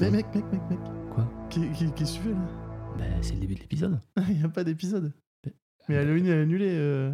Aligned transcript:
Mais 0.00 0.10
mec, 0.10 0.26
mec, 0.34 0.44
mec, 0.52 0.60
mec. 0.70 0.78
Quoi 1.14 1.28
Qu'est- 1.50 1.60
qu'est- 1.78 1.94
Qu'est-ce 1.94 2.18
que 2.18 2.22
tu 2.22 2.28
fais 2.28 2.30
là 2.34 2.48
Bah, 2.98 3.04
c'est 3.22 3.34
le 3.34 3.40
début 3.40 3.54
de 3.54 3.60
l'épisode. 3.60 4.00
Il 4.28 4.38
n'y 4.38 4.44
a 4.44 4.48
pas 4.48 4.64
d'épisode. 4.64 5.12
Mais- 5.44 5.52
Mais 5.88 5.96
Halloween 5.96 6.26
est 6.26 6.32
annulé. 6.32 6.68
euh. 6.70 7.12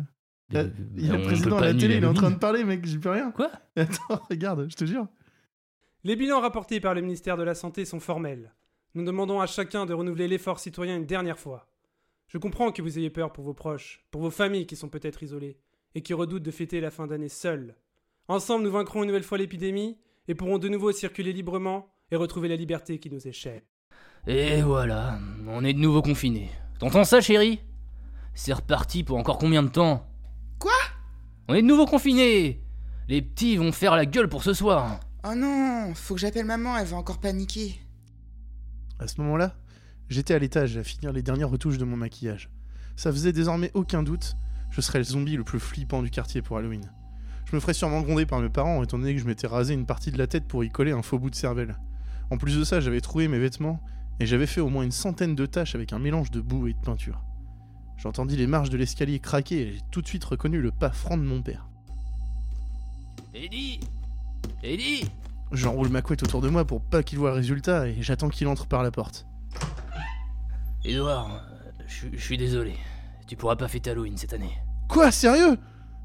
Bah, 0.50 0.62
Il 0.96 1.06
y 1.06 1.10
a 1.10 1.16
le 1.16 1.22
président 1.22 1.58
à 1.58 1.60
la 1.66 1.74
télé, 1.74 1.96
il 1.96 2.02
est 2.02 2.06
en 2.06 2.14
train 2.14 2.30
de 2.32 2.38
parler, 2.38 2.64
mec, 2.64 2.84
j'y 2.84 2.98
peux 2.98 3.10
rien. 3.10 3.30
Quoi 3.30 3.50
Attends, 3.76 4.20
regarde, 4.28 4.66
je 4.68 4.74
te 4.76 4.84
jure. 4.84 5.06
Les 6.02 6.16
bilans 6.16 6.40
rapportés 6.40 6.80
par 6.80 6.94
le 6.94 7.02
ministère 7.02 7.36
de 7.36 7.42
la 7.44 7.54
Santé 7.54 7.84
sont 7.84 8.00
formels. 8.00 8.52
Nous 8.94 9.04
demandons 9.04 9.40
à 9.40 9.46
chacun 9.46 9.86
de 9.86 9.92
renouveler 9.94 10.26
l'effort 10.26 10.58
citoyen 10.58 10.96
une 10.96 11.06
dernière 11.06 11.38
fois. 11.38 11.68
Je 12.26 12.38
comprends 12.38 12.72
que 12.72 12.82
vous 12.82 12.98
ayez 12.98 13.10
peur 13.10 13.32
pour 13.32 13.44
vos 13.44 13.54
proches, 13.54 14.04
pour 14.10 14.22
vos 14.22 14.30
familles 14.30 14.66
qui 14.66 14.76
sont 14.76 14.88
peut-être 14.88 15.22
isolées, 15.22 15.58
et 15.94 16.00
qui 16.02 16.14
redoutent 16.14 16.42
de 16.42 16.50
fêter 16.50 16.80
la 16.80 16.90
fin 16.90 17.06
d'année 17.06 17.28
seuls. 17.28 17.76
Ensemble, 18.28 18.64
nous 18.64 18.70
vaincrons 18.72 19.02
une 19.02 19.08
nouvelle 19.08 19.22
fois 19.22 19.38
l'épidémie, 19.38 19.98
et 20.26 20.34
pourrons 20.34 20.58
de 20.58 20.68
nouveau 20.68 20.90
circuler 20.90 21.32
librement 21.32 21.92
et 22.10 22.16
retrouver 22.16 22.48
la 22.48 22.56
liberté 22.56 22.98
qui 22.98 23.10
nous 23.10 23.26
est 23.26 23.32
chère. 23.32 23.62
Et 24.26 24.62
voilà, 24.62 25.18
on 25.48 25.64
est 25.64 25.72
de 25.72 25.78
nouveau 25.78 26.02
confinés. 26.02 26.50
T'entends 26.78 27.04
ça, 27.04 27.20
chérie? 27.20 27.60
C'est 28.34 28.52
reparti 28.52 29.02
pour 29.02 29.16
encore 29.16 29.38
combien 29.38 29.62
de 29.62 29.68
temps? 29.68 30.06
Quoi? 30.58 30.72
On 31.48 31.54
est 31.54 31.62
de 31.62 31.66
nouveau 31.66 31.86
confinés 31.86 32.62
Les 33.08 33.22
petits 33.22 33.56
vont 33.56 33.72
faire 33.72 33.96
la 33.96 34.06
gueule 34.06 34.28
pour 34.28 34.42
ce 34.42 34.52
soir. 34.52 35.00
Oh 35.24 35.34
non, 35.34 35.92
faut 35.94 36.14
que 36.14 36.20
j'appelle 36.20 36.46
maman, 36.46 36.76
elle 36.76 36.86
va 36.86 36.96
encore 36.96 37.18
paniquer. 37.18 37.78
À 38.98 39.06
ce 39.06 39.20
moment-là, 39.20 39.56
j'étais 40.08 40.34
à 40.34 40.38
l'étage 40.38 40.76
à 40.76 40.84
finir 40.84 41.12
les 41.12 41.22
dernières 41.22 41.50
retouches 41.50 41.78
de 41.78 41.84
mon 41.84 41.96
maquillage. 41.96 42.50
Ça 42.96 43.10
faisait 43.10 43.32
désormais 43.32 43.70
aucun 43.74 44.02
doute, 44.02 44.36
je 44.70 44.80
serais 44.80 44.98
le 44.98 45.04
zombie 45.04 45.36
le 45.36 45.44
plus 45.44 45.60
flippant 45.60 46.02
du 46.02 46.10
quartier 46.10 46.42
pour 46.42 46.56
Halloween. 46.58 46.90
Je 47.46 47.56
me 47.56 47.60
ferais 47.60 47.74
sûrement 47.74 48.02
gronder 48.02 48.26
par 48.26 48.40
mes 48.40 48.48
parents, 48.48 48.82
étant 48.82 48.98
donné 48.98 49.14
que 49.14 49.20
je 49.20 49.26
m'étais 49.26 49.46
rasé 49.46 49.74
une 49.74 49.86
partie 49.86 50.12
de 50.12 50.18
la 50.18 50.26
tête 50.26 50.46
pour 50.46 50.62
y 50.62 50.70
coller 50.70 50.92
un 50.92 51.02
faux 51.02 51.18
bout 51.18 51.30
de 51.30 51.34
cervelle. 51.34 51.76
En 52.30 52.38
plus 52.38 52.58
de 52.58 52.64
ça, 52.64 52.80
j'avais 52.80 53.00
trouvé 53.00 53.28
mes 53.28 53.38
vêtements, 53.38 53.80
et 54.20 54.26
j'avais 54.26 54.46
fait 54.46 54.60
au 54.60 54.68
moins 54.68 54.84
une 54.84 54.92
centaine 54.92 55.34
de 55.34 55.46
taches 55.46 55.74
avec 55.74 55.92
un 55.92 55.98
mélange 55.98 56.30
de 56.30 56.40
boue 56.40 56.68
et 56.68 56.74
de 56.74 56.78
peinture. 56.78 57.22
J'entendis 57.96 58.36
les 58.36 58.46
marches 58.46 58.70
de 58.70 58.76
l'escalier 58.76 59.18
craquer 59.18 59.60
et 59.60 59.72
j'ai 59.72 59.80
tout 59.90 60.00
de 60.02 60.06
suite 60.06 60.24
reconnu 60.24 60.60
le 60.60 60.70
pas 60.70 60.90
franc 60.90 61.16
de 61.16 61.22
mon 61.22 61.42
père. 61.42 61.68
Eddie 63.34 63.80
Eddie 64.62 65.10
J'enroule 65.52 65.88
ma 65.88 66.00
couette 66.00 66.22
autour 66.22 66.40
de 66.40 66.48
moi 66.48 66.64
pour 66.64 66.80
pas 66.80 67.02
qu'il 67.02 67.18
voit 67.18 67.30
le 67.30 67.36
résultat 67.36 67.88
et 67.88 67.96
j'attends 68.00 68.28
qu'il 68.28 68.46
entre 68.46 68.66
par 68.66 68.82
la 68.82 68.90
porte. 68.90 69.26
Edouard, 70.84 71.42
je 71.86 72.06
je 72.12 72.22
suis 72.22 72.38
désolé. 72.38 72.74
Tu 73.26 73.36
pourras 73.36 73.56
pas 73.56 73.68
fêter 73.68 73.90
Halloween 73.90 74.16
cette 74.16 74.32
année. 74.32 74.56
Quoi, 74.88 75.10
sérieux? 75.10 75.58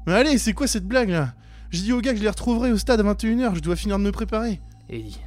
Mais 0.06 0.12
allez, 0.14 0.38
c'est 0.38 0.52
quoi 0.52 0.66
cette 0.66 0.86
blague 0.86 1.10
là? 1.10 1.34
J'ai 1.70 1.82
dit 1.82 1.92
au 1.92 2.00
gars 2.00 2.12
que 2.12 2.18
je 2.18 2.22
les 2.22 2.28
retrouverai 2.28 2.72
au 2.72 2.78
stade 2.78 3.00
à 3.00 3.02
21h, 3.02 3.54
je 3.54 3.60
dois 3.60 3.76
finir 3.76 3.98
de 3.98 4.04
me 4.04 4.12
préparer. 4.12 4.60
Eddie, 4.88 5.18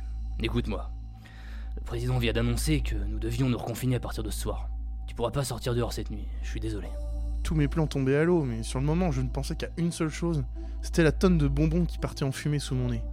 écoute-moi. 0.41 0.89
Le 1.75 1.81
président 1.81 2.17
vient 2.17 2.33
d'annoncer 2.33 2.81
que 2.81 2.95
nous 2.95 3.19
devions 3.19 3.49
nous 3.49 3.57
reconfiner 3.57 3.95
à 3.95 3.99
partir 3.99 4.23
de 4.23 4.29
ce 4.29 4.39
soir. 4.39 4.69
Tu 5.07 5.15
pourras 5.15 5.31
pas 5.31 5.43
sortir 5.43 5.75
dehors 5.75 5.93
cette 5.93 6.11
nuit, 6.11 6.27
je 6.43 6.49
suis 6.49 6.59
désolé. 6.59 6.87
Tous 7.43 7.55
mes 7.55 7.67
plans 7.67 7.87
tombaient 7.87 8.15
à 8.15 8.23
l'eau, 8.23 8.43
mais 8.43 8.63
sur 8.63 8.79
le 8.79 8.85
moment, 8.85 9.11
je 9.11 9.21
ne 9.21 9.29
pensais 9.29 9.55
qu'à 9.55 9.69
une 9.77 9.91
seule 9.91 10.09
chose. 10.09 10.43
C'était 10.81 11.03
la 11.03 11.11
tonne 11.11 11.37
de 11.37 11.47
bonbons 11.47 11.85
qui 11.85 11.97
partait 11.97 12.23
en 12.23 12.31
fumée 12.31 12.59
sous 12.59 12.75
mon 12.75 12.89
nez. 12.89 13.03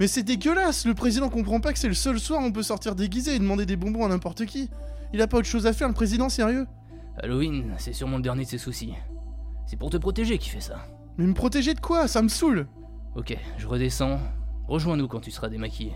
Mais 0.00 0.06
c'est 0.08 0.22
dégueulasse 0.22 0.86
Le 0.86 0.94
président 0.94 1.28
comprend 1.28 1.60
pas 1.60 1.72
que 1.72 1.78
c'est 1.78 1.88
le 1.88 1.94
seul 1.94 2.18
soir 2.18 2.40
où 2.40 2.44
on 2.44 2.52
peut 2.52 2.62
sortir 2.62 2.94
déguisé 2.94 3.34
et 3.34 3.38
demander 3.38 3.66
des 3.66 3.76
bonbons 3.76 4.04
à 4.04 4.08
n'importe 4.08 4.46
qui. 4.46 4.70
Il 5.12 5.20
a 5.20 5.26
pas 5.26 5.38
autre 5.38 5.46
chose 5.46 5.66
à 5.66 5.72
faire, 5.72 5.88
le 5.88 5.94
président, 5.94 6.28
sérieux? 6.28 6.66
Halloween, 7.18 7.74
c'est 7.78 7.92
sûrement 7.92 8.16
le 8.16 8.22
dernier 8.22 8.44
de 8.44 8.48
ses 8.48 8.58
soucis. 8.58 8.94
C'est 9.66 9.76
pour 9.76 9.90
te 9.90 9.96
protéger 9.96 10.38
qu'il 10.38 10.52
fait 10.52 10.60
ça. 10.60 10.86
Mais 11.18 11.26
me 11.26 11.34
protéger 11.34 11.74
de 11.74 11.80
quoi? 11.80 12.08
Ça 12.08 12.22
me 12.22 12.28
saoule 12.28 12.66
Ok, 13.14 13.36
je 13.56 13.66
redescends. 13.66 14.20
Rejoins-nous 14.68 15.08
quand 15.08 15.20
tu 15.20 15.30
seras 15.30 15.48
démaquillé. 15.48 15.92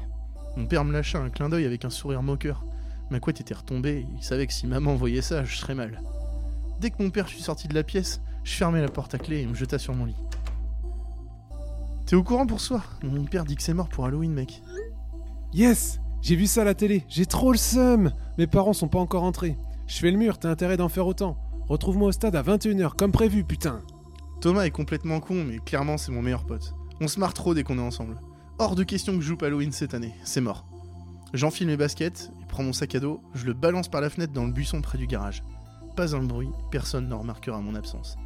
Mon 0.56 0.66
père 0.66 0.84
me 0.84 0.92
lâcha 0.92 1.18
un 1.18 1.30
clin 1.30 1.48
d'œil 1.48 1.64
avec 1.64 1.84
un 1.84 1.90
sourire 1.90 2.22
moqueur. 2.22 2.64
Ma 3.10 3.20
couette 3.20 3.40
était 3.40 3.54
retombée, 3.54 4.06
il 4.16 4.22
savait 4.22 4.46
que 4.46 4.52
si 4.52 4.66
maman 4.66 4.94
voyait 4.94 5.22
ça, 5.22 5.44
je 5.44 5.56
serais 5.56 5.74
mal. 5.74 6.00
Dès 6.80 6.90
que 6.90 7.02
mon 7.02 7.10
père 7.10 7.28
fut 7.28 7.40
sorti 7.40 7.68
de 7.68 7.74
la 7.74 7.82
pièce, 7.82 8.20
je 8.44 8.52
fermai 8.52 8.80
la 8.80 8.88
porte 8.88 9.14
à 9.14 9.18
clé 9.18 9.40
et 9.40 9.46
me 9.46 9.54
jeta 9.54 9.78
sur 9.78 9.94
mon 9.94 10.04
lit. 10.04 10.16
T'es 12.06 12.16
au 12.16 12.22
courant 12.22 12.46
pour 12.46 12.60
ce 12.60 12.68
soir? 12.68 12.98
Mon 13.02 13.24
père 13.24 13.44
dit 13.44 13.56
que 13.56 13.62
c'est 13.62 13.74
mort 13.74 13.88
pour 13.88 14.06
Halloween, 14.06 14.32
mec. 14.32 14.62
Yes 15.52 16.00
J'ai 16.22 16.36
vu 16.36 16.46
ça 16.46 16.62
à 16.62 16.64
la 16.64 16.74
télé, 16.74 17.04
j'ai 17.08 17.26
trop 17.26 17.52
le 17.52 17.58
seum 17.58 18.12
Mes 18.38 18.46
parents 18.46 18.72
sont 18.72 18.88
pas 18.88 18.98
encore 18.98 19.24
entrés. 19.24 19.56
Je 19.86 19.98
fais 19.98 20.10
le 20.10 20.18
mur, 20.18 20.38
t'as 20.38 20.50
intérêt 20.50 20.76
d'en 20.76 20.88
faire 20.88 21.06
autant. 21.06 21.36
Retrouve-moi 21.68 22.08
au 22.08 22.12
stade 22.12 22.36
à 22.36 22.42
21h, 22.42 22.94
comme 22.96 23.12
prévu, 23.12 23.44
putain 23.44 23.82
Thomas 24.40 24.64
est 24.64 24.70
complètement 24.70 25.20
con, 25.20 25.44
mais 25.44 25.58
clairement 25.58 25.98
c'est 25.98 26.12
mon 26.12 26.22
meilleur 26.22 26.44
pote. 26.46 26.74
On 27.00 27.08
se 27.08 27.20
marre 27.20 27.34
trop 27.34 27.54
dès 27.54 27.62
qu'on 27.62 27.78
est 27.78 27.82
ensemble. 27.82 28.16
Hors 28.60 28.75
de 28.75 28.82
question 28.82 29.15
que 29.15 29.22
je 29.22 29.28
joue 29.28 29.38
Halloween 29.41 29.72
cette 29.72 29.94
année, 29.94 30.15
c'est 30.22 30.43
mort. 30.43 30.66
J'enfile 31.32 31.66
mes 31.66 31.78
baskets, 31.78 32.31
et 32.43 32.44
prends 32.47 32.62
mon 32.62 32.75
sac 32.75 32.94
à 32.94 33.00
dos, 33.00 33.22
je 33.32 33.47
le 33.47 33.54
balance 33.54 33.88
par 33.88 34.03
la 34.03 34.10
fenêtre 34.10 34.34
dans 34.34 34.44
le 34.44 34.53
buisson 34.53 34.82
près 34.82 34.98
du 34.98 35.06
garage. 35.06 35.43
Pas 35.97 36.15
un 36.15 36.22
bruit, 36.22 36.50
personne 36.71 37.09
ne 37.09 37.15
remarquera 37.15 37.59
mon 37.62 37.75
absence. 37.75 38.19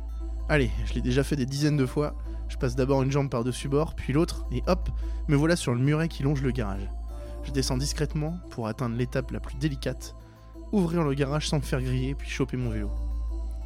Allez, 0.49 0.73
je 0.87 0.95
l'ai 0.95 1.03
déjà 1.03 1.23
fait 1.23 1.37
des 1.37 1.47
dizaines 1.47 1.77
de 1.77 1.87
fois, 1.87 2.17
je 2.49 2.57
passe 2.57 2.75
d'abord 2.75 3.05
une 3.05 3.13
jambe 3.13 3.31
par-dessus 3.31 3.69
bord, 3.69 3.95
puis 3.95 4.13
l'autre, 4.13 4.45
et 4.51 4.65
hop, 4.67 4.91
me 5.29 5.37
voilà 5.37 5.55
sur 5.55 5.73
le 5.73 5.81
muret 5.81 6.09
qui 6.09 6.25
longe 6.25 6.43
le 6.43 6.51
garage. 6.51 6.91
Je 7.45 7.53
descends 7.53 7.79
discrètement 7.79 8.37
pour 8.51 8.67
atteindre 8.67 8.97
l'étape 8.97 9.31
la 9.31 9.39
plus 9.39 9.55
délicate, 9.55 10.17
ouvrir 10.73 11.05
le 11.05 11.15
garage 11.15 11.49
sans 11.49 11.59
me 11.59 11.63
faire 11.63 11.81
griller, 11.81 12.17
puis 12.17 12.29
choper 12.29 12.57
mon 12.57 12.71
vélo. 12.71 12.91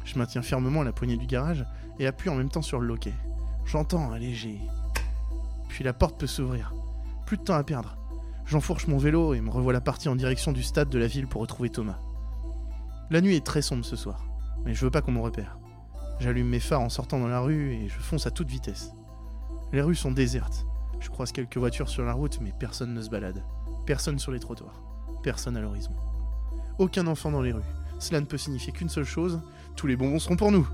Je 0.05 0.19
maintiens 0.19 0.43
fermement 0.43 0.83
la 0.83 0.91
poignée 0.91 1.17
du 1.17 1.25
garage 1.25 1.65
et 1.97 2.05
appuie 2.05 2.29
en 2.29 2.35
même 2.35 2.51
temps 2.51 2.61
sur 2.61 2.79
le 2.79 2.85
loquet. 2.85 3.15
J'entends 3.65 4.11
un 4.11 4.19
léger. 4.19 4.59
Puis 5.69 5.83
la 5.83 5.93
porte 5.93 6.19
peut 6.19 6.27
s'ouvrir. 6.27 6.73
Plus 7.25 7.37
de 7.37 7.43
temps 7.43 7.55
à 7.55 7.63
perdre. 7.63 7.95
J'enfourche 8.45 8.87
mon 8.87 8.97
vélo 8.97 9.33
et 9.33 9.41
me 9.41 9.49
revoilà 9.49 9.79
parti 9.79 10.09
en 10.09 10.15
direction 10.15 10.51
du 10.51 10.63
stade 10.63 10.89
de 10.89 10.99
la 10.99 11.07
ville 11.07 11.27
pour 11.27 11.41
retrouver 11.41 11.69
Thomas. 11.69 11.99
La 13.11 13.21
nuit 13.21 13.35
est 13.35 13.45
très 13.45 13.61
sombre 13.61 13.85
ce 13.85 13.95
soir, 13.95 14.25
mais 14.65 14.73
je 14.73 14.83
veux 14.83 14.91
pas 14.91 15.01
qu'on 15.01 15.11
me 15.11 15.21
repère. 15.21 15.57
J'allume 16.19 16.49
mes 16.49 16.59
phares 16.59 16.81
en 16.81 16.89
sortant 16.89 17.19
dans 17.19 17.27
la 17.27 17.39
rue 17.39 17.73
et 17.73 17.87
je 17.87 17.99
fonce 17.99 18.27
à 18.27 18.31
toute 18.31 18.49
vitesse. 18.49 18.91
Les 19.71 19.81
rues 19.81 19.95
sont 19.95 20.11
désertes. 20.11 20.65
Je 20.99 21.09
croise 21.09 21.31
quelques 21.31 21.57
voitures 21.57 21.89
sur 21.89 22.03
la 22.03 22.13
route, 22.13 22.39
mais 22.41 22.51
personne 22.59 22.93
ne 22.93 23.01
se 23.01 23.09
balade. 23.09 23.43
Personne 23.85 24.19
sur 24.19 24.31
les 24.31 24.39
trottoirs. 24.39 24.81
Personne 25.23 25.55
à 25.55 25.61
l'horizon. 25.61 25.93
Aucun 26.77 27.07
enfant 27.07 27.31
dans 27.31 27.41
les 27.41 27.53
rues. 27.53 27.61
Cela 27.99 28.19
ne 28.19 28.25
peut 28.25 28.37
signifier 28.37 28.73
qu'une 28.73 28.89
seule 28.89 29.05
chose, 29.05 29.41
tous 29.75 29.87
les 29.87 29.95
bonbons 29.95 30.19
seront 30.19 30.35
pour 30.35 30.51
nous. 30.51 30.67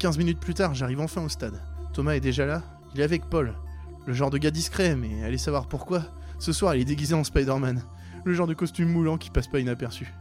15 0.00 0.18
minutes 0.18 0.40
plus 0.40 0.54
tard, 0.54 0.74
j'arrive 0.74 1.00
enfin 1.00 1.22
au 1.22 1.28
stade. 1.28 1.62
Thomas 1.92 2.14
est 2.14 2.20
déjà 2.20 2.44
là, 2.44 2.62
il 2.94 3.00
est 3.00 3.04
avec 3.04 3.26
Paul. 3.26 3.54
Le 4.06 4.12
genre 4.12 4.30
de 4.30 4.38
gars 4.38 4.50
discret, 4.50 4.96
mais 4.96 5.22
allez 5.24 5.38
savoir 5.38 5.68
pourquoi. 5.68 6.02
Ce 6.38 6.52
soir, 6.52 6.74
il 6.74 6.82
est 6.82 6.86
déguisé 6.86 7.14
en 7.14 7.24
Spider-Man. 7.24 7.82
Le 8.24 8.34
genre 8.34 8.46
de 8.46 8.54
costume 8.54 8.88
moulant 8.88 9.16
qui 9.16 9.30
passe 9.30 9.46
pas 9.46 9.60
inaperçu. 9.60 10.12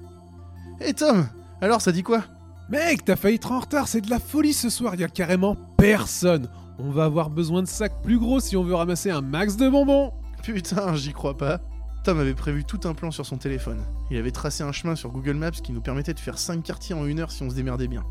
Hé 0.80 0.94
Tom 0.94 1.28
Alors, 1.62 1.82
ça 1.82 1.92
dit 1.92 2.04
quoi? 2.04 2.24
Mec, 2.70 3.04
t'as 3.06 3.16
failli 3.16 3.36
être 3.36 3.52
en 3.52 3.60
retard, 3.60 3.88
c'est 3.88 4.02
de 4.02 4.10
la 4.10 4.20
folie 4.20 4.54
ce 4.54 4.70
soir, 4.70 4.96
y 4.96 5.04
a 5.04 5.10
carrément 5.10 5.58
personne 5.78 6.48
On 6.80 6.90
va 6.90 7.04
avoir 7.04 7.30
besoin 7.30 7.62
de 7.62 7.68
sacs 7.68 8.02
plus 8.02 8.18
gros 8.18 8.40
si 8.40 8.56
on 8.56 8.64
veut 8.64 8.76
ramasser 8.76 9.12
un 9.12 9.22
max 9.22 9.58
de 9.58 9.68
bonbons 9.68 10.14
Putain, 10.42 10.96
j'y 10.96 11.12
crois 11.12 11.38
pas. 11.38 11.60
Tom 12.04 12.20
avait 12.20 12.34
prévu 12.34 12.64
tout 12.64 12.80
un 12.86 12.94
plan 12.94 13.12
sur 13.12 13.26
son 13.26 13.38
téléphone. 13.38 13.80
Il 14.10 14.18
avait 14.18 14.32
tracé 14.32 14.64
un 14.64 14.72
chemin 14.72 14.96
sur 14.96 15.12
Google 15.12 15.36
Maps 15.36 15.52
qui 15.52 15.72
nous 15.72 15.82
permettait 15.82 16.14
de 16.14 16.20
faire 16.20 16.40
5 16.40 16.64
quartiers 16.64 16.96
en 16.96 17.06
une 17.06 17.20
heure 17.20 17.32
si 17.32 17.44
on 17.44 17.50
se 17.50 17.56
démerdait 17.56 17.88
bien. 17.88 18.04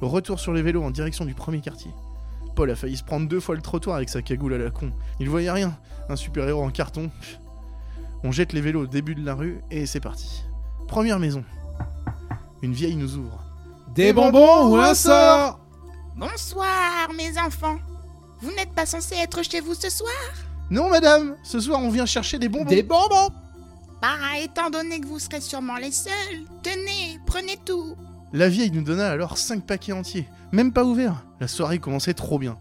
Retour 0.00 0.38
sur 0.38 0.52
les 0.52 0.62
vélos 0.62 0.82
en 0.82 0.90
direction 0.90 1.24
du 1.24 1.34
premier 1.34 1.60
quartier. 1.60 1.90
Paul 2.56 2.70
a 2.70 2.74
failli 2.74 2.96
se 2.96 3.04
prendre 3.04 3.28
deux 3.28 3.38
fois 3.38 3.54
le 3.54 3.60
trottoir 3.60 3.96
avec 3.96 4.08
sa 4.08 4.22
cagoule 4.22 4.54
à 4.54 4.58
la 4.58 4.70
con. 4.70 4.90
Il 5.20 5.28
voyait 5.28 5.50
rien. 5.50 5.78
Un 6.08 6.16
super-héros 6.16 6.62
en 6.62 6.70
carton. 6.70 7.10
On 8.24 8.32
jette 8.32 8.54
les 8.54 8.62
vélos 8.62 8.84
au 8.84 8.86
début 8.86 9.14
de 9.14 9.24
la 9.24 9.34
rue 9.34 9.60
et 9.70 9.84
c'est 9.84 10.00
parti. 10.00 10.42
Première 10.88 11.18
maison. 11.18 11.44
Une 12.62 12.72
vieille 12.72 12.96
nous 12.96 13.16
ouvre. 13.16 13.44
Des 13.94 14.14
bonbons 14.14 14.68
ou 14.68 14.76
un 14.76 14.94
sort 14.94 15.60
Bonsoir, 16.16 17.12
mes 17.14 17.38
enfants. 17.38 17.76
Vous 18.40 18.50
n'êtes 18.52 18.72
pas 18.72 18.86
censés 18.86 19.16
être 19.16 19.42
chez 19.42 19.60
vous 19.60 19.74
ce 19.74 19.90
soir 19.90 20.10
Non, 20.70 20.88
madame 20.88 21.36
Ce 21.42 21.60
soir, 21.60 21.78
on 21.82 21.90
vient 21.90 22.06
chercher 22.06 22.38
des 22.38 22.48
bonbons. 22.48 22.70
Des 22.70 22.82
bonbons 22.82 23.28
Bah, 24.00 24.08
étant 24.42 24.70
donné 24.70 24.98
que 24.98 25.06
vous 25.06 25.18
serez 25.18 25.42
sûrement 25.42 25.76
les 25.76 25.92
seuls, 25.92 26.46
tenez, 26.62 27.20
prenez 27.26 27.58
tout. 27.66 27.96
La 28.32 28.48
vieille 28.48 28.72
nous 28.72 28.82
donna 28.82 29.08
alors 29.08 29.38
5 29.38 29.64
paquets 29.64 29.92
entiers, 29.92 30.28
même 30.50 30.72
pas 30.72 30.84
ouverts. 30.84 31.24
La 31.40 31.46
soirée 31.46 31.78
commençait 31.78 32.12
trop 32.12 32.38
bien. 32.38 32.58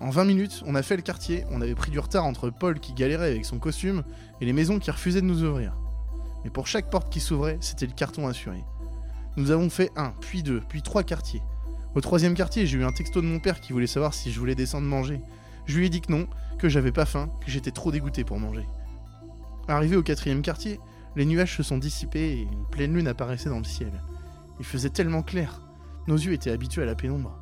En 0.00 0.10
20 0.10 0.24
minutes, 0.24 0.62
on 0.66 0.74
a 0.74 0.82
fait 0.82 0.96
le 0.96 1.02
quartier, 1.02 1.44
on 1.50 1.62
avait 1.62 1.74
pris 1.74 1.90
du 1.90 1.98
retard 1.98 2.26
entre 2.26 2.50
Paul 2.50 2.78
qui 2.78 2.92
galérait 2.92 3.30
avec 3.30 3.46
son 3.46 3.58
costume 3.58 4.04
et 4.40 4.44
les 4.44 4.52
maisons 4.52 4.78
qui 4.78 4.90
refusaient 4.90 5.22
de 5.22 5.26
nous 5.26 5.42
ouvrir. 5.42 5.76
Mais 6.44 6.50
pour 6.50 6.66
chaque 6.66 6.90
porte 6.90 7.10
qui 7.10 7.20
s'ouvrait, 7.20 7.56
c'était 7.60 7.86
le 7.86 7.92
carton 7.92 8.28
assuré. 8.28 8.62
Nous 9.36 9.50
avons 9.50 9.70
fait 9.70 9.90
un, 9.96 10.12
puis 10.20 10.42
deux, 10.42 10.60
puis 10.68 10.82
trois 10.82 11.02
quartiers. 11.02 11.42
Au 11.94 12.00
troisième 12.00 12.34
quartier, 12.34 12.66
j'ai 12.66 12.76
eu 12.76 12.84
un 12.84 12.92
texto 12.92 13.22
de 13.22 13.26
mon 13.26 13.40
père 13.40 13.60
qui 13.60 13.72
voulait 13.72 13.86
savoir 13.86 14.12
si 14.12 14.30
je 14.30 14.38
voulais 14.38 14.54
descendre 14.54 14.86
manger. 14.86 15.20
Je 15.64 15.78
lui 15.78 15.86
ai 15.86 15.88
dit 15.88 16.02
que 16.02 16.12
non, 16.12 16.28
que 16.58 16.68
j'avais 16.68 16.92
pas 16.92 17.06
faim, 17.06 17.30
que 17.44 17.50
j'étais 17.50 17.70
trop 17.70 17.90
dégoûté 17.90 18.24
pour 18.24 18.38
manger. 18.38 18.66
Arrivé 19.68 19.96
au 19.96 20.02
quatrième 20.02 20.42
quartier, 20.42 20.78
les 21.16 21.24
nuages 21.24 21.56
se 21.56 21.62
sont 21.62 21.78
dissipés 21.78 22.32
et 22.32 22.42
une 22.42 22.66
pleine 22.70 22.94
lune 22.94 23.08
apparaissait 23.08 23.48
dans 23.48 23.58
le 23.58 23.64
ciel. 23.64 23.92
Il 24.58 24.66
faisait 24.66 24.90
tellement 24.90 25.22
clair. 25.22 25.62
Nos 26.06 26.16
yeux 26.16 26.32
étaient 26.32 26.50
habitués 26.50 26.82
à 26.82 26.86
la 26.86 26.94
pénombre. 26.94 27.38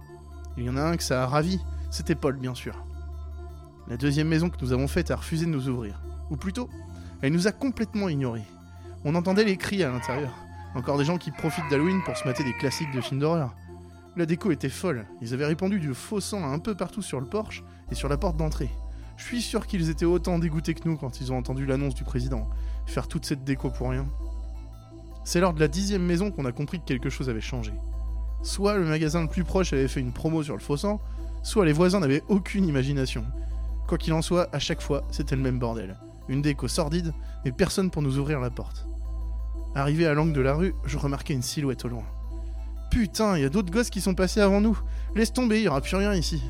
Il 0.57 0.65
y 0.65 0.71
en 0.71 0.77
a 0.77 0.83
un 0.83 0.97
que 0.97 1.03
ça 1.03 1.23
a 1.23 1.27
ravi, 1.27 1.61
c'était 1.91 2.15
Paul 2.15 2.37
bien 2.37 2.55
sûr. 2.55 2.85
La 3.89 3.97
deuxième 3.97 4.29
maison 4.29 4.51
que 4.51 4.57
nous 4.61 4.73
avons 4.73 4.89
faite 4.89 5.11
a 5.11 5.17
refusé 5.17 5.47
de 5.47 5.51
nous 5.51 5.69
ouvrir. 5.69 6.03
Ou 6.31 6.37
plutôt, 6.37 6.69
elle 7.23 7.33
nous 7.33 7.47
a 7.47 7.53
complètement 7.53 8.09
ignorés. 8.09 8.45
On 9.05 9.15
entendait 9.15 9.45
les 9.45 9.57
cris 9.57 9.83
à 9.83 9.91
l'intérieur. 9.91 10.35
Encore 10.75 10.99
des 10.99 11.05
gens 11.05 11.19
qui 11.19 11.31
profitent 11.31 11.69
d'Halloween 11.71 12.03
pour 12.05 12.17
se 12.17 12.27
mater 12.27 12.43
des 12.43 12.53
classiques 12.55 12.93
de 12.93 13.01
films 13.01 13.21
d'horreur. 13.21 13.55
La 14.17 14.27
déco 14.27 14.51
était 14.51 14.69
folle. 14.69 15.07
Ils 15.23 15.33
avaient 15.33 15.47
répandu 15.47 15.79
du 15.79 15.95
faux 15.95 16.21
sang 16.21 16.51
un 16.51 16.59
peu 16.59 16.75
partout 16.75 17.03
sur 17.03 17.21
le 17.21 17.27
porche 17.27 17.63
et 17.91 17.95
sur 17.95 18.09
la 18.09 18.17
porte 18.17 18.37
d'entrée. 18.37 18.71
Je 19.17 19.25
suis 19.25 19.41
sûr 19.41 19.67
qu'ils 19.67 19.89
étaient 19.89 20.05
autant 20.05 20.39
dégoûtés 20.39 20.75
que 20.75 20.89
nous 20.89 20.97
quand 20.97 21.21
ils 21.21 21.33
ont 21.33 21.39
entendu 21.39 21.65
l'annonce 21.65 21.95
du 21.95 22.05
président. 22.05 22.49
Faire 22.87 23.09
toute 23.09 23.25
cette 23.25 23.45
déco 23.45 23.71
pour 23.71 23.91
rien. 23.91 24.07
C'est 25.27 25.41
lors 25.41 25.53
de 25.53 25.59
la 25.59 25.67
dixième 25.67 26.05
maison 26.05 26.31
qu'on 26.31 26.45
a 26.45 26.53
compris 26.53 26.79
que 26.79 26.85
quelque 26.85 27.11
chose 27.11 27.29
avait 27.29 27.41
changé. 27.41 27.73
Soit 28.43 28.77
le 28.77 28.85
magasin 28.85 29.23
le 29.23 29.29
plus 29.29 29.43
proche 29.43 29.73
avait 29.73 29.89
fait 29.89 29.99
une 29.99 30.13
promo 30.13 30.45
sur 30.45 30.55
le 30.55 30.61
faux 30.61 30.77
sang, 30.77 31.01
soit 31.43 31.67
les 31.67 31.73
voisins 31.73 31.99
n'avaient 31.99 32.23
aucune 32.29 32.65
imagination. 32.65 33.25
Quoi 33.89 33.99
qu'il 33.99 34.13
en 34.13 34.23
soit, 34.23 34.49
à 34.55 34.61
chaque 34.61 34.81
fois, 34.81 35.03
c'était 35.11 35.35
le 35.35 35.43
même 35.43 35.59
bordel. 35.59 35.97
Une 36.29 36.43
déco 36.43 36.69
sordide, 36.69 37.13
mais 37.45 37.51
personne 37.51 37.91
pour 37.91 38.03
nous 38.03 38.19
ouvrir 38.19 38.39
la 38.39 38.51
porte. 38.51 38.87
Arrivé 39.75 40.07
à 40.07 40.15
l'angle 40.15 40.33
de 40.33 40.41
la 40.41 40.55
rue, 40.55 40.77
je 40.85 40.97
remarquais 40.97 41.35
une 41.35 41.43
silhouette 41.43 41.85
au 41.85 41.89
loin. 41.89 42.05
Putain, 42.93 43.37
il 43.37 43.43
y 43.43 43.47
a 43.47 43.49
d'autres 43.49 43.73
gosses 43.73 43.91
qui 43.91 44.01
sont 44.01 44.15
passés 44.15 44.41
avant 44.41 44.61
nous. 44.61 44.79
Laisse 45.17 45.33
tomber, 45.33 45.59
il 45.59 45.65
y 45.65 45.69
aura 45.69 45.81
plus 45.81 45.97
rien 45.97 46.15
ici. 46.15 46.41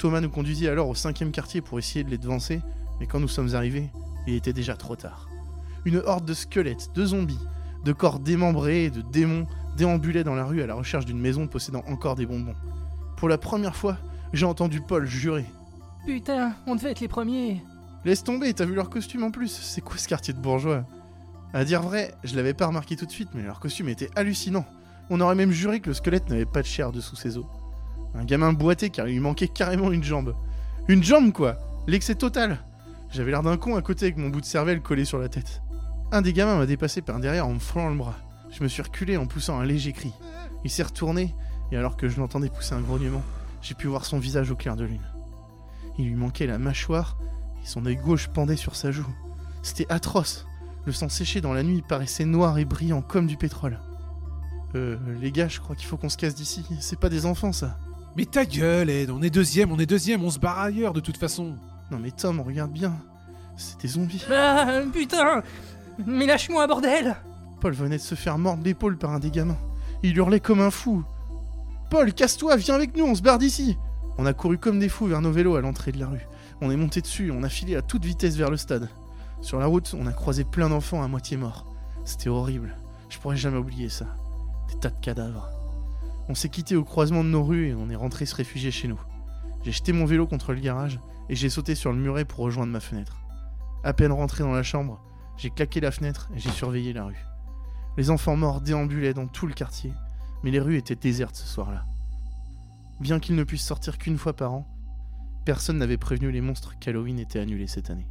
Thomas 0.00 0.20
nous 0.20 0.28
conduisit 0.28 0.66
alors 0.66 0.88
au 0.88 0.96
cinquième 0.96 1.30
quartier 1.30 1.60
pour 1.60 1.78
essayer 1.78 2.02
de 2.02 2.10
les 2.10 2.18
devancer, 2.18 2.62
mais 2.98 3.06
quand 3.06 3.20
nous 3.20 3.28
sommes 3.28 3.54
arrivés, 3.54 3.90
il 4.26 4.34
était 4.34 4.52
déjà 4.52 4.74
trop 4.74 4.96
tard. 4.96 5.28
Une 5.84 6.02
horde 6.04 6.24
de 6.24 6.34
squelettes, 6.34 6.90
de 6.96 7.06
zombies, 7.06 7.38
de 7.84 7.92
corps 7.92 8.18
démembrés 8.18 8.84
et 8.84 8.90
de 8.90 9.02
démons 9.02 9.46
déambulaient 9.76 10.24
dans 10.24 10.34
la 10.34 10.44
rue 10.44 10.62
à 10.62 10.66
la 10.66 10.74
recherche 10.74 11.04
d'une 11.04 11.18
maison 11.18 11.46
possédant 11.46 11.82
encore 11.88 12.14
des 12.14 12.26
bonbons. 12.26 12.54
Pour 13.16 13.28
la 13.28 13.38
première 13.38 13.76
fois, 13.76 13.98
j'ai 14.32 14.46
entendu 14.46 14.80
Paul 14.80 15.06
jurer. 15.06 15.46
Putain, 16.06 16.54
on 16.66 16.74
devait 16.74 16.90
être 16.90 17.00
les 17.00 17.08
premiers. 17.08 17.62
Laisse 18.04 18.24
tomber, 18.24 18.52
t'as 18.52 18.64
vu 18.64 18.74
leur 18.74 18.90
costume 18.90 19.22
en 19.22 19.30
plus? 19.30 19.48
C'est 19.48 19.80
quoi 19.80 19.96
ce 19.96 20.08
quartier 20.08 20.34
de 20.34 20.40
bourgeois? 20.40 20.84
À 21.54 21.64
dire 21.64 21.82
vrai, 21.82 22.14
je 22.24 22.34
l'avais 22.34 22.54
pas 22.54 22.66
remarqué 22.66 22.96
tout 22.96 23.06
de 23.06 23.10
suite, 23.10 23.28
mais 23.34 23.42
leur 23.42 23.60
costume 23.60 23.88
était 23.88 24.10
hallucinant. 24.16 24.64
On 25.10 25.20
aurait 25.20 25.34
même 25.34 25.52
juré 25.52 25.80
que 25.80 25.88
le 25.90 25.94
squelette 25.94 26.28
n'avait 26.30 26.46
pas 26.46 26.62
de 26.62 26.66
chair 26.66 26.90
dessous 26.90 27.16
ses 27.16 27.36
os. 27.36 27.44
Un 28.14 28.24
gamin 28.24 28.52
boité 28.52 28.90
car 28.90 29.06
il 29.06 29.14
lui 29.14 29.20
manquait 29.20 29.48
carrément 29.48 29.92
une 29.92 30.02
jambe. 30.02 30.34
Une 30.88 31.02
jambe 31.02 31.32
quoi 31.32 31.56
L'excès 31.86 32.14
total 32.14 32.58
J'avais 33.10 33.30
l'air 33.30 33.42
d'un 33.42 33.56
con 33.56 33.76
à 33.76 33.82
côté 33.82 34.06
avec 34.06 34.16
mon 34.16 34.28
bout 34.28 34.40
de 34.40 34.46
cervelle 34.46 34.80
collé 34.80 35.04
sur 35.04 35.18
la 35.18 35.28
tête. 35.28 35.62
Un 36.14 36.20
des 36.20 36.34
gamins 36.34 36.58
m'a 36.58 36.66
dépassé 36.66 37.00
par 37.00 37.18
derrière 37.20 37.46
en 37.46 37.54
me 37.54 37.58
frôlant 37.58 37.88
le 37.88 37.96
bras. 37.96 38.16
Je 38.50 38.62
me 38.62 38.68
suis 38.68 38.82
reculé 38.82 39.16
en 39.16 39.26
poussant 39.26 39.58
un 39.58 39.64
léger 39.64 39.94
cri. 39.94 40.12
Il 40.62 40.68
s'est 40.68 40.82
retourné, 40.82 41.34
et 41.72 41.76
alors 41.78 41.96
que 41.96 42.06
je 42.06 42.20
l'entendais 42.20 42.50
pousser 42.50 42.74
un 42.74 42.82
grognement, 42.82 43.22
j'ai 43.62 43.74
pu 43.74 43.86
voir 43.86 44.04
son 44.04 44.18
visage 44.18 44.50
au 44.50 44.54
clair 44.54 44.76
de 44.76 44.84
lune. 44.84 45.00
Il 45.98 46.04
lui 46.04 46.14
manquait 46.14 46.46
la 46.46 46.58
mâchoire, 46.58 47.16
et 47.64 47.66
son 47.66 47.86
œil 47.86 47.96
gauche 47.96 48.28
pendait 48.28 48.56
sur 48.56 48.76
sa 48.76 48.90
joue. 48.90 49.08
C'était 49.62 49.90
atroce. 49.90 50.46
Le 50.84 50.92
sang 50.92 51.08
séché 51.08 51.40
dans 51.40 51.54
la 51.54 51.62
nuit 51.62 51.80
paraissait 51.80 52.26
noir 52.26 52.58
et 52.58 52.66
brillant 52.66 53.00
comme 53.00 53.26
du 53.26 53.38
pétrole. 53.38 53.80
Euh, 54.74 54.98
les 55.18 55.32
gars, 55.32 55.48
je 55.48 55.60
crois 55.60 55.76
qu'il 55.76 55.86
faut 55.86 55.96
qu'on 55.96 56.10
se 56.10 56.18
casse 56.18 56.34
d'ici. 56.34 56.66
C'est 56.80 57.00
pas 57.00 57.08
des 57.08 57.24
enfants, 57.24 57.52
ça. 57.52 57.78
Mais 58.18 58.26
ta 58.26 58.44
gueule, 58.44 58.90
Ed, 58.90 59.08
on 59.08 59.22
est 59.22 59.30
deuxième, 59.30 59.72
on 59.72 59.78
est 59.78 59.86
deuxième, 59.86 60.22
on 60.22 60.30
se 60.30 60.38
barre 60.38 60.58
ailleurs 60.58 60.92
de 60.92 61.00
toute 61.00 61.16
façon. 61.16 61.56
Non 61.90 61.98
mais 61.98 62.10
Tom, 62.10 62.40
regarde 62.40 62.72
bien. 62.72 62.94
C'est 63.56 63.80
des 63.80 63.88
zombies. 63.88 64.24
Ah, 64.30 64.82
putain 64.92 65.42
Mais 66.06 66.26
lâche-moi, 66.26 66.66
bordel 66.66 67.16
Paul 67.60 67.72
venait 67.72 67.96
de 67.96 68.02
se 68.02 68.14
faire 68.14 68.38
mordre 68.38 68.64
l'épaule 68.64 68.98
par 68.98 69.10
un 69.12 69.20
des 69.20 69.30
gamins. 69.30 69.58
Il 70.02 70.16
hurlait 70.16 70.40
comme 70.40 70.60
un 70.60 70.70
fou. 70.70 71.04
Paul, 71.90 72.12
casse-toi, 72.12 72.56
viens 72.56 72.74
avec 72.74 72.96
nous, 72.96 73.04
on 73.04 73.14
se 73.14 73.22
barre 73.22 73.38
d'ici. 73.38 73.76
On 74.18 74.26
a 74.26 74.32
couru 74.32 74.58
comme 74.58 74.78
des 74.78 74.88
fous 74.88 75.06
vers 75.06 75.20
nos 75.20 75.30
vélos 75.30 75.56
à 75.56 75.60
l'entrée 75.60 75.92
de 75.92 76.00
la 76.00 76.08
rue. 76.08 76.26
On 76.60 76.70
est 76.70 76.76
monté 76.76 77.00
dessus, 77.00 77.30
on 77.30 77.42
a 77.42 77.48
filé 77.48 77.76
à 77.76 77.82
toute 77.82 78.04
vitesse 78.04 78.36
vers 78.36 78.50
le 78.50 78.56
stade. 78.56 78.88
Sur 79.40 79.58
la 79.58 79.66
route, 79.66 79.94
on 79.98 80.06
a 80.06 80.12
croisé 80.12 80.44
plein 80.44 80.68
d'enfants 80.68 81.02
à 81.02 81.08
moitié 81.08 81.36
morts. 81.36 81.66
C'était 82.04 82.28
horrible. 82.28 82.76
Je 83.08 83.18
pourrais 83.18 83.36
jamais 83.36 83.58
oublier 83.58 83.88
ça. 83.88 84.06
Des 84.68 84.78
tas 84.78 84.90
de 84.90 85.00
cadavres. 85.00 85.48
On 86.28 86.34
s'est 86.34 86.48
quitté 86.48 86.76
au 86.76 86.84
croisement 86.84 87.24
de 87.24 87.28
nos 87.28 87.44
rues 87.44 87.68
et 87.68 87.74
on 87.74 87.90
est 87.90 87.96
rentré 87.96 88.26
se 88.26 88.34
réfugier 88.34 88.70
chez 88.70 88.88
nous. 88.88 89.00
J'ai 89.64 89.72
jeté 89.72 89.92
mon 89.92 90.04
vélo 90.04 90.26
contre 90.26 90.52
le 90.52 90.60
garage 90.60 91.00
et 91.28 91.34
j'ai 91.34 91.50
sauté 91.50 91.74
sur 91.74 91.92
le 91.92 91.98
muret 91.98 92.24
pour 92.24 92.40
rejoindre 92.40 92.72
ma 92.72 92.80
fenêtre. 92.80 93.16
À 93.84 93.92
peine 93.92 94.12
rentré 94.12 94.44
dans 94.44 94.52
la 94.52 94.62
chambre, 94.62 95.00
j'ai 95.42 95.50
claqué 95.50 95.80
la 95.80 95.90
fenêtre 95.90 96.30
et 96.36 96.38
j'ai 96.38 96.50
surveillé 96.50 96.92
la 96.92 97.04
rue. 97.04 97.26
Les 97.96 98.10
enfants 98.10 98.36
morts 98.36 98.60
déambulaient 98.60 99.12
dans 99.12 99.26
tout 99.26 99.48
le 99.48 99.54
quartier, 99.54 99.92
mais 100.44 100.52
les 100.52 100.60
rues 100.60 100.76
étaient 100.76 100.94
désertes 100.94 101.34
ce 101.34 101.48
soir-là. 101.48 101.84
Bien 103.00 103.18
qu'ils 103.18 103.34
ne 103.34 103.42
puissent 103.42 103.66
sortir 103.66 103.98
qu'une 103.98 104.18
fois 104.18 104.34
par 104.34 104.52
an, 104.52 104.68
personne 105.44 105.78
n'avait 105.78 105.96
prévenu 105.96 106.30
les 106.30 106.40
monstres 106.40 106.78
qu'Halloween 106.78 107.18
était 107.18 107.40
annulé 107.40 107.66
cette 107.66 107.90
année. 107.90 108.06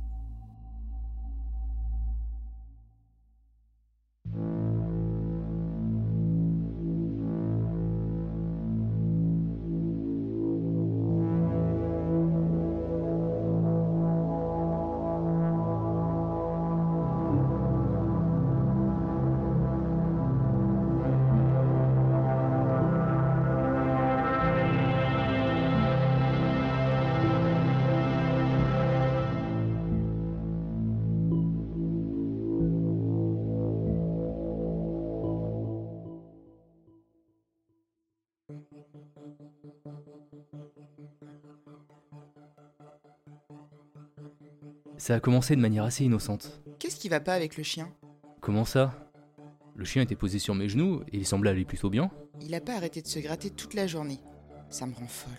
Ça 44.97 45.15
a 45.15 45.19
commencé 45.19 45.55
de 45.55 45.61
manière 45.61 45.83
assez 45.83 46.05
innocente. 46.05 46.61
Qu'est-ce 46.77 46.97
qui 46.97 47.09
va 47.09 47.19
pas 47.19 47.33
avec 47.33 47.57
le 47.57 47.63
chien? 47.63 47.91
Comment 48.39 48.65
ça? 48.65 48.93
Le 49.75 49.83
chien 49.83 50.03
était 50.03 50.15
posé 50.15 50.37
sur 50.37 50.53
mes 50.53 50.69
genoux 50.69 51.01
et 51.11 51.17
il 51.17 51.25
semblait 51.25 51.49
aller 51.49 51.65
plutôt 51.65 51.89
bien. 51.89 52.11
Il 52.39 52.53
a 52.53 52.61
pas 52.61 52.75
arrêté 52.75 53.01
de 53.01 53.07
se 53.07 53.17
gratter 53.17 53.49
toute 53.49 53.73
la 53.73 53.87
journée. 53.87 54.19
Ça 54.69 54.85
me 54.85 54.93
rend 54.93 55.07
folle. 55.07 55.33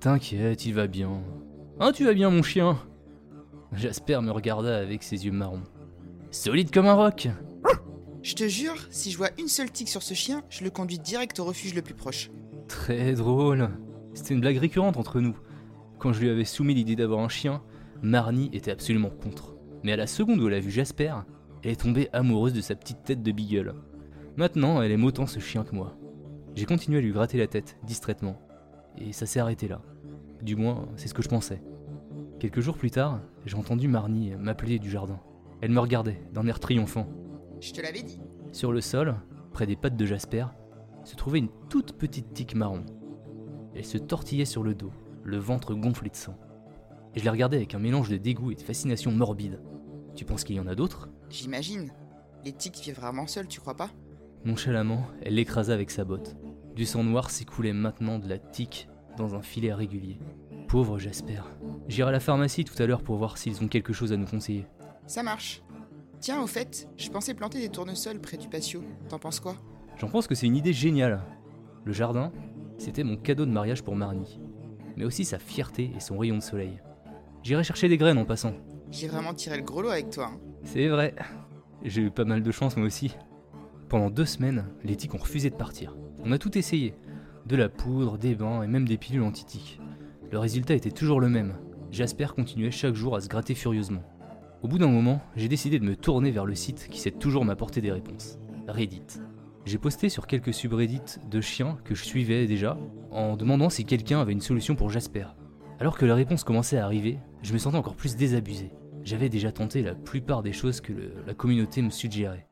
T'inquiète, 0.00 0.64
il 0.64 0.72
va 0.72 0.86
bien. 0.86 1.22
Hein, 1.78 1.92
tu 1.92 2.04
vas 2.04 2.14
bien, 2.14 2.30
mon 2.30 2.42
chien? 2.42 2.78
Jasper 3.72 4.20
me 4.22 4.30
regarda 4.30 4.78
avec 4.78 5.02
ses 5.02 5.26
yeux 5.26 5.32
marrons. 5.32 5.62
Solide 6.30 6.70
comme 6.70 6.86
un 6.86 6.94
roc 6.94 7.28
Je 8.22 8.34
te 8.34 8.48
jure, 8.48 8.76
si 8.90 9.10
je 9.10 9.18
vois 9.18 9.30
une 9.38 9.48
seule 9.48 9.70
tique 9.70 9.88
sur 9.88 10.02
ce 10.02 10.14
chien, 10.14 10.42
je 10.48 10.64
le 10.64 10.70
conduis 10.70 10.98
direct 10.98 11.38
au 11.38 11.44
refuge 11.44 11.74
le 11.74 11.82
plus 11.82 11.94
proche. 11.94 12.30
Très 12.70 13.14
drôle. 13.14 13.68
C'était 14.14 14.32
une 14.32 14.40
blague 14.40 14.58
récurrente 14.58 14.96
entre 14.96 15.20
nous. 15.20 15.36
Quand 15.98 16.12
je 16.12 16.20
lui 16.20 16.30
avais 16.30 16.44
soumis 16.44 16.72
l'idée 16.72 16.94
d'avoir 16.94 17.18
un 17.18 17.28
chien, 17.28 17.62
Marnie 18.00 18.48
était 18.52 18.70
absolument 18.70 19.10
contre. 19.10 19.56
Mais 19.82 19.90
à 19.90 19.96
la 19.96 20.06
seconde 20.06 20.40
où 20.40 20.46
elle 20.46 20.54
a 20.54 20.60
vu 20.60 20.70
Jasper, 20.70 21.14
elle 21.64 21.72
est 21.72 21.80
tombée 21.80 22.08
amoureuse 22.12 22.52
de 22.52 22.60
sa 22.60 22.76
petite 22.76 23.02
tête 23.02 23.24
de 23.24 23.32
beagle. 23.32 23.74
Maintenant, 24.36 24.80
elle 24.80 24.92
aime 24.92 25.04
autant 25.04 25.26
ce 25.26 25.40
chien 25.40 25.64
que 25.64 25.74
moi. 25.74 25.96
J'ai 26.54 26.64
continué 26.64 26.98
à 26.98 27.00
lui 27.00 27.10
gratter 27.10 27.38
la 27.38 27.48
tête, 27.48 27.76
distraitement. 27.82 28.40
Et 28.96 29.12
ça 29.12 29.26
s'est 29.26 29.40
arrêté 29.40 29.66
là. 29.66 29.82
Du 30.40 30.54
moins, 30.54 30.88
c'est 30.94 31.08
ce 31.08 31.14
que 31.14 31.22
je 31.22 31.28
pensais. 31.28 31.60
Quelques 32.38 32.60
jours 32.60 32.78
plus 32.78 32.92
tard, 32.92 33.20
j'ai 33.46 33.56
entendu 33.56 33.88
Marnie 33.88 34.36
m'appeler 34.38 34.78
du 34.78 34.90
jardin. 34.90 35.18
Elle 35.60 35.72
me 35.72 35.80
regardait, 35.80 36.22
d'un 36.32 36.46
air 36.46 36.60
triomphant. 36.60 37.08
Je 37.60 37.72
te 37.72 37.82
l'avais 37.82 38.02
dit. 38.02 38.20
Sur 38.52 38.70
le 38.70 38.80
sol, 38.80 39.16
près 39.52 39.66
des 39.66 39.76
pattes 39.76 39.96
de 39.96 40.06
Jasper, 40.06 40.46
se 41.04 41.16
trouvait 41.16 41.38
une 41.38 41.50
toute 41.68 41.92
petite 41.92 42.32
tique 42.32 42.54
marron. 42.54 42.84
Elle 43.74 43.84
se 43.84 43.98
tortillait 43.98 44.44
sur 44.44 44.62
le 44.62 44.74
dos, 44.74 44.92
le 45.24 45.38
ventre 45.38 45.74
gonflé 45.74 46.10
de 46.10 46.16
sang. 46.16 46.36
Et 47.14 47.20
je 47.20 47.24
la 47.24 47.32
regardais 47.32 47.56
avec 47.56 47.74
un 47.74 47.78
mélange 47.78 48.08
de 48.08 48.16
dégoût 48.16 48.52
et 48.52 48.54
de 48.54 48.62
fascination 48.62 49.10
morbide. 49.10 49.60
Tu 50.14 50.24
penses 50.24 50.44
qu'il 50.44 50.56
y 50.56 50.60
en 50.60 50.66
a 50.66 50.74
d'autres? 50.74 51.08
J'imagine. 51.28 51.92
Les 52.44 52.52
tiques 52.52 52.80
vivent 52.82 52.96
vraiment 52.96 53.26
seuls, 53.26 53.48
tu 53.48 53.60
crois 53.60 53.76
pas? 53.76 53.90
Nonchalamment, 54.44 55.06
elle 55.22 55.34
l'écrasa 55.34 55.74
avec 55.74 55.90
sa 55.90 56.04
botte. 56.04 56.36
Du 56.74 56.86
sang 56.86 57.04
noir 57.04 57.30
s'écoulait 57.30 57.72
maintenant 57.72 58.18
de 58.18 58.28
la 58.28 58.38
tique 58.38 58.88
dans 59.16 59.34
un 59.34 59.42
filet 59.42 59.74
régulier. 59.74 60.18
Pauvre 60.68 60.98
Jasper. 60.98 61.42
J'irai 61.88 62.08
à 62.10 62.12
la 62.12 62.20
pharmacie 62.20 62.64
tout 62.64 62.80
à 62.80 62.86
l'heure 62.86 63.02
pour 63.02 63.16
voir 63.16 63.38
s'ils 63.38 63.62
ont 63.62 63.68
quelque 63.68 63.92
chose 63.92 64.12
à 64.12 64.16
nous 64.16 64.26
conseiller. 64.26 64.66
Ça 65.06 65.22
marche. 65.22 65.62
Tiens, 66.20 66.42
au 66.42 66.46
fait, 66.46 66.88
je 66.96 67.10
pensais 67.10 67.34
planter 67.34 67.60
des 67.60 67.70
tournesols 67.70 68.20
près 68.20 68.36
du 68.36 68.48
patio. 68.48 68.82
T'en 69.08 69.18
penses 69.18 69.40
quoi? 69.40 69.56
J'en 70.00 70.08
pense 70.08 70.26
que 70.26 70.34
c'est 70.34 70.46
une 70.46 70.56
idée 70.56 70.72
géniale. 70.72 71.20
Le 71.84 71.92
jardin, 71.92 72.32
c'était 72.78 73.04
mon 73.04 73.18
cadeau 73.18 73.44
de 73.44 73.50
mariage 73.50 73.82
pour 73.82 73.96
Marnie. 73.96 74.40
Mais 74.96 75.04
aussi 75.04 75.26
sa 75.26 75.38
fierté 75.38 75.92
et 75.94 76.00
son 76.00 76.16
rayon 76.16 76.38
de 76.38 76.42
soleil. 76.42 76.80
J'irai 77.42 77.62
chercher 77.64 77.86
des 77.90 77.98
graines 77.98 78.16
en 78.16 78.24
passant. 78.24 78.54
J'ai 78.90 79.08
vraiment 79.08 79.34
tiré 79.34 79.58
le 79.58 79.62
gros 79.62 79.82
lot 79.82 79.90
avec 79.90 80.08
toi. 80.08 80.30
hein. 80.32 80.40
C'est 80.64 80.88
vrai. 80.88 81.14
J'ai 81.84 82.00
eu 82.00 82.10
pas 82.10 82.24
mal 82.24 82.42
de 82.42 82.50
chance 82.50 82.78
moi 82.78 82.86
aussi. 82.86 83.14
Pendant 83.90 84.08
deux 84.08 84.24
semaines, 84.24 84.64
les 84.84 84.96
tiques 84.96 85.14
ont 85.14 85.18
refusé 85.18 85.50
de 85.50 85.54
partir. 85.54 85.94
On 86.24 86.32
a 86.32 86.38
tout 86.38 86.56
essayé. 86.56 86.94
De 87.44 87.56
la 87.56 87.68
poudre, 87.68 88.16
des 88.16 88.34
bains 88.34 88.62
et 88.62 88.68
même 88.68 88.88
des 88.88 88.96
pilules 88.96 89.22
anti-tiques. 89.22 89.80
Le 90.32 90.38
résultat 90.38 90.74
était 90.74 90.90
toujours 90.90 91.20
le 91.20 91.28
même. 91.28 91.56
Jasper 91.90 92.28
continuait 92.34 92.70
chaque 92.70 92.94
jour 92.94 93.16
à 93.16 93.20
se 93.20 93.28
gratter 93.28 93.54
furieusement. 93.54 94.02
Au 94.62 94.68
bout 94.68 94.78
d'un 94.78 94.88
moment, 94.88 95.20
j'ai 95.36 95.48
décidé 95.48 95.78
de 95.78 95.84
me 95.84 95.96
tourner 95.96 96.30
vers 96.30 96.46
le 96.46 96.54
site 96.54 96.88
qui 96.90 97.00
sait 97.00 97.10
toujours 97.10 97.44
m'apporter 97.44 97.82
des 97.82 97.92
réponses. 97.92 98.38
Reddit. 98.66 99.20
J'ai 99.66 99.78
posté 99.78 100.08
sur 100.08 100.26
quelques 100.26 100.54
subreddits 100.54 101.18
de 101.28 101.40
chiens 101.40 101.76
que 101.84 101.94
je 101.94 102.04
suivais 102.04 102.46
déjà, 102.46 102.78
en 103.10 103.36
demandant 103.36 103.70
si 103.70 103.84
quelqu'un 103.84 104.20
avait 104.20 104.32
une 104.32 104.40
solution 104.40 104.74
pour 104.74 104.90
Jasper. 104.90 105.26
Alors 105.78 105.98
que 105.98 106.06
la 106.06 106.14
réponse 106.14 106.44
commençait 106.44 106.78
à 106.78 106.84
arriver, 106.84 107.18
je 107.42 107.52
me 107.52 107.58
sentais 107.58 107.76
encore 107.76 107.96
plus 107.96 108.16
désabusé. 108.16 108.72
J'avais 109.04 109.28
déjà 109.28 109.52
tenté 109.52 109.82
la 109.82 109.94
plupart 109.94 110.42
des 110.42 110.52
choses 110.52 110.80
que 110.80 110.92
la 111.26 111.34
communauté 111.34 111.82
me 111.82 111.90
suggérait. 111.90 112.48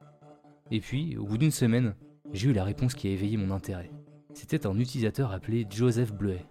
Et 0.71 0.81
puis, 0.81 1.17
au 1.17 1.25
bout 1.25 1.39
d'une 1.39 1.51
semaine, 1.51 1.95
j'ai 2.33 2.51
eu 2.51 2.53
la 2.53 2.65
réponse 2.65 2.95
qui 2.95 3.09
a 3.09 3.11
éveillé 3.11 3.37
mon 3.37 3.51
intérêt. 3.51 3.91
C'était 4.35 4.67
un 4.67 4.79
utilisateur 4.79 5.33
appelé 5.33 5.67
Joseph 5.69 6.13
Bleuet. 6.13 6.45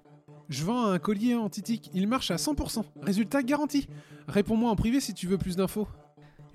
Je 0.50 0.64
vends 0.64 0.88
un 0.88 1.00
collier 1.00 1.36
anti-tic, 1.36 1.92
il 1.94 2.08
marche 2.08 2.32
à 2.32 2.38
100%. 2.38 2.84
Résultat 3.02 3.44
garanti. 3.44 3.88
Réponds-moi 4.28 4.72
en 4.72 4.76
privé 4.76 5.00
si 5.00 5.14
tu 5.14 5.28
veux 5.28 5.38
plus 5.38 5.56
d'infos. 5.56 5.88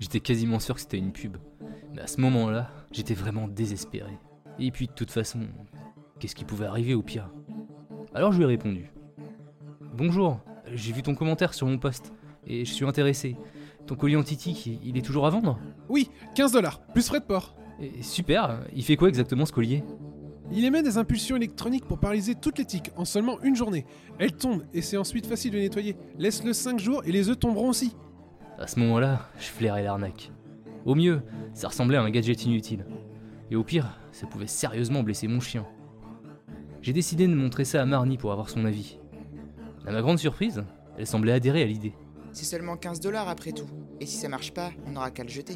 J'étais 0.03 0.19
quasiment 0.19 0.59
sûr 0.59 0.75
que 0.75 0.81
c'était 0.81 0.97
une 0.97 1.13
pub. 1.13 1.37
Mais 1.93 2.01
à 2.01 2.07
ce 2.07 2.19
moment-là, 2.19 2.69
j'étais 2.91 3.13
vraiment 3.13 3.47
désespéré. 3.47 4.11
Et 4.59 4.69
puis 4.69 4.87
de 4.87 4.91
toute 4.91 5.11
façon, 5.11 5.39
qu'est-ce 6.19 6.35
qui 6.35 6.43
pouvait 6.43 6.65
arriver 6.65 6.93
au 6.93 7.01
pire? 7.01 7.29
Alors 8.13 8.33
je 8.33 8.37
lui 8.39 8.43
ai 8.43 8.47
répondu. 8.47 8.91
Bonjour, 9.95 10.41
j'ai 10.73 10.91
vu 10.91 11.03
ton 11.03 11.15
commentaire 11.15 11.53
sur 11.53 11.67
mon 11.67 11.77
post 11.77 12.11
et 12.45 12.65
je 12.65 12.73
suis 12.73 12.85
intéressé. 12.85 13.37
Ton 13.87 13.95
collier 13.95 14.17
anti-tic, 14.17 14.65
il- 14.65 14.79
il 14.83 14.97
est 14.97 15.01
toujours 15.03 15.25
à 15.25 15.29
vendre? 15.29 15.57
Oui, 15.87 16.09
15 16.35 16.51
dollars, 16.51 16.81
plus 16.87 17.07
frais 17.07 17.21
de 17.21 17.25
port. 17.25 17.55
Et 17.79 18.03
Super, 18.03 18.59
il 18.75 18.83
fait 18.83 18.97
quoi 18.97 19.07
exactement 19.07 19.45
ce 19.45 19.53
collier? 19.53 19.85
Il 20.51 20.65
émet 20.65 20.83
des 20.83 20.97
impulsions 20.97 21.37
électroniques 21.37 21.85
pour 21.85 21.97
paralyser 21.97 22.35
toutes 22.35 22.57
les 22.57 22.65
tiques 22.65 22.91
en 22.97 23.05
seulement 23.05 23.41
une 23.41 23.55
journée. 23.55 23.85
Elles 24.19 24.33
tombent 24.33 24.65
et 24.73 24.81
c'est 24.81 24.97
ensuite 24.97 25.27
facile 25.27 25.53
de 25.53 25.59
nettoyer. 25.59 25.95
Laisse-le 26.19 26.51
5 26.51 26.77
jours 26.77 27.03
et 27.05 27.13
les 27.13 27.29
œufs 27.29 27.39
tomberont 27.39 27.69
aussi. 27.69 27.95
À 28.59 28.67
ce 28.67 28.79
moment-là, 28.79 29.27
je 29.39 29.45
flairais 29.45 29.83
l'arnaque. 29.83 30.31
Au 30.85 30.95
mieux, 30.95 31.21
ça 31.53 31.67
ressemblait 31.67 31.97
à 31.97 32.01
un 32.01 32.09
gadget 32.09 32.45
inutile. 32.45 32.85
Et 33.51 33.55
au 33.55 33.63
pire, 33.63 33.99
ça 34.11 34.27
pouvait 34.27 34.47
sérieusement 34.47 35.03
blesser 35.03 35.27
mon 35.27 35.39
chien. 35.39 35.65
J'ai 36.81 36.93
décidé 36.93 37.27
de 37.27 37.33
montrer 37.33 37.65
ça 37.65 37.81
à 37.81 37.85
Marnie 37.85 38.17
pour 38.17 38.31
avoir 38.31 38.49
son 38.49 38.65
avis. 38.65 38.99
À 39.87 39.91
ma 39.91 40.01
grande 40.01 40.19
surprise, 40.19 40.63
elle 40.97 41.07
semblait 41.07 41.31
adhérer 41.31 41.63
à 41.63 41.65
l'idée. 41.65 41.93
C'est 42.31 42.45
seulement 42.45 42.77
15 42.77 42.99
dollars 42.99 43.29
après 43.29 43.51
tout. 43.51 43.67
Et 43.99 44.05
si 44.05 44.17
ça 44.17 44.29
marche 44.29 44.53
pas, 44.53 44.71
on 44.85 44.91
n'aura 44.91 45.11
qu'à 45.11 45.23
le 45.23 45.29
jeter. 45.29 45.55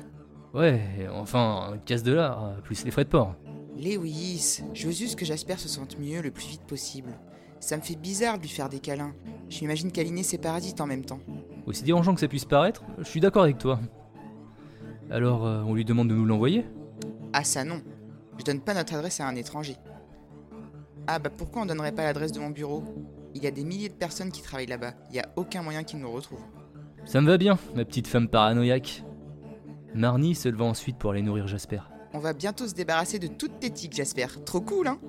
Ouais, 0.53 0.81
enfin, 1.11 1.77
15 1.85 2.03
dollars, 2.03 2.55
plus 2.63 2.83
les 2.85 2.91
frais 2.91 3.03
de 3.03 3.09
port. 3.09 3.35
Lewis, 3.77 4.63
je 4.73 4.87
veux 4.87 4.93
juste 4.93 5.17
que 5.17 5.25
Jasper 5.25 5.57
se 5.57 5.67
sente 5.67 5.99
mieux 5.99 6.21
le 6.21 6.31
plus 6.31 6.47
vite 6.47 6.63
possible. 6.63 7.11
Ça 7.59 7.77
me 7.77 7.81
fait 7.81 7.95
bizarre 7.95 8.37
de 8.37 8.43
lui 8.43 8.49
faire 8.49 8.69
des 8.69 8.79
câlins. 8.79 9.13
Je 9.49 9.61
m'imagine 9.61 9.91
câliner 9.91 10.23
ses 10.23 10.37
parasites 10.37 10.81
en 10.81 10.87
même 10.87 11.05
temps. 11.05 11.19
Aussi 11.67 11.83
dérangeant 11.83 12.13
que 12.15 12.21
ça 12.21 12.29
puisse 12.29 12.45
paraître, 12.45 12.81
je 12.97 13.03
suis 13.03 13.19
d'accord 13.19 13.43
avec 13.43 13.57
toi. 13.57 13.79
Alors, 15.11 15.45
euh, 15.45 15.61
on 15.63 15.73
lui 15.73 15.83
demande 15.83 16.07
de 16.07 16.15
nous 16.15 16.25
l'envoyer? 16.25 16.65
Ah 17.33 17.43
ça 17.43 17.65
non. 17.65 17.81
Je 18.39 18.43
donne 18.45 18.61
pas 18.61 18.73
notre 18.73 18.93
adresse 18.93 19.19
à 19.19 19.27
un 19.27 19.35
étranger. 19.35 19.75
Ah 21.07 21.19
bah 21.19 21.29
pourquoi 21.29 21.63
on 21.63 21.65
donnerait 21.65 21.91
pas 21.91 22.03
l'adresse 22.03 22.31
de 22.31 22.39
mon 22.39 22.49
bureau? 22.49 22.83
Il 23.35 23.43
y 23.43 23.47
a 23.47 23.51
des 23.51 23.65
milliers 23.65 23.89
de 23.89 23.93
personnes 23.93 24.31
qui 24.31 24.41
travaillent 24.41 24.67
là-bas. 24.67 24.93
Il 25.09 25.17
y 25.17 25.19
a 25.19 25.27
aucun 25.35 25.61
moyen 25.61 25.83
qu'ils 25.83 25.99
nous 25.99 26.11
retrouvent. 26.11 26.43
Ça 27.05 27.19
me 27.19 27.27
va 27.27 27.37
bien, 27.37 27.57
ma 27.75 27.83
petite 27.85 28.07
femme 28.07 28.29
paranoïaque. 28.29 29.03
Marnie 29.93 30.35
se 30.35 30.47
leva 30.47 30.65
ensuite 30.65 30.97
pour 30.97 31.11
aller 31.11 31.21
nourrir 31.21 31.47
Jasper. 31.47 31.81
On 32.13 32.19
va 32.19 32.33
bientôt 32.33 32.67
se 32.67 32.73
débarrasser 32.73 33.19
de 33.19 33.27
toutes 33.27 33.59
tes 33.59 33.69
tiques, 33.71 33.95
Jasper. 33.95 34.27
Trop 34.45 34.61
cool, 34.61 34.87
hein? 34.87 34.99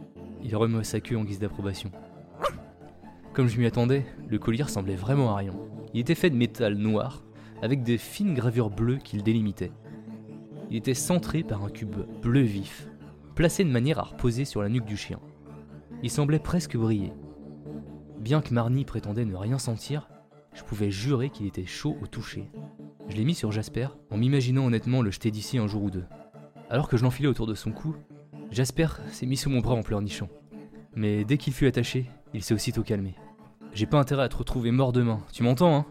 Il 0.42 0.54
remuait 0.56 0.84
sa 0.84 1.00
queue 1.00 1.16
en 1.16 1.24
guise 1.24 1.38
d'approbation. 1.38 1.90
Comme 3.38 3.46
je 3.46 3.60
m'y 3.60 3.66
attendais, 3.66 4.04
le 4.28 4.40
collier 4.40 4.64
ressemblait 4.64 4.96
vraiment 4.96 5.30
à 5.30 5.36
rien. 5.36 5.52
Il 5.94 6.00
était 6.00 6.16
fait 6.16 6.28
de 6.28 6.34
métal 6.34 6.74
noir, 6.74 7.22
avec 7.62 7.84
des 7.84 7.96
fines 7.96 8.34
gravures 8.34 8.68
bleues 8.68 8.96
qui 8.96 9.16
le 9.16 9.22
délimitaient. 9.22 9.70
Il 10.70 10.76
était 10.76 10.92
centré 10.92 11.44
par 11.44 11.62
un 11.62 11.70
cube 11.70 11.94
bleu 12.20 12.40
vif, 12.40 12.88
placé 13.36 13.62
de 13.62 13.70
manière 13.70 14.00
à 14.00 14.02
reposer 14.02 14.44
sur 14.44 14.60
la 14.60 14.68
nuque 14.68 14.86
du 14.86 14.96
chien. 14.96 15.20
Il 16.02 16.10
semblait 16.10 16.40
presque 16.40 16.76
briller. 16.76 17.12
Bien 18.18 18.40
que 18.40 18.52
Marnie 18.52 18.84
prétendait 18.84 19.24
ne 19.24 19.36
rien 19.36 19.60
sentir, 19.60 20.08
je 20.52 20.64
pouvais 20.64 20.90
jurer 20.90 21.30
qu'il 21.30 21.46
était 21.46 21.64
chaud 21.64 21.96
au 22.02 22.08
toucher. 22.08 22.50
Je 23.08 23.14
l'ai 23.14 23.24
mis 23.24 23.36
sur 23.36 23.52
Jasper 23.52 23.86
en 24.10 24.16
m'imaginant 24.16 24.66
honnêtement 24.66 25.00
le 25.00 25.12
jeter 25.12 25.30
d'ici 25.30 25.58
un 25.58 25.68
jour 25.68 25.84
ou 25.84 25.90
deux. 25.92 26.06
Alors 26.70 26.88
que 26.88 26.96
je 26.96 27.04
l'enfilais 27.04 27.28
autour 27.28 27.46
de 27.46 27.54
son 27.54 27.70
cou, 27.70 27.94
Jasper 28.50 28.88
s'est 29.12 29.26
mis 29.26 29.36
sous 29.36 29.48
mon 29.48 29.60
bras 29.60 29.76
en 29.76 29.84
pleurnichant. 29.84 30.28
Mais 30.96 31.24
dès 31.24 31.36
qu'il 31.36 31.52
fut 31.52 31.68
attaché, 31.68 32.10
il 32.34 32.42
s'est 32.42 32.54
aussitôt 32.54 32.82
calmé. 32.82 33.14
J'ai 33.78 33.86
pas 33.86 34.00
intérêt 34.00 34.24
à 34.24 34.28
te 34.28 34.36
retrouver 34.36 34.72
mort 34.72 34.90
demain, 34.90 35.20
tu 35.32 35.44
m'entends, 35.44 35.76
hein? 35.76 35.86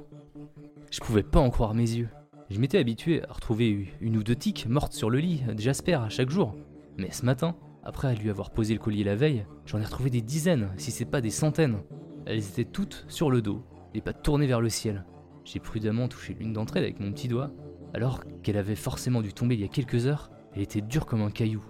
Je 0.92 1.00
pouvais 1.00 1.24
pas 1.24 1.40
en 1.40 1.50
croire 1.50 1.74
mes 1.74 1.90
yeux. 1.90 2.10
Je 2.50 2.60
m'étais 2.60 2.80
habitué 2.80 3.24
à 3.24 3.32
retrouver 3.32 3.94
une 4.02 4.18
ou 4.18 4.24
deux 4.24 4.36
tiques 4.36 4.66
mortes 4.68 4.92
sur 4.92 5.10
le 5.10 5.20
lit 5.20 5.42
de 5.48 5.62
Jasper 5.62 5.94
à 5.94 6.10
chaque 6.10 6.30
jour. 6.30 6.54
Mais 6.98 7.12
ce 7.12 7.24
matin, 7.24 7.56
après 7.86 8.14
lui 8.14 8.30
avoir 8.30 8.52
posé 8.52 8.74
le 8.74 8.82
collier 8.82 9.06
la 9.06 9.16
veille, 9.16 9.46
j'en 9.66 9.80
ai 9.80 9.86
retrouvé 9.86 10.10
des 10.10 10.20
dizaines, 10.20 10.70
si 10.76 10.92
c'est 10.92 11.06
pas 11.06 11.22
des 11.22 11.30
centaines. 11.30 11.78
Elles 12.26 12.40
étaient 12.40 12.66
toutes 12.66 13.06
sur 13.08 13.32
le 13.32 13.42
dos, 13.42 13.64
les 13.94 14.02
pattes 14.02 14.22
tournées 14.22 14.48
vers 14.48 14.60
le 14.60 14.68
ciel. 14.68 15.06
J'ai 15.46 15.62
prudemment 15.62 16.10
touché 16.10 16.36
l'une 16.38 16.52
d'entre 16.52 16.76
elles 16.76 16.84
avec 16.84 17.00
mon 17.00 17.14
petit 17.14 17.30
doigt, 17.30 17.52
alors 17.94 18.22
qu'elle 18.44 18.58
avait 18.58 18.76
forcément 18.76 19.22
dû 19.22 19.32
tomber 19.32 19.56
il 19.56 19.62
y 19.62 19.64
a 19.64 19.70
quelques 19.70 20.08
heures, 20.08 20.30
elle 20.54 20.62
était 20.62 20.82
dure 20.82 21.06
comme 21.06 21.22
un 21.22 21.32
caillou, 21.32 21.64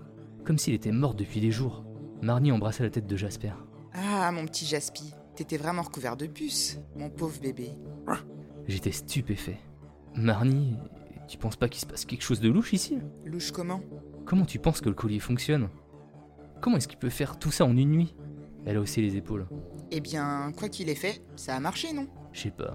comme 0.46 0.58
s'il 0.58 0.74
était 0.74 0.92
mort 0.92 1.14
depuis 1.14 1.42
des 1.42 1.52
jours. 1.52 1.86
Marnie 2.24 2.52
embrassait 2.52 2.82
la 2.82 2.90
tête 2.90 3.06
de 3.06 3.18
Jasper. 3.18 3.54
Ah, 3.94 4.32
mon 4.32 4.48
petit 4.48 4.66
Jaspi. 4.66 5.14
T'étais 5.38 5.58
vraiment 5.58 5.84
recouvert 5.84 6.18
de 6.18 6.26
puces, 6.26 6.80
mon 6.96 7.12
pauvre 7.12 7.40
bébé. 7.40 7.70
J'étais 8.68 8.92
stupéfait. 8.92 9.60
Marnie, 10.16 10.76
tu 11.28 11.38
penses 11.38 11.56
pas 11.56 11.70
qu'il 11.70 11.80
se 11.80 11.86
passe 11.86 12.06
quelque 12.06 12.24
chose 12.24 12.40
de 12.40 12.50
louche 12.50 12.74
ici? 12.74 12.98
Louche 13.24 13.52
comment? 13.52 13.82
Comment 14.26 14.46
tu 14.46 14.58
penses 14.58 14.82
que 14.82 14.90
le 14.90 14.96
collier 14.96 15.20
fonctionne? 15.20 15.70
Comment 16.60 16.78
est-ce 16.78 16.88
qu'il 16.88 16.98
peut 16.98 17.12
faire 17.12 17.38
tout 17.38 17.52
ça 17.52 17.66
en 17.66 17.78
une 17.78 17.92
nuit? 17.92 18.16
Elle 18.66 18.78
a 18.78 18.82
haussé 18.82 19.00
les 19.00 19.16
épaules. 19.16 19.48
Eh 19.92 20.02
bien, 20.02 20.52
quoi 20.58 20.70
qu'il 20.70 20.90
ait 20.90 20.96
fait, 20.96 21.22
ça 21.36 21.56
a 21.56 21.60
marché, 21.60 21.94
non? 21.94 22.08
Je 22.34 22.42
sais 22.42 22.52
pas. 22.52 22.74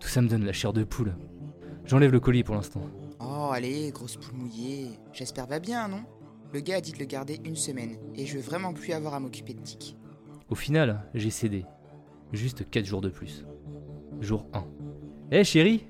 Tout 0.00 0.08
ça 0.08 0.22
me 0.22 0.28
donne 0.28 0.46
la 0.46 0.54
chair 0.54 0.72
de 0.72 0.84
poule. 0.84 1.14
J'enlève 1.84 2.10
le 2.10 2.20
collier 2.20 2.42
pour 2.42 2.54
l'instant. 2.54 2.80
Oh, 3.20 3.50
allez, 3.52 3.90
grosse 3.90 4.16
poule 4.16 4.38
mouillée. 4.38 4.88
J'espère 5.12 5.46
va 5.46 5.60
bien, 5.60 5.88
non? 5.88 6.04
Le 6.54 6.60
gars 6.60 6.76
a 6.76 6.80
dit 6.80 6.92
de 6.92 6.98
le 6.98 7.04
garder 7.04 7.38
une 7.44 7.54
semaine, 7.54 7.98
et 8.14 8.24
je 8.24 8.36
veux 8.38 8.42
vraiment 8.42 8.72
plus 8.72 8.94
avoir 8.94 9.12
à 9.12 9.20
m'occuper 9.20 9.52
de 9.52 9.60
Tic. 9.60 9.98
Au 10.48 10.54
final, 10.54 11.06
j'ai 11.12 11.28
cédé. 11.30 11.66
Juste 12.32 12.68
4 12.68 12.84
jours 12.84 13.00
de 13.00 13.08
plus. 13.08 13.44
Jour 14.20 14.46
1. 14.54 14.64
Eh 15.32 15.44
chérie 15.44 15.86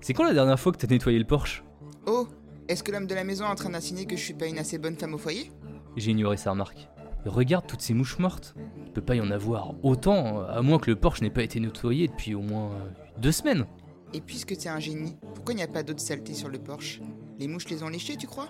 C'est 0.00 0.12
quand 0.12 0.24
la 0.24 0.34
dernière 0.34 0.60
fois 0.60 0.72
que 0.72 0.78
t'as 0.78 0.86
nettoyé 0.86 1.18
le 1.18 1.24
Porsche 1.24 1.64
Oh 2.06 2.28
Est-ce 2.68 2.82
que 2.82 2.92
l'homme 2.92 3.06
de 3.06 3.14
la 3.14 3.24
maison 3.24 3.44
est 3.44 3.50
en 3.50 3.54
train 3.54 3.70
d'insinuer 3.70 4.06
que 4.06 4.16
je 4.16 4.22
suis 4.22 4.34
pas 4.34 4.46
une 4.46 4.58
assez 4.58 4.78
bonne 4.78 4.96
femme 4.96 5.14
au 5.14 5.18
foyer? 5.18 5.50
J'ai 5.96 6.10
ignoré 6.10 6.36
sa 6.36 6.50
remarque. 6.50 6.88
Regarde 7.24 7.66
toutes 7.66 7.80
ces 7.80 7.94
mouches 7.94 8.18
mortes. 8.18 8.54
peut 8.94 9.00
pas 9.00 9.16
y 9.16 9.20
en 9.20 9.30
avoir 9.30 9.74
autant, 9.82 10.42
à 10.42 10.62
moins 10.62 10.78
que 10.78 10.90
le 10.90 10.96
porche 10.96 11.22
n'ait 11.22 11.30
pas 11.30 11.42
été 11.42 11.58
nettoyé 11.58 12.08
depuis 12.08 12.34
au 12.34 12.42
moins 12.42 12.72
euh, 12.72 12.88
deux 13.18 13.32
semaines. 13.32 13.66
Et 14.12 14.20
puisque 14.20 14.56
t'es 14.56 14.68
un 14.68 14.78
génie, 14.78 15.16
pourquoi 15.34 15.54
il 15.54 15.56
n'y 15.56 15.62
a 15.62 15.68
pas 15.68 15.82
d'autres 15.82 16.00
saletés 16.00 16.34
sur 16.34 16.48
le 16.48 16.58
Porsche 16.58 17.00
Les 17.38 17.48
mouches 17.48 17.68
les 17.68 17.82
ont 17.82 17.88
léchées, 17.88 18.16
tu 18.16 18.26
crois? 18.26 18.48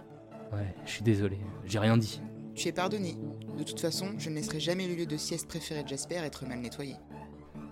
Ouais, 0.53 0.75
je 0.85 0.91
suis 0.91 1.03
désolé, 1.03 1.39
j'ai 1.65 1.79
rien 1.79 1.97
dit. 1.97 2.21
Tu 2.55 2.69
es 2.69 2.73
pardonné. 2.73 3.17
De 3.57 3.63
toute 3.63 3.81
façon, 3.81 4.11
je 4.19 4.29
ne 4.29 4.35
laisserai 4.35 4.61
jamais 4.61 4.87
le 4.87 4.95
lieu 4.95 5.07
de 5.07 5.17
sieste 5.17 5.49
préféré 5.49 5.83
de 5.83 5.89
Jasper 5.89 6.17
être 6.17 6.47
mal 6.47 6.61
nettoyé. 6.61 6.97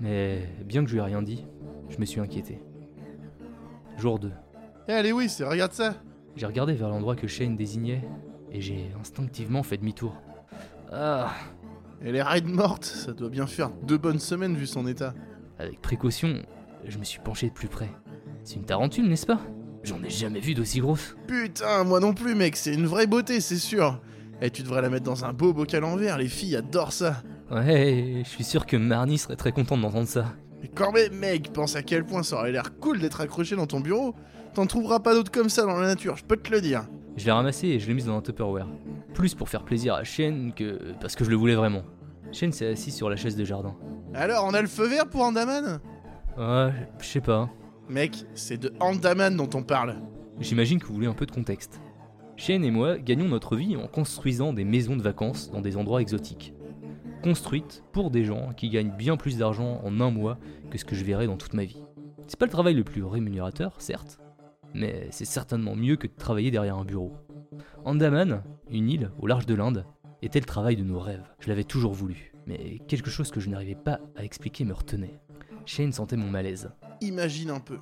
Mais 0.00 0.48
bien 0.64 0.82
que 0.84 0.88
je 0.90 0.94
lui 0.94 1.00
ai 1.00 1.04
rien 1.04 1.22
dit, 1.22 1.46
je 1.88 1.98
me 1.98 2.04
suis 2.04 2.20
inquiété. 2.20 2.60
Jour 3.96 4.18
2. 4.18 4.30
Eh 4.88 4.92
allez 4.92 5.12
oui, 5.12 5.28
c'est 5.28 5.44
regarde 5.44 5.72
ça 5.72 5.94
J'ai 6.36 6.46
regardé 6.46 6.74
vers 6.74 6.88
l'endroit 6.88 7.16
que 7.16 7.26
Shane 7.26 7.56
désignait 7.56 8.02
et 8.50 8.60
j'ai 8.60 8.90
instinctivement 9.00 9.62
fait 9.62 9.76
demi-tour. 9.78 10.14
Ah, 10.92 11.32
Elle 12.04 12.16
est 12.16 12.22
raide 12.22 12.46
morte, 12.46 12.84
ça 12.84 13.12
doit 13.12 13.30
bien 13.30 13.46
faire 13.46 13.70
deux 13.70 13.98
bonnes 13.98 14.18
semaines 14.18 14.56
vu 14.56 14.66
son 14.66 14.86
état. 14.86 15.14
avec 15.58 15.80
précaution, 15.80 16.42
je 16.84 16.98
me 16.98 17.04
suis 17.04 17.20
penché 17.20 17.48
de 17.48 17.52
plus 17.54 17.68
près. 17.68 17.90
C'est 18.42 18.56
une 18.56 18.64
tarentule, 18.64 19.08
n'est-ce 19.08 19.26
pas? 19.26 19.40
J'en 19.84 20.02
ai 20.02 20.10
jamais 20.10 20.40
vu 20.40 20.54
d'aussi 20.54 20.80
grosse. 20.80 21.16
Putain, 21.26 21.84
moi 21.84 22.00
non 22.00 22.14
plus 22.14 22.34
mec, 22.34 22.56
c'est 22.56 22.74
une 22.74 22.86
vraie 22.86 23.06
beauté, 23.06 23.40
c'est 23.40 23.56
sûr. 23.56 24.00
Et 24.42 24.50
tu 24.50 24.62
devrais 24.62 24.82
la 24.82 24.90
mettre 24.90 25.04
dans 25.04 25.24
un 25.24 25.32
beau 25.32 25.52
bocal 25.52 25.84
en 25.84 25.96
verre, 25.96 26.18
les 26.18 26.28
filles 26.28 26.56
adorent 26.56 26.92
ça. 26.92 27.22
Ouais, 27.54 28.22
je 28.24 28.28
suis 28.28 28.42
sûr 28.42 28.66
que 28.66 28.76
Marnie 28.76 29.16
serait 29.16 29.36
très 29.36 29.52
contente 29.52 29.80
d'entendre 29.80 30.08
ça. 30.08 30.24
Mais 30.60 30.70
même 30.92 31.14
mec, 31.20 31.52
pense 31.52 31.76
à 31.76 31.84
quel 31.84 32.04
point 32.04 32.24
ça 32.24 32.36
aurait 32.36 32.50
l'air 32.50 32.76
cool 32.80 32.98
d'être 32.98 33.20
accroché 33.20 33.54
dans 33.54 33.68
ton 33.68 33.78
bureau. 33.78 34.16
T'en 34.54 34.66
trouveras 34.66 34.98
pas 34.98 35.14
d'autres 35.14 35.30
comme 35.30 35.48
ça 35.48 35.62
dans 35.62 35.76
la 35.76 35.86
nature, 35.86 36.16
je 36.16 36.24
peux 36.24 36.36
te 36.36 36.50
le 36.50 36.60
dire. 36.60 36.88
Je 37.16 37.26
l'ai 37.26 37.30
ramassé 37.30 37.68
et 37.68 37.78
je 37.78 37.86
l'ai 37.86 37.94
mise 37.94 38.06
dans 38.06 38.16
un 38.16 38.22
Tupperware. 38.22 38.66
Plus 39.12 39.34
pour 39.34 39.48
faire 39.48 39.62
plaisir 39.62 39.94
à 39.94 40.02
Shane 40.02 40.52
que 40.52 40.94
parce 41.00 41.14
que 41.14 41.24
je 41.24 41.30
le 41.30 41.36
voulais 41.36 41.54
vraiment. 41.54 41.82
Shane 42.32 42.50
s'est 42.50 42.66
assis 42.66 42.90
sur 42.90 43.08
la 43.08 43.14
chaise 43.14 43.36
de 43.36 43.44
jardin. 43.44 43.76
Alors, 44.14 44.44
on 44.48 44.54
a 44.54 44.60
le 44.60 44.66
feu 44.66 44.88
vert 44.88 45.06
pour 45.06 45.20
Andaman? 45.20 45.78
Ouais, 46.36 46.72
je 46.98 47.06
sais 47.06 47.20
pas. 47.20 47.48
Mec, 47.88 48.24
c'est 48.34 48.56
de 48.56 48.72
Andaman 48.80 49.36
dont 49.36 49.50
on 49.54 49.62
parle. 49.62 49.96
J'imagine 50.40 50.80
que 50.80 50.86
vous 50.86 50.94
voulez 50.94 51.06
un 51.06 51.14
peu 51.14 51.26
de 51.26 51.30
contexte. 51.30 51.80
Shane 52.36 52.64
et 52.64 52.72
moi 52.72 52.98
gagnons 52.98 53.28
notre 53.28 53.54
vie 53.54 53.76
en 53.76 53.86
construisant 53.86 54.52
des 54.52 54.64
maisons 54.64 54.96
de 54.96 55.02
vacances 55.02 55.52
dans 55.52 55.60
des 55.60 55.76
endroits 55.76 56.00
exotiques. 56.00 56.53
Construites 57.24 57.82
pour 57.92 58.10
des 58.10 58.22
gens 58.22 58.52
qui 58.52 58.68
gagnent 58.68 58.92
bien 58.94 59.16
plus 59.16 59.38
d'argent 59.38 59.80
en 59.82 59.98
un 60.02 60.10
mois 60.10 60.36
que 60.70 60.76
ce 60.76 60.84
que 60.84 60.94
je 60.94 61.06
verrai 61.06 61.26
dans 61.26 61.38
toute 61.38 61.54
ma 61.54 61.64
vie. 61.64 61.82
C'est 62.26 62.38
pas 62.38 62.44
le 62.44 62.52
travail 62.52 62.74
le 62.74 62.84
plus 62.84 63.02
rémunérateur, 63.02 63.80
certes, 63.80 64.20
mais 64.74 65.08
c'est 65.10 65.24
certainement 65.24 65.74
mieux 65.74 65.96
que 65.96 66.06
de 66.06 66.12
travailler 66.12 66.50
derrière 66.50 66.76
un 66.76 66.84
bureau. 66.84 67.14
Andaman, 67.86 68.42
une 68.68 68.90
île 68.90 69.10
au 69.18 69.26
large 69.26 69.46
de 69.46 69.54
l'Inde, 69.54 69.86
était 70.20 70.38
le 70.38 70.44
travail 70.44 70.76
de 70.76 70.84
nos 70.84 70.98
rêves. 70.98 71.24
Je 71.40 71.48
l'avais 71.48 71.64
toujours 71.64 71.94
voulu, 71.94 72.34
mais 72.46 72.78
quelque 72.88 73.08
chose 73.08 73.30
que 73.30 73.40
je 73.40 73.48
n'arrivais 73.48 73.74
pas 73.74 74.00
à 74.16 74.22
expliquer 74.22 74.66
me 74.66 74.74
retenait. 74.74 75.18
Shane 75.64 75.92
sentait 75.92 76.18
mon 76.18 76.28
malaise. 76.28 76.72
Imagine 77.00 77.48
un 77.48 77.60
peu. 77.60 77.78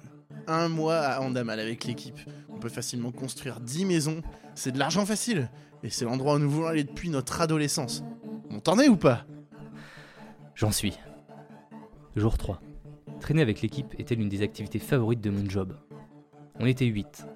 Un 0.47 0.69
mois 0.69 0.99
à 0.99 1.21
Andaman 1.21 1.59
avec 1.59 1.83
l'équipe. 1.85 2.21
On 2.49 2.61
peut 2.61 2.69
facilement 2.69 3.11
construire 3.11 3.59
10 3.59 3.87
maisons. 3.87 4.23
C'est 4.55 4.71
de 4.71 4.79
l'argent 4.79 5.05
facile. 5.05 5.51
Et 5.83 5.91
c'est 5.91 6.05
l'endroit 6.05 6.37
où 6.37 6.39
nous 6.39 6.49
voulons 6.49 6.69
aller 6.69 6.85
depuis 6.85 7.11
notre 7.11 7.41
adolescence. 7.41 8.05
On 8.51 8.61
t'en 8.61 8.79
est 8.79 8.89
ou 8.89 8.97
pas? 8.97 9.27
J'en 10.55 10.71
suis. 10.71 10.99
Jour 12.15 12.37
3. 12.37 12.61
Traîner 13.21 13.41
avec 13.41 13.63
l'équipe 13.63 13.95
était 13.99 14.15
l'une 14.15 14.29
des 14.29 14.43
activités 14.43 14.79
favorites 14.79 15.23
de 15.23 15.31
mon 15.31 15.49
job. 15.49 15.75
On 16.61 16.67
était 16.67 16.85
8. 16.85 17.27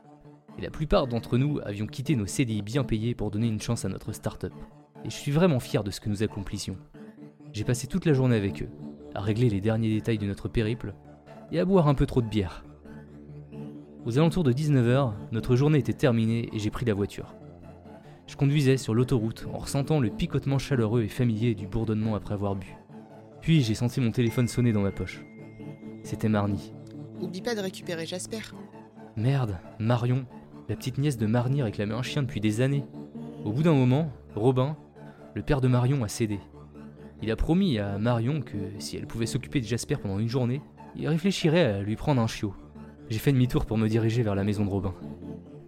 Et 0.59 0.63
la 0.63 0.71
plupart 0.71 1.07
d'entre 1.07 1.39
nous 1.39 1.59
avions 1.65 1.87
quitté 1.87 2.15
nos 2.15 2.27
CDI 2.27 2.61
bien 2.61 2.85
payés 2.85 3.15
pour 3.15 3.31
donner 3.31 3.47
une 3.47 3.61
chance 3.61 3.87
à 3.87 3.89
notre 3.89 4.13
start-up. 4.13 4.53
Et 5.05 5.11
je 5.11 5.17
suis 5.17 5.33
vraiment 5.33 5.61
fier 5.61 5.83
de 5.83 5.91
ce 5.91 6.01
que 6.01 6.11
nous 6.11 6.23
accomplissions. 6.23 6.77
J'ai 7.55 7.65
passé 7.65 7.87
toute 7.87 8.05
la 8.05 8.13
journée 8.13 8.37
avec 8.37 8.63
eux, 8.63 8.69
à 9.15 9.23
régler 9.23 9.49
les 9.49 9.63
derniers 9.63 9.95
détails 9.95 10.19
de 10.19 10.27
notre 10.27 10.49
périple 10.49 10.95
et 11.53 11.59
à 11.59 11.65
boire 11.65 11.89
un 11.89 11.95
peu 11.95 12.05
trop 12.05 12.21
de 12.21 12.29
bière. 12.29 12.65
Aux 14.05 14.19
alentours 14.19 14.45
de 14.45 14.53
19h, 14.53 15.15
notre 15.33 15.57
journée 15.57 15.79
était 15.79 15.95
terminée 15.95 16.51
et 16.53 16.59
j'ai 16.59 16.71
pris 16.71 16.85
la 16.85 16.95
voiture. 16.95 17.35
Je 18.27 18.37
conduisais 18.37 18.77
sur 18.77 18.93
l'autoroute 18.93 19.47
en 19.55 19.59
ressentant 19.59 20.01
le 20.01 20.11
picotement 20.11 20.59
chaleureux 20.59 21.03
et 21.03 21.09
familier 21.09 21.55
du 21.55 21.67
bourdonnement 21.67 22.15
après 22.15 22.35
avoir 22.35 22.57
bu. 22.57 22.77
Puis 23.47 23.63
j'ai 23.63 23.77
senti 23.77 24.01
mon 24.01 24.11
téléphone 24.11 24.49
sonner 24.49 24.73
dans 24.73 24.81
ma 24.81 24.91
poche. 24.91 25.25
C'était 26.03 26.29
Marnie. 26.29 26.73
Oublie 27.21 27.43
pas 27.43 27.55
de 27.55 27.61
récupérer 27.61 28.05
Jasper. 28.05 28.41
Merde, 29.15 29.61
Marion, 29.79 30.27
la 30.69 30.75
petite 30.75 30.99
nièce 30.99 31.17
de 31.17 31.27
Marnie 31.27 31.63
réclamait 31.63 31.95
un 31.95 32.03
chien 32.03 32.25
depuis 32.25 32.41
des 32.41 32.61
années. 32.61 32.83
Au 33.45 33.53
bout 33.53 33.63
d'un 33.63 33.73
moment, 33.73 34.11
Robin, 34.35 34.77
le 35.35 35.43
père 35.43 35.61
de 35.61 35.69
Marion, 35.69 36.03
a 36.03 36.09
cédé. 36.09 36.41
Il 37.23 37.31
a 37.31 37.37
promis 37.37 37.79
à 37.79 37.99
Marion 37.99 38.41
que 38.41 38.57
si 38.81 38.97
elle 38.97 39.07
pouvait 39.07 39.27
s'occuper 39.27 39.61
de 39.61 39.67
Jasper 39.67 39.95
pendant 39.95 40.19
une 40.19 40.29
journée, 40.29 40.61
il 40.97 41.07
réfléchirait 41.07 41.67
à 41.67 41.83
lui 41.83 41.95
prendre 41.95 42.21
un 42.21 42.27
chiot. 42.27 42.53
J'ai 43.11 43.21
fait 43.21 43.31
demi-tour 43.31 43.65
pour 43.65 43.79
me 43.79 43.87
diriger 43.87 44.25
vers 44.25 44.35
la 44.35 44.43
maison 44.43 44.65
de 44.65 44.71
Robin. 44.71 44.95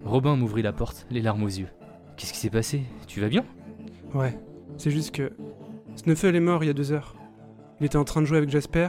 Robin 0.05 0.35
m'ouvrit 0.35 0.63
la 0.63 0.73
porte, 0.73 1.07
les 1.13 1.23
larmes 1.23 1.45
aux 1.45 1.47
yeux. 1.47 1.69
Qu'est-ce 2.17 2.33
qui 2.33 2.41
s'est 2.41 2.51
passé? 2.51 2.83
Tu 3.07 3.21
vas 3.21 3.29
bien? 3.29 3.45
Ouais, 4.15 4.37
c'est 4.79 4.91
juste 4.91 5.15
que. 5.15 5.31
Snuffle 5.95 6.35
est 6.35 6.41
mort 6.41 6.65
il 6.65 6.67
y 6.67 6.71
a 6.71 6.75
deux 6.75 6.91
heures. 6.91 7.15
Il 7.81 7.87
était 7.87 7.97
en 7.97 8.05
train 8.05 8.21
de 8.21 8.27
jouer 8.27 8.39
avec 8.39 8.51
Jasper, 8.51 8.89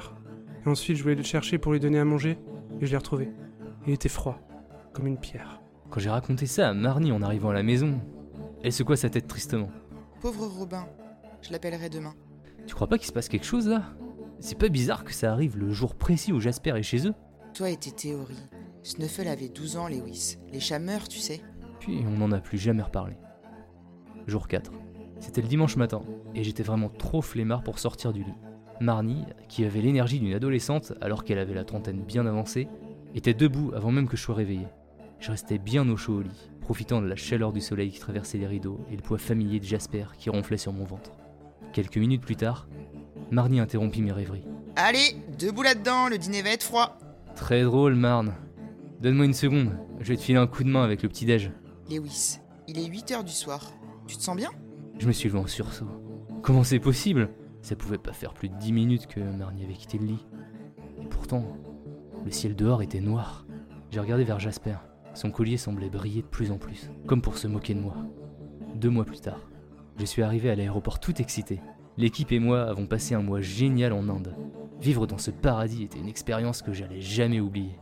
et 0.66 0.70
ensuite 0.70 0.98
je 0.98 1.04
voulais 1.04 1.16
le 1.16 1.24
chercher 1.24 1.58
pour 1.58 1.74
lui 1.74 1.80
donner 1.80 2.00
à 2.00 2.06
manger, 2.06 2.38
et 2.82 2.86
je 2.86 2.92
l'ai 2.92 2.98
retrouvé. 2.98 3.32
Il 3.86 3.94
était 3.94 4.10
froid, 4.10 4.40
comme 4.94 5.08
une 5.08 5.20
pierre. 5.20 5.62
Quand 5.90 6.00
j'ai 6.00 6.10
raconté 6.10 6.46
ça 6.46 6.70
à 6.70 6.74
Marnie 6.74 7.12
en 7.12 7.22
arrivant 7.22 7.50
à 7.50 7.54
la 7.54 7.64
maison, 7.64 8.00
elle 8.64 8.74
secoua 8.74 8.96
sa 8.96 9.10
tête 9.10 9.28
tristement. 9.28 9.70
Pauvre 10.22 10.48
Robin. 10.48 10.86
Je 11.42 11.52
l'appellerai 11.52 11.90
demain. 11.90 12.14
Tu 12.68 12.76
crois 12.76 12.88
pas 12.88 12.98
qu'il 12.98 13.08
se 13.08 13.14
passe 13.14 13.30
quelque 13.30 13.46
chose 13.46 13.68
là? 13.68 13.84
C'est 14.40 14.58
pas 14.58 14.70
bizarre 14.70 15.04
que 15.04 15.14
ça 15.14 15.32
arrive 15.32 15.58
le 15.58 15.72
jour 15.72 15.96
précis 15.96 16.34
où 16.34 16.40
Jasper 16.40 16.72
est 16.78 16.84
chez 16.84 17.08
eux? 17.08 17.14
Toi 17.54 17.70
et 17.70 17.78
tes 17.78 17.92
théories. 17.92 18.50
Snuffle 18.84 19.28
avait 19.28 19.50
12 19.50 19.78
ans, 19.78 19.88
Lewis. 19.88 20.38
Les 20.52 20.60
chats 20.60 20.80
meurent, 20.80 21.08
tu 21.08 21.20
sais. 21.20 21.42
Puis 21.80 22.04
on 22.08 22.12
n'en 22.12 22.32
a 22.32 22.40
plus 22.40 22.58
jamais 22.58 22.84
reparlé. 22.84 23.18
Jour 24.28 24.48
4. 24.48 24.72
C'était 25.20 25.42
le 25.42 25.48
dimanche 25.48 25.76
matin, 25.76 26.02
et 26.36 26.44
j'étais 26.44 26.64
vraiment 26.64 26.90
trop 26.90 27.22
flemmard 27.22 27.64
pour 27.64 27.80
sortir 27.80 28.14
du 28.14 28.24
lit. 28.24 28.36
Marnie, 28.82 29.26
qui 29.48 29.66
avait 29.66 29.82
l'énergie 29.82 30.20
d'une 30.20 30.34
adolescente 30.34 30.94
alors 31.02 31.24
qu'elle 31.24 31.40
avait 31.40 31.54
la 31.54 31.66
trentaine 31.66 32.02
bien 32.02 32.26
avancée, 32.26 32.68
était 33.16 33.34
debout 33.34 33.72
avant 33.76 33.92
même 33.92 34.08
que 34.08 34.18
je 34.18 34.22
sois 34.22 34.36
réveillé. 34.36 34.68
Je 35.20 35.32
restais 35.32 35.58
bien 35.58 35.88
au 35.90 35.98
chaud 35.98 36.18
au 36.18 36.22
lit, 36.22 36.50
profitant 36.62 37.02
de 37.02 37.08
la 37.08 37.16
chaleur 37.16 37.52
du 37.52 37.60
soleil 37.62 37.92
qui 37.92 38.00
traversait 38.00 38.38
les 38.38 38.48
rideaux 38.48 38.80
et 38.92 38.96
le 38.96 39.02
poids 39.02 39.18
familier 39.18 39.60
de 39.60 39.66
Jasper 39.66 40.06
qui 40.18 40.30
ronflait 40.30 40.58
sur 40.58 40.72
mon 40.72 40.86
ventre. 40.86 41.12
Quelques 41.74 41.98
minutes 41.98 42.22
plus 42.22 42.36
tard, 42.36 42.68
Marnie 43.32 43.60
interrompit 43.60 44.02
mes 44.02 44.12
rêveries. 44.12 44.46
Allez, 44.76 45.16
debout 45.38 45.64
là-dedans, 45.64 46.08
le 46.08 46.18
dîner 46.18 46.42
va 46.42 46.52
être 46.52 46.64
froid. 46.64 46.98
Très 47.36 47.64
drôle, 47.64 47.96
Marne. 47.96 48.34
Donne-moi 49.02 49.26
une 49.26 49.34
seconde, 49.34 49.72
je 50.00 50.10
vais 50.10 50.18
te 50.18 50.22
filer 50.22 50.38
un 50.38 50.48
coup 50.48 50.64
de 50.64 50.70
main 50.70 50.84
avec 50.84 51.04
le 51.04 51.10
petit-déj. 51.10 51.52
Lewis, 51.90 52.40
il 52.68 52.80
est 52.80 52.86
8 52.86 53.12
heures 53.12 53.24
du 53.24 53.32
soir. 53.32 53.72
Tu 54.08 54.16
te 54.18 54.22
sens 54.22 54.36
bien? 54.36 54.52
Je 55.00 55.08
me 55.08 55.12
suis 55.12 55.30
levé 55.30 55.40
en 55.40 55.48
sursaut. 55.48 55.88
Comment 56.42 56.64
c'est 56.64 56.80
possible? 56.80 57.30
Ça 57.62 57.76
pouvait 57.76 57.98
pas 57.98 58.14
faire 58.14 58.34
plus 58.34 58.50
de 58.50 58.56
dix 58.56 58.72
minutes 58.72 59.08
que 59.08 59.20
Marnie 59.20 59.64
avait 59.64 59.74
quitté 59.74 59.98
le 59.98 60.06
lit. 60.06 60.26
Et 61.02 61.06
pourtant, 61.06 61.46
le 62.26 62.32
ciel 62.32 62.56
dehors 62.56 62.82
était 62.82 63.02
noir. 63.02 63.46
J'ai 63.92 64.00
regardé 64.00 64.24
vers 64.24 64.40
Jasper. 64.40 64.76
Son 65.14 65.32
collier 65.32 65.58
semblait 65.58 65.90
briller 65.90 66.22
de 66.22 66.28
plus 66.28 66.52
en 66.52 66.58
plus, 66.58 66.90
comme 67.08 67.22
pour 67.22 67.38
se 67.38 67.48
moquer 67.48 67.74
de 67.74 67.82
moi. 67.82 67.96
Deux 68.76 68.90
mois 68.90 69.06
plus 69.06 69.20
tard, 69.20 69.50
je 69.98 70.06
suis 70.06 70.22
arrivé 70.22 70.50
à 70.50 70.56
l'aéroport 70.56 71.00
tout 71.00 71.20
excité. 71.20 71.60
L'équipe 71.98 72.32
et 72.32 72.40
moi 72.40 72.64
avons 72.64 72.86
passé 72.86 73.16
un 73.16 73.22
mois 73.22 73.42
génial 73.42 73.92
en 73.92 74.08
Inde. 74.08 74.34
Vivre 74.80 75.08
dans 75.08 75.18
ce 75.18 75.32
paradis 75.32 75.84
était 75.84 76.00
une 76.00 76.08
expérience 76.08 76.62
que 76.62 76.72
j'allais 76.72 77.02
jamais 77.02 77.42
oublier. 77.42 77.78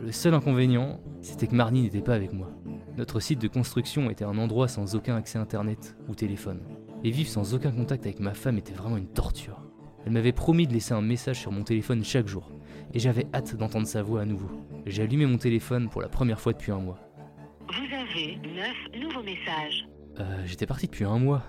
Le 0.00 0.12
seul 0.12 0.32
inconvénient, 0.32 1.00
c'était 1.20 1.48
que 1.48 1.54
Marnie 1.54 1.82
n'était 1.82 2.00
pas 2.00 2.14
avec 2.14 2.32
moi. 2.32 2.50
Notre 2.96 3.20
site 3.20 3.40
de 3.40 3.48
construction 3.48 4.08
était 4.08 4.24
un 4.24 4.38
endroit 4.38 4.68
sans 4.68 4.94
aucun 4.94 5.16
accès 5.16 5.38
internet 5.38 5.96
ou 6.08 6.14
téléphone. 6.14 6.60
Et 7.04 7.10
vivre 7.10 7.28
sans 7.30 7.54
aucun 7.54 7.70
contact 7.70 8.04
avec 8.06 8.20
ma 8.20 8.34
femme 8.34 8.58
était 8.58 8.72
vraiment 8.72 8.96
une 8.96 9.08
torture. 9.08 9.62
Elle 10.04 10.12
m'avait 10.12 10.32
promis 10.32 10.66
de 10.66 10.72
laisser 10.72 10.94
un 10.94 11.00
message 11.02 11.40
sur 11.40 11.52
mon 11.52 11.62
téléphone 11.62 12.02
chaque 12.04 12.26
jour, 12.26 12.50
et 12.94 12.98
j'avais 12.98 13.26
hâte 13.34 13.54
d'entendre 13.56 13.86
sa 13.86 14.02
voix 14.02 14.22
à 14.22 14.24
nouveau. 14.24 14.48
J'ai 14.86 15.02
allumé 15.02 15.26
mon 15.26 15.38
téléphone 15.38 15.88
pour 15.90 16.00
la 16.02 16.08
première 16.08 16.40
fois 16.40 16.52
depuis 16.52 16.72
un 16.72 16.78
mois. 16.78 16.98
Vous 17.68 17.94
avez 17.94 18.36
9 18.36 19.02
nouveaux 19.02 19.22
messages. 19.22 19.86
Euh, 20.18 20.42
J'étais 20.46 20.66
parti 20.66 20.86
depuis 20.86 21.04
un 21.04 21.18
mois, 21.18 21.42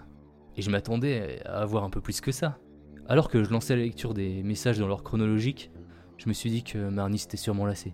et 0.55 0.61
je 0.61 0.69
m'attendais 0.69 1.41
à 1.45 1.61
avoir 1.61 1.83
un 1.83 1.89
peu 1.89 2.01
plus 2.01 2.21
que 2.21 2.31
ça. 2.31 2.57
Alors 3.07 3.29
que 3.29 3.43
je 3.43 3.49
lançais 3.49 3.75
la 3.75 3.83
lecture 3.83 4.13
des 4.13 4.43
messages 4.43 4.77
dans 4.77 4.87
l'ordre 4.87 5.03
chronologique, 5.03 5.71
je 6.17 6.27
me 6.27 6.33
suis 6.33 6.49
dit 6.49 6.63
que 6.63 6.77
Marnie 6.77 7.17
s'était 7.17 7.37
sûrement 7.37 7.65
lassée. 7.65 7.93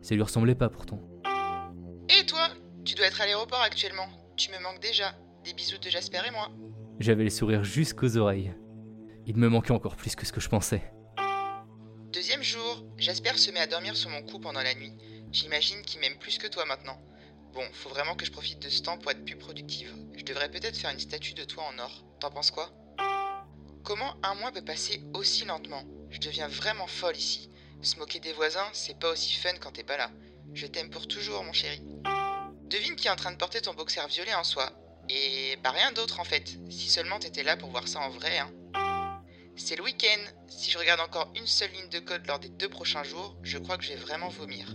Ça 0.00 0.14
lui 0.14 0.22
ressemblait 0.22 0.54
pas 0.54 0.68
pourtant. 0.68 1.00
Et 2.08 2.24
toi? 2.26 2.48
Tu 2.84 2.94
dois 2.94 3.06
être 3.06 3.20
à 3.20 3.26
l'aéroport 3.26 3.60
actuellement. 3.62 4.06
Tu 4.36 4.50
me 4.50 4.62
manques 4.62 4.80
déjà. 4.80 5.12
Des 5.44 5.54
bisous 5.54 5.78
de 5.78 5.88
Jasper 5.90 6.20
et 6.28 6.30
moi. 6.30 6.48
J'avais 7.00 7.24
les 7.24 7.30
sourires 7.30 7.64
jusqu'aux 7.64 8.16
oreilles. 8.16 8.54
Il 9.26 9.36
me 9.36 9.48
manquait 9.48 9.72
encore 9.72 9.96
plus 9.96 10.14
que 10.14 10.24
ce 10.24 10.32
que 10.32 10.40
je 10.40 10.48
pensais. 10.48 10.92
Deuxième 12.12 12.42
jour, 12.42 12.84
Jasper 12.96 13.36
se 13.36 13.50
met 13.50 13.60
à 13.60 13.66
dormir 13.66 13.96
sur 13.96 14.10
mon 14.10 14.22
cou 14.22 14.38
pendant 14.38 14.62
la 14.62 14.74
nuit. 14.74 14.92
J'imagine 15.32 15.82
qu'il 15.82 16.00
m'aime 16.00 16.18
plus 16.18 16.38
que 16.38 16.46
toi 16.46 16.64
maintenant. 16.64 17.00
Bon, 17.52 17.64
faut 17.72 17.88
vraiment 17.88 18.14
que 18.14 18.24
je 18.24 18.30
profite 18.30 18.62
de 18.62 18.68
ce 18.68 18.82
temps 18.82 18.98
pour 18.98 19.10
être 19.10 19.24
plus 19.24 19.36
productive. 19.36 19.92
Je 20.16 20.24
devrais 20.24 20.50
peut-être 20.50 20.76
faire 20.76 20.90
une 20.90 21.00
statue 21.00 21.34
de 21.34 21.44
toi 21.44 21.64
en 21.64 21.78
or. 21.78 22.04
T'en 22.20 22.30
penses 22.30 22.52
quoi? 22.52 22.70
Comment 23.82 24.14
un 24.22 24.34
mois 24.36 24.52
peut 24.52 24.64
passer 24.64 25.02
aussi 25.14 25.44
lentement? 25.44 25.82
Je 26.10 26.20
deviens 26.20 26.48
vraiment 26.48 26.86
folle 26.86 27.16
ici. 27.16 27.50
Se 27.82 28.18
des 28.18 28.32
voisins, 28.32 28.68
c'est 28.72 28.98
pas 28.98 29.12
aussi 29.12 29.34
fun 29.34 29.52
quand 29.60 29.72
t'es 29.72 29.82
pas 29.82 29.96
là. 29.96 30.10
Je 30.54 30.66
t'aime 30.66 30.90
pour 30.90 31.06
toujours, 31.06 31.42
mon 31.44 31.52
chéri. 31.52 31.82
Devine 32.70 32.96
qui 32.96 33.08
est 33.08 33.10
en 33.10 33.16
train 33.16 33.32
de 33.32 33.36
porter 33.36 33.60
ton 33.60 33.74
boxer 33.74 34.06
violet 34.08 34.34
en 34.34 34.44
soi. 34.44 34.72
Et 35.08 35.56
bah 35.62 35.70
rien 35.70 35.92
d'autre 35.92 36.20
en 36.20 36.24
fait. 36.24 36.58
Si 36.70 36.88
seulement 36.88 37.18
t'étais 37.18 37.42
là 37.42 37.56
pour 37.56 37.70
voir 37.70 37.88
ça 37.88 38.00
en 38.00 38.10
vrai, 38.10 38.38
hein. 38.38 38.50
C'est 39.56 39.76
le 39.76 39.84
week-end. 39.84 40.20
Si 40.48 40.70
je 40.70 40.78
regarde 40.78 41.00
encore 41.00 41.32
une 41.36 41.46
seule 41.46 41.70
ligne 41.70 41.88
de 41.88 42.00
code 42.00 42.26
lors 42.26 42.40
des 42.40 42.48
deux 42.48 42.68
prochains 42.68 43.04
jours, 43.04 43.36
je 43.42 43.58
crois 43.58 43.76
que 43.76 43.84
je 43.84 43.90
vais 43.90 44.00
vraiment 44.00 44.28
vomir. 44.28 44.74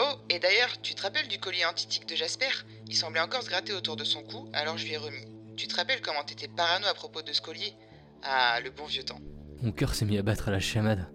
Oh, 0.00 0.14
et 0.30 0.38
d'ailleurs, 0.38 0.80
tu 0.82 0.94
te 0.94 1.02
rappelles 1.02 1.28
du 1.28 1.38
collier 1.38 1.64
antitique 1.64 2.08
de 2.08 2.14
Jasper? 2.14 2.48
Il 2.86 2.96
semblait 2.96 3.20
encore 3.20 3.42
se 3.42 3.48
gratter 3.48 3.72
autour 3.72 3.96
de 3.96 4.04
son 4.04 4.22
cou, 4.22 4.48
alors 4.52 4.78
je 4.78 4.86
lui 4.86 4.92
ai 4.92 4.96
remis. 4.96 5.24
Tu 5.56 5.68
te 5.68 5.76
rappelles 5.76 6.00
comment 6.00 6.22
t'étais 6.22 6.48
parano 6.48 6.86
à 6.86 6.94
propos 6.94 7.22
de 7.22 7.32
ce 7.32 7.40
collier? 7.40 7.74
Ah, 8.22 8.58
le 8.62 8.70
bon 8.70 8.84
vieux 8.84 9.04
temps. 9.04 9.20
Mon 9.62 9.72
cœur 9.72 9.94
s'est 9.94 10.04
mis 10.04 10.18
à 10.18 10.22
battre 10.22 10.48
à 10.48 10.50
la 10.50 10.60
chamade. 10.60 11.10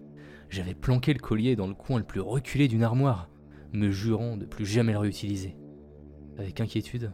J'avais 0.48 0.74
planqué 0.74 1.12
le 1.12 1.20
collier 1.20 1.56
dans 1.56 1.68
le 1.68 1.74
coin 1.74 1.98
le 1.98 2.04
plus 2.04 2.20
reculé 2.20 2.68
d'une 2.68 2.82
armoire, 2.82 3.28
me 3.72 3.90
jurant 3.90 4.36
de 4.36 4.46
plus 4.46 4.66
jamais 4.66 4.92
le 4.92 4.98
réutiliser. 4.98 5.56
Avec 6.38 6.60
inquiétude, 6.60 7.12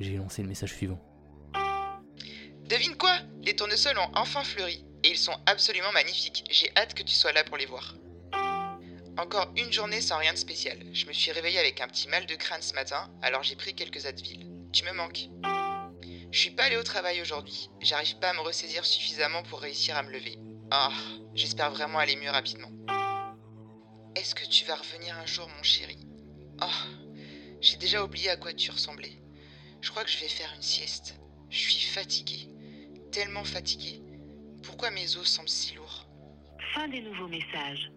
j'ai 0.00 0.16
lancé 0.16 0.42
le 0.42 0.48
message 0.48 0.74
suivant. 0.74 1.00
Devine 2.64 2.96
quoi? 2.96 3.16
Les 3.42 3.54
tournesols 3.54 3.98
ont 3.98 4.10
enfin 4.14 4.42
fleuri. 4.42 4.84
Et 5.04 5.10
ils 5.10 5.18
sont 5.18 5.38
absolument 5.46 5.92
magnifiques. 5.92 6.44
J'ai 6.50 6.70
hâte 6.76 6.94
que 6.94 7.02
tu 7.02 7.14
sois 7.14 7.32
là 7.32 7.44
pour 7.44 7.56
les 7.56 7.66
voir. 7.66 7.94
Encore 9.18 9.52
une 9.56 9.72
journée 9.72 10.00
sans 10.00 10.18
rien 10.18 10.32
de 10.32 10.38
spécial. 10.38 10.78
Je 10.92 11.06
me 11.06 11.12
suis 11.12 11.30
réveillée 11.30 11.58
avec 11.58 11.80
un 11.80 11.88
petit 11.88 12.08
mal 12.08 12.26
de 12.26 12.34
crâne 12.34 12.60
ce 12.60 12.74
matin, 12.74 13.08
alors 13.22 13.42
j'ai 13.42 13.56
pris 13.56 13.74
quelques 13.74 14.04
Advil. 14.04 14.46
Tu 14.72 14.84
me 14.84 14.92
manques. 14.92 15.28
Je 16.32 16.38
suis 16.38 16.50
pas 16.50 16.64
allée 16.64 16.76
au 16.76 16.82
travail 16.82 17.22
aujourd'hui. 17.22 17.70
J'arrive 17.80 18.18
pas 18.18 18.30
à 18.30 18.32
me 18.34 18.40
ressaisir 18.40 18.84
suffisamment 18.84 19.42
pour 19.44 19.60
réussir 19.60 19.96
à 19.96 20.02
me 20.02 20.10
lever. 20.10 20.38
Ah, 20.70 20.92
j'espère 21.34 21.70
vraiment 21.70 21.98
aller 21.98 22.16
mieux 22.16 22.30
rapidement. 22.30 22.70
Est-ce 24.16 24.34
que 24.34 24.44
tu 24.44 24.64
vas 24.64 24.74
revenir 24.74 25.16
un 25.16 25.26
jour, 25.26 25.48
mon 25.56 25.62
chéri? 25.62 25.98
Ah, 26.60 26.68
j'ai 27.60 27.76
déjà 27.76 28.02
oublié 28.02 28.28
à 28.30 28.36
quoi 28.36 28.52
tu 28.52 28.70
ressemblais. 28.70 29.22
Je 29.86 29.92
crois 29.92 30.02
que 30.02 30.10
je 30.10 30.18
vais 30.18 30.28
faire 30.28 30.52
une 30.56 30.62
sieste. 30.62 31.14
Je 31.48 31.58
suis 31.58 31.86
fatiguée. 31.86 32.48
Tellement 33.12 33.44
fatiguée. 33.44 34.02
Pourquoi 34.64 34.90
mes 34.90 35.16
os 35.16 35.28
semblent 35.28 35.48
si 35.48 35.76
lourds 35.76 36.08
Fin 36.74 36.88
des 36.88 37.00
nouveaux 37.00 37.28
messages. 37.28 37.92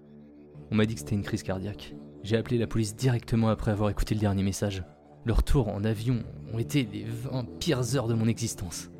On 0.69 0.75
m'a 0.75 0.86
dit 0.86 0.93
que 0.93 0.99
c'était 0.99 1.15
une 1.15 1.23
crise 1.23 1.41
cardiaque. 1.41 1.95
J'ai 2.21 2.38
appelé 2.38 2.60
la 2.60 2.67
police 2.67 2.95
directement 2.95 3.49
après 3.49 3.71
avoir 3.71 3.89
écouté 3.89 4.13
le 4.13 4.21
dernier 4.21 4.43
message. 4.43 4.84
Le 5.25 5.34
retour 5.34 5.67
en 5.67 5.84
avion 5.84 6.23
ont 6.54 6.60
été 6.60 6.84
les 6.84 7.06
20 7.06 7.58
pires 7.58 7.95
heures 7.95 8.08
de 8.08 8.13
mon 8.13 8.28
existence. 8.28 8.91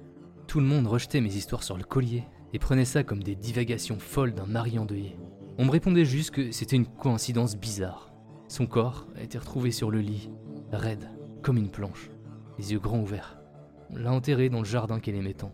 Tout 0.48 0.60
le 0.60 0.66
monde 0.66 0.88
rejetait 0.88 1.22
mes 1.22 1.36
histoires 1.36 1.62
sur 1.62 1.78
le 1.78 1.84
collier 1.84 2.24
et 2.54 2.60
prenait 2.60 2.86
ça 2.86 3.04
comme 3.04 3.22
des 3.22 3.36
divagations 3.36 4.00
folles 4.00 4.34
d'un 4.34 4.48
mari 4.48 4.80
endeuillé. 4.80 5.16
On 5.60 5.66
me 5.66 5.72
répondait 5.72 6.06
juste 6.06 6.32
que 6.32 6.52
c'était 6.52 6.76
une 6.76 6.88
coïncidence 6.88 7.56
bizarre. 7.56 8.12
Son 8.48 8.66
corps 8.66 9.06
a 9.16 9.22
été 9.22 9.38
retrouvé 9.38 9.70
sur 9.70 9.92
le 9.92 10.00
lit, 10.00 10.32
raide, 10.72 11.08
comme 11.44 11.58
une 11.58 11.70
planche, 11.70 12.10
les 12.60 12.74
yeux 12.74 12.80
grands 12.80 13.00
ouverts. 13.00 13.40
On 13.90 13.96
l'a 13.96 14.12
enterré 14.12 14.50
dans 14.50 14.60
le 14.60 14.66
jardin 14.66 15.00
qu'elle 15.00 15.16
aimait 15.16 15.34
tant. 15.34 15.54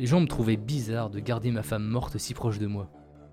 Les 0.00 0.06
gens 0.06 0.20
me 0.20 0.26
trouvaient 0.26 0.56
bizarre 0.56 1.08
de 1.08 1.20
garder 1.20 1.52
ma 1.52 1.62
femme 1.62 1.84
morte 1.84 2.18
si 2.18 2.34
proche 2.34 2.58
de 2.58 2.66
moi. 2.66 2.90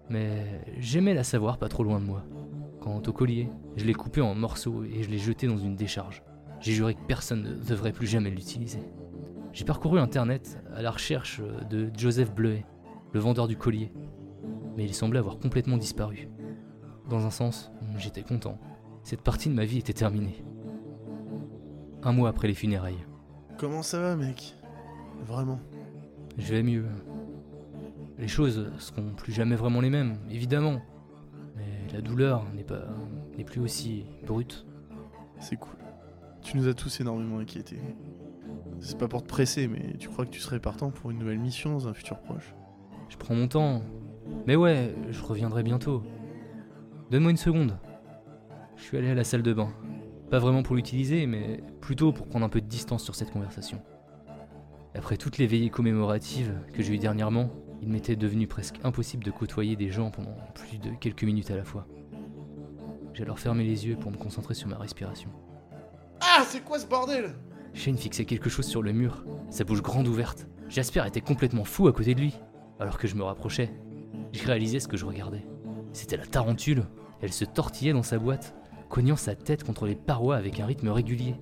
Mais 0.10 0.62
j'aimais 0.78 1.16
la 1.16 1.24
savoir 1.24 1.58
pas 1.58 1.70
trop 1.70 1.84
loin 1.84 2.00
de 2.00 2.06
moi. 2.06 2.24
Quant 2.82 3.02
au 3.06 3.12
collier, 3.12 3.50
je 3.78 3.86
l'ai 3.86 3.96
coupé 3.96 4.22
en 4.22 4.36
morceaux 4.36 4.84
et 4.84 5.02
je 5.02 5.10
l'ai 5.10 5.18
jeté 5.18 5.48
dans 5.48 5.58
une 5.58 5.76
décharge. 5.76 6.22
J'ai 6.60 6.74
juré 6.74 6.94
que 6.94 7.06
personne 7.08 7.42
ne 7.42 7.56
devrait 7.56 7.94
plus 7.94 8.06
jamais 8.06 8.30
l'utiliser. 8.30 8.84
J'ai 9.54 9.66
parcouru 9.66 10.00
Internet 10.00 10.62
à 10.76 10.84
la 10.84 10.92
recherche 10.92 11.42
de 11.70 11.90
Joseph 11.98 12.32
Bleuet, 12.32 12.66
le 13.12 13.20
vendeur 13.20 13.48
du 13.48 13.58
collier. 13.58 13.92
Mais 14.78 14.86
il 14.86 14.94
semblait 14.94 15.20
avoir 15.20 15.40
complètement 15.40 15.78
disparu. 15.78 16.30
Dans 17.10 17.26
un 17.26 17.32
sens, 17.32 17.72
j'étais 17.98 18.22
content. 18.22 18.60
Cette 19.02 19.22
partie 19.22 19.50
de 19.50 19.56
ma 19.56 19.66
vie 19.66 19.80
était 19.80 19.94
terminée. 19.94 20.44
Un 22.04 22.14
mois 22.14 22.30
après 22.30 22.48
les 22.48 22.54
funérailles. 22.54 23.06
Comment 23.58 23.84
ça 23.84 24.00
va, 24.00 24.16
mec? 24.16 24.56
Vraiment? 25.26 25.60
Je 26.38 26.54
vais 26.54 26.64
mieux. 26.64 26.86
Les 28.18 28.28
choses 28.28 28.72
seront 28.78 29.14
plus 29.16 29.34
jamais 29.34 29.56
vraiment 29.56 29.82
les 29.82 29.90
mêmes, 29.90 30.18
évidemment. 30.30 30.82
Mais 31.58 31.94
la 31.94 32.02
douleur 32.02 32.46
n'est 32.56 32.64
pas 32.64 32.84
n'est 33.38 33.44
plus 33.44 33.62
aussi 33.62 34.06
brute. 34.26 34.66
C'est 35.40 35.56
cool. 35.56 35.76
Tu 36.42 36.58
nous 36.58 36.68
as 36.68 36.74
tous 36.74 37.02
énormément 37.02 37.40
inquiétés. 37.40 37.82
C'est 38.80 38.98
pas 38.98 39.08
pour 39.08 39.24
te 39.24 39.28
presser, 39.28 39.68
mais 39.68 39.96
tu 39.98 40.08
crois 40.08 40.26
que 40.26 40.32
tu 40.32 40.40
serais 40.40 40.60
partant 40.60 40.90
pour 40.90 41.12
une 41.12 41.20
nouvelle 41.20 41.40
mission 41.40 41.72
dans 41.72 41.88
un 41.88 41.94
futur 41.94 42.20
proche? 42.20 42.54
Je 43.10 43.18
prends 43.18 43.36
mon 43.36 43.48
temps. 43.48 43.82
Mais 44.48 44.56
ouais, 44.56 44.96
je 45.10 45.22
reviendrai 45.22 45.64
bientôt. 45.64 46.04
Donne-moi 47.12 47.32
une 47.32 47.38
seconde. 47.38 47.78
Je 48.78 48.84
suis 48.84 48.98
allé 48.98 49.10
à 49.10 49.16
la 49.16 49.24
salle 49.24 49.44
de 49.44 49.54
bain. 49.54 49.70
Pas 50.30 50.40
vraiment 50.40 50.62
pour 50.62 50.76
l'utiliser, 50.76 51.26
mais 51.26 51.62
plutôt 51.82 52.12
pour 52.12 52.28
prendre 52.28 52.46
un 52.46 52.50
peu 52.50 52.62
de 52.62 52.68
distance 52.68 53.04
sur 53.04 53.16
cette 53.16 53.32
conversation. 53.32 53.82
Après 54.94 55.18
toutes 55.18 55.38
les 55.38 55.48
veillées 55.48 55.70
commémoratives 55.70 56.54
que 56.74 56.84
j'ai 56.84 56.94
eues 56.94 57.00
dernièrement, 57.00 57.50
il 57.82 57.90
m'était 57.90 58.16
devenu 58.16 58.46
presque 58.46 58.76
impossible 58.84 59.24
de 59.24 59.32
côtoyer 59.32 59.76
des 59.76 59.90
gens 59.90 60.12
pendant 60.12 60.36
plus 60.54 60.78
de 60.78 60.92
quelques 60.92 61.24
minutes 61.24 61.50
à 61.50 61.56
la 61.56 61.64
fois. 61.64 61.88
J'ai 63.14 63.24
alors 63.24 63.40
fermé 63.40 63.64
les 63.64 63.88
yeux 63.88 63.96
pour 63.96 64.12
me 64.12 64.18
concentrer 64.18 64.54
sur 64.54 64.68
ma 64.68 64.78
respiration. 64.78 65.30
Ah, 66.22 66.44
c'est 66.46 66.64
quoi 66.64 66.78
ce 66.78 66.86
bordel? 66.86 67.34
Shane 67.74 67.98
fixait 67.98 68.26
quelque 68.26 68.50
chose 68.50 68.66
sur 68.66 68.84
le 68.84 68.92
mur, 68.92 69.24
sa 69.50 69.64
bouche 69.64 69.82
grande 69.82 70.08
ouverte. 70.08 70.48
Jasper 70.68 71.04
était 71.08 71.22
complètement 71.22 71.64
fou 71.64 71.88
à 71.88 71.94
côté 71.94 72.14
de 72.14 72.22
lui. 72.22 72.36
Alors 72.80 72.98
que 72.98 73.08
je 73.08 73.16
me 73.16 73.24
rapprochais, 73.24 73.72
j'ai 74.32 74.46
réalisé 74.46 74.80
ce 74.80 74.88
que 74.88 74.98
je 74.98 75.06
regardais. 75.06 75.46
C'était 75.92 76.18
la 76.18 76.26
tarentule. 76.26 76.86
Elle 77.22 77.34
se 77.34 77.46
tortillait 77.46 77.94
dans 77.94 78.04
sa 78.04 78.20
boîte, 78.20 78.56
cognant 78.90 79.16
sa 79.16 79.36
tête 79.36 79.64
contre 79.64 79.86
les 79.86 79.96
parois 79.96 80.36
avec 80.36 80.60
un 80.60 80.66
rythme 80.66 80.90
régulier. 80.90 81.36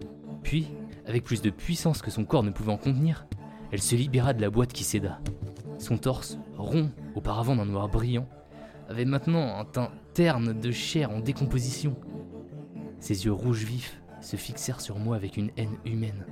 Puis, 0.43 0.67
avec 1.05 1.23
plus 1.23 1.41
de 1.41 1.49
puissance 1.49 2.01
que 2.01 2.11
son 2.11 2.25
corps 2.25 2.43
ne 2.43 2.51
pouvait 2.51 2.71
en 2.71 2.77
contenir, 2.77 3.25
elle 3.71 3.81
se 3.81 3.95
libéra 3.95 4.33
de 4.33 4.41
la 4.41 4.49
boîte 4.49 4.73
qui 4.73 4.83
céda. 4.83 5.19
Son 5.79 5.97
torse, 5.97 6.37
rond 6.57 6.91
auparavant 7.15 7.55
d'un 7.55 7.65
noir 7.65 7.89
brillant, 7.89 8.27
avait 8.89 9.05
maintenant 9.05 9.57
un 9.57 9.65
teint 9.65 9.91
terne 10.13 10.53
de 10.59 10.71
chair 10.71 11.11
en 11.11 11.19
décomposition. 11.19 11.95
Ses 12.99 13.25
yeux 13.25 13.33
rouges 13.33 13.63
vifs 13.63 14.01
se 14.21 14.35
fixèrent 14.35 14.81
sur 14.81 14.97
moi 14.97 15.15
avec 15.15 15.37
une 15.37 15.51
haine 15.57 15.77
humaine. 15.85 16.25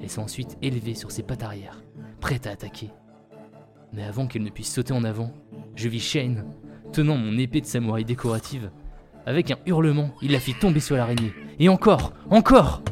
Elle 0.00 0.10
s'est 0.10 0.20
ensuite 0.20 0.56
élevée 0.62 0.94
sur 0.94 1.10
ses 1.10 1.22
pattes 1.22 1.42
arrière, 1.42 1.82
prête 2.20 2.46
à 2.46 2.50
attaquer. 2.50 2.90
Mais 3.92 4.04
avant 4.04 4.26
qu'elle 4.26 4.42
ne 4.42 4.50
puisse 4.50 4.72
sauter 4.72 4.92
en 4.92 5.04
avant, 5.04 5.32
je 5.76 5.88
vis 5.88 6.00
Shane, 6.00 6.44
tenant 6.92 7.16
mon 7.16 7.38
épée 7.38 7.60
de 7.60 7.66
samouraï 7.66 8.04
décorative. 8.04 8.70
Avec 9.26 9.50
un 9.50 9.58
hurlement, 9.66 10.10
il 10.20 10.32
la 10.32 10.40
fit 10.40 10.54
tomber 10.54 10.80
sur 10.80 10.96
l'araignée. 10.96 11.32
Et 11.58 11.68
encore, 11.68 12.12
encore 12.30 12.82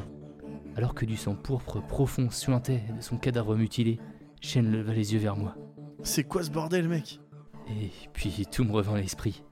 Alors 0.77 0.95
que 0.95 1.05
du 1.05 1.17
sang 1.17 1.35
pourpre 1.35 1.81
profond 1.87 2.31
suintait 2.31 2.83
de 2.97 3.03
son 3.03 3.19
cadavre 3.19 3.55
mutilé, 3.57 4.01
Shane 4.41 4.71
leva 4.71 4.93
les 4.93 5.13
yeux 5.13 5.21
vers 5.21 5.37
moi. 5.37 5.55
C'est 6.03 6.25
quoi 6.25 6.43
ce 6.43 6.51
bordel, 6.51 6.89
mec? 6.89 7.21
Et 7.69 7.91
puis 8.13 8.47
tout 8.51 8.65
me 8.65 8.73
revint 8.73 8.95
à 8.95 9.01
l'esprit. 9.01 9.45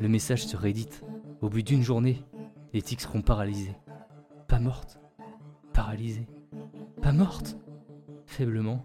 Le 0.00 0.08
message 0.08 0.44
se 0.46 0.56
réédite. 0.56 1.04
Au 1.40 1.48
bout 1.48 1.62
d'une 1.62 1.82
journée, 1.82 2.22
les 2.72 2.82
tics 2.82 3.00
seront 3.00 3.22
paralysés. 3.22 3.76
Pas 4.48 4.58
morte. 4.58 4.98
Paralysée. 5.72 6.26
Pas 7.02 7.12
morte. 7.12 7.56
Faiblement. 8.26 8.84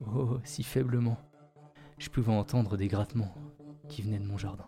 Oh, 0.00 0.38
si 0.44 0.62
faiblement. 0.62 1.18
Je 1.98 2.08
pouvais 2.08 2.32
entendre 2.32 2.76
des 2.76 2.88
grattements 2.88 3.34
qui 3.88 4.02
venaient 4.02 4.18
de 4.18 4.26
mon 4.26 4.38
jardin. 4.38 4.66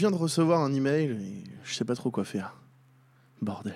Viens 0.00 0.10
de 0.10 0.16
recevoir 0.16 0.62
un 0.62 0.72
email 0.72 1.10
et 1.10 1.44
je 1.62 1.74
sais 1.74 1.84
pas 1.84 1.94
trop 1.94 2.10
quoi 2.10 2.24
faire. 2.24 2.56
Bordel. 3.42 3.74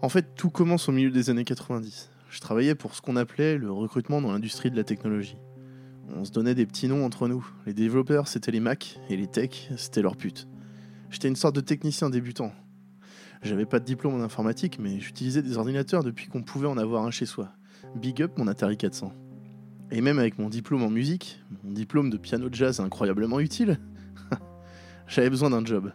En 0.00 0.08
fait, 0.08 0.34
tout 0.34 0.48
commence 0.48 0.88
au 0.88 0.92
milieu 0.92 1.10
des 1.10 1.28
années 1.28 1.44
90. 1.44 2.08
Je 2.30 2.40
travaillais 2.40 2.74
pour 2.74 2.94
ce 2.94 3.02
qu'on 3.02 3.16
appelait 3.16 3.58
le 3.58 3.70
recrutement 3.70 4.22
dans 4.22 4.32
l'industrie 4.32 4.70
de 4.70 4.76
la 4.76 4.84
technologie. 4.84 5.36
On 6.14 6.24
se 6.24 6.32
donnait 6.32 6.54
des 6.54 6.64
petits 6.64 6.88
noms 6.88 7.04
entre 7.04 7.28
nous. 7.28 7.46
Les 7.66 7.74
développeurs, 7.74 8.28
c'était 8.28 8.50
les 8.50 8.60
Mac, 8.60 8.98
et 9.10 9.18
les 9.18 9.26
techs, 9.26 9.68
c'était 9.76 10.00
leurs 10.00 10.16
putes. 10.16 10.48
J'étais 11.10 11.28
une 11.28 11.36
sorte 11.36 11.54
de 11.54 11.60
technicien 11.60 12.08
débutant. 12.08 12.52
J'avais 13.42 13.66
pas 13.66 13.78
de 13.78 13.84
diplôme 13.84 14.14
en 14.14 14.24
informatique, 14.24 14.78
mais 14.78 15.00
j'utilisais 15.00 15.42
des 15.42 15.58
ordinateurs 15.58 16.02
depuis 16.02 16.28
qu'on 16.28 16.42
pouvait 16.42 16.66
en 16.66 16.78
avoir 16.78 17.04
un 17.04 17.10
chez 17.10 17.26
soi. 17.26 17.50
Big 17.94 18.22
up 18.22 18.38
mon 18.38 18.48
Atari 18.48 18.78
400. 18.78 19.12
Et 19.90 20.00
même 20.00 20.18
avec 20.18 20.38
mon 20.38 20.48
diplôme 20.48 20.82
en 20.82 20.90
musique, 20.90 21.42
mon 21.62 21.72
diplôme 21.72 22.08
de 22.08 22.16
piano 22.16 22.48
jazz 22.50 22.80
incroyablement 22.80 23.38
utile, 23.38 23.78
j'avais 25.06 25.30
besoin 25.30 25.50
d'un 25.50 25.64
job. 25.64 25.92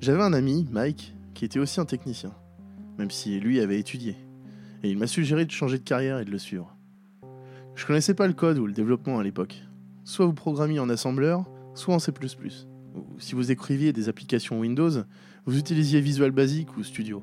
J'avais 0.00 0.22
un 0.22 0.32
ami, 0.32 0.66
Mike, 0.70 1.14
qui 1.34 1.44
était 1.44 1.58
aussi 1.58 1.80
un 1.80 1.84
technicien, 1.84 2.32
même 2.98 3.10
si 3.10 3.40
lui 3.40 3.60
avait 3.60 3.78
étudié. 3.78 4.16
Et 4.82 4.90
il 4.90 4.98
m'a 4.98 5.06
suggéré 5.06 5.44
de 5.44 5.50
changer 5.50 5.78
de 5.78 5.84
carrière 5.84 6.18
et 6.18 6.24
de 6.24 6.30
le 6.30 6.38
suivre. 6.38 6.76
Je 7.74 7.86
connaissais 7.86 8.14
pas 8.14 8.26
le 8.26 8.32
code 8.32 8.58
ou 8.58 8.66
le 8.66 8.72
développement 8.72 9.18
à 9.18 9.22
l'époque. 9.22 9.62
Soit 10.04 10.26
vous 10.26 10.34
programmiez 10.34 10.80
en 10.80 10.90
assembleur, 10.90 11.44
soit 11.74 11.94
en 11.94 11.98
C++. 11.98 12.12
Si 13.18 13.34
vous 13.34 13.50
écriviez 13.50 13.92
des 13.92 14.08
applications 14.08 14.60
Windows, 14.60 14.90
vous 15.46 15.58
utilisiez 15.58 16.00
Visual 16.00 16.30
Basic 16.30 16.76
ou 16.76 16.82
Studio. 16.82 17.22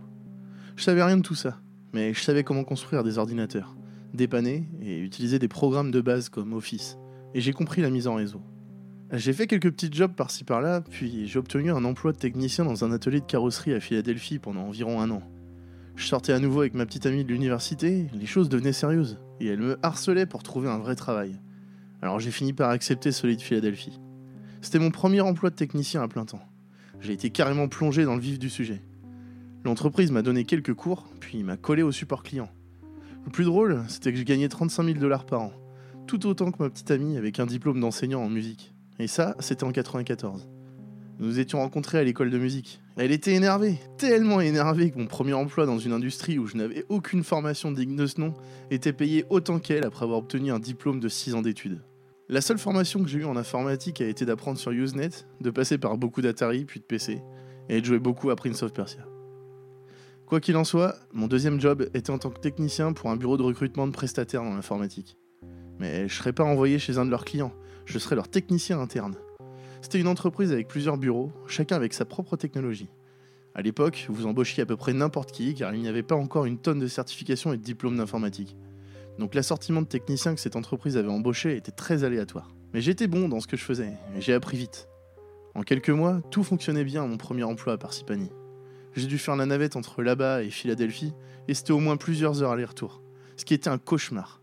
Je 0.76 0.84
savais 0.84 1.04
rien 1.04 1.18
de 1.18 1.22
tout 1.22 1.36
ça, 1.36 1.60
mais 1.94 2.14
je 2.14 2.22
savais 2.22 2.44
comment 2.44 2.64
construire 2.64 3.04
des 3.04 3.18
ordinateurs, 3.18 3.76
dépanner 4.14 4.68
et 4.82 5.00
utiliser 5.00 5.40
des 5.40 5.48
programmes 5.48 5.92
de 5.92 6.02
base 6.02 6.30
comme 6.30 6.54
Office. 6.54 6.98
Et 7.34 7.42
j'ai 7.42 7.54
compris 7.54 7.82
la 7.82 7.90
mise 7.90 8.08
en 8.08 8.16
réseau. 8.16 8.42
J'ai 9.14 9.32
fait 9.32 9.48
quelques 9.48 9.72
petits 9.72 9.90
jobs 9.90 10.14
par-ci 10.14 10.44
par-là, 10.44 10.82
puis 10.82 11.28
j'ai 11.28 11.40
obtenu 11.40 11.72
un 11.72 11.86
emploi 11.86 12.12
de 12.12 12.18
technicien 12.18 12.66
dans 12.66 12.84
un 12.84 12.92
atelier 12.92 13.22
de 13.22 13.26
carrosserie 13.26 13.74
à 13.74 13.80
Philadelphie 13.80 14.38
pendant 14.38 14.64
environ 14.64 15.00
un 15.00 15.10
an. 15.12 15.24
Je 15.96 16.06
sortais 16.06 16.34
à 16.34 16.40
nouveau 16.40 16.60
avec 16.60 16.74
ma 16.74 16.86
petite 16.86 17.06
amie 17.06 17.24
de 17.24 17.30
l'université, 17.30 18.08
les 18.14 18.26
choses 18.26 18.50
devenaient 18.50 18.74
sérieuses, 18.74 19.18
et 19.40 19.48
elle 19.48 19.62
me 19.62 19.80
harcelait 19.82 20.26
pour 20.26 20.44
trouver 20.44 20.68
un 20.68 20.78
vrai 20.78 20.96
travail. 20.96 21.40
Alors 22.02 22.20
j'ai 22.20 22.32
fini 22.32 22.52
par 22.52 22.70
accepter 22.70 23.14
celui 23.14 23.38
de 23.38 23.42
Philadelphie. 23.42 23.98
C'était 24.62 24.78
mon 24.78 24.92
premier 24.92 25.22
emploi 25.22 25.52
de 25.52 25.56
technicien 25.56 26.02
à 26.02 26.10
plein 26.10 26.26
temps. 26.26 26.44
J'ai 27.00 27.14
été 27.14 27.30
carrément 27.30 27.70
plongé 27.70 28.04
dans 28.04 28.16
le 28.16 28.22
vif 28.22 28.40
du 28.40 28.50
sujet. 28.50 28.82
L'entreprise 29.64 30.12
m'a 30.12 30.22
donné 30.22 30.44
quelques 30.44 30.74
cours, 30.74 31.08
puis 31.22 31.44
m'a 31.44 31.56
collé 31.56 31.82
au 31.82 31.94
support 31.94 32.24
client. 32.24 32.50
Le 33.24 33.32
plus 33.32 33.46
drôle, 33.46 33.86
c'était 33.88 34.12
que 34.12 34.20
je 34.20 34.24
gagnais 34.24 34.50
35 34.50 34.84
000 34.84 35.00
dollars 35.00 35.26
par 35.26 35.44
an, 35.44 35.54
tout 36.08 36.28
autant 36.28 36.52
que 36.52 36.62
ma 36.62 36.70
petite 36.70 36.92
amie 36.92 37.16
avec 37.16 37.40
un 37.40 37.46
diplôme 37.46 37.80
d'enseignant 37.80 38.22
en 38.22 38.30
musique. 38.30 38.74
Et 39.00 39.08
ça, 39.08 39.36
c'était 39.40 39.64
en 39.64 39.72
94. 39.72 40.48
Nous 41.20 41.26
nous 41.26 41.40
étions 41.40 41.60
rencontrés 41.60 41.98
à 41.98 42.04
l'école 42.04 42.30
de 42.30 42.38
musique. 42.38 42.80
Elle 42.96 43.12
était 43.12 43.34
énervée, 43.34 43.80
tellement 43.98 44.40
énervée 44.40 44.92
que 44.92 45.00
mon 45.00 45.08
premier 45.08 45.34
emploi 45.34 45.66
dans 45.66 45.80
une 45.80 45.92
industrie 45.92 46.38
où 46.38 46.46
je 46.46 46.58
n'avais 46.58 46.86
aucune 46.90 47.24
formation 47.24 47.72
digne 47.72 47.96
de 47.96 48.06
ce 48.06 48.20
nom 48.20 48.34
était 48.70 48.94
payé 48.94 49.26
autant 49.30 49.60
qu'elle 49.60 49.84
après 49.84 50.04
avoir 50.04 50.20
obtenu 50.20 50.52
un 50.52 50.60
diplôme 50.60 51.00
de 51.00 51.10
6 51.10 51.34
ans 51.36 51.42
d'études. 51.42 51.82
La 52.30 52.42
seule 52.42 52.58
formation 52.58 53.02
que 53.02 53.10
j'ai 53.10 53.20
eue 53.20 53.26
en 53.26 53.38
informatique 53.38 54.02
a 54.02 54.08
été 54.08 54.26
d'apprendre 54.26 54.60
sur 54.60 54.72
Usenet, 54.72 55.10
de 55.42 55.50
passer 55.50 55.78
par 55.78 55.98
beaucoup 55.98 56.22
d'Atari 56.22 56.66
puis 56.66 56.80
de 56.80 56.86
PC, 56.86 57.22
et 57.70 57.82
de 57.82 57.86
jouer 57.86 58.00
beaucoup 58.00 58.30
à 58.30 58.36
Prince 58.36 58.62
of 58.64 58.74
Persia. 58.74 59.06
Quoi 60.26 60.42
qu'il 60.42 60.58
en 60.58 60.66
soit, 60.66 60.96
mon 61.14 61.28
deuxième 61.28 61.60
job 61.62 61.90
était 61.94 62.12
en 62.12 62.18
tant 62.18 62.30
que 62.30 62.40
technicien 62.40 62.94
pour 62.94 63.10
un 63.10 63.16
bureau 63.16 63.38
de 63.38 63.44
recrutement 63.44 63.88
de 63.88 63.94
prestataires 63.94 64.44
dans 64.44 64.54
l'informatique. 64.54 65.18
Mais 65.80 66.08
je 66.10 66.16
serais 66.16 66.34
pas 66.34 66.44
envoyé 66.44 66.80
chez 66.80 66.98
un 66.98 67.06
de 67.06 67.12
leurs 67.12 67.24
clients, 67.24 67.54
je 67.88 67.98
serais 68.00 68.16
leur 68.16 68.28
technicien 68.28 68.80
interne. 68.80 69.16
C'était 69.82 70.00
une 70.00 70.08
entreprise 70.08 70.52
avec 70.52 70.68
plusieurs 70.68 70.98
bureaux, 70.98 71.32
chacun 71.48 71.78
avec 71.78 71.94
sa 71.94 72.06
propre 72.06 72.36
technologie. 72.36 72.90
À 73.56 73.62
l'époque, 73.62 74.06
vous 74.10 74.28
embauchiez 74.28 74.62
à 74.62 74.66
peu 74.66 74.76
près 74.76 74.94
n'importe 74.94 75.32
qui 75.32 75.56
car 75.56 75.74
il 75.74 75.82
n'y 75.82 75.88
avait 75.88 76.04
pas 76.04 76.16
encore 76.16 76.46
une 76.46 76.60
tonne 76.60 76.80
de 76.80 76.88
certifications 76.88 77.54
et 77.54 77.58
de 77.58 77.64
diplômes 77.64 77.98
d'informatique. 77.98 78.56
Donc 79.18 79.34
l'assortiment 79.34 79.82
de 79.82 79.88
techniciens 79.88 80.36
que 80.36 80.42
cette 80.42 80.56
entreprise 80.56 80.98
avait 80.98 81.08
embauché 81.08 81.56
était 81.56 81.72
très 81.72 82.04
aléatoire. 82.04 82.54
Mais 82.74 82.82
j'étais 82.82 83.08
bon 83.08 83.30
dans 83.30 83.40
ce 83.40 83.48
que 83.48 83.58
je 83.58 83.64
faisais, 83.64 83.94
et 84.16 84.22
j'ai 84.22 84.34
appris 84.34 84.58
vite. 84.58 84.90
En 85.56 85.64
quelques 85.64 85.90
mois, 85.90 86.22
tout 86.30 86.44
fonctionnait 86.44 86.84
bien 86.84 87.04
à 87.04 87.08
mon 87.08 87.18
premier 87.18 87.44
emploi 87.44 87.74
à 87.74 87.78
Parsippany. 87.78 88.30
J'ai 88.96 89.08
dû 89.08 89.18
faire 89.18 89.38
la 89.38 89.46
navette 89.46 89.76
entre 89.76 90.04
là-bas 90.04 90.44
et 90.44 90.50
Philadelphie, 90.50 91.14
et 91.48 91.54
c'était 91.54 91.72
au 91.72 91.80
moins 91.80 91.98
plusieurs 91.98 92.44
heures 92.44 92.52
aller-retour. 92.52 93.02
Ce 93.38 93.46
qui 93.46 93.54
était 93.54 93.70
un 93.70 93.78
cauchemar. 93.78 94.42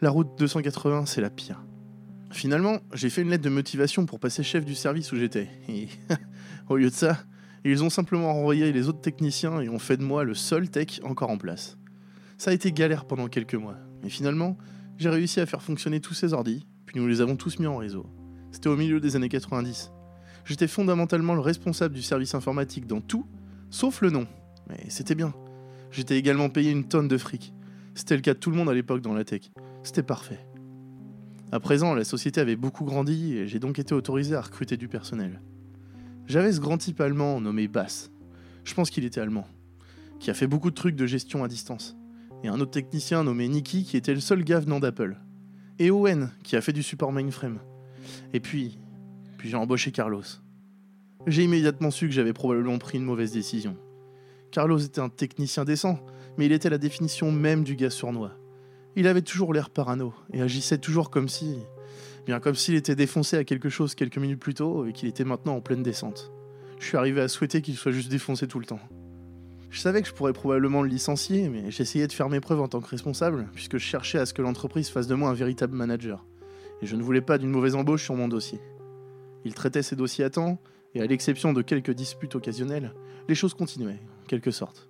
La 0.00 0.10
route 0.10 0.30
280, 0.38 1.06
c'est 1.06 1.20
la 1.20 1.30
pire. 1.30 1.62
Finalement, 2.30 2.78
j'ai 2.92 3.10
fait 3.10 3.22
une 3.22 3.30
lettre 3.30 3.44
de 3.44 3.50
motivation 3.50 4.04
pour 4.06 4.20
passer 4.20 4.42
chef 4.42 4.64
du 4.64 4.74
service 4.74 5.12
où 5.12 5.16
j'étais. 5.16 5.48
Et 5.68 5.88
au 6.68 6.76
lieu 6.76 6.90
de 6.90 6.94
ça, 6.94 7.18
ils 7.64 7.82
ont 7.82 7.90
simplement 7.90 8.32
renvoyé 8.32 8.72
les 8.72 8.88
autres 8.88 9.00
techniciens 9.00 9.60
et 9.60 9.68
ont 9.68 9.78
fait 9.78 9.96
de 9.96 10.02
moi 10.02 10.24
le 10.24 10.34
seul 10.34 10.68
tech 10.68 11.00
encore 11.02 11.30
en 11.30 11.38
place. 11.38 11.78
Ça 12.38 12.50
a 12.50 12.54
été 12.54 12.72
galère 12.72 13.06
pendant 13.06 13.28
quelques 13.28 13.54
mois, 13.54 13.76
mais 14.02 14.08
finalement, 14.08 14.56
j'ai 14.98 15.08
réussi 15.08 15.40
à 15.40 15.46
faire 15.46 15.62
fonctionner 15.62 16.00
tous 16.00 16.14
ces 16.14 16.32
ordis, 16.32 16.66
puis 16.84 17.00
nous 17.00 17.06
les 17.06 17.20
avons 17.20 17.36
tous 17.36 17.58
mis 17.58 17.66
en 17.66 17.76
réseau. 17.76 18.06
C'était 18.52 18.68
au 18.68 18.76
milieu 18.76 19.00
des 19.00 19.16
années 19.16 19.28
90. 19.28 19.90
J'étais 20.44 20.68
fondamentalement 20.68 21.34
le 21.34 21.40
responsable 21.40 21.94
du 21.94 22.02
service 22.02 22.34
informatique 22.34 22.86
dans 22.86 23.00
tout, 23.00 23.26
sauf 23.70 24.00
le 24.00 24.10
nom. 24.10 24.26
Mais 24.68 24.84
c'était 24.88 25.14
bien. 25.14 25.34
J'étais 25.90 26.18
également 26.18 26.48
payé 26.48 26.70
une 26.70 26.86
tonne 26.86 27.08
de 27.08 27.18
fric. 27.18 27.52
C'était 27.94 28.16
le 28.16 28.22
cas 28.22 28.34
de 28.34 28.38
tout 28.38 28.50
le 28.50 28.56
monde 28.56 28.68
à 28.68 28.74
l'époque 28.74 29.00
dans 29.00 29.14
la 29.14 29.24
tech. 29.24 29.50
C'était 29.82 30.02
parfait. 30.02 30.46
À 31.56 31.60
présent, 31.60 31.94
la 31.94 32.04
société 32.04 32.38
avait 32.38 32.54
beaucoup 32.54 32.84
grandi 32.84 33.34
et 33.38 33.48
j'ai 33.48 33.58
donc 33.58 33.78
été 33.78 33.94
autorisé 33.94 34.34
à 34.34 34.42
recruter 34.42 34.76
du 34.76 34.88
personnel. 34.88 35.40
J'avais 36.26 36.52
ce 36.52 36.60
grand 36.60 36.76
type 36.76 37.00
allemand 37.00 37.40
nommé 37.40 37.66
Bass. 37.66 38.10
Je 38.62 38.74
pense 38.74 38.90
qu'il 38.90 39.06
était 39.06 39.22
allemand. 39.22 39.46
Qui 40.20 40.30
a 40.30 40.34
fait 40.34 40.46
beaucoup 40.46 40.68
de 40.68 40.74
trucs 40.74 40.96
de 40.96 41.06
gestion 41.06 41.44
à 41.44 41.48
distance 41.48 41.96
et 42.44 42.48
un 42.48 42.60
autre 42.60 42.72
technicien 42.72 43.24
nommé 43.24 43.48
Nicky 43.48 43.84
qui 43.84 43.96
était 43.96 44.12
le 44.12 44.20
seul 44.20 44.44
gars 44.44 44.60
venant 44.60 44.80
d'Apple. 44.80 45.16
Et 45.78 45.90
Owen 45.90 46.30
qui 46.44 46.56
a 46.56 46.60
fait 46.60 46.74
du 46.74 46.82
support 46.82 47.10
mainframe. 47.10 47.60
Et 48.34 48.40
puis, 48.40 48.78
puis 49.38 49.48
j'ai 49.48 49.56
embauché 49.56 49.92
Carlos. 49.92 50.24
J'ai 51.26 51.44
immédiatement 51.44 51.90
su 51.90 52.06
que 52.06 52.12
j'avais 52.12 52.34
probablement 52.34 52.76
pris 52.76 52.98
une 52.98 53.04
mauvaise 53.04 53.32
décision. 53.32 53.78
Carlos 54.50 54.80
était 54.80 55.00
un 55.00 55.08
technicien 55.08 55.64
décent, 55.64 56.04
mais 56.36 56.44
il 56.44 56.52
était 56.52 56.68
la 56.68 56.76
définition 56.76 57.32
même 57.32 57.64
du 57.64 57.76
gars 57.76 57.88
sournois. 57.88 58.36
Il 58.98 59.06
avait 59.06 59.20
toujours 59.20 59.52
l'air 59.52 59.68
parano 59.68 60.14
et 60.32 60.40
agissait 60.40 60.78
toujours 60.78 61.10
comme 61.10 61.28
si, 61.28 61.58
bien 62.24 62.40
comme 62.40 62.54
s'il 62.54 62.74
était 62.74 62.94
défoncé 62.94 63.36
à 63.36 63.44
quelque 63.44 63.68
chose 63.68 63.94
quelques 63.94 64.16
minutes 64.16 64.40
plus 64.40 64.54
tôt 64.54 64.86
et 64.86 64.94
qu'il 64.94 65.06
était 65.06 65.24
maintenant 65.24 65.56
en 65.56 65.60
pleine 65.60 65.82
descente. 65.82 66.32
Je 66.78 66.86
suis 66.86 66.96
arrivé 66.96 67.20
à 67.20 67.28
souhaiter 67.28 67.60
qu'il 67.60 67.76
soit 67.76 67.92
juste 67.92 68.10
défoncé 68.10 68.48
tout 68.48 68.58
le 68.58 68.64
temps. 68.64 68.80
Je 69.68 69.80
savais 69.80 70.00
que 70.00 70.08
je 70.08 70.14
pourrais 70.14 70.32
probablement 70.32 70.80
le 70.80 70.88
licencier, 70.88 71.50
mais 71.50 71.70
j'essayais 71.70 72.06
de 72.06 72.12
faire 72.12 72.30
mes 72.30 72.40
preuves 72.40 72.62
en 72.62 72.68
tant 72.68 72.80
que 72.80 72.88
responsable, 72.88 73.48
puisque 73.52 73.76
je 73.76 73.84
cherchais 73.84 74.18
à 74.18 74.24
ce 74.24 74.32
que 74.32 74.40
l'entreprise 74.40 74.88
fasse 74.88 75.06
de 75.06 75.14
moi 75.14 75.28
un 75.28 75.34
véritable 75.34 75.76
manager. 75.76 76.24
Et 76.80 76.86
je 76.86 76.96
ne 76.96 77.02
voulais 77.02 77.20
pas 77.20 77.36
d'une 77.36 77.50
mauvaise 77.50 77.74
embauche 77.74 78.04
sur 78.04 78.14
mon 78.14 78.28
dossier. 78.28 78.60
Il 79.44 79.52
traitait 79.52 79.82
ses 79.82 79.96
dossiers 79.96 80.24
à 80.24 80.30
temps, 80.30 80.58
et 80.94 81.02
à 81.02 81.06
l'exception 81.06 81.52
de 81.52 81.60
quelques 81.60 81.90
disputes 81.90 82.34
occasionnelles, 82.34 82.94
les 83.28 83.34
choses 83.34 83.52
continuaient, 83.52 84.00
en 84.22 84.26
quelque 84.26 84.50
sorte. 84.50 84.88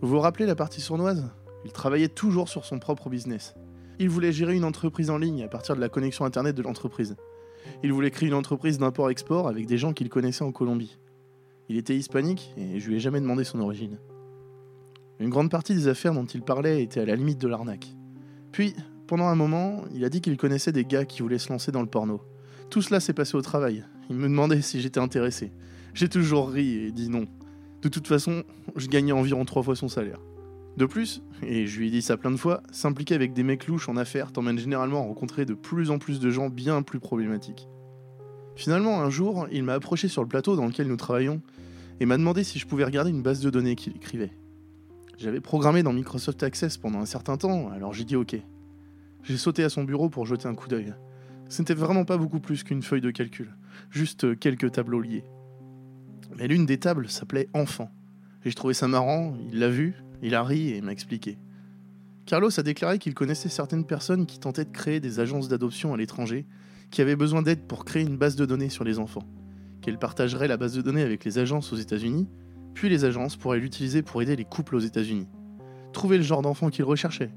Vous 0.00 0.08
vous 0.08 0.20
rappelez 0.20 0.46
la 0.46 0.54
partie 0.54 0.80
sournoise? 0.80 1.30
Il 1.64 1.72
travaillait 1.72 2.08
toujours 2.08 2.48
sur 2.48 2.64
son 2.64 2.78
propre 2.78 3.08
business. 3.08 3.54
Il 3.98 4.10
voulait 4.10 4.32
gérer 4.32 4.54
une 4.54 4.64
entreprise 4.64 5.10
en 5.10 5.18
ligne 5.18 5.42
à 5.42 5.48
partir 5.48 5.76
de 5.76 5.80
la 5.80 5.88
connexion 5.88 6.24
internet 6.24 6.56
de 6.56 6.62
l'entreprise. 6.62 7.16
Il 7.82 7.92
voulait 7.92 8.10
créer 8.10 8.28
une 8.28 8.34
entreprise 8.34 8.78
d'import-export 8.78 9.48
avec 9.48 9.66
des 9.66 9.78
gens 9.78 9.92
qu'il 9.92 10.08
connaissait 10.08 10.44
en 10.44 10.52
Colombie. 10.52 10.98
Il 11.68 11.76
était 11.76 11.96
hispanique 11.96 12.52
et 12.56 12.80
je 12.80 12.88
lui 12.88 12.96
ai 12.96 13.00
jamais 13.00 13.20
demandé 13.20 13.44
son 13.44 13.60
origine. 13.60 13.98
Une 15.20 15.30
grande 15.30 15.50
partie 15.50 15.74
des 15.74 15.88
affaires 15.88 16.12
dont 16.12 16.24
il 16.24 16.42
parlait 16.42 16.82
était 16.82 17.00
à 17.00 17.06
la 17.06 17.16
limite 17.16 17.40
de 17.40 17.48
l'arnaque. 17.48 17.94
Puis, 18.52 18.74
pendant 19.06 19.26
un 19.26 19.34
moment, 19.34 19.84
il 19.94 20.04
a 20.04 20.08
dit 20.08 20.20
qu'il 20.20 20.36
connaissait 20.36 20.72
des 20.72 20.84
gars 20.84 21.04
qui 21.04 21.22
voulaient 21.22 21.38
se 21.38 21.50
lancer 21.50 21.72
dans 21.72 21.82
le 21.82 21.86
porno. 21.86 22.20
Tout 22.68 22.82
cela 22.82 23.00
s'est 23.00 23.12
passé 23.12 23.36
au 23.36 23.42
travail. 23.42 23.84
Il 24.10 24.16
me 24.16 24.28
demandait 24.28 24.60
si 24.60 24.80
j'étais 24.80 25.00
intéressé. 25.00 25.52
J'ai 25.94 26.08
toujours 26.08 26.50
ri 26.50 26.86
et 26.86 26.92
dit 26.92 27.08
non. 27.08 27.26
De 27.82 27.88
toute 27.88 28.08
façon, 28.08 28.42
je 28.76 28.88
gagnais 28.88 29.12
environ 29.12 29.44
trois 29.44 29.62
fois 29.62 29.76
son 29.76 29.88
salaire. 29.88 30.20
De 30.76 30.86
plus, 30.86 31.22
et 31.42 31.66
je 31.66 31.78
lui 31.78 31.88
ai 31.88 31.90
dit 31.90 32.02
ça 32.02 32.16
plein 32.16 32.32
de 32.32 32.36
fois, 32.36 32.62
s'impliquer 32.72 33.14
avec 33.14 33.32
des 33.32 33.44
mecs 33.44 33.68
louches 33.68 33.88
en 33.88 33.96
affaires 33.96 34.32
t'emmène 34.32 34.58
généralement 34.58 35.02
à 35.02 35.04
rencontrer 35.04 35.44
de 35.44 35.54
plus 35.54 35.90
en 35.90 35.98
plus 35.98 36.18
de 36.18 36.30
gens 36.30 36.48
bien 36.48 36.82
plus 36.82 36.98
problématiques. 36.98 37.68
Finalement, 38.56 39.00
un 39.00 39.10
jour, 39.10 39.46
il 39.52 39.62
m'a 39.62 39.74
approché 39.74 40.08
sur 40.08 40.22
le 40.22 40.28
plateau 40.28 40.56
dans 40.56 40.66
lequel 40.66 40.88
nous 40.88 40.96
travaillons 40.96 41.42
et 42.00 42.06
m'a 42.06 42.16
demandé 42.16 42.42
si 42.42 42.58
je 42.58 42.66
pouvais 42.66 42.84
regarder 42.84 43.10
une 43.10 43.22
base 43.22 43.40
de 43.40 43.50
données 43.50 43.76
qu'il 43.76 43.94
écrivait. 43.96 44.32
J'avais 45.16 45.40
programmé 45.40 45.84
dans 45.84 45.92
Microsoft 45.92 46.42
Access 46.42 46.76
pendant 46.76 46.98
un 46.98 47.06
certain 47.06 47.36
temps, 47.36 47.70
alors 47.70 47.92
j'ai 47.92 48.04
dit 48.04 48.16
ok. 48.16 48.36
J'ai 49.22 49.36
sauté 49.36 49.62
à 49.62 49.68
son 49.68 49.84
bureau 49.84 50.08
pour 50.08 50.26
jeter 50.26 50.48
un 50.48 50.54
coup 50.54 50.68
d'œil. 50.68 50.92
Ce 51.48 51.62
n'était 51.62 51.74
vraiment 51.74 52.04
pas 52.04 52.16
beaucoup 52.16 52.40
plus 52.40 52.64
qu'une 52.64 52.82
feuille 52.82 53.00
de 53.00 53.10
calcul, 53.10 53.54
juste 53.90 54.38
quelques 54.40 54.72
tableaux 54.72 55.00
liés. 55.00 55.24
Mais 56.36 56.48
l'une 56.48 56.66
des 56.66 56.78
tables 56.78 57.08
s'appelait 57.08 57.48
Enfant. 57.54 57.90
Et 58.44 58.50
je 58.50 58.56
trouvais 58.56 58.74
ça 58.74 58.88
marrant, 58.88 59.34
il 59.50 59.60
l'a 59.60 59.68
vu, 59.68 59.94
il 60.22 60.34
a 60.34 60.42
ri 60.42 60.70
et 60.70 60.80
m'a 60.80 60.92
expliqué. 60.92 61.38
Carlos 62.26 62.58
a 62.58 62.62
déclaré 62.62 62.98
qu'il 62.98 63.14
connaissait 63.14 63.48
certaines 63.48 63.84
personnes 63.84 64.26
qui 64.26 64.38
tentaient 64.38 64.64
de 64.64 64.70
créer 64.70 65.00
des 65.00 65.20
agences 65.20 65.48
d'adoption 65.48 65.92
à 65.92 65.96
l'étranger 65.96 66.46
qui 66.90 67.02
avait 67.02 67.16
besoin 67.16 67.42
d'aide 67.42 67.66
pour 67.66 67.84
créer 67.84 68.02
une 68.02 68.16
base 68.16 68.36
de 68.36 68.46
données 68.46 68.68
sur 68.68 68.84
les 68.84 68.98
enfants, 68.98 69.26
qu'elle 69.82 69.98
partagerait 69.98 70.48
la 70.48 70.56
base 70.56 70.74
de 70.74 70.82
données 70.82 71.02
avec 71.02 71.24
les 71.24 71.38
agences 71.38 71.72
aux 71.72 71.76
États-Unis, 71.76 72.28
puis 72.72 72.88
les 72.88 73.04
agences 73.04 73.36
pourraient 73.36 73.58
l'utiliser 73.58 74.02
pour 74.02 74.22
aider 74.22 74.36
les 74.36 74.44
couples 74.44 74.76
aux 74.76 74.80
États-Unis. 74.80 75.28
Trouver 75.92 76.16
le 76.16 76.22
genre 76.22 76.42
d'enfant 76.42 76.70
qu'ils 76.70 76.84
recherchaient. 76.84 77.32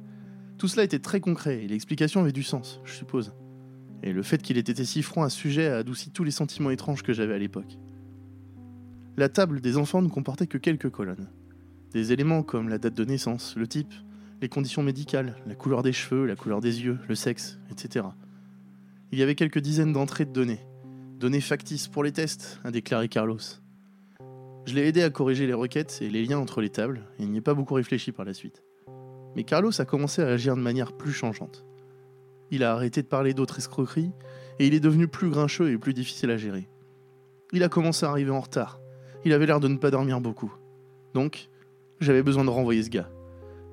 Tout 0.58 0.68
cela 0.68 0.84
était 0.84 1.00
très 1.00 1.20
concret 1.20 1.64
et 1.64 1.68
l'explication 1.68 2.22
avait 2.22 2.32
du 2.32 2.44
sens, 2.44 2.82
je 2.84 2.94
suppose. 2.94 3.34
Et 4.04 4.14
le 4.14 4.24
fait 4.24 4.42
qu'il 4.42 4.58
ait 4.58 4.62
été 4.62 4.86
si 4.86 5.02
franc 5.02 5.24
à 5.24 5.30
ce 5.30 5.38
sujet 5.38 5.68
a 5.68 5.78
adouci 5.78 6.12
tous 6.12 6.24
les 6.24 6.32
sentiments 6.32 6.70
étranges 6.70 7.04
que 7.04 7.14
j'avais 7.14 7.34
à 7.34 7.40
l'époque. 7.40 7.78
La 9.18 9.30
table 9.30 9.60
des 9.60 9.78
enfants 9.78 10.02
ne 10.02 10.10
comportait 10.10 10.48
que 10.48 10.58
quelques 10.58 10.90
colonnes. 10.90 11.28
Des 11.94 12.12
éléments 12.12 12.44
comme 12.44 12.70
la 12.70 12.78
date 12.78 12.94
de 12.94 13.06
naissance, 13.06 13.56
le 13.56 13.68
type, 13.68 13.94
les 14.42 14.50
conditions 14.50 14.84
médicales, 14.84 15.36
la 15.48 15.56
couleur 15.56 15.84
des 15.84 15.94
cheveux, 15.94 16.26
la 16.26 16.36
couleur 16.36 16.62
des 16.62 16.84
yeux, 16.84 17.00
le 17.08 17.16
sexe, 17.16 17.58
etc. 17.72 18.06
Il 19.12 19.20
y 19.20 19.24
avait 19.24 19.36
quelques 19.36 19.60
dizaines 19.60 19.94
d'entrées 19.94 20.26
de 20.26 20.34
données. 20.34 20.60
Données 21.18 21.42
factices 21.42 21.88
pour 21.88 22.04
les 22.04 22.12
tests, 22.12 22.60
a 22.64 22.72
déclaré 22.72 23.08
Carlos. 23.08 23.40
Je 24.66 24.74
l'ai 24.74 24.86
aidé 24.86 25.02
à 25.02 25.10
corriger 25.10 25.48
les 25.48 25.54
requêtes 25.54 26.00
et 26.02 26.10
les 26.10 26.26
liens 26.26 26.40
entre 26.40 26.62
les 26.62 26.70
tables, 26.70 27.06
et 27.20 27.24
il 27.24 27.32
n'y 27.32 27.38
a 27.40 27.42
pas 27.42 27.54
beaucoup 27.54 27.74
réfléchi 27.74 28.12
par 28.12 28.26
la 28.26 28.34
suite. 28.34 28.64
Mais 29.36 29.46
Carlos 29.46 29.72
a 29.80 29.86
commencé 29.86 30.22
à 30.22 30.28
agir 30.28 30.56
de 30.56 30.62
manière 30.62 30.92
plus 30.92 31.14
changeante. 31.14 31.66
Il 32.52 32.64
a 32.64 32.74
arrêté 32.74 33.02
de 33.02 33.08
parler 33.08 33.34
d'autres 33.34 33.60
escroqueries, 33.60 34.12
et 34.60 34.68
il 34.68 34.74
est 34.74 34.82
devenu 34.82 35.08
plus 35.08 35.30
grincheux 35.30 35.72
et 35.72 35.78
plus 35.78 35.94
difficile 35.94 36.32
à 36.32 36.38
gérer. 36.38 36.68
Il 37.54 37.64
a 37.64 37.70
commencé 37.70 38.06
à 38.06 38.10
arriver 38.10 38.32
en 38.32 38.42
retard. 38.42 38.82
Il 39.24 39.32
avait 39.32 39.46
l'air 39.46 39.62
de 39.62 39.70
ne 39.70 39.78
pas 39.78 39.90
dormir 39.90 40.20
beaucoup. 40.20 40.54
Donc, 41.14 41.50
j'avais 42.00 42.24
besoin 42.24 42.46
de 42.46 42.50
renvoyer 42.50 42.84
ce 42.84 42.90
gars. 42.90 43.10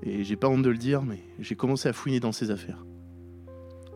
Et 0.02 0.24
j'ai 0.24 0.36
pas 0.36 0.48
honte 0.48 0.62
de 0.62 0.70
le 0.70 0.76
dire, 0.76 1.02
mais 1.02 1.20
j'ai 1.38 1.54
commencé 1.54 1.88
à 1.88 1.92
fouiner 1.92 2.20
dans 2.20 2.32
ses 2.32 2.50
affaires. 2.50 2.84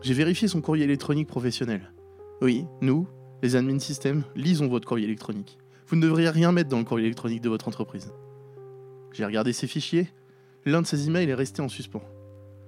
J'ai 0.01 0.13
vérifié 0.13 0.47
son 0.47 0.61
courrier 0.61 0.85
électronique 0.85 1.27
professionnel. 1.27 1.91
Oui, 2.41 2.65
nous, 2.81 3.07
les 3.43 3.55
admin 3.55 3.79
systèmes, 3.79 4.23
lisons 4.35 4.67
votre 4.67 4.87
courrier 4.87 5.05
électronique. 5.05 5.57
Vous 5.87 5.95
ne 5.95 6.01
devriez 6.01 6.29
rien 6.29 6.51
mettre 6.51 6.69
dans 6.69 6.79
le 6.79 6.85
courrier 6.85 7.07
électronique 7.07 7.41
de 7.41 7.49
votre 7.49 7.67
entreprise. 7.67 8.11
J'ai 9.11 9.25
regardé 9.25 9.53
ses 9.53 9.67
fichiers. 9.67 10.07
L'un 10.65 10.81
de 10.81 10.87
ses 10.87 11.07
emails 11.07 11.29
est 11.29 11.35
resté 11.35 11.61
en 11.61 11.67
suspens. 11.67 12.03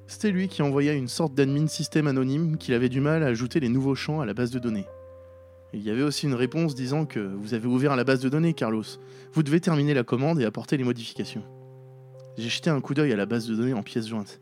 C'était 0.08 0.32
lui 0.32 0.47
qui 0.47 0.62
envoyait 0.62 0.97
une 0.97 1.08
sorte 1.08 1.34
d'admin 1.34 1.67
système 1.67 2.08
anonyme 2.08 2.58
qu'il 2.58 2.74
avait 2.74 2.89
du 2.89 3.00
mal 3.00 3.24
à 3.24 3.28
ajouter 3.28 3.60
les 3.60 3.69
nouveaux 3.69 3.95
champs 3.95 4.19
à 4.19 4.26
la 4.26 4.34
base 4.34 4.52
de 4.52 4.60
données. 4.60 4.88
Il 5.74 5.82
y 5.82 5.90
avait 5.90 6.02
aussi 6.02 6.26
une 6.26 6.34
réponse 6.34 6.76
disant 6.76 7.06
que 7.06 7.20
vous 7.20 7.54
avez 7.54 7.68
ouvert 7.68 7.96
la 7.96 8.04
base 8.04 8.20
de 8.20 8.28
données, 8.28 8.54
Carlos. 8.54 8.84
Vous 9.34 9.42
devez 9.42 9.62
terminer 9.62 9.94
la 9.94 10.04
commande 10.04 10.42
et 10.42 10.46
apporter 10.46 10.76
les 10.76 10.84
modifications. 10.84 11.44
J'ai 12.38 12.50
jeté 12.50 12.70
un 12.70 12.82
coup 12.82 12.94
d'œil 12.94 13.14
à 13.14 13.16
la 13.16 13.26
base 13.26 13.48
de 13.48 13.56
données 13.56 13.74
en 13.74 13.82
pièces 13.82 14.08
jointes. 14.08 14.42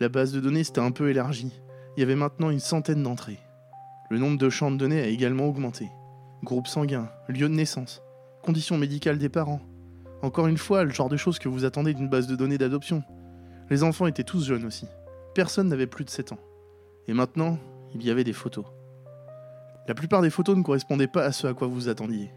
La 0.00 0.10
base 0.10 0.32
de 0.32 0.40
données 0.40 0.64
s'était 0.64 0.80
un 0.80 0.90
peu 0.90 1.08
élargie. 1.08 1.52
Il 1.96 2.00
y 2.00 2.02
avait 2.02 2.14
maintenant 2.14 2.50
une 2.50 2.60
centaine 2.60 3.02
d'entrées. 3.02 3.38
Le 4.10 4.18
nombre 4.18 4.36
de 4.36 4.50
champs 4.50 4.70
de 4.70 4.76
données 4.76 5.00
a 5.00 5.06
également 5.06 5.48
augmenté. 5.48 5.88
Groupe 6.44 6.66
sanguin, 6.66 7.08
lieu 7.28 7.48
de 7.48 7.54
naissance, 7.54 8.02
conditions 8.42 8.76
médicales 8.76 9.18
des 9.18 9.30
parents. 9.30 9.62
Encore 10.20 10.46
une 10.46 10.58
fois, 10.58 10.84
le 10.84 10.90
genre 10.90 11.08
de 11.08 11.16
choses 11.16 11.38
que 11.38 11.48
vous 11.48 11.64
attendez 11.64 11.94
d'une 11.94 12.10
base 12.10 12.26
de 12.26 12.36
données 12.36 12.58
d'adoption. 12.58 13.02
Les 13.70 13.82
enfants 13.82 14.06
étaient 14.06 14.24
tous 14.24 14.44
jeunes 14.44 14.66
aussi. 14.66 14.86
Personne 15.34 15.68
n'avait 15.68 15.86
plus 15.86 16.04
de 16.04 16.10
7 16.10 16.32
ans. 16.32 16.38
Et 17.08 17.14
maintenant, 17.14 17.58
il 17.94 18.04
y 18.04 18.10
avait 18.10 18.24
des 18.24 18.32
photos. 18.34 18.66
La 19.88 19.94
plupart 19.94 20.20
des 20.20 20.30
photos 20.30 20.56
ne 20.56 20.62
correspondaient 20.62 21.06
pas 21.06 21.22
à 21.22 21.30
ce 21.30 21.46
à 21.46 21.54
quoi 21.54 21.68
vous 21.68 21.88
attendiez. 21.88 22.30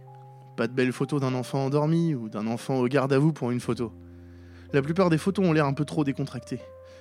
Pas 0.56 0.68
de 0.68 0.74
belles 0.74 0.92
photos 0.92 1.20
d'un 1.20 1.34
enfant 1.34 1.66
endormi 1.66 2.14
ou 2.14 2.30
d'un 2.30 2.46
enfant 2.46 2.80
au 2.80 2.88
garde 2.88 3.12
à 3.12 3.18
vous 3.18 3.34
pour 3.34 3.50
une 3.50 3.60
photo. 3.60 3.92
La 4.72 4.84
plupart 4.84 5.10
des 5.10 5.18
photos 5.18 5.48
ont 5.48 5.54
l'air 5.54 5.66
un 5.66 5.74
peu 5.74 5.84
trop 5.84 6.04
décontractées, 6.04 6.60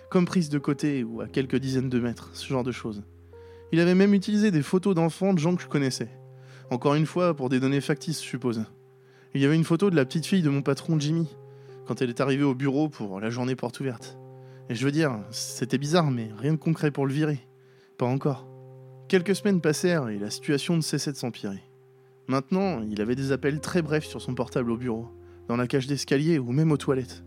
comme 0.09 0.25
prises 0.25 0.49
de 0.49 0.59
côté 0.59 1.05
ou 1.05 1.21
à 1.21 1.29
quelques 1.29 1.57
dizaines 1.57 1.91
de 1.91 2.01
mètres, 2.01 2.31
ce 2.33 2.47
genre 2.47 2.65
de 2.65 2.73
choses. 2.73 3.03
Il 3.73 3.81
avait 3.81 3.95
même 3.95 4.15
utilisé 4.15 4.51
des 4.51 4.63
photos 4.63 4.95
d'enfants 4.95 5.35
de 5.35 5.39
gens 5.39 5.55
que 5.55 5.61
je 5.61 5.69
connaissais. 5.69 6.09
Encore 6.71 6.95
une 6.95 7.05
fois, 7.05 7.35
pour 7.35 7.51
des 7.51 7.61
données 7.61 7.83
factices, 7.83 8.23
je 8.23 8.29
suppose. 8.29 8.65
Il 9.35 9.43
y 9.43 9.45
avait 9.45 9.57
une 9.57 9.65
photo 9.65 9.91
de 9.91 9.97
la 9.97 10.07
petite 10.07 10.25
fille 10.25 10.41
de 10.41 10.49
mon 10.49 10.63
patron 10.63 10.99
Jimmy, 10.99 11.29
quand 11.87 12.01
elle 12.01 12.09
est 12.09 12.23
arrivée 12.23 12.45
au 12.45 12.55
bureau 12.55 12.89
pour 12.89 13.21
la 13.21 13.29
journée 13.29 13.55
porte 13.55 13.81
ouverte. 13.81 14.17
Et 14.71 14.75
je 14.75 14.85
veux 14.85 14.93
dire, 14.93 15.19
c'était 15.31 15.77
bizarre, 15.77 16.11
mais 16.11 16.31
rien 16.39 16.53
de 16.53 16.59
concret 16.59 16.91
pour 16.91 17.07
le 17.07 17.13
virer. 17.13 17.47
Pas 17.99 18.07
encore. 18.07 18.47
Quelques 19.09 19.37
semaines 19.37 19.63
passèrent 19.63 20.11
et 20.11 20.19
la 20.19 20.29
situation 20.29 20.77
ne 20.77 20.83
cessait 20.83 21.13
de 21.13 21.17
s'empirer. 21.17 21.63
Maintenant, 22.27 22.83
il 22.83 23.01
avait 23.01 23.15
des 23.15 23.33
appels 23.33 23.59
très 23.59 23.81
brefs 23.81 24.05
sur 24.05 24.21
son 24.21 24.35
portable 24.35 24.71
au 24.71 24.77
bureau, 24.77 25.09
dans 25.49 25.57
la 25.57 25.67
cage 25.67 25.87
d'escalier 25.87 26.39
ou 26.39 26.53
même 26.53 26.71
aux 26.73 26.77
toilettes. 26.77 27.25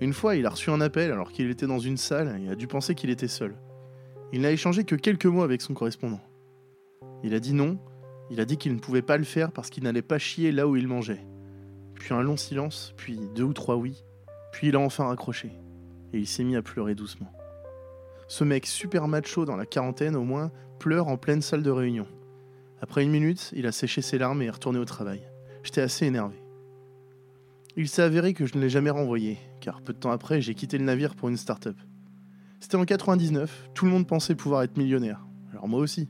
Une 0.00 0.14
fois, 0.14 0.36
il 0.36 0.46
a 0.46 0.50
reçu 0.50 0.70
un 0.70 0.80
appel 0.80 1.12
alors 1.12 1.30
qu'il 1.30 1.50
était 1.50 1.66
dans 1.66 1.78
une 1.78 1.98
salle 1.98 2.40
et 2.42 2.48
a 2.48 2.54
dû 2.54 2.66
penser 2.66 2.94
qu'il 2.94 3.10
était 3.10 3.28
seul. 3.28 3.54
Il 4.32 4.40
n'a 4.40 4.52
échangé 4.52 4.84
que 4.84 4.94
quelques 4.94 5.26
mots 5.26 5.42
avec 5.42 5.60
son 5.60 5.74
correspondant. 5.74 6.22
Il 7.22 7.34
a 7.34 7.40
dit 7.40 7.52
non, 7.52 7.78
il 8.30 8.40
a 8.40 8.46
dit 8.46 8.56
qu'il 8.56 8.72
ne 8.72 8.80
pouvait 8.80 9.02
pas 9.02 9.18
le 9.18 9.24
faire 9.24 9.52
parce 9.52 9.68
qu'il 9.68 9.84
n'allait 9.84 10.00
pas 10.00 10.18
chier 10.18 10.50
là 10.50 10.66
où 10.66 10.76
il 10.76 10.88
mangeait. 10.88 11.26
Puis 11.94 12.14
un 12.14 12.22
long 12.22 12.38
silence, 12.38 12.94
puis 12.96 13.20
deux 13.34 13.44
ou 13.44 13.52
trois 13.52 13.76
oui, 13.76 14.02
puis 14.50 14.68
il 14.68 14.76
a 14.76 14.80
enfin 14.80 15.04
raccroché. 15.04 15.50
Et 16.14 16.18
il 16.20 16.26
s'est 16.26 16.42
mis 16.42 16.56
à 16.56 16.62
pleurer 16.62 16.94
doucement. 16.94 17.30
Ce 18.28 18.44
mec 18.44 18.64
super 18.64 19.08
macho 19.08 19.44
dans 19.44 19.56
la 19.56 19.66
quarantaine 19.66 20.16
au 20.16 20.24
moins 20.24 20.50
pleure 20.82 21.06
en 21.06 21.16
pleine 21.16 21.42
salle 21.42 21.62
de 21.62 21.70
réunion. 21.70 22.08
Après 22.80 23.04
une 23.04 23.12
minute, 23.12 23.52
il 23.54 23.66
a 23.66 23.72
séché 23.72 24.02
ses 24.02 24.18
larmes 24.18 24.42
et 24.42 24.46
est 24.46 24.50
retourné 24.50 24.80
au 24.80 24.84
travail. 24.84 25.22
J'étais 25.62 25.80
assez 25.80 26.06
énervé. 26.06 26.42
Il 27.76 27.88
s'est 27.88 28.02
avéré 28.02 28.34
que 28.34 28.46
je 28.46 28.56
ne 28.56 28.60
l'ai 28.60 28.68
jamais 28.68 28.90
renvoyé, 28.90 29.38
car 29.60 29.80
peu 29.80 29.92
de 29.92 29.98
temps 29.98 30.10
après, 30.10 30.40
j'ai 30.40 30.54
quitté 30.54 30.78
le 30.78 30.84
navire 30.84 31.14
pour 31.14 31.28
une 31.28 31.36
start-up. 31.36 31.76
C'était 32.58 32.74
en 32.74 32.84
99, 32.84 33.70
tout 33.74 33.84
le 33.84 33.92
monde 33.92 34.08
pensait 34.08 34.34
pouvoir 34.34 34.64
être 34.64 34.76
millionnaire. 34.76 35.24
Alors 35.52 35.68
moi 35.68 35.78
aussi. 35.78 36.08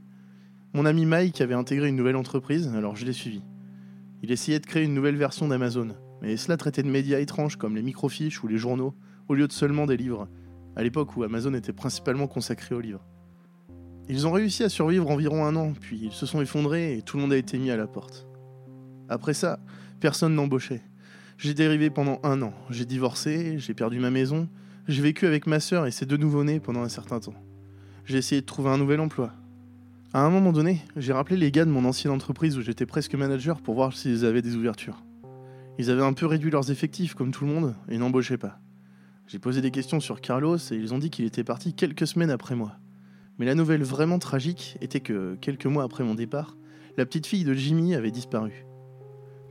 Mon 0.72 0.86
ami 0.86 1.04
Mike 1.04 1.42
avait 1.42 1.52
intégré 1.52 1.90
une 1.90 1.96
nouvelle 1.96 2.16
entreprise, 2.16 2.68
alors 2.74 2.96
je 2.96 3.04
l'ai 3.04 3.12
suivi. 3.12 3.42
Il 4.22 4.32
essayait 4.32 4.58
de 4.58 4.64
créer 4.64 4.84
une 4.84 4.94
nouvelle 4.94 5.16
version 5.16 5.48
d'Amazon, 5.48 5.88
mais 6.22 6.38
cela 6.38 6.56
traitait 6.56 6.82
de 6.82 6.88
médias 6.88 7.20
étranges 7.20 7.56
comme 7.56 7.76
les 7.76 7.82
microfiches 7.82 8.42
ou 8.42 8.48
les 8.48 8.56
journaux, 8.56 8.94
au 9.28 9.34
lieu 9.34 9.46
de 9.46 9.52
seulement 9.52 9.84
des 9.84 9.98
livres, 9.98 10.28
à 10.76 10.82
l'époque 10.82 11.14
où 11.14 11.24
Amazon 11.24 11.52
était 11.52 11.74
principalement 11.74 12.26
consacré 12.26 12.74
aux 12.74 12.80
livres. 12.80 13.04
Ils 14.08 14.26
ont 14.26 14.32
réussi 14.32 14.64
à 14.64 14.68
survivre 14.68 15.08
environ 15.10 15.44
un 15.44 15.54
an, 15.56 15.72
puis 15.80 15.98
ils 16.02 16.12
se 16.12 16.26
sont 16.26 16.40
effondrés 16.40 16.96
et 16.98 17.02
tout 17.02 17.16
le 17.16 17.22
monde 17.22 17.32
a 17.32 17.36
été 17.36 17.58
mis 17.58 17.70
à 17.70 17.76
la 17.76 17.86
porte. 17.86 18.26
Après 19.08 19.34
ça, 19.34 19.60
personne 20.00 20.34
n'embauchait. 20.34 20.82
J'ai 21.38 21.54
dérivé 21.54 21.90
pendant 21.90 22.20
un 22.22 22.42
an, 22.42 22.52
j'ai 22.70 22.84
divorcé, 22.84 23.58
j'ai 23.58 23.74
perdu 23.74 23.98
ma 24.00 24.10
maison, 24.10 24.48
j'ai 24.88 25.02
vécu 25.02 25.26
avec 25.26 25.46
ma 25.46 25.60
sœur 25.60 25.86
et 25.86 25.90
ses 25.90 26.06
deux 26.06 26.16
nouveau-nés 26.16 26.60
pendant 26.60 26.82
un 26.82 26.88
certain 26.88 27.20
temps. 27.20 27.34
J'ai 28.04 28.18
essayé 28.18 28.40
de 28.40 28.46
trouver 28.46 28.70
un 28.70 28.78
nouvel 28.78 29.00
emploi. 29.00 29.32
À 30.12 30.20
un 30.20 30.30
moment 30.30 30.52
donné, 30.52 30.82
j'ai 30.96 31.12
rappelé 31.12 31.36
les 31.36 31.50
gars 31.50 31.64
de 31.64 31.70
mon 31.70 31.84
ancienne 31.84 32.12
entreprise 32.12 32.58
où 32.58 32.62
j'étais 32.62 32.86
presque 32.86 33.14
manager 33.14 33.60
pour 33.60 33.74
voir 33.74 33.96
s'ils 33.96 34.24
avaient 34.24 34.42
des 34.42 34.56
ouvertures. 34.56 35.02
Ils 35.78 35.90
avaient 35.90 36.02
un 36.02 36.12
peu 36.12 36.26
réduit 36.26 36.50
leurs 36.50 36.70
effectifs 36.70 37.14
comme 37.14 37.30
tout 37.30 37.46
le 37.46 37.52
monde 37.52 37.74
et 37.88 37.96
n'embauchaient 37.96 38.36
pas. 38.36 38.58
J'ai 39.26 39.38
posé 39.38 39.60
des 39.60 39.70
questions 39.70 40.00
sur 40.00 40.20
Carlos 40.20 40.58
et 40.58 40.74
ils 40.74 40.92
ont 40.92 40.98
dit 40.98 41.10
qu'il 41.10 41.24
était 41.24 41.44
parti 41.44 41.72
quelques 41.72 42.06
semaines 42.06 42.30
après 42.30 42.56
moi. 42.56 42.76
Mais 43.42 43.46
la 43.46 43.56
nouvelle 43.56 43.82
vraiment 43.82 44.20
tragique 44.20 44.78
était 44.80 45.00
que, 45.00 45.34
quelques 45.40 45.66
mois 45.66 45.82
après 45.82 46.04
mon 46.04 46.14
départ, 46.14 46.56
la 46.96 47.04
petite 47.04 47.26
fille 47.26 47.42
de 47.42 47.54
Jimmy 47.54 47.96
avait 47.96 48.12
disparu. 48.12 48.64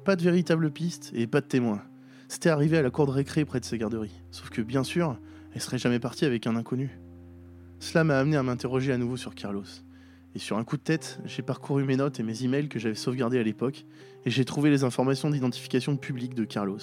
Pas 0.05 0.15
de 0.15 0.21
véritable 0.21 0.71
piste 0.71 1.11
et 1.13 1.27
pas 1.27 1.41
de 1.41 1.45
témoin. 1.45 1.81
C'était 2.29 2.47
arrivé 2.47 2.77
à 2.77 2.83
la 2.83 2.89
cour 2.89 3.05
de 3.05 3.11
récré 3.11 3.43
près 3.43 3.59
de 3.59 3.65
sa 3.65 3.77
garderie. 3.77 4.21
Sauf 4.31 4.49
que, 4.49 4.61
bien 4.61 4.85
sûr, 4.85 5.19
elle 5.53 5.59
serait 5.59 5.77
jamais 5.77 5.99
partie 5.99 6.23
avec 6.23 6.47
un 6.47 6.55
inconnu. 6.55 7.01
Cela 7.79 8.05
m'a 8.05 8.17
amené 8.17 8.37
à 8.37 8.43
m'interroger 8.43 8.93
à 8.93 8.97
nouveau 8.97 9.17
sur 9.17 9.35
Carlos. 9.35 9.65
Et 10.35 10.39
sur 10.39 10.57
un 10.57 10.63
coup 10.63 10.77
de 10.77 10.83
tête, 10.83 11.19
j'ai 11.25 11.41
parcouru 11.41 11.83
mes 11.83 11.97
notes 11.97 12.17
et 12.17 12.23
mes 12.23 12.45
emails 12.45 12.69
que 12.69 12.79
j'avais 12.79 12.95
sauvegardés 12.95 13.39
à 13.39 13.43
l'époque, 13.43 13.85
et 14.23 14.29
j'ai 14.29 14.45
trouvé 14.45 14.69
les 14.69 14.85
informations 14.85 15.29
d'identification 15.29 15.97
publique 15.97 16.33
de 16.33 16.45
Carlos. 16.45 16.79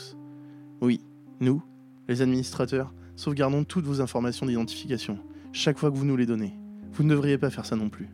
Oui, 0.83 1.01
nous, 1.41 1.63
les 2.07 2.21
administrateurs, 2.21 2.93
sauvegardons 3.17 3.65
toutes 3.65 3.87
vos 3.87 4.03
informations 4.03 4.45
d'identification, 4.45 5.19
chaque 5.55 5.79
fois 5.79 5.91
que 5.91 5.97
vous 5.97 6.05
nous 6.05 6.15
les 6.15 6.27
donnez. 6.27 6.53
Vous 6.93 7.05
ne 7.05 7.11
devriez 7.11 7.39
pas 7.39 7.51
faire 7.51 7.67
ça 7.67 7.77
non 7.77 7.89
plus. 7.89 8.09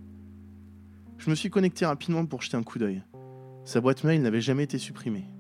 Je 1.19 1.31
me 1.31 1.35
suis 1.35 1.51
connecté 1.51 1.87
rapidement 1.87 2.27
pour 2.27 2.43
jeter 2.43 2.57
un 2.57 2.63
coup 2.63 2.79
d'œil. 2.79 3.03
Sa 3.65 3.81
boîte 3.81 4.05
mail 4.05 4.21
n'avait 4.21 4.41
jamais 4.41 4.65
été 4.65 4.79
supprimée. 4.79 5.31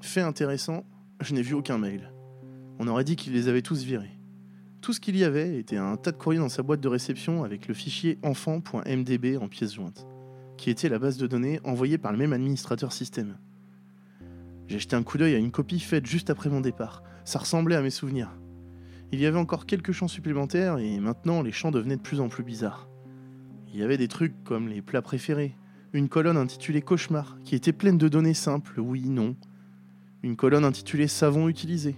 Fait 0.00 0.22
intéressant, 0.22 0.84
je 1.20 1.34
n'ai 1.34 1.42
vu 1.42 1.54
aucun 1.54 1.76
mail. 1.76 2.12
On 2.78 2.86
aurait 2.86 3.04
dit 3.04 3.16
qu'il 3.16 3.32
les 3.32 3.48
avait 3.48 3.62
tous 3.62 3.82
virés. 3.82 4.18
Tout 4.80 4.92
ce 4.92 5.00
qu'il 5.00 5.16
y 5.16 5.24
avait 5.24 5.58
était 5.58 5.76
un 5.76 5.96
tas 5.96 6.12
de 6.12 6.16
courriers 6.16 6.38
dans 6.38 6.48
sa 6.48 6.62
boîte 6.62 6.80
de 6.80 6.88
réception 6.88 7.44
avec 7.44 7.66
le 7.66 7.74
fichier 7.74 8.18
enfant.mdb 8.22 9.36
en 9.42 9.48
pièces 9.48 9.74
jointes, 9.74 10.06
qui 10.56 10.70
était 10.70 10.88
la 10.88 10.98
base 10.98 11.18
de 11.18 11.26
données 11.26 11.60
envoyée 11.64 11.98
par 11.98 12.12
le 12.12 12.18
même 12.18 12.32
administrateur 12.32 12.92
système. 12.92 13.36
J'ai 14.68 14.78
jeté 14.78 14.94
un 14.94 15.02
coup 15.02 15.18
d'œil 15.18 15.34
à 15.34 15.38
une 15.38 15.50
copie 15.50 15.80
faite 15.80 16.06
juste 16.06 16.30
après 16.30 16.48
mon 16.48 16.60
départ. 16.60 17.02
Ça 17.24 17.38
ressemblait 17.40 17.76
à 17.76 17.82
mes 17.82 17.90
souvenirs. 17.90 18.37
Il 19.10 19.20
y 19.20 19.26
avait 19.26 19.38
encore 19.38 19.64
quelques 19.64 19.92
champs 19.92 20.08
supplémentaires 20.08 20.78
et 20.78 21.00
maintenant 21.00 21.42
les 21.42 21.52
champs 21.52 21.70
devenaient 21.70 21.96
de 21.96 22.02
plus 22.02 22.20
en 22.20 22.28
plus 22.28 22.44
bizarres. 22.44 22.88
Il 23.72 23.78
y 23.78 23.82
avait 23.82 23.96
des 23.96 24.08
trucs 24.08 24.34
comme 24.44 24.68
les 24.68 24.82
plats 24.82 25.02
préférés, 25.02 25.54
une 25.94 26.08
colonne 26.08 26.36
intitulée 26.36 26.82
Cauchemar 26.82 27.38
qui 27.42 27.54
était 27.54 27.72
pleine 27.72 27.96
de 27.96 28.08
données 28.08 28.34
simples, 28.34 28.80
oui, 28.80 29.08
non. 29.08 29.34
Une 30.22 30.36
colonne 30.36 30.64
intitulée 30.64 31.08
Savon 31.08 31.48
utilisé, 31.48 31.96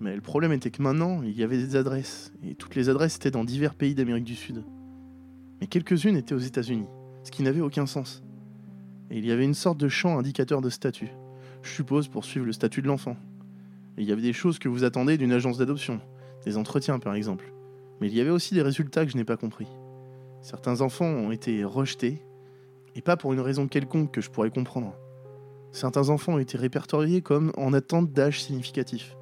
mais 0.00 0.14
le 0.14 0.20
problème 0.20 0.52
était 0.52 0.70
que 0.70 0.82
maintenant, 0.82 1.22
il 1.22 1.36
y 1.38 1.42
avait 1.42 1.58
des 1.58 1.76
adresses, 1.76 2.32
et 2.42 2.54
toutes 2.54 2.74
les 2.74 2.88
adresses 2.88 3.16
étaient 3.16 3.30
dans 3.30 3.44
divers 3.44 3.74
pays 3.74 3.94
d'Amérique 3.94 4.24
du 4.24 4.34
Sud. 4.34 4.64
Mais 5.60 5.66
quelques-unes 5.66 6.16
étaient 6.16 6.34
aux 6.34 6.38
États-Unis, 6.38 6.86
ce 7.24 7.30
qui 7.30 7.42
n'avait 7.42 7.60
aucun 7.60 7.86
sens. 7.86 8.22
Et 9.10 9.18
il 9.18 9.26
y 9.26 9.30
avait 9.30 9.44
une 9.44 9.54
sorte 9.54 9.78
de 9.78 9.88
champ 9.88 10.18
indicateur 10.18 10.60
de 10.60 10.70
statut, 10.70 11.10
je 11.62 11.70
suppose 11.70 12.08
pour 12.08 12.24
suivre 12.24 12.46
le 12.46 12.52
statut 12.52 12.82
de 12.82 12.88
l'enfant. 12.88 13.16
Et 13.96 14.02
il 14.02 14.08
y 14.08 14.12
avait 14.12 14.22
des 14.22 14.32
choses 14.32 14.58
que 14.58 14.68
vous 14.68 14.82
attendez 14.82 15.18
d'une 15.18 15.32
agence 15.32 15.58
d'adoption, 15.58 16.00
des 16.44 16.56
entretiens 16.56 16.98
par 16.98 17.14
exemple. 17.14 17.52
Mais 18.00 18.08
il 18.08 18.14
y 18.14 18.20
avait 18.20 18.30
aussi 18.30 18.54
des 18.54 18.62
résultats 18.62 19.04
que 19.04 19.12
je 19.12 19.16
n'ai 19.16 19.24
pas 19.24 19.36
compris. 19.36 19.68
Certains 20.40 20.80
enfants 20.80 21.06
ont 21.06 21.30
été 21.30 21.64
rejetés, 21.64 22.22
et 22.94 23.00
pas 23.00 23.16
pour 23.16 23.32
une 23.32 23.40
raison 23.40 23.68
quelconque 23.68 24.10
que 24.10 24.20
je 24.20 24.30
pourrais 24.30 24.50
comprendre. 24.50 24.94
Certains 25.70 26.10
enfants 26.10 26.34
ont 26.34 26.38
été 26.38 26.58
répertoriés 26.58 27.22
comme 27.22 27.52
en 27.56 27.72
attente 27.72 28.12
d'âge 28.12 28.42
significatif. 28.42 29.16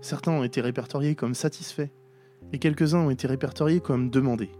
Certains 0.00 0.32
ont 0.32 0.44
été 0.44 0.60
répertoriés 0.60 1.16
comme 1.16 1.34
satisfaits. 1.34 1.88
Et 2.52 2.58
quelques-uns 2.58 3.00
ont 3.00 3.10
été 3.10 3.26
répertoriés 3.26 3.80
comme 3.80 4.10
demandés. 4.10 4.50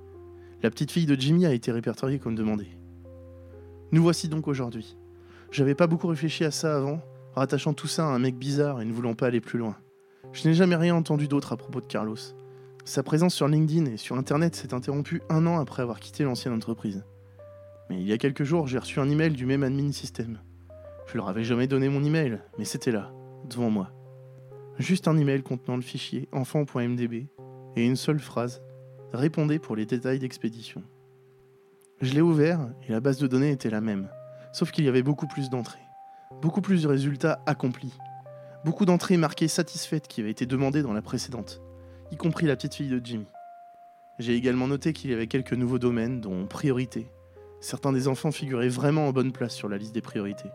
La 0.63 0.71
petite 0.71 0.91
fille 0.91 1.07
de 1.07 1.15
Jimmy 1.15 1.47
a 1.47 1.53
été 1.53 1.71
répertoriée 1.71 2.19
comme 2.19 2.35
demandée. 2.35 2.69
Nous 3.93 4.03
voici 4.03 4.29
donc 4.29 4.49
aujourd'hui. 4.49 4.97
J'avais 5.53 5.77
pas 5.77 5.87
beaucoup 5.87 6.09
réfléchi 6.09 6.45
à 6.45 6.51
ça 6.51 6.77
avant, 6.77 7.01
rattachant 7.35 7.73
tout 7.73 7.87
ça 7.87 8.05
à 8.05 8.11
un 8.11 8.19
mec 8.19 8.37
bizarre 8.37 8.83
et 8.83 8.85
ne 8.85 8.93
voulant 8.93 9.15
pas 9.15 9.29
aller 9.29 9.41
plus 9.41 9.59
loin. 9.59 9.77
Je 10.33 10.47
n'ai 10.47 10.55
jamais 10.55 10.77
rien 10.77 10.95
entendu 10.95 11.29
d'autre 11.29 11.53
à 11.53 11.57
propos 11.57 11.81
de 11.81 11.87
Carlos. 11.87 12.17
Sa 12.85 13.03
présence 13.03 13.35
sur 13.35 13.49
LinkedIn 13.49 13.87
et 13.87 13.97
sur 13.97 14.17
Internet 14.17 14.55
s'est 14.55 14.75
interrompue 14.75 15.23
un 15.29 15.47
an 15.47 15.59
après 15.59 15.83
avoir 15.83 16.01
quitté 16.01 16.25
l'ancienne 16.25 16.55
entreprise. 16.55 17.05
Mais 17.91 18.01
il 18.01 18.07
y 18.07 18.13
a 18.13 18.19
quelques 18.19 18.45
jours, 18.45 18.67
j'ai 18.67 18.79
reçu 18.79 19.01
un 19.01 19.09
email 19.09 19.31
du 19.31 19.47
même 19.47 19.63
admin 19.63 19.93
système. 19.93 20.41
Je 21.07 21.17
leur 21.17 21.29
avais 21.29 21.45
jamais 21.45 21.67
donné 21.67 21.89
mon 21.89 22.05
email, 22.05 22.39
mais 22.59 22.65
c'était 22.65 22.93
là, 22.93 23.11
devant 23.49 23.71
moi. 23.71 23.91
Juste 24.79 25.09
un 25.09 25.17
email 25.17 25.43
contenant 25.43 25.77
le 25.77 25.83
fichier 25.83 26.29
enfant.mdb 26.33 27.27
et 27.77 27.85
une 27.85 27.97
seule 27.97 28.21
phrase 28.21 28.63
Répondez 29.13 29.59
pour 29.59 29.75
les 29.75 29.87
détails 29.87 30.19
d'expédition. 30.19 30.83
Je 32.01 32.13
l'ai 32.13 32.21
ouvert 32.21 32.61
et 32.87 32.93
la 32.93 33.01
base 33.01 33.19
de 33.19 33.27
données 33.27 33.51
était 33.51 33.71
la 33.71 33.81
même, 33.81 34.09
sauf 34.53 34.71
qu'il 34.71 34.85
y 34.85 34.89
avait 34.89 35.03
beaucoup 35.03 35.27
plus 35.27 35.49
d'entrées, 35.49 35.81
beaucoup 36.43 36.61
plus 36.61 36.83
de 36.83 36.89
résultats 36.89 37.41
accomplis, 37.47 37.95
beaucoup 38.65 38.85
d'entrées 38.85 39.17
marquées 39.17 39.49
satisfaites 39.49 40.09
qui 40.09 40.21
avaient 40.21 40.31
été 40.31 40.47
demandées 40.47 40.83
dans 40.83 40.93
la 40.93 41.03
précédente, 41.03 41.61
y 42.11 42.17
compris 42.17 42.47
la 42.47 42.57
petite 42.57 42.75
fille 42.75 42.89
de 42.89 43.01
Jimmy. 43.03 43.27
J'ai 44.19 44.35
également 44.35 44.67
noté 44.67 44.93
qu'il 44.93 45.11
y 45.11 45.15
avait 45.15 45.29
quelques 45.29 45.53
nouveaux 45.53 45.79
domaines, 45.79 46.21
dont 46.21 46.47
priorité. 46.47 47.11
Certains 47.61 47.93
des 47.93 48.09
enfants 48.09 48.33
figuraient 48.33 48.69
vraiment 48.69 49.09
en 49.09 49.13
bonne 49.13 49.33
place 49.33 49.55
sur 49.55 49.69
la 49.69 49.79
liste 49.79 49.95
des 49.95 50.01
priorités. 50.01 50.51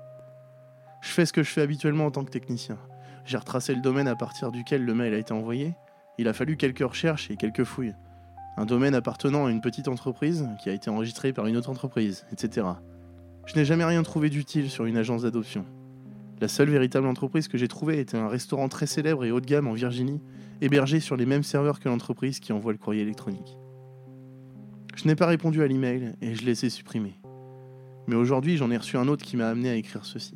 Je 1.01 1.09
fais 1.09 1.25
ce 1.25 1.33
que 1.33 1.43
je 1.43 1.49
fais 1.49 1.61
habituellement 1.61 2.05
en 2.05 2.11
tant 2.11 2.23
que 2.23 2.31
technicien. 2.31 2.77
J'ai 3.25 3.37
retracé 3.37 3.73
le 3.73 3.81
domaine 3.81 4.07
à 4.07 4.15
partir 4.15 4.51
duquel 4.51 4.83
le 4.83 4.93
mail 4.93 5.13
a 5.13 5.17
été 5.17 5.33
envoyé. 5.33 5.73
Il 6.17 6.27
a 6.27 6.33
fallu 6.33 6.57
quelques 6.57 6.87
recherches 6.87 7.31
et 7.31 7.37
quelques 7.37 7.63
fouilles. 7.63 7.95
Un 8.57 8.65
domaine 8.65 8.95
appartenant 8.95 9.45
à 9.45 9.51
une 9.51 9.61
petite 9.61 9.87
entreprise 9.87 10.47
qui 10.61 10.69
a 10.69 10.73
été 10.73 10.89
enregistrée 10.89 11.33
par 11.33 11.47
une 11.47 11.57
autre 11.57 11.69
entreprise, 11.69 12.25
etc. 12.31 12.67
Je 13.45 13.55
n'ai 13.55 13.65
jamais 13.65 13.85
rien 13.85 14.03
trouvé 14.03 14.29
d'utile 14.29 14.69
sur 14.69 14.85
une 14.85 14.97
agence 14.97 15.23
d'adoption. 15.23 15.65
La 16.43 16.49
seule 16.49 16.69
véritable 16.69 17.07
entreprise 17.07 17.47
que 17.47 17.57
j'ai 17.57 17.69
trouvée 17.69 18.01
était 18.01 18.17
un 18.17 18.27
restaurant 18.27 18.67
très 18.67 18.85
célèbre 18.85 19.23
et 19.23 19.31
haut 19.31 19.39
de 19.39 19.45
gamme 19.45 19.65
en 19.65 19.71
Virginie, 19.71 20.19
hébergé 20.59 20.99
sur 20.99 21.15
les 21.15 21.25
mêmes 21.25 21.41
serveurs 21.41 21.79
que 21.79 21.87
l'entreprise 21.87 22.41
qui 22.41 22.51
envoie 22.51 22.73
le 22.73 22.77
courrier 22.77 23.01
électronique. 23.01 23.57
Je 24.93 25.07
n'ai 25.07 25.15
pas 25.15 25.25
répondu 25.25 25.63
à 25.63 25.67
l'email 25.67 26.15
et 26.19 26.35
je 26.35 26.41
l'ai 26.41 26.47
laissé 26.47 26.69
supprimer. 26.69 27.13
Mais 28.07 28.15
aujourd'hui, 28.15 28.57
j'en 28.57 28.71
ai 28.71 28.75
reçu 28.75 28.97
un 28.97 29.07
autre 29.07 29.23
qui 29.23 29.37
m'a 29.37 29.47
amené 29.47 29.69
à 29.69 29.75
écrire 29.75 30.03
ceci. 30.03 30.35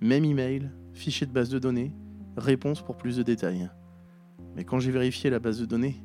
Même 0.00 0.24
email, 0.24 0.70
fichier 0.94 1.26
de 1.26 1.32
base 1.32 1.50
de 1.50 1.58
données, 1.58 1.92
réponse 2.38 2.82
pour 2.82 2.96
plus 2.96 3.18
de 3.18 3.22
détails. 3.22 3.68
Mais 4.54 4.64
quand 4.64 4.78
j'ai 4.78 4.90
vérifié 4.90 5.28
la 5.28 5.38
base 5.38 5.60
de 5.60 5.66
données, 5.66 6.02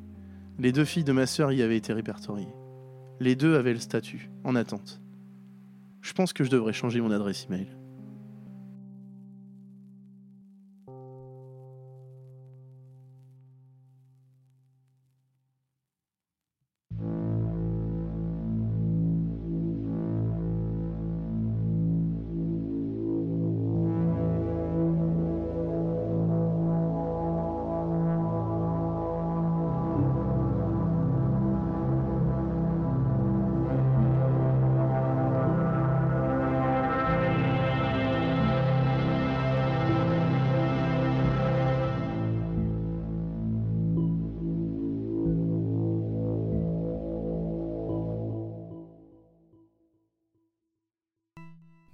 les 0.58 0.72
deux 0.72 0.84
filles 0.84 1.04
de 1.04 1.12
ma 1.12 1.24
sœur 1.24 1.52
y 1.52 1.62
avaient 1.62 1.78
été 1.78 1.94
répertoriées. 1.94 2.52
Les 3.18 3.34
deux 3.34 3.56
avaient 3.56 3.72
le 3.72 3.80
statut, 3.80 4.30
en 4.44 4.54
attente. 4.56 5.00
Je 6.02 6.12
pense 6.12 6.34
que 6.34 6.44
je 6.44 6.50
devrais 6.50 6.74
changer 6.74 7.00
mon 7.00 7.10
adresse 7.10 7.46
email. 7.48 7.68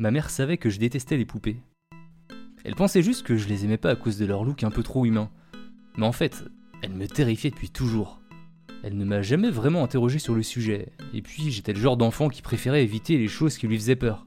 Ma 0.08 0.12
mère 0.12 0.30
savait 0.30 0.56
que 0.56 0.70
je 0.70 0.78
détestais 0.78 1.18
les 1.18 1.26
poupées. 1.26 1.58
Elle 2.64 2.74
pensait 2.74 3.02
juste 3.02 3.26
que 3.26 3.36
je 3.36 3.46
les 3.46 3.66
aimais 3.66 3.76
pas 3.76 3.90
à 3.90 3.94
cause 3.94 4.16
de 4.16 4.24
leur 4.24 4.42
look 4.42 4.64
un 4.64 4.70
peu 4.70 4.82
trop 4.82 5.04
humain. 5.04 5.28
Mais 5.98 6.06
en 6.06 6.12
fait, 6.12 6.44
elle 6.80 6.94
me 6.94 7.06
terrifiait 7.06 7.50
depuis 7.50 7.68
toujours. 7.68 8.18
Elle 8.82 8.96
ne 8.96 9.04
m'a 9.04 9.20
jamais 9.20 9.50
vraiment 9.50 9.84
interrogé 9.84 10.18
sur 10.18 10.34
le 10.34 10.42
sujet, 10.42 10.88
et 11.12 11.20
puis 11.20 11.50
j'étais 11.50 11.74
le 11.74 11.78
genre 11.78 11.98
d'enfant 11.98 12.30
qui 12.30 12.40
préférait 12.40 12.82
éviter 12.82 13.18
les 13.18 13.28
choses 13.28 13.58
qui 13.58 13.66
lui 13.66 13.76
faisaient 13.76 13.96
peur. 13.96 14.26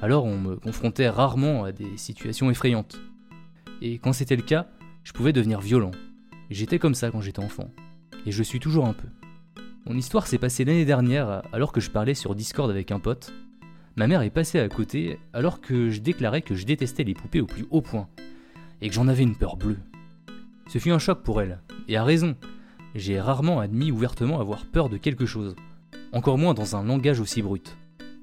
Alors 0.00 0.24
on 0.24 0.40
me 0.40 0.56
confrontait 0.56 1.08
rarement 1.08 1.62
à 1.62 1.70
des 1.70 1.96
situations 1.98 2.50
effrayantes. 2.50 2.98
Et 3.80 3.98
quand 3.98 4.12
c'était 4.12 4.34
le 4.34 4.42
cas, 4.42 4.66
je 5.04 5.12
pouvais 5.12 5.32
devenir 5.32 5.60
violent. 5.60 5.92
J'étais 6.50 6.80
comme 6.80 6.96
ça 6.96 7.12
quand 7.12 7.20
j'étais 7.20 7.44
enfant. 7.44 7.70
Et 8.26 8.32
je 8.32 8.42
suis 8.42 8.58
toujours 8.58 8.86
un 8.86 8.92
peu. 8.92 9.06
Mon 9.86 9.96
histoire 9.96 10.26
s'est 10.26 10.38
passée 10.38 10.64
l'année 10.64 10.84
dernière 10.84 11.42
alors 11.52 11.70
que 11.70 11.80
je 11.80 11.92
parlais 11.92 12.14
sur 12.14 12.34
Discord 12.34 12.68
avec 12.68 12.90
un 12.90 12.98
pote, 12.98 13.32
ma 13.96 14.06
mère 14.06 14.22
est 14.22 14.30
passée 14.30 14.58
à 14.58 14.68
côté 14.68 15.18
alors 15.32 15.60
que 15.60 15.90
je 15.90 16.00
déclarais 16.00 16.42
que 16.42 16.54
je 16.54 16.64
détestais 16.64 17.04
les 17.04 17.14
poupées 17.14 17.40
au 17.40 17.46
plus 17.46 17.66
haut 17.70 17.82
point, 17.82 18.08
et 18.80 18.88
que 18.88 18.94
j'en 18.94 19.08
avais 19.08 19.22
une 19.22 19.36
peur 19.36 19.56
bleue. 19.56 19.78
Ce 20.68 20.78
fut 20.78 20.90
un 20.90 20.98
choc 20.98 21.22
pour 21.22 21.40
elle, 21.40 21.60
et 21.88 21.96
à 21.96 22.04
raison. 22.04 22.36
J'ai 22.94 23.20
rarement 23.20 23.60
admis 23.60 23.90
ouvertement 23.90 24.40
avoir 24.40 24.66
peur 24.66 24.88
de 24.88 24.98
quelque 24.98 25.24
chose, 25.24 25.56
encore 26.12 26.36
moins 26.36 26.52
dans 26.52 26.76
un 26.76 26.84
langage 26.84 27.20
aussi 27.20 27.40
brut. 27.40 27.76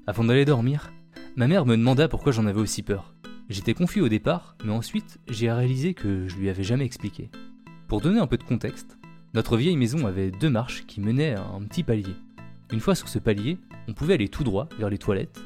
Avant 0.06 0.24
d'aller 0.24 0.44
dormir, 0.44 0.92
ma 1.36 1.48
mère 1.48 1.66
me 1.66 1.76
demanda 1.76 2.08
pourquoi 2.08 2.32
j'en 2.32 2.46
avais 2.46 2.60
aussi 2.60 2.82
peur. 2.82 3.14
J'étais 3.48 3.74
confus 3.74 4.00
au 4.00 4.08
départ, 4.08 4.56
mais 4.64 4.72
ensuite 4.72 5.18
j'ai 5.28 5.50
réalisé 5.50 5.94
que 5.94 6.28
je 6.28 6.36
lui 6.36 6.48
avais 6.48 6.62
jamais 6.62 6.84
expliqué. 6.84 7.30
Pour 7.88 8.00
donner 8.00 8.20
un 8.20 8.28
peu 8.28 8.36
de 8.36 8.44
contexte, 8.44 8.96
notre 9.34 9.56
vieille 9.56 9.76
maison 9.76 10.06
avait 10.06 10.30
deux 10.30 10.50
marches 10.50 10.86
qui 10.86 11.00
menaient 11.00 11.34
à 11.34 11.44
un 11.44 11.62
petit 11.62 11.82
palier. 11.82 12.14
Une 12.72 12.80
fois 12.80 12.94
sur 12.94 13.08
ce 13.08 13.18
palier, 13.18 13.58
on 13.88 13.92
pouvait 13.92 14.14
aller 14.14 14.28
tout 14.28 14.44
droit 14.44 14.68
vers 14.78 14.90
les 14.90 14.98
toilettes, 14.98 15.40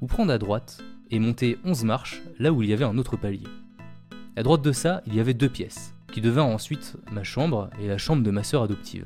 ou 0.00 0.06
prendre 0.06 0.32
à 0.32 0.38
droite 0.38 0.82
et 1.10 1.18
monter 1.18 1.58
11 1.64 1.84
marches 1.84 2.22
là 2.38 2.52
où 2.52 2.62
il 2.62 2.68
y 2.68 2.72
avait 2.72 2.84
un 2.84 2.98
autre 2.98 3.16
palier. 3.16 3.46
À 4.36 4.42
droite 4.42 4.62
de 4.62 4.72
ça, 4.72 5.02
il 5.06 5.14
y 5.14 5.20
avait 5.20 5.34
deux 5.34 5.48
pièces, 5.48 5.94
qui 6.12 6.20
devinrent 6.20 6.46
ensuite 6.46 6.96
ma 7.10 7.24
chambre 7.24 7.70
et 7.80 7.88
la 7.88 7.98
chambre 7.98 8.22
de 8.22 8.30
ma 8.30 8.44
sœur 8.44 8.62
adoptive. 8.62 9.04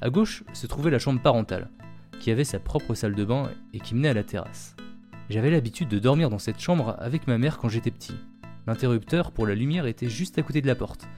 À 0.00 0.10
gauche 0.10 0.44
se 0.52 0.66
trouvait 0.66 0.90
la 0.90 0.98
chambre 0.98 1.20
parentale, 1.20 1.70
qui 2.20 2.30
avait 2.30 2.44
sa 2.44 2.58
propre 2.58 2.94
salle 2.94 3.14
de 3.14 3.24
bain 3.24 3.50
et 3.72 3.80
qui 3.80 3.94
menait 3.94 4.08
à 4.08 4.14
la 4.14 4.24
terrasse. 4.24 4.76
J'avais 5.28 5.50
l'habitude 5.50 5.88
de 5.88 5.98
dormir 5.98 6.30
dans 6.30 6.38
cette 6.38 6.60
chambre 6.60 6.96
avec 6.98 7.26
ma 7.26 7.36
mère 7.36 7.58
quand 7.58 7.68
j'étais 7.68 7.90
petit. 7.90 8.14
L'interrupteur 8.66 9.32
pour 9.32 9.46
la 9.46 9.54
lumière 9.54 9.86
était 9.86 10.08
juste 10.08 10.38
à 10.38 10.42
côté 10.42 10.62
de 10.62 10.66
la 10.66 10.74
porte, 10.74 11.08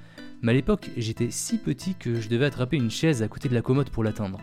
mais 0.42 0.52
à 0.52 0.54
l'époque 0.54 0.90
j'étais 0.96 1.30
si 1.30 1.58
petit 1.58 1.94
que 1.94 2.20
je 2.20 2.28
devais 2.28 2.46
attraper 2.46 2.76
une 2.76 2.90
chaise 2.90 3.22
à 3.22 3.28
côté 3.28 3.48
de 3.48 3.54
la 3.54 3.62
commode 3.62 3.90
pour 3.90 4.02
l'atteindre. 4.02 4.40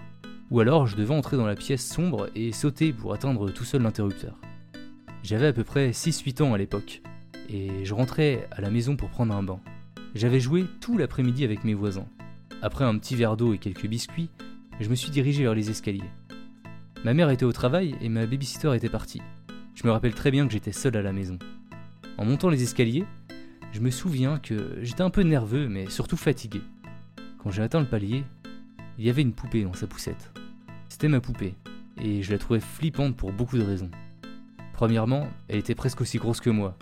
Ou 0.49 0.61
alors 0.61 0.87
je 0.87 0.95
devais 0.95 1.13
entrer 1.13 1.35
dans 1.35 1.45
la 1.45 1.55
pièce 1.55 1.85
sombre 1.85 2.29
et 2.33 2.51
sauter 2.51 2.93
pour 2.93 3.13
atteindre 3.13 3.49
tout 3.51 3.65
seul 3.65 3.81
l'interrupteur. 3.81 4.35
J'avais 5.23 5.47
à 5.47 5.53
peu 5.53 5.65
près 5.65 5.91
6-8 5.91 6.41
ans 6.41 6.53
à 6.53 6.57
l'époque, 6.57 7.01
et 7.49 7.83
je 7.83 7.93
rentrais 7.93 8.47
à 8.51 8.61
la 8.61 8.69
maison 8.69 8.95
pour 8.95 9.09
prendre 9.09 9.35
un 9.35 9.43
bain. 9.43 9.59
J'avais 10.15 10.39
joué 10.39 10.65
tout 10.79 10.97
l'après-midi 10.97 11.43
avec 11.43 11.65
mes 11.65 11.73
voisins. 11.73 12.07
Après 12.61 12.85
un 12.85 12.97
petit 12.97 13.15
verre 13.15 13.35
d'eau 13.35 13.53
et 13.53 13.57
quelques 13.57 13.87
biscuits, 13.87 14.29
je 14.79 14.89
me 14.89 14.95
suis 14.95 15.11
dirigé 15.11 15.43
vers 15.43 15.53
les 15.53 15.69
escaliers. 15.69 16.09
Ma 17.03 17.13
mère 17.13 17.29
était 17.29 17.45
au 17.45 17.51
travail 17.51 17.95
et 18.01 18.09
ma 18.09 18.25
babysitter 18.25 18.73
était 18.75 18.89
partie. 18.89 19.21
Je 19.75 19.85
me 19.85 19.91
rappelle 19.91 20.15
très 20.15 20.31
bien 20.31 20.47
que 20.47 20.53
j'étais 20.53 20.71
seul 20.71 20.95
à 20.95 21.01
la 21.01 21.13
maison. 21.13 21.37
En 22.17 22.25
montant 22.25 22.49
les 22.49 22.63
escaliers, 22.63 23.05
je 23.73 23.81
me 23.81 23.91
souviens 23.91 24.39
que 24.39 24.77
j'étais 24.81 25.03
un 25.03 25.09
peu 25.09 25.21
nerveux 25.21 25.67
mais 25.67 25.89
surtout 25.89 26.17
fatigué. 26.17 26.61
Quand 27.37 27.51
j'ai 27.51 27.63
atteint 27.63 27.81
le 27.81 27.85
palier, 27.85 28.23
il 28.97 29.05
y 29.05 29.09
avait 29.09 29.21
une 29.21 29.33
poupée 29.33 29.63
dans 29.63 29.73
sa 29.73 29.87
poussette. 29.87 30.31
C'était 30.97 31.09
ma 31.09 31.21
poupée, 31.21 31.53
et 32.01 32.23
je 32.23 32.31
la 32.31 32.39
trouvais 32.39 32.59
flippante 32.59 33.15
pour 33.15 33.31
beaucoup 33.31 33.59
de 33.59 33.63
raisons. 33.63 33.91
Premièrement, 34.73 35.27
elle 35.47 35.59
était 35.59 35.75
presque 35.75 36.01
aussi 36.01 36.17
grosse 36.17 36.41
que 36.41 36.49
moi. 36.49 36.75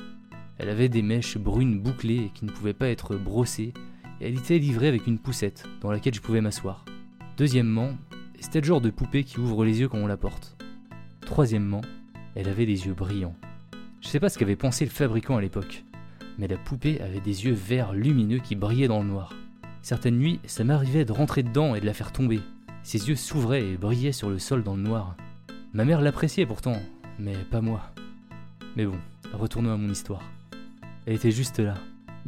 Elle 0.58 0.70
avait 0.70 0.88
des 0.88 1.02
mèches 1.02 1.38
brunes 1.38 1.82
bouclées 1.82 2.32
qui 2.34 2.46
ne 2.46 2.52
pouvaient 2.52 2.72
pas 2.72 2.88
être 2.88 3.18
brossées, 3.18 3.74
et 4.22 4.28
elle 4.28 4.38
était 4.38 4.58
livrée 4.58 4.88
avec 4.88 5.06
une 5.06 5.20
poussette 5.20 5.66
dans 5.82 5.92
laquelle 5.92 6.14
je 6.14 6.22
pouvais 6.22 6.40
m'asseoir. 6.40 6.86
Deuxièmement, 7.36 7.90
c'était 8.40 8.62
le 8.62 8.66
genre 8.66 8.80
de 8.80 8.90
poupée 8.90 9.26
qui 9.26 9.42
ouvre 9.42 9.66
les 9.66 9.82
yeux 9.82 9.90
quand 9.90 9.98
on 9.98 10.08
la 10.08 10.16
porte. 10.16 10.56
Troisièmement, 11.20 11.82
elle 12.36 12.48
avait 12.48 12.66
des 12.66 12.86
yeux 12.86 12.94
brillants. 12.94 13.36
Je 14.00 14.08
sais 14.08 14.22
pas 14.22 14.30
ce 14.30 14.40
qu'avait 14.40 14.56
pensé 14.56 14.86
le 14.86 14.92
fabricant 14.92 15.36
à 15.36 15.42
l'époque, 15.42 15.84
mais 16.40 16.48
la 16.48 16.58
poupée 16.58 17.02
avait 17.02 17.20
des 17.20 17.44
yeux 17.44 17.52
verts 17.52 17.92
lumineux 17.92 18.40
qui 18.40 18.56
brillaient 18.56 18.88
dans 18.88 19.04
le 19.04 19.10
noir. 19.10 19.34
Certaines 19.82 20.18
nuits, 20.18 20.40
ça 20.46 20.64
m'arrivait 20.64 21.04
de 21.04 21.12
rentrer 21.12 21.44
dedans 21.44 21.76
et 21.76 21.82
de 21.82 21.86
la 21.86 21.94
faire 21.94 22.14
tomber. 22.14 22.40
Ses 22.86 23.10
yeux 23.10 23.16
s'ouvraient 23.16 23.68
et 23.68 23.78
brillaient 23.78 24.12
sur 24.12 24.30
le 24.30 24.38
sol 24.38 24.62
dans 24.62 24.76
le 24.76 24.84
noir. 24.84 25.18
Ma 25.74 25.86
mère 25.86 26.02
l'appréciait 26.02 26.46
pourtant, 26.46 26.80
mais 27.18 27.34
pas 27.34 27.60
moi. 27.60 27.82
Mais 28.76 28.86
bon, 28.86 29.00
retournons 29.34 29.74
à 29.74 29.76
mon 29.76 29.90
histoire. 29.90 30.22
Elle 31.08 31.16
était 31.16 31.32
juste 31.32 31.58
là, 31.58 31.74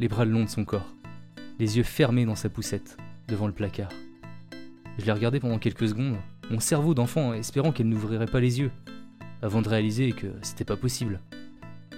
les 0.00 0.08
bras 0.08 0.24
le 0.24 0.32
long 0.32 0.42
de 0.42 0.48
son 0.48 0.64
corps, 0.64 0.92
les 1.60 1.76
yeux 1.76 1.84
fermés 1.84 2.24
dans 2.24 2.34
sa 2.34 2.48
poussette, 2.48 2.96
devant 3.28 3.46
le 3.46 3.52
placard. 3.52 3.92
Je 4.98 5.04
l'ai 5.04 5.12
regardée 5.12 5.38
pendant 5.38 5.60
quelques 5.60 5.90
secondes, 5.90 6.16
mon 6.50 6.58
cerveau 6.58 6.92
d'enfant 6.92 7.34
espérant 7.34 7.70
qu'elle 7.70 7.88
n'ouvrirait 7.88 8.26
pas 8.26 8.40
les 8.40 8.58
yeux, 8.58 8.72
avant 9.42 9.62
de 9.62 9.68
réaliser 9.68 10.10
que 10.10 10.26
c'était 10.42 10.64
pas 10.64 10.76
possible. 10.76 11.20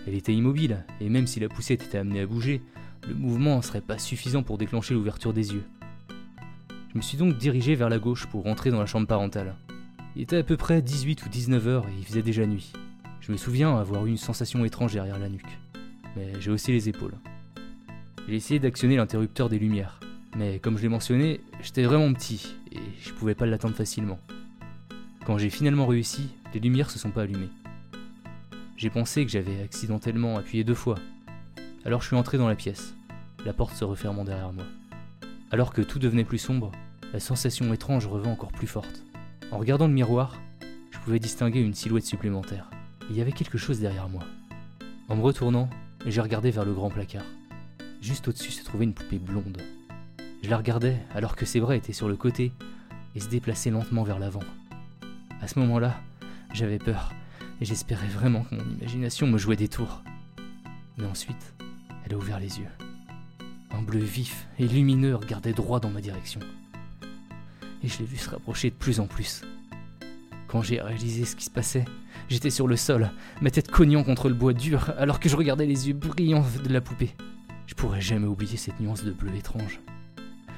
Elle 0.07 0.15
était 0.15 0.35
immobile, 0.35 0.85
et 1.01 1.09
même 1.09 1.27
si 1.27 1.41
la 1.41 1.49
poussette 1.49 1.83
était 1.83 1.97
amenée 1.97 2.21
à 2.21 2.27
bouger, 2.27 2.61
le 3.09 3.15
mouvement 3.15 3.63
serait 3.63 3.81
pas 3.81 3.97
suffisant 3.97 4.43
pour 4.43 4.59
déclencher 4.59 4.93
l'ouverture 4.93 5.33
des 5.33 5.55
yeux. 5.55 5.65
Je 6.93 6.99
me 6.99 7.03
suis 7.03 7.17
donc 7.17 7.39
dirigé 7.39 7.77
vers 7.77 7.89
la 7.89 8.01
gauche 8.01 8.27
pour 8.27 8.43
rentrer 8.43 8.71
dans 8.73 8.81
la 8.81 8.87
chambre 8.87 9.07
parentale. 9.07 9.55
Il 10.17 10.23
était 10.23 10.39
à 10.39 10.43
peu 10.43 10.57
près 10.57 10.83
18 10.83 11.25
ou 11.25 11.29
19 11.29 11.69
heures 11.69 11.89
et 11.89 11.93
il 11.97 12.05
faisait 12.05 12.23
déjà 12.23 12.45
nuit. 12.47 12.73
Je 13.21 13.31
me 13.31 13.37
souviens 13.37 13.77
avoir 13.77 14.07
eu 14.07 14.11
une 14.11 14.17
sensation 14.17 14.65
étrange 14.65 14.95
derrière 14.95 15.21
la 15.21 15.29
nuque, 15.29 15.59
mais 16.17 16.33
j'ai 16.41 16.51
haussé 16.51 16.73
les 16.73 16.89
épaules. 16.89 17.15
J'ai 18.27 18.35
essayé 18.35 18.59
d'actionner 18.59 18.97
l'interrupteur 18.97 19.49
des 19.49 19.61
lumières, 19.61 20.01
mais 20.37 20.59
comme 20.59 20.79
je 20.79 20.83
l'ai 20.83 20.89
mentionné, 20.89 21.41
j'étais 21.63 21.85
vraiment 21.85 22.13
petit 22.13 22.57
et 22.73 22.81
je 23.01 23.13
pouvais 23.13 23.37
pas 23.37 23.47
l'atteindre 23.47 23.77
facilement. 23.77 24.19
Quand 25.25 25.39
j'ai 25.39 25.51
finalement 25.51 25.87
réussi, 25.87 26.31
les 26.55 26.59
lumières 26.59 26.91
se 26.91 26.99
sont 26.99 27.13
pas 27.13 27.23
allumées. 27.23 27.51
J'ai 28.77 28.91
pensé 28.91 29.25
que 29.25 29.31
j'avais 29.31 29.63
accidentellement 29.63 30.39
appuyé 30.39 30.65
deux 30.65 30.75
fois. 30.75 30.97
Alors 31.85 32.01
je 32.01 32.09
suis 32.09 32.17
entré 32.17 32.37
dans 32.37 32.49
la 32.49 32.57
pièce, 32.57 32.97
la 33.47 33.53
porte 33.53 33.77
se 33.77 33.85
refermant 33.85 34.25
derrière 34.25 34.53
moi. 34.53 34.65
Alors 35.53 35.73
que 35.73 35.83
tout 35.83 35.99
devenait 35.99 36.25
plus 36.25 36.39
sombre, 36.39 36.71
la 37.13 37.19
sensation 37.19 37.73
étrange 37.75 38.07
revint 38.07 38.31
encore 38.31 38.53
plus 38.53 38.69
forte. 38.69 39.05
En 39.51 39.59
regardant 39.59 39.89
le 39.89 39.93
miroir, 39.93 40.41
je 40.93 40.99
pouvais 41.01 41.19
distinguer 41.19 41.61
une 41.61 41.75
silhouette 41.75 42.05
supplémentaire. 42.05 42.71
Il 43.11 43.17
y 43.17 43.21
avait 43.21 43.33
quelque 43.33 43.59
chose 43.59 43.81
derrière 43.81 44.09
moi. 44.09 44.23
En 45.09 45.17
me 45.17 45.23
retournant, 45.23 45.69
j'ai 46.07 46.21
regardé 46.21 46.53
vers 46.53 46.65
le 46.65 46.73
grand 46.73 46.89
placard. 46.89 47.25
Juste 48.01 48.29
au-dessus 48.29 48.53
se 48.53 48.65
trouvait 48.65 48.85
une 48.85 48.95
poupée 48.95 49.19
blonde. 49.19 49.61
Je 50.45 50.49
la 50.49 50.57
regardais 50.57 50.99
alors 51.17 51.35
que 51.35 51.45
ses 51.45 51.59
bras 51.59 51.75
étaient 51.75 51.93
sur 51.93 52.09
le 52.09 52.17
côté 52.17 52.53
et 53.17 53.21
se 53.21 53.29
déplaçaient 53.29 53.71
lentement 53.71 54.05
vers 54.05 54.21
l'avant. 54.21 54.45
À 55.41 55.49
ce 55.49 55.59
moment-là, 55.59 56.01
j'avais 56.53 56.79
peur 56.79 57.13
et 57.61 57.65
j'espérais 57.65 58.07
vraiment 58.07 58.45
que 58.45 58.55
mon 58.55 58.77
imagination 58.79 59.27
me 59.27 59.37
jouait 59.37 59.57
des 59.57 59.69
tours. 59.69 60.05
Mais 60.97 61.07
ensuite, 61.07 61.55
elle 62.05 62.15
a 62.15 62.17
ouvert 62.17 62.39
les 62.39 62.61
yeux. 62.61 62.90
Un 63.73 63.83
bleu 63.83 64.01
vif 64.01 64.47
et 64.59 64.67
lumineux 64.67 65.17
regardait 65.17 65.53
droit 65.53 65.81
dans 65.81 65.91
ma 65.91 66.01
direction. 66.01 66.41
Et 67.83 67.89
je 67.89 67.99
l'ai 67.99 68.05
vu 68.05 68.17
se 68.17 68.31
rapprocher 68.31 68.71
de 68.71 68.75
plus 68.75 69.01
en 69.01 69.07
plus. 69.07 69.43
Quand 70.49 70.63
j'ai 70.63 70.81
réalisé 70.81 71.25
ce 71.25 71.37
qui 71.37 71.45
se 71.45 71.51
passait, 71.51 71.85
j'étais 72.29 72.51
sur 72.51 72.67
le 72.67 72.77
sol, 72.77 73.11
ma 73.41 73.51
tête 73.51 73.71
cognant 73.71 74.03
contre 74.03 74.29
le 74.29 74.35
bois 74.35 74.53
dur, 74.53 74.93
alors 74.99 75.21
que 75.21 75.29
je 75.29 75.37
regardais 75.37 75.67
les 75.67 75.89
yeux 75.89 75.95
brillants 75.95 76.45
de 76.65 76.73
la 76.73 76.81
poupée. 76.81 77.15
Je 77.67 77.75
pourrais 77.75 78.01
jamais 78.01 78.27
oublier 78.27 78.57
cette 78.57 78.81
nuance 78.81 79.05
de 79.05 79.13
bleu 79.13 79.35
étrange. 79.37 79.81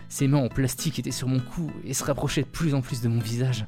Ses 0.09 0.29
mains 0.29 0.39
en 0.39 0.49
plastique 0.49 0.99
étaient 0.99 1.11
sur 1.11 1.29
mon 1.29 1.41
cou 1.41 1.71
et 1.85 1.95
se 1.95 2.05
rapprochaient 2.05 2.43
de 2.43 2.49
plus 2.49 2.75
en 2.75 2.81
plus 2.81 3.03
de 3.03 3.09
mon 3.09 3.21
visage. 3.21 3.67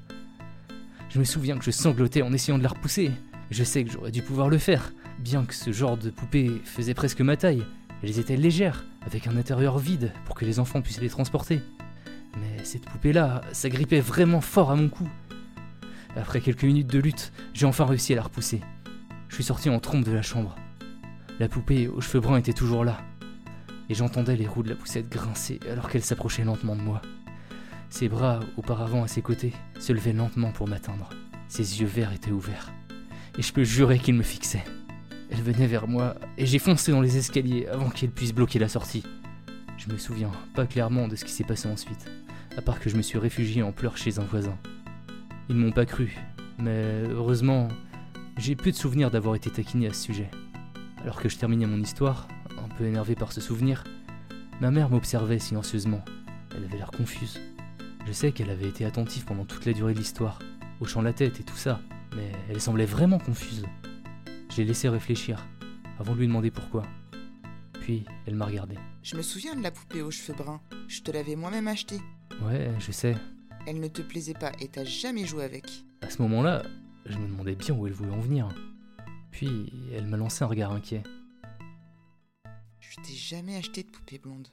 Je 1.11 1.18
me 1.18 1.24
souviens 1.24 1.59
que 1.59 1.64
je 1.64 1.70
sanglotais 1.70 2.22
en 2.22 2.32
essayant 2.32 2.59
de 2.59 2.62
la 2.62 2.70
repousser. 2.70 3.11
Je 3.51 3.62
sais 3.62 3.84
que 3.84 3.90
j'aurais 3.92 4.11
dû 4.11 4.22
pouvoir 4.22 4.49
le 4.49 4.59
faire, 4.59 4.92
bien 5.18 5.45
que 5.45 5.55
ce 5.55 5.72
genre 5.72 5.97
de 5.97 6.11
poupée 6.11 6.51
faisait 6.64 6.95
presque 6.95 7.20
ma 7.20 7.36
taille. 7.36 7.64
Elles 8.07 8.18
étaient 8.18 8.36
légères, 8.36 8.84
avec 9.07 9.26
un 9.28 9.36
intérieur 9.38 9.78
vide 9.78 10.12
pour 10.26 10.34
que 10.34 10.44
les 10.44 10.59
enfants 10.59 10.82
puissent 10.82 11.00
les 11.00 11.09
transporter. 11.09 11.62
Mais 12.38 12.62
cette 12.62 12.84
poupée-là, 12.84 13.40
ça 13.52 13.70
grippait 13.70 14.00
vraiment 14.00 14.42
fort 14.42 14.70
à 14.70 14.76
mon 14.76 14.90
cou. 14.90 15.09
Après 16.14 16.42
quelques 16.42 16.64
minutes 16.64 16.92
de 16.92 16.98
lutte, 16.98 17.32
j'ai 17.55 17.64
enfin 17.64 17.86
réussi 17.86 18.12
à 18.12 18.16
la 18.16 18.22
repousser. 18.22 18.61
Je 19.28 19.36
suis 19.36 19.44
sorti 19.44 19.70
en 19.70 19.80
trompe 19.80 20.05
de 20.05 20.12
la 20.12 20.20
chambre. 20.20 20.55
La 21.40 21.48
poupée 21.48 21.88
aux 21.88 22.02
cheveux 22.02 22.20
bruns 22.20 22.36
était 22.36 22.52
toujours 22.52 22.84
là. 22.84 22.98
Et 23.88 23.94
j'entendais 23.94 24.36
les 24.36 24.46
roues 24.46 24.62
de 24.62 24.68
la 24.68 24.76
poussette 24.76 25.09
grincer 25.09 25.59
alors 25.70 25.88
qu'elle 25.88 26.05
s'approchait 26.05 26.44
lentement 26.44 26.76
de 26.76 26.82
moi. 26.82 27.00
Ses 27.88 28.11
bras, 28.11 28.40
auparavant 28.59 29.02
à 29.02 29.09
ses 29.09 29.22
côtés, 29.22 29.55
se 29.78 29.94
levaient 29.94 30.12
lentement 30.12 30.52
pour 30.52 30.68
m'atteindre. 30.68 31.09
Ses 31.48 31.80
yeux 31.80 31.86
verts 31.86 32.12
étaient 32.12 32.32
ouverts. 32.32 32.70
Et 33.38 33.42
je 33.42 33.52
peux 33.55 33.64
jurer 33.64 33.98
qu'ils 33.98 34.14
me 34.14 34.22
fixaient. 34.22 34.64
Elle 35.37 35.43
venait 35.43 35.66
vers 35.66 35.89
moi 35.89 36.14
et 36.39 36.47
j'ai 36.47 36.61
foncé 36.61 36.93
dans 36.93 37.01
les 37.01 37.16
escaliers 37.16 37.66
avant 37.66 37.91
qu'elle 37.91 38.12
puisse 38.12 38.32
bloquer 38.32 38.61
la 38.61 38.68
sortie. 38.68 39.03
Je 39.76 39.93
me 39.93 39.99
souviens 39.99 40.30
pas 40.55 40.64
clairement 40.64 41.09
de 41.09 41.16
ce 41.16 41.24
qui 41.24 41.32
s'est 41.32 41.43
passé 41.43 41.66
ensuite, 41.66 42.09
à 42.57 42.62
part 42.62 42.78
que 42.78 42.89
je 42.89 42.97
me 42.97 43.03
suis 43.03 43.18
réfugié 43.18 43.61
en 43.61 43.72
pleurs 43.72 43.97
chez 43.97 44.20
un 44.20 44.24
voisin. 44.24 44.57
Ils 45.49 45.57
m'ont 45.57 45.72
pas 45.72 45.87
cru, 45.87 46.16
mais 46.61 47.03
heureusement, 47.11 47.66
j'ai 48.37 48.55
peu 48.55 48.70
de 48.70 48.76
souvenirs 48.76 49.11
d'avoir 49.11 49.35
été 49.35 49.51
taquiné 49.51 49.89
à 49.89 49.93
ce 49.93 50.05
sujet. 50.05 50.30
Alors 51.03 51.20
que 51.20 51.28
je 51.28 51.37
terminais 51.37 51.66
mon 51.66 51.80
histoire, 51.80 52.28
un 52.57 52.68
peu 52.76 52.85
énervé 52.85 53.16
par 53.16 53.32
ce 53.32 53.41
souvenir, 53.41 53.82
ma 54.61 54.70
mère 54.70 54.89
m'observait 54.89 55.41
silencieusement. 55.41 56.05
Elle 56.57 56.62
avait 56.62 56.76
l'air 56.76 56.93
confuse. 56.93 57.41
Je 58.07 58.12
sais 58.12 58.30
qu'elle 58.30 58.51
avait 58.51 58.68
été 58.68 58.85
attentive 58.85 59.24
pendant 59.24 59.47
toute 59.47 59.66
la 59.66 59.72
durée 59.72 59.95
de 59.95 59.99
l'histoire, 59.99 60.39
hochant 60.80 61.03
la 61.03 61.12
tête 61.12 61.41
et 61.41 61.45
tout 61.45 61.57
ça, 61.57 61.80
mais 62.14 62.30
elle 62.49 62.61
semblait 62.61 62.87
vraiment 62.87 63.18
confuse. 63.18 63.64
Je 64.55 64.61
l'ai 64.61 64.68
laissé 64.68 64.88
réfléchir, 64.88 65.44
avant 65.98 66.14
de 66.14 66.20
lui 66.20 66.28
demander 66.28 66.52
pourquoi. 66.52 66.86
Puis, 67.80 68.05
elle 68.24 68.36
m'a 68.36 68.46
regardé. 68.46 68.76
Je 69.02 69.16
me 69.16 69.22
souviens 69.22 69.57
de 69.57 69.62
la 69.64 69.72
poupée 69.72 70.00
aux 70.00 70.12
cheveux 70.12 70.38
bruns. 70.38 70.61
Je 70.86 71.00
te 71.00 71.11
l'avais 71.11 71.34
moi-même 71.34 71.66
achetée. 71.66 71.98
Ouais, 72.40 72.70
je 72.78 72.92
sais. 72.92 73.16
Elle 73.66 73.80
ne 73.80 73.88
te 73.88 74.00
plaisait 74.00 74.32
pas 74.32 74.52
et 74.61 74.68
t'as 74.68 74.84
jamais 74.84 75.26
joué 75.26 75.42
avec. 75.42 75.64
À 76.02 76.11
ce 76.11 76.22
moment-là, 76.22 76.62
je 77.05 77.18
me 77.18 77.26
demandais 77.26 77.57
bien 77.57 77.74
où 77.74 77.84
elle 77.88 77.94
voulait 77.94 78.12
en 78.12 78.20
venir. 78.20 78.48
Puis, 79.32 79.72
elle 79.92 80.07
m'a 80.07 80.16
lancé 80.16 80.44
un 80.44 80.46
regard 80.46 80.70
inquiet. 80.70 81.02
Je 82.78 82.94
t'ai 83.02 83.12
jamais 83.12 83.57
acheté 83.57 83.82
de 83.82 83.88
poupée 83.88 84.18
blonde. 84.18 84.46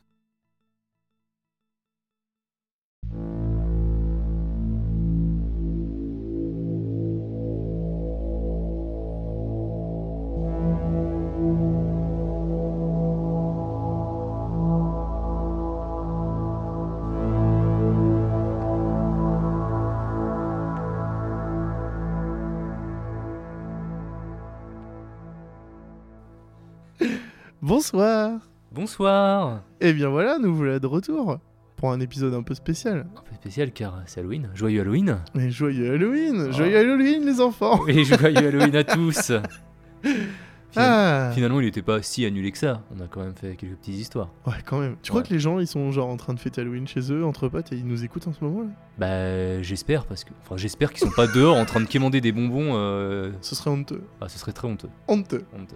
Bonsoir 27.81 28.33
Bonsoir 28.71 29.63
Et 29.81 29.91
bien 29.93 30.09
voilà, 30.09 30.37
nous 30.37 30.53
voilà 30.53 30.77
de 30.77 30.85
retour 30.85 31.39
pour 31.77 31.91
un 31.91 31.99
épisode 31.99 32.35
un 32.35 32.43
peu 32.43 32.53
spécial. 32.53 33.07
Un 33.17 33.21
peu 33.27 33.33
spécial 33.33 33.71
car 33.71 34.03
c'est 34.05 34.19
Halloween. 34.19 34.49
Joyeux 34.53 34.81
Halloween 34.81 35.17
Mais 35.33 35.49
joyeux 35.49 35.95
Halloween 35.95 36.45
Oh. 36.47 36.51
Joyeux 36.51 36.77
Halloween 36.77 37.25
les 37.25 37.41
enfants 37.41 37.79
Oui, 37.87 38.05
joyeux 38.05 38.37
Halloween 38.37 38.75
à 38.75 38.83
tous 38.83 39.31
Finalement, 40.03 40.29
Ah 40.75 41.31
finalement, 41.33 41.59
il 41.59 41.65
était 41.65 41.81
pas 41.81 42.03
si 42.03 42.23
annulé 42.23 42.51
que 42.51 42.59
ça. 42.59 42.83
On 42.95 43.03
a 43.03 43.07
quand 43.07 43.21
même 43.21 43.33
fait 43.33 43.55
quelques 43.55 43.73
petites 43.77 43.95
histoires. 43.95 44.29
Ouais, 44.45 44.53
quand 44.63 44.79
même. 44.79 44.95
Tu 45.01 45.09
crois 45.09 45.23
que 45.23 45.33
les 45.33 45.39
gens, 45.39 45.57
ils 45.57 45.65
sont 45.67 45.91
genre 45.91 46.07
en 46.07 46.17
train 46.17 46.35
de 46.35 46.39
fêter 46.39 46.61
Halloween 46.61 46.87
chez 46.87 47.11
eux, 47.11 47.25
entre 47.25 47.49
potes, 47.49 47.73
et 47.73 47.77
ils 47.77 47.85
nous 47.85 48.05
écoutent 48.05 48.27
en 48.27 48.31
ce 48.31 48.41
moment 48.43 48.61
là? 48.61 48.67
Bah, 48.99 49.61
j'espère, 49.63 50.05
parce 50.05 50.23
que. 50.23 50.29
Enfin, 50.43 50.55
j'espère 50.55 50.93
qu'ils 50.93 51.05
sont 51.05 51.13
pas 51.13 51.27
dehors 51.27 51.57
en 51.57 51.65
train 51.65 51.81
de 51.81 51.87
quémander 51.87 52.21
des 52.21 52.31
bonbons. 52.31 52.75
euh, 52.75 53.31
Ce 53.41 53.53
serait 53.55 53.69
honteux. 53.71 54.01
Ah, 54.21 54.29
ce 54.29 54.37
serait 54.39 54.53
très 54.53 54.65
honteux. 54.67 54.87
Honteux. 55.09 55.43
honteux. 55.53 55.75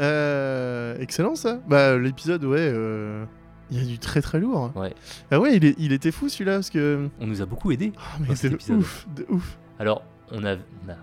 Euh, 0.00 0.96
excellent 1.00 1.34
ça. 1.34 1.58
Bah 1.68 1.96
l'épisode, 1.98 2.44
ouais, 2.44 2.58
euh, 2.60 3.24
il 3.70 3.78
y 3.78 3.82
a 3.82 3.84
du 3.86 3.98
très 3.98 4.20
très 4.22 4.38
lourd. 4.38 4.70
Ouais. 4.76 4.94
Ah 5.30 5.40
ouais, 5.40 5.56
il, 5.56 5.64
est- 5.64 5.74
il 5.78 5.92
était 5.92 6.10
fou 6.12 6.28
celui-là 6.28 6.54
parce 6.54 6.70
que. 6.70 7.08
On 7.20 7.26
nous 7.26 7.42
a 7.42 7.46
beaucoup 7.46 7.70
aidé. 7.72 7.92
Ah 7.98 8.16
mais 8.20 8.34
épisode. 8.34 8.78
ouf, 8.78 9.06
de 9.14 9.26
ouf. 9.28 9.58
Alors, 9.78 10.02
on 10.32 10.44
a, 10.44 10.54
on 10.54 10.90
a 10.90 10.94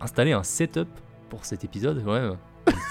installé 0.00 0.32
un 0.32 0.42
setup 0.42 0.88
pour 1.30 1.44
cet 1.44 1.64
épisode. 1.64 2.02
Ouais, 2.06 2.30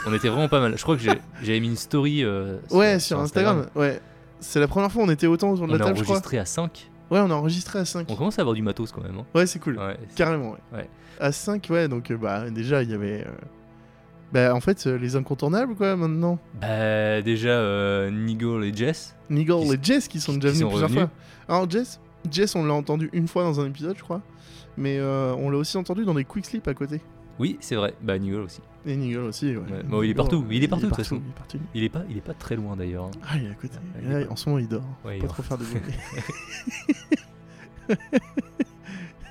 on 0.07 0.13
était 0.13 0.29
vraiment 0.29 0.47
pas 0.49 0.59
mal. 0.59 0.77
Je 0.77 0.83
crois 0.83 0.97
que 0.97 1.03
j'avais 1.03 1.59
mis 1.59 1.67
une 1.69 1.75
story. 1.75 2.23
euh, 2.23 2.57
Ouais, 2.71 2.99
sur, 2.99 3.19
Instagram. 3.19 3.67
Ouais. 3.75 3.99
C'est 4.39 4.59
la 4.59 4.67
première 4.67 4.91
fois 4.91 5.03
on 5.03 5.09
était 5.09 5.27
autant 5.27 5.51
autour 5.51 5.65
de 5.67 5.73
On 5.73 5.77
la 5.77 5.83
a 5.83 5.87
table, 5.87 5.97
je 5.97 6.03
crois. 6.03 6.15
enregistré 6.17 6.37
à 6.37 6.45
5. 6.45 6.91
Ouais, 7.09 7.19
on 7.19 7.31
a 7.31 7.33
enregistré 7.35 7.79
à 7.79 7.85
5. 7.85 8.07
On 8.09 8.15
commence 8.15 8.37
à 8.37 8.41
avoir 8.41 8.53
du 8.55 8.61
matos 8.61 8.91
quand 8.91 9.01
même. 9.01 9.17
hein. 9.19 9.25
Ouais, 9.33 9.45
c'est 9.47 9.59
cool. 9.59 9.77
Ouais. 9.77 9.97
Carrément, 10.15 10.51
ouais. 10.51 10.59
Ouais. 10.79 10.89
À 11.19 11.31
5, 11.31 11.67
ouais, 11.69 11.87
donc 11.87 12.11
euh, 12.11 12.17
bah 12.17 12.49
déjà 12.49 12.83
il 12.83 12.91
y 12.91 12.93
avait. 12.93 13.21
euh, 13.25 13.31
Bah 14.33 14.53
en 14.53 14.59
fait, 14.59 14.85
euh, 14.87 14.97
les 14.97 15.15
incontournables 15.15 15.75
quoi 15.75 15.95
maintenant. 15.95 16.39
Bah, 16.61 17.21
déjà, 17.21 17.49
euh, 17.49 18.09
Nigel 18.11 18.63
et 18.63 18.73
Jess. 18.75 19.15
Nigel 19.29 19.73
et 19.73 19.79
Jess 19.81 20.07
qui 20.07 20.19
sont 20.19 20.33
qui 20.33 20.39
déjà 20.39 20.49
venus 20.53 20.61
sont 20.63 20.69
plusieurs 20.69 20.89
revenus. 20.89 21.07
fois. 21.47 21.55
Alors 21.55 21.69
Jess, 21.69 21.99
Jess 22.29 22.55
on 22.55 22.65
l'a 22.65 22.73
entendu 22.73 23.09
une 23.13 23.27
fois 23.27 23.43
dans 23.43 23.59
un 23.59 23.67
épisode, 23.67 23.95
je 23.97 24.03
crois. 24.03 24.21
Mais 24.77 24.97
euh, 24.99 25.33
on 25.37 25.49
l'a 25.49 25.57
aussi 25.57 25.77
entendu 25.77 26.03
dans 26.03 26.13
des 26.15 26.25
quick 26.25 26.45
sleep 26.45 26.67
à 26.67 26.73
côté. 26.73 26.99
Oui, 27.39 27.57
c'est 27.61 27.75
vrai. 27.75 27.93
Bah, 28.01 28.17
Nigel 28.17 28.41
aussi. 28.41 28.61
Et 28.85 28.95
Nigel 28.95 29.21
aussi, 29.21 29.47
ouais. 29.55 29.57
Ouais, 29.57 29.83
bon, 29.83 30.01
il 30.03 30.09
est 30.09 30.13
partout, 30.13 30.45
il 30.49 30.63
est 30.63 30.67
partout, 30.67 30.85
de 30.85 30.89
toute 30.89 30.97
façon. 30.97 31.15
Il 31.23 31.29
est 31.29 31.33
partout. 31.35 31.57
Il 31.73 31.83
est 31.83 31.89
pas, 31.89 32.03
il 32.09 32.17
est 32.17 32.21
pas 32.21 32.33
très 32.33 32.55
loin 32.55 32.75
d'ailleurs. 32.75 33.05
hein. 33.05 33.11
Ah, 33.27 33.37
il 33.37 33.45
est 33.45 33.49
à 33.51 33.53
côté. 33.55 33.75
Ouais, 33.77 34.01
il 34.03 34.09
là, 34.11 34.19
est 34.21 34.25
pas- 34.25 34.31
en 34.31 34.35
ce 34.35 34.49
moment, 34.49 34.59
il 34.59 34.67
dort. 34.67 34.83
Ouais, 35.05 35.17
il 35.17 35.21
pas 35.21 35.27
trop 35.27 35.43
faire 35.43 35.57
de 35.57 35.63
bruit. 35.65 35.81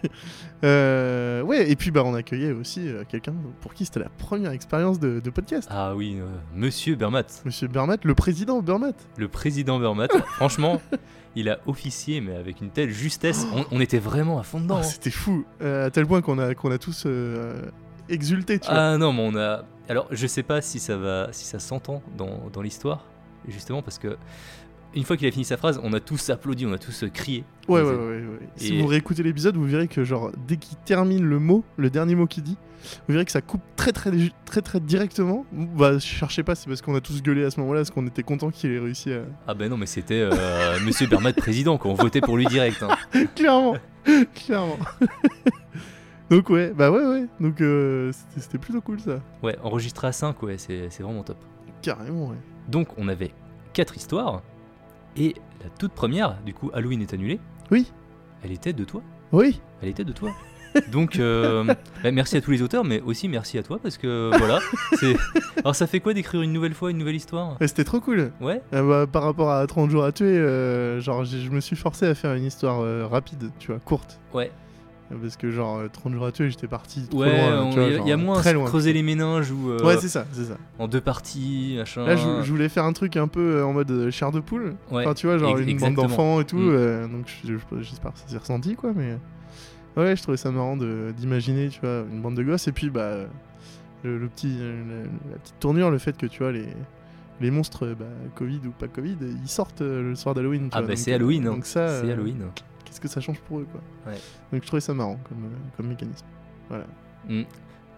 Euh, 0.63 1.43
ouais, 1.43 1.71
et 1.71 1.77
puis 1.77 1.91
bah, 1.91 2.03
on 2.07 2.15
accueillait 2.15 2.53
aussi 2.53 2.89
euh, 2.89 3.05
quelqu'un 3.07 3.35
pour 3.61 3.75
qui 3.75 3.85
c'était 3.85 4.01
la 4.01 4.09
première 4.09 4.53
expérience 4.53 4.99
de, 4.99 5.21
de 5.21 5.31
podcast. 5.31 5.69
Ah 5.71 5.95
oui, 5.95 6.17
euh, 6.19 6.25
Monsieur 6.55 6.95
Bermat, 6.95 7.25
Monsieur 7.45 7.69
Bermat, 7.69 7.99
le 8.03 8.15
président 8.15 8.63
Bermat. 8.63 8.95
le 9.19 9.29
président 9.29 9.79
Bermat. 9.79 10.09
Franchement, 10.37 10.81
il 11.37 11.51
a 11.51 11.59
officié, 11.67 12.23
mais 12.23 12.35
avec 12.35 12.63
une 12.63 12.71
telle 12.71 12.89
justesse. 12.89 13.47
On, 13.53 13.67
on 13.73 13.81
était 13.81 13.99
vraiment 13.99 14.39
à 14.39 14.43
fond 14.43 14.59
dedans. 14.59 14.77
Oh, 14.77 14.79
hein. 14.79 14.85
c'était 14.85 15.11
fou, 15.11 15.45
à 15.61 15.91
tel 15.91 16.07
point 16.07 16.23
qu'on 16.23 16.39
a, 16.39 16.55
qu'on 16.55 16.71
a 16.71 16.79
tous 16.79 17.07
exulté, 18.09 18.59
tu 18.59 18.71
vois. 18.71 18.79
Ah 18.79 18.97
non, 18.97 19.13
mais 19.13 19.23
on 19.23 19.37
a. 19.37 19.65
Alors, 19.91 20.07
je 20.11 20.27
sais 20.27 20.43
pas 20.43 20.63
si 20.63 20.79
ça 20.79 20.97
va, 20.97 21.29
si 21.33 21.45
ça 21.45 21.59
s'entend 21.59 22.03
dans, 22.17 22.49
dans 22.51 22.63
l'histoire, 22.63 23.05
justement 23.49 23.83
parce 23.83 23.99
que 23.99 24.17
une 24.95 25.05
fois 25.05 25.17
qu'il 25.17 25.27
a 25.27 25.31
fini 25.31 25.45
sa 25.45 25.57
phrase, 25.57 25.81
on 25.83 25.93
a 25.93 26.01
tous 26.01 26.31
applaudi, 26.31 26.67
on 26.67 26.73
a 26.73 26.79
tous 26.79 27.05
crié. 27.13 27.45
Ouais, 27.69 27.83
ouais, 27.83 27.95
ouais. 27.95 28.23
Si 28.57 28.79
vous 28.81 28.87
réécoutez 28.87 29.23
l'épisode, 29.23 29.57
vous 29.57 29.65
verrez 29.65 29.89
que 29.89 30.05
genre 30.05 30.31
dès 30.47 30.57
qu'il 30.57 30.77
termine 30.79 31.25
le 31.25 31.39
mot, 31.39 31.65
le 31.77 31.91
dernier 31.91 32.15
mot 32.15 32.27
qu'il 32.27 32.43
dit, 32.43 32.57
vous 33.09 33.13
verrez 33.15 33.25
que 33.25 33.33
ça 33.33 33.41
coupe 33.41 33.63
très 33.77 33.93
très 33.93 34.11
très 34.11 34.31
très, 34.45 34.61
très 34.63 34.81
directement. 34.81 35.47
Bah 35.53 35.99
cherchez 35.99 36.43
pas, 36.43 36.55
c'est 36.55 36.69
parce 36.69 36.83
qu'on 36.83 36.95
a 36.95 37.01
tous 37.01 37.23
gueulé 37.23 37.45
à 37.45 37.51
ce 37.51 37.59
moment-là, 37.61 37.81
parce 37.81 37.91
qu'on 37.91 38.07
était 38.07 38.23
content 38.23 38.51
qu'il 38.51 38.71
ait 38.73 38.79
réussi 38.79 39.13
à. 39.13 39.23
Ah 39.47 39.55
ben 39.55 39.69
non, 39.71 39.77
mais 39.77 39.87
c'était 39.87 40.21
euh, 40.31 40.79
Monsieur 40.85 41.07
Bermat 41.07 41.33
président, 41.33 41.79
quoi. 41.79 41.91
On 41.91 41.95
votait 41.95 42.21
pour 42.21 42.37
lui 42.37 42.47
direct. 42.47 42.83
hein. 42.83 42.97
clairement, 43.35 43.77
clairement. 44.35 44.79
Donc 46.31 46.49
ouais, 46.51 46.73
bah 46.77 46.91
ouais 46.91 47.05
ouais. 47.07 47.27
Donc 47.41 47.61
euh, 47.61 48.11
c'était- 48.39 48.59
plutôt 48.59 48.81
cool 48.81 48.99
ça. 49.01 49.21
Ouais, 49.43 49.57
enregistré 49.63 50.07
à 50.09 50.13
5, 50.13 50.43
ouais, 50.43 50.57
c'est 50.59 50.89
c'est 50.91 51.03
vraiment 51.03 51.23
top. 51.23 51.37
Carrément 51.83 52.29
ouais. 52.29 52.37
Donc, 52.69 52.89
on 52.97 53.09
avait 53.09 53.31
quatre 53.75 53.97
histoires. 53.97 54.43
Et 55.17 55.35
la 55.63 55.71
toute 55.79 55.93
première, 55.93 56.37
du 56.45 56.55
coup, 56.55 56.71
Halloween 56.75 57.01
est 57.03 57.13
annulé. 57.15 57.41
Oui. 57.71 57.93
Elle 58.43 58.53
était 58.53 58.73
de 58.73 58.85
toi. 58.85 59.03
Oui. 59.33 59.61
Elle 59.83 59.89
était 59.89 60.05
de 60.05 60.13
toi. 60.13 60.31
Donc, 60.91 61.19
euh, 61.21 61.63
bah, 62.03 62.11
merci 62.11 62.37
à 62.37 62.41
tous 62.41 62.51
les 62.51 62.61
auteurs, 62.61 62.85
mais 62.85 63.01
aussi 63.03 63.29
merci 63.29 63.59
à 63.59 63.63
toi 63.63 63.79
parce 63.83 63.97
que 63.97 64.31
voilà. 64.37 64.59
c'est- 64.95 65.17
Alors, 65.59 65.75
ça 65.77 65.87
fait 65.87 66.01
quoi 66.01 66.15
d'écrire 66.15 66.43
une 66.43 66.53
nouvelle 66.53 66.75
fois 66.75 66.91
une 66.91 66.99
nouvelle 66.99 67.15
histoire? 67.15 67.57
C'était 67.61 67.85
trop 67.85 68.01
cool. 68.01 68.33
Ouais. 68.41 68.61
Euh, 68.75 69.07
bah, 69.07 69.11
par 69.11 69.23
rapport 69.23 69.51
à 69.53 69.65
30 69.67 69.89
jours 69.91 70.03
à 70.05 70.11
tuer, 70.13 70.27
euh, 70.37 71.01
genre 71.01 71.25
j'ai- 71.25 71.41
je 71.41 71.51
me 71.51 71.61
suis 71.61 71.77
forcé 71.77 72.07
à 72.07 72.15
faire 72.15 72.35
une 72.35 72.45
histoire 72.45 72.81
euh, 72.81 73.07
rapide, 73.07 73.51
tu 73.61 73.69
vois, 73.69 73.79
courte. 73.81 74.21
Ouais. 74.35 74.51
Parce 75.21 75.37
que 75.37 75.51
genre 75.51 75.79
euh, 75.79 75.89
30 75.93 76.15
jours 76.15 76.25
à 76.27 76.33
tuer, 76.33 76.51
j'étais 76.51 76.67
parti 76.67 77.07
trop 77.07 77.21
Ouais, 77.21 77.29
loin. 77.51 77.71
il 77.71 77.95
y 78.09 78.11
a- 78.11 78.15
y, 78.15 78.17
moins 78.17 78.39
très 78.41 78.53
loin. 78.55 78.65
creuser 78.65 78.93
les 78.93 79.03
méninges 79.03 79.51
ou 79.51 79.71
euh, 79.71 79.85
Ouais, 79.85 79.99
c'est 79.99 80.09
ça, 80.09 80.27
c'est 80.33 80.45
ça. 80.45 80.57
en 80.79 80.89
deux 80.89 81.01
parties, 81.03 81.75
machin. 81.79 82.05
Là, 82.07 82.17
je, 82.17 82.43
je 82.43 82.51
voulais 82.51 82.69
faire 82.71 82.85
un 82.85 82.93
truc 82.95 83.17
un 83.17 83.29
peu 83.29 83.57
euh, 83.59 83.67
en 83.67 83.73
mode 83.75 83.91
euh, 83.91 84.11
chair 84.11 84.33
de 84.33 84.41
poule. 84.41 84.75
Ouais, 84.91 85.03
Enfin, 85.03 85.15
tu 85.15 85.27
vois, 85.27 85.37
genre 85.39 85.57
une 85.59 85.79
bande 85.79 85.95
d'enfants 85.95 86.41
et 86.41 86.45
tout. 86.47 86.57
Mm. 86.57 86.69
euh, 86.71 87.07
donc, 87.07 87.27
je- 87.45 87.53
je- 87.53 87.83
j'espère 87.83 88.13
que 88.15 88.19
ça 88.21 88.29
s'est 88.29 88.39
ressenti, 88.39 88.75
quoi. 88.77 88.93
Mais 88.97 89.17
euh, 89.99 90.03
ouais, 90.05 90.17
je 90.17 90.23
trouvais 90.23 90.39
ça 90.39 90.51
marrant 90.51 90.77
d'imaginer, 90.77 91.69
tu 91.69 91.81
vois, 91.81 92.05
une 92.11 92.21
bande 92.23 92.35
de 92.37 92.43
gosses. 92.43 92.67
Et 92.67 92.73
puis, 92.73 92.89
bah, 92.91 93.01
euh, 93.03 93.27
le, 94.05 94.19
le 94.19 94.29
petit, 94.29 94.57
euh, 94.59 94.83
la, 94.89 95.33
la 95.33 95.39
petite 95.39 95.61
tournure, 95.61 95.91
le 95.91 95.99
fait 95.99 96.17
que, 96.17 96.27
tu 96.27 96.43
vois, 96.43 96.51
les. 96.53 96.67
Les 97.41 97.51
monstres, 97.51 97.95
bah, 97.99 98.05
Covid 98.37 98.61
ou 98.65 98.71
pas 98.71 98.87
Covid, 98.87 99.17
ils 99.21 99.49
sortent 99.49 99.83
euh, 99.83 100.11
le 100.11 100.15
soir 100.15 100.37
d'Halloween. 100.37 100.69
Ah, 100.73 100.79
vois, 100.81 100.91
bah 100.91 100.97
c'est 100.97 101.11
euh, 101.13 101.17
Halloween. 101.17 101.47
hein. 101.49 101.51
Donc 101.51 101.67
ça, 101.67 102.01
C'est 102.01 102.07
euh, 102.09 102.13
Halloween. 102.13 102.43
Qu'est-ce 103.01 103.01
que 103.01 103.09
ça 103.09 103.21
change 103.21 103.41
pour 103.41 103.59
eux, 103.61 103.67
quoi. 103.71 103.81
Ouais. 104.07 104.19
Donc 104.53 104.63
je 104.63 104.67
trouvais 104.67 104.81
ça 104.81 104.95
marrant 104.95 105.19
comme, 105.29 105.45
euh, 105.45 105.57
comme 105.77 105.89
mécanisme. 105.89 106.27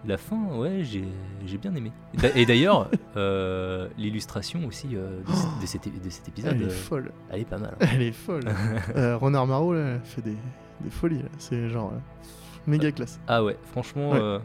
La 0.05 0.17
fin, 0.17 0.37
ouais, 0.55 0.83
j'ai 0.83 1.03
j'ai 1.45 1.57
bien 1.57 1.73
aimé. 1.75 1.91
Et 2.35 2.45
d'ailleurs, 2.45 2.89
euh, 3.17 3.89
l'illustration 3.97 4.65
aussi 4.65 4.89
euh, 4.93 5.21
de, 5.27 5.31
ce- 5.31 5.61
de 5.61 5.65
cet, 5.65 6.03
de 6.03 6.09
cet 6.09 6.27
épisode, 6.29 6.53
Elle 6.55 6.61
est 6.61 6.65
euh, 6.65 6.69
folle. 6.69 7.11
elle 7.31 7.41
est 7.41 7.45
pas 7.49 7.57
mal. 7.57 7.75
hein. 7.81 7.87
Elle 7.93 8.01
est 8.03 8.11
folle. 8.11 8.43
Renard 8.95 9.47
Marot, 9.47 9.73
là, 9.73 9.79
elle 9.95 10.01
fait 10.03 10.21
des, 10.21 10.37
des 10.81 10.89
folies. 10.91 11.23
C'est 11.39 11.67
genre 11.69 11.91
méga 12.67 12.91
classe. 12.91 13.19
Ah 13.27 13.43
ouais, 13.43 13.57
franchement, 13.71 14.11
Ouais. 14.11 14.39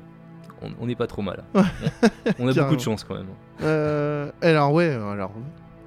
on 0.80 0.86
n'est 0.86 0.96
pas 0.96 1.06
trop 1.06 1.22
mal. 1.22 1.44
Ouais. 1.54 1.62
On, 2.38 2.46
on 2.46 2.48
a 2.48 2.54
beaucoup 2.54 2.76
de 2.76 2.80
chance 2.80 3.04
quand 3.04 3.14
même. 3.14 3.26
Euh, 3.62 4.30
alors, 4.40 4.72
ouais, 4.72 4.90
alors. 4.94 5.32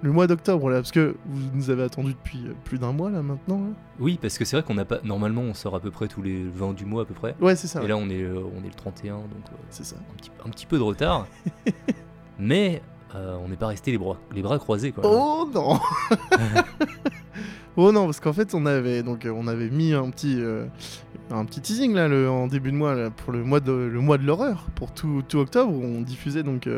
Le 0.06 0.12
mois 0.12 0.28
d'octobre, 0.28 0.70
là, 0.70 0.76
parce 0.76 0.92
que 0.92 1.16
vous 1.26 1.50
nous 1.56 1.72
avez 1.72 1.82
attendu 1.82 2.14
depuis 2.14 2.46
euh, 2.46 2.54
plus 2.64 2.78
d'un 2.78 2.92
mois, 2.92 3.10
là, 3.10 3.24
maintenant. 3.24 3.58
là. 3.58 3.74
Oui, 4.00 4.20
parce 4.22 4.38
que 4.38 4.46
c'est 4.46 4.56
vrai 4.56 4.64
qu'on 4.64 4.76
n'a 4.76 4.86
pas. 4.86 5.00
Normalement, 5.04 5.42
on 5.42 5.56
sort 5.56 5.74
à 5.74 5.80
peu 5.80 5.90
près 5.90 6.08
tous 6.08 6.22
les 6.22 6.44
20 6.44 6.74
du 6.74 6.86
mois 6.86 7.02
à 7.02 7.06
peu 7.06 7.16
près. 7.16 7.36
Ouais, 7.42 7.56
c'est 7.56 7.66
ça. 7.66 7.80
Et 7.80 7.82
ouais. 7.82 7.88
là, 7.88 7.98
on 7.98 8.08
est, 8.12 8.22
euh, 8.22 8.44
on 8.56 8.64
est 8.64 8.68
le 8.68 8.76
31, 8.76 9.16
donc 9.16 9.24
euh, 9.26 9.56
C'est 9.72 9.84
ça. 9.84 9.96
un, 9.96 10.16
petit, 10.16 10.30
un 10.46 10.50
petit 10.52 10.68
peu 10.68 10.78
de 10.78 10.84
retard. 10.84 11.26
Mais 12.40 12.84
euh, 13.16 13.36
on 13.44 13.50
n'est 13.50 13.56
pas 13.56 13.66
resté 13.66 13.90
les 13.90 13.98
bras, 13.98 14.18
les 14.32 14.44
bras 14.44 14.60
croisés. 14.60 14.92
Quoi. 14.92 15.06
Oh 15.08 15.50
non 15.52 15.80
Oh 17.76 17.92
non, 17.92 18.06
parce 18.06 18.20
qu'en 18.20 18.34
fait, 18.34 18.54
on 18.54 18.68
avait, 18.68 19.02
donc, 19.02 19.28
on 19.28 19.48
avait 19.48 19.72
mis 19.72 19.94
un 19.94 20.12
petit, 20.12 20.36
euh, 20.40 20.68
un 21.32 21.46
petit 21.46 21.62
teasing 21.62 21.96
là, 21.96 22.08
le, 22.08 22.30
en 22.30 22.46
début 22.46 22.72
de 22.72 22.78
mois 22.78 22.94
là, 22.94 23.10
pour 23.10 23.34
le 23.34 23.44
mois 23.44 23.60
de, 23.60 23.72
le 23.72 24.00
mois 24.02 24.20
de 24.20 24.24
l'horreur. 24.24 24.68
Pour 24.76 24.94
tout, 24.94 25.24
tout 25.28 25.40
octobre, 25.40 25.74
où 25.74 25.84
on 25.84 26.02
diffusait 26.02 26.44
donc 26.44 26.70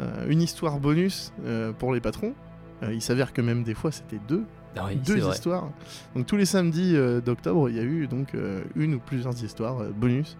euh, 0.00 0.26
une 0.28 0.40
histoire 0.40 0.78
bonus 0.78 1.32
euh, 1.44 1.72
pour 1.72 1.92
les 1.92 2.00
patrons. 2.00 2.34
Euh, 2.82 2.92
il 2.94 3.02
s'avère 3.02 3.32
que 3.32 3.40
même 3.42 3.62
des 3.62 3.74
fois, 3.74 3.92
c'était 3.92 4.20
deux. 4.28 4.44
Ah 4.76 4.84
oui, 4.86 4.96
deux 4.96 5.18
vrai. 5.18 5.32
histoires. 5.34 5.68
Donc 6.14 6.26
tous 6.26 6.36
les 6.36 6.46
samedis 6.46 6.94
euh, 6.96 7.20
d'octobre, 7.20 7.68
il 7.68 7.76
y 7.76 7.80
a 7.80 7.82
eu 7.82 8.06
donc 8.06 8.34
euh, 8.34 8.62
une 8.76 8.94
ou 8.94 8.98
plusieurs 9.00 9.34
histoires 9.42 9.82
bonus 9.94 10.36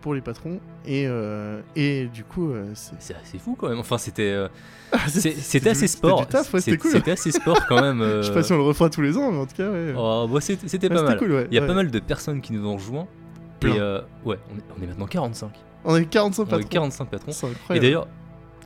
pour 0.00 0.14
les 0.14 0.20
patrons. 0.20 0.60
Et, 0.86 1.06
et 1.76 2.06
du 2.12 2.24
coup, 2.24 2.52
c'est... 2.74 3.14
Assez 3.14 3.38
fou 3.38 3.56
quand 3.58 3.68
même. 3.68 3.78
Enfin, 3.78 3.98
c'était. 3.98 4.36
Ah, 4.94 5.08
C'était 5.08 5.70
assez 5.70 5.86
sport. 5.86 6.20
ouais, 6.20 6.60
c'était 6.60 6.76
cool. 6.76 6.90
Assez 7.10 7.32
sport 7.32 7.66
quand 7.66 7.80
même. 7.80 8.02
Je 8.18 8.22
sais 8.26 8.34
pas 8.34 8.42
si 8.42 8.52
on 8.52 8.56
le 8.58 8.62
refera 8.64 8.90
tous 8.90 9.00
les 9.00 9.16
ans, 9.16 9.32
mais 9.32 9.38
en 9.38 9.46
tout 9.46 9.56
cas, 9.56 9.70
ouais. 9.70 9.94
Oh, 9.96 10.28
bah, 10.30 10.38
c'était 10.42 10.64
Ouais, 10.64 10.66
pas 10.66 10.68
c'était 10.68 10.88
mal. 10.90 11.18
cool, 11.18 11.32
ouais, 11.32 11.46
Il 11.50 11.54
y 11.54 11.58
a 11.58 11.62
ouais. 11.62 11.66
pas 11.66 11.72
mal 11.72 11.90
de 11.90 11.98
personnes 11.98 12.42
qui 12.42 12.52
nous 12.52 12.66
ont 12.68 12.74
rejoints. 12.74 13.06
Plein. 13.58 13.74
Et 13.74 13.80
ouais, 14.28 14.38
on 14.52 14.58
est, 14.58 14.64
on 14.78 14.82
est 14.82 14.86
maintenant 14.86 15.06
45. 15.06 15.50
On 15.86 15.96
est 15.96 16.04
45 16.04 16.42
On 16.42 16.46
est 16.46 16.50
patrons. 16.50 16.68
45 16.68 17.08
patrons. 17.08 17.32
Et 17.70 17.80
d'ailleurs, 17.80 18.06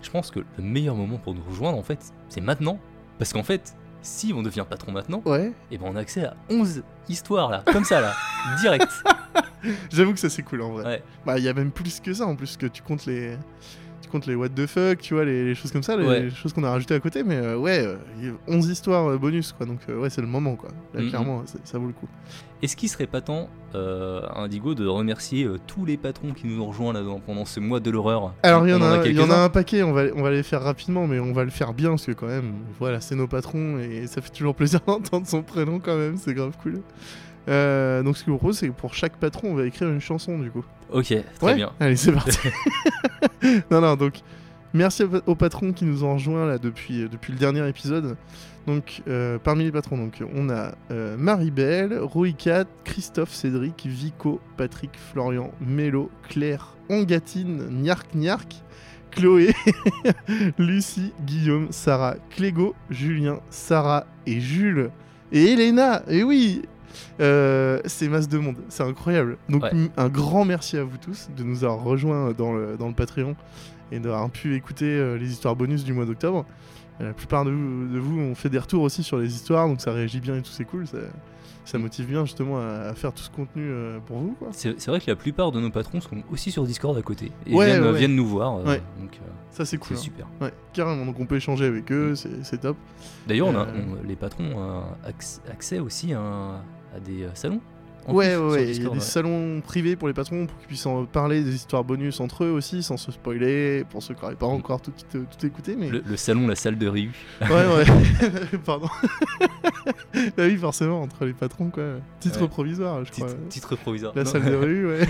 je 0.03 0.11
pense 0.11 0.33
que 0.33 0.41
le 0.41 0.65
meilleur 0.65 0.97
moment 0.97 1.19
pour 1.19 1.33
nous 1.35 1.43
rejoindre, 1.49 1.79
en 1.79 1.83
fait, 1.85 2.01
c'est 2.29 2.41
maintenant. 2.41 2.81
Parce 3.19 3.33
qu'en 3.33 3.43
fait, 3.43 3.75
si 4.03 4.33
on 4.35 4.43
devient 4.43 4.65
patron 4.69 4.93
maintenant, 4.93 5.23
Ouais, 5.25 5.53
et 5.71 5.79
ben 5.79 5.87
on 5.89 5.97
a 5.97 6.01
accès 6.01 6.25
à 6.25 6.35
11 6.51 6.83
histoires 7.09 7.51
là, 7.51 7.63
comme 7.73 7.85
ça 7.85 8.01
là, 8.01 8.13
direct. 8.61 8.89
j'avoue 9.91 10.13
que 10.13 10.21
ça 10.21 10.29
c'est 10.31 10.43
cool 10.43 10.63
en 10.63 10.71
vrai. 10.73 10.85
Ouais. 10.85 11.03
Bah, 11.25 11.39
il 11.39 11.45
y 11.45 11.49
a 11.49 11.55
même 11.55 11.71
plus 11.71 12.01
que 12.01 12.13
ça 12.13 12.27
en 12.27 12.37
plus 12.37 12.57
que 12.57 12.67
tu 12.67 12.83
comptes 12.83 13.07
les. 13.07 13.37
Les 14.25 14.35
what 14.35 14.49
the 14.49 14.67
fuck, 14.67 14.99
tu 15.01 15.13
vois, 15.15 15.27
les, 15.27 15.45
les 15.45 15.55
choses 15.55 15.71
comme 15.73 15.83
ça, 15.83 15.97
les, 15.97 16.07
Ouais. 16.07 16.23
les 16.23 16.31
choses 16.31 16.55
qu'on 16.55 16.65
a 16.65 16.71
rajoutées 16.71 16.95
à 16.95 17.01
côté, 17.01 17.23
mais 17.23 17.37
euh, 17.37 17.59
ouais, 17.59 17.85
euh, 17.85 17.97
il 18.19 18.27
y 18.27 18.29
a 18.31 18.33
11 18.49 18.71
histoires 18.71 19.11
euh, 19.11 19.19
bonus 19.19 19.53
quoi, 19.53 19.67
donc 19.67 19.81
euh, 19.91 19.99
ouais, 20.01 20.09
c'est 20.09 20.23
le 20.23 20.27
moment 20.27 20.57
quoi. 20.57 20.71
Là, 20.95 21.03
Mhm. 21.03 21.09
clairement, 21.11 21.43
ça 21.65 21.79
vaut 21.79 21.87
le 21.89 21.93
coup. 21.93 22.09
Est-ce 22.63 22.75
qu'il 22.77 22.89
serait 22.89 23.07
pas 23.07 23.21
temps, 23.21 23.51
Indigo, 24.35 24.75
de 24.75 24.87
remercier 24.87 25.47
tous 25.67 25.85
les 25.85 25.99
patrons 25.99 26.33
qui 26.33 26.47
nous 26.47 26.63
ont 26.63 26.69
rejoints 26.69 26.95
là 26.95 27.03
pendant 27.27 27.45
ce 27.45 27.61
mois 27.61 27.81
de 27.81 27.91
l'horreur? 27.91 28.33
Alors, 28.43 28.67
il 28.67 28.71
y, 28.71 28.75
en 28.75 28.81
a, 28.81 29.07
il 29.07 29.15
y 29.15 29.19
en 29.21 29.25
a 29.25 29.27
quelques-uns 29.27 29.45
un 29.45 29.49
paquet, 29.51 29.83
on 29.83 29.93
va, 29.93 30.05
on 30.15 30.23
va 30.23 30.31
les 30.31 30.43
faire 30.43 30.63
rapidement, 30.63 31.07
mais 31.07 31.19
on 31.21 31.35
va 31.35 31.45
le 31.45 31.51
faire 31.51 31.75
bien 31.75 31.91
parce 31.91 32.07
que 32.07 32.13
quand 32.13 32.27
même, 32.29 32.55
voilà, 32.81 33.03
c'est 33.03 33.15
nos 33.15 33.27
patrons 33.27 33.79
et 33.79 34.07
ça 34.07 34.23
fait 34.23 34.31
toujours 34.31 34.55
plaisir 34.55 34.81
d'entendre 34.87 35.27
son 35.27 35.43
prénom 35.43 35.79
quand 35.81 35.97
même, 35.99 36.17
c'est 36.17 36.33
grave 36.33 36.57
cool. 36.63 36.81
Euh, 37.49 38.03
donc, 38.03 38.17
ce 38.17 38.25
que 38.25 38.31
je 38.33 38.37
propose, 38.37 38.59
c'est 38.59 38.69
que 38.69 38.73
pour 38.73 38.95
chaque 38.95 39.19
patron, 39.19 39.49
on 39.51 39.55
va 39.55 39.67
écrire 39.67 39.89
une 39.89 40.01
chanson 40.01 40.39
du 40.39 40.51
coup. 40.51 40.65
Ok, 40.93 41.07
très 41.07 41.25
Ouais 41.43 41.55
bien. 41.55 41.73
Allez, 41.81 41.97
c'est 41.97 42.13
parti. 42.13 42.39
non, 43.71 43.81
non, 43.81 43.97
donc, 43.97 44.15
merci 44.73 45.05
aux, 45.27 45.35
patrons 45.35 45.73
qui 45.73 45.85
nous 45.85 46.05
ont 46.05 46.15
rejoints 46.15 46.47
là 46.47 46.59
depuis, 46.59 47.03
euh, 47.03 47.09
depuis 47.09 47.33
le 47.33 47.39
dernier 47.39 47.67
épisode. 47.69 48.17
Donc, 48.67 49.03
euh, 49.07 49.39
parmi 49.39 49.65
les 49.65 49.73
patrons, 49.73 49.97
donc, 49.97 50.23
on 50.35 50.51
a 50.51 50.73
euh, 50.91 51.17
Marie-Belle, 51.17 51.99
Roikat, 52.01 52.65
Christophe, 52.85 53.33
Cédric, 53.33 53.87
Vico, 53.87 54.41
Patrick, 54.57 54.91
Florian, 55.13 55.53
Mélo, 55.61 56.11
Claire, 56.29 56.77
Angatine, 56.91 57.69
Niark 57.71 58.15
Niark, 58.15 58.55
Chloé, 59.13 59.55
Lucie, 60.59 61.13
Guillaume, 61.25 61.69
Sarah, 61.71 62.17
Clégo, 62.31 62.75
Julien, 62.91 63.41
Sarah 63.51 64.07
et 64.27 64.41
Jules. 64.41 64.91
Et 65.33 65.53
Elena, 65.53 66.03
et 66.09 66.23
oui 66.23 66.63
Euh, 67.21 67.81
C'est 67.87 68.09
masse 68.09 68.29
de 68.29 68.39
monde, 68.39 68.57
c'est 68.69 68.83
incroyable. 68.83 69.37
Donc 69.49 69.63
Ouais. 69.65 69.73
un 69.97 70.09
grand 70.09 70.45
merci 70.45 70.77
à 70.77 70.85
vous 70.85 70.99
tous 70.99 71.29
de 71.37 71.43
nous 71.43 71.65
avoir 71.65 71.83
rejoints 71.83 72.33
dans 72.33 72.53
le, 72.53 72.77
dans 72.77 72.89
le 72.89 72.95
Patreon 72.95 73.37
et 73.93 73.99
d'avoir 74.01 74.29
pu 74.31 74.55
écouter 74.57 74.87
euh, 74.87 75.17
les 75.17 75.31
histoires 75.31 75.57
bonus 75.57 75.85
du 75.85 75.93
mois 75.93 76.05
d'octobre. 76.07 76.45
Euh, 77.01 77.09
La 77.09 77.13
plupart 77.13 77.45
de 77.45 77.51
vous, 77.51 77.87
de 77.93 77.99
vous 77.99 78.19
ont 78.21 78.35
fait 78.35 78.49
des 78.49 78.59
retours 78.59 78.83
aussi 78.83 79.03
sur 79.03 79.19
les 79.19 79.35
histoires, 79.35 79.69
donc 79.69 79.81
ça 79.81 79.93
réagit 79.93 80.21
bien 80.21 80.37
et 80.37 80.43
tout, 80.43 80.51
c'est 80.51 80.65
cool. 80.65 80.87
Ça, 80.87 80.99
ça 81.65 81.79
motive 81.79 82.07
bien 82.07 82.25
justement 82.25 82.59
à, 82.59 82.89
à 82.91 82.95
faire 82.95 83.13
tout 83.13 83.23
ce 83.25 83.31
contenu 83.31 83.63
euh, 83.69 83.99
pour 84.07 84.19
vous. 84.19 84.37
C'est 84.53 84.81
c'est 84.81 84.91
vrai 84.91 85.01
que 85.01 85.11
la 85.11 85.17
plupart 85.17 85.51
de 85.53 85.61
nos 85.61 85.71
patrons 85.71 86.01
sont 86.01 86.23
aussi 86.31 86.51
sur 86.53 86.63
Discord 86.65 86.97
à 86.97 87.03
côté 87.03 87.33
et 87.45 87.53
Ouais, 87.55 87.67
viennent, 87.67 87.83
ouais, 87.83 87.91
ouais. 87.91 87.99
viennent 87.99 88.15
nous 88.17 88.27
voir. 88.27 88.59
euh, 88.59 88.65
Ouais. 88.65 88.83
Donc 89.01 89.11
euh, 89.15 89.27
Ça 89.51 89.65
c'est 89.65 89.73
c'est 89.73 89.77
cool. 89.79 89.97
hein. 89.97 90.01
super. 90.01 90.27
Carrément, 90.73 91.05
donc 91.07 91.19
on 91.21 91.27
peut 91.27 91.37
échanger 91.37 91.67
avec 91.67 91.91
eux, 91.93 92.15
c'est 92.15 92.45
c'est 92.45 92.59
top. 92.59 92.77
D'ailleurs, 93.27 93.49
Euh. 93.49 93.65
les 94.07 94.15
patrons 94.17 94.45
ont 94.57 94.83
acc- 95.09 95.41
accès 95.51 95.81
aussi 95.81 96.13
à, 96.15 96.63
à 96.97 97.01
des 97.01 97.25
euh, 97.25 97.31
salons. 97.35 97.61
Ouais, 98.09 98.37
ouais. 98.37 98.69
Il 98.71 98.83
y 98.83 98.87
a 98.87 98.89
des 98.89 98.95
ouais. 98.95 99.01
salons 99.01 99.61
privés 99.61 99.97
pour 99.97 100.07
les 100.07 100.15
patrons 100.15 100.47
pour 100.47 100.57
qu'ils 100.59 100.69
puissent 100.69 100.87
en 100.87 101.07
parler 101.07 101.43
des 101.43 101.55
histoires 101.57 101.83
bonus 101.83 102.21
entre 102.21 102.45
eux 102.45 102.51
aussi, 102.51 102.85
sans 102.85 102.97
se 102.97 103.11
spoiler, 103.11 103.85
pour 103.91 104.01
ceux 104.01 104.15
qui 104.15 104.23
n'auraient 104.23 104.37
pas 104.37 104.47
encore 104.47 104.81
tout, 104.81 104.93
tout, 105.11 105.25
tout 105.29 105.47
écouté. 105.47 105.75
Mais... 105.77 105.89
Le, 105.89 106.03
le 106.07 106.17
salon, 106.17 106.47
la 106.47 106.55
salle 106.55 106.79
de 106.79 106.87
Ryu. 106.87 107.11
Ouais, 107.41 107.49
ouais. 107.49 107.85
Pardon. 108.65 108.87
bah 110.37 110.45
oui, 110.45 110.57
forcément, 110.57 111.03
entre 111.03 111.25
les 111.25 111.33
patrons, 111.33 111.71
quoi. 111.71 111.85
Titre 112.21 112.43
Ouais. 112.43 112.49
provisoire, 112.49 113.05
je 113.05 113.11
crois. 113.11 113.27
Titre, 113.27 113.49
titre 113.49 113.77
provisoire. 113.77 114.13
La 114.15 114.23
Non. 114.23 114.31
salle 114.31 114.45
de 114.45 114.55
rue, 114.55 114.87
ouais. 114.87 115.09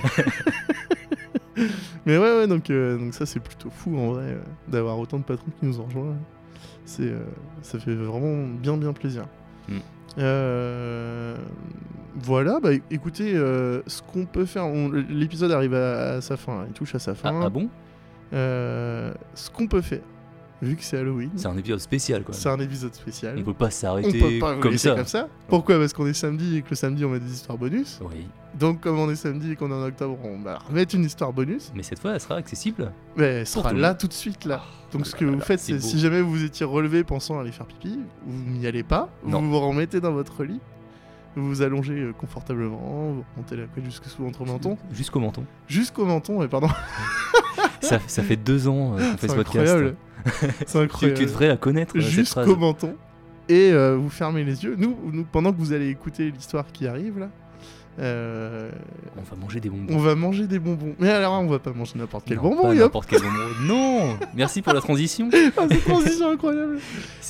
Mais 2.06 2.16
ouais, 2.18 2.38
ouais, 2.38 2.46
donc, 2.46 2.70
euh, 2.70 2.96
donc 2.98 3.14
ça, 3.14 3.26
c'est 3.26 3.40
plutôt 3.40 3.70
fou, 3.70 3.96
en 3.98 4.12
vrai, 4.12 4.24
euh, 4.24 4.38
d'avoir 4.68 4.98
autant 4.98 5.18
de 5.18 5.24
patrons 5.24 5.50
qui 5.58 5.66
nous 5.66 5.80
ont 5.80 5.84
rejoints. 5.84 6.16
C'est, 6.84 7.02
euh, 7.08 7.24
ça 7.62 7.78
fait 7.78 7.94
vraiment 7.94 8.46
bien, 8.46 8.76
bien 8.76 8.92
plaisir. 8.92 9.26
Mm. 9.68 9.78
Euh, 10.18 11.36
voilà, 12.22 12.58
bah 12.60 12.70
écoutez, 12.90 13.34
euh, 13.34 13.82
ce 13.86 14.00
qu'on 14.02 14.24
peut 14.24 14.46
faire, 14.46 14.66
l'épisode 15.08 15.52
arrive 15.52 15.74
à, 15.74 16.14
à 16.14 16.20
sa 16.20 16.36
fin, 16.36 16.64
il 16.66 16.72
touche 16.72 16.94
à 16.94 16.98
sa 16.98 17.10
Ah, 17.12 17.14
fin. 17.14 17.40
ah 17.44 17.50
bon? 17.50 17.68
Euh, 18.32 19.12
ce 19.34 19.50
qu'on 19.50 19.66
peut 19.68 19.82
faire, 19.82 20.00
vu 20.62 20.76
que 20.76 20.82
c'est 20.84 20.96
Halloween, 20.98 21.30
C'est 21.36 21.46
un 21.48 21.56
épisode 21.56 21.80
spécial, 21.80 22.22
quoi. 22.22 22.34
c'est 22.34 22.48
un 22.48 22.58
épisode 22.60 22.94
spécial. 22.94 23.36
On 23.38 23.42
peut 23.42 23.52
pas 23.52 23.66
On 23.66 23.70
s'arrêter 23.70 24.18
peut 24.18 24.38
pas 24.38 24.54
vous 24.54 24.60
comme 24.60 24.78
ça. 24.78 24.94
comme 24.94 25.06
ça. 25.06 25.28
Pourquoi? 25.48 25.78
Parce 25.78 25.92
qu'on 25.92 26.06
est 26.06 26.12
samedi 26.14 26.56
et 26.58 26.62
que 26.62 26.70
le 26.70 26.76
samedi 26.76 27.04
on 27.04 27.10
met 27.10 27.20
des 27.20 27.30
histoires 27.32 27.58
bonus. 27.58 27.98
Oui, 28.02 28.26
Donc 28.58 28.80
comme 28.80 28.98
on 28.98 29.10
est 29.10 29.16
samedi 29.16 29.52
et 29.52 29.56
qu'on 29.56 29.70
est 29.70 29.74
en 29.74 29.82
octobre, 29.84 30.18
on 30.24 30.40
va 30.40 30.58
remettre 30.58 30.94
une 30.94 31.04
histoire 31.04 31.32
bonus. 31.32 31.72
mais 31.74 31.82
cette 31.82 31.98
fois, 31.98 32.12
elle 32.14 32.20
sera 32.20 32.36
accessible. 32.36 32.90
Mais 33.16 33.24
elle 33.40 33.46
sera 33.46 33.70
tout 33.70 33.76
là 33.76 33.94
tout 33.94 34.08
de 34.08 34.12
suite 34.12 34.44
là. 34.44 34.62
Donc 34.92 35.02
oh 35.04 35.08
ce 35.08 35.14
que 35.14 35.24
là 35.24 35.32
vous 35.32 35.38
là, 35.38 35.44
faites, 35.44 35.60
c'est 35.60 35.80
si 35.80 35.98
jamais 35.98 36.20
vous 36.22 36.42
étiez 36.44 36.64
relevé 36.64 37.04
pensant 37.04 37.38
aller 37.38 37.52
faire 37.52 37.66
pipi, 37.66 37.98
vous 38.26 38.50
n'y 38.50 38.66
allez 38.66 38.82
pas. 38.82 39.08
Non. 39.26 39.42
Vous 39.42 39.50
vous 39.50 39.60
remettez 39.60 40.00
dans 40.00 40.12
votre 40.12 40.42
lit. 40.44 40.60
Vous 41.38 41.46
vous 41.48 41.60
allongez 41.60 41.92
euh, 42.00 42.12
confortablement, 42.14 42.78
vous 43.12 43.24
remontez 43.34 43.56
la 43.56 43.66
couette 43.66 43.84
sous 43.90 44.22
votre 44.24 44.42
menton, 44.46 44.78
Jusqu'au 44.90 45.20
menton. 45.20 45.44
jusqu'au 45.68 46.06
menton, 46.06 46.42
et 46.42 46.48
pardon, 46.48 46.68
ça, 47.82 47.98
ça 48.06 48.22
fait 48.22 48.36
deux 48.36 48.68
ans 48.68 48.96
euh, 48.96 49.10
qu'on 49.12 49.16
fait 49.18 49.28
ce 49.28 49.34
podcast. 49.34 49.56
incroyable. 49.68 49.96
c'est 50.66 50.66
Tu, 50.72 50.78
incroyable. 50.78 51.18
tu 51.20 51.26
devrais 51.26 51.48
la 51.48 51.56
connaître, 51.56 51.96
euh, 51.96 52.00
jusqu'au 52.00 52.56
menton 52.56 52.94
et 53.48 53.70
euh, 53.72 53.96
vous 53.96 54.10
fermez 54.10 54.42
les 54.44 54.64
yeux. 54.64 54.74
Nous, 54.76 54.96
nous, 55.12 55.24
pendant 55.24 55.52
que 55.52 55.58
vous 55.58 55.72
allez 55.72 55.88
écouter 55.88 56.30
l'histoire 56.32 56.66
qui 56.72 56.86
arrive 56.88 57.18
là, 57.20 57.28
euh, 57.98 58.70
On 59.16 59.22
va 59.22 59.40
manger 59.40 59.60
des 59.60 59.70
bonbons. 59.70 59.94
on 59.94 59.98
va 59.98 60.14
manger 60.14 60.46
des 60.46 60.58
bonbons. 60.58 60.94
Mais 60.98 61.08
alors, 61.10 61.40
on 61.40 61.46
va 61.46 61.58
pas 61.58 61.72
manger 61.72 61.92
n'importe 61.96 62.24
quel 62.26 62.36
Non, 62.36 62.42
bonbon, 62.42 62.74
n'importe 62.74 63.08
quel 63.08 63.20
bonbon. 63.20 63.38
Non 63.66 64.16
Merci 64.34 64.60
pour 64.62 64.74
la 64.74 64.80
transition. 64.80 65.30
Ah, 65.56 65.66
cette 65.70 65.84
transition 65.84 66.30
incroyable. 66.30 66.78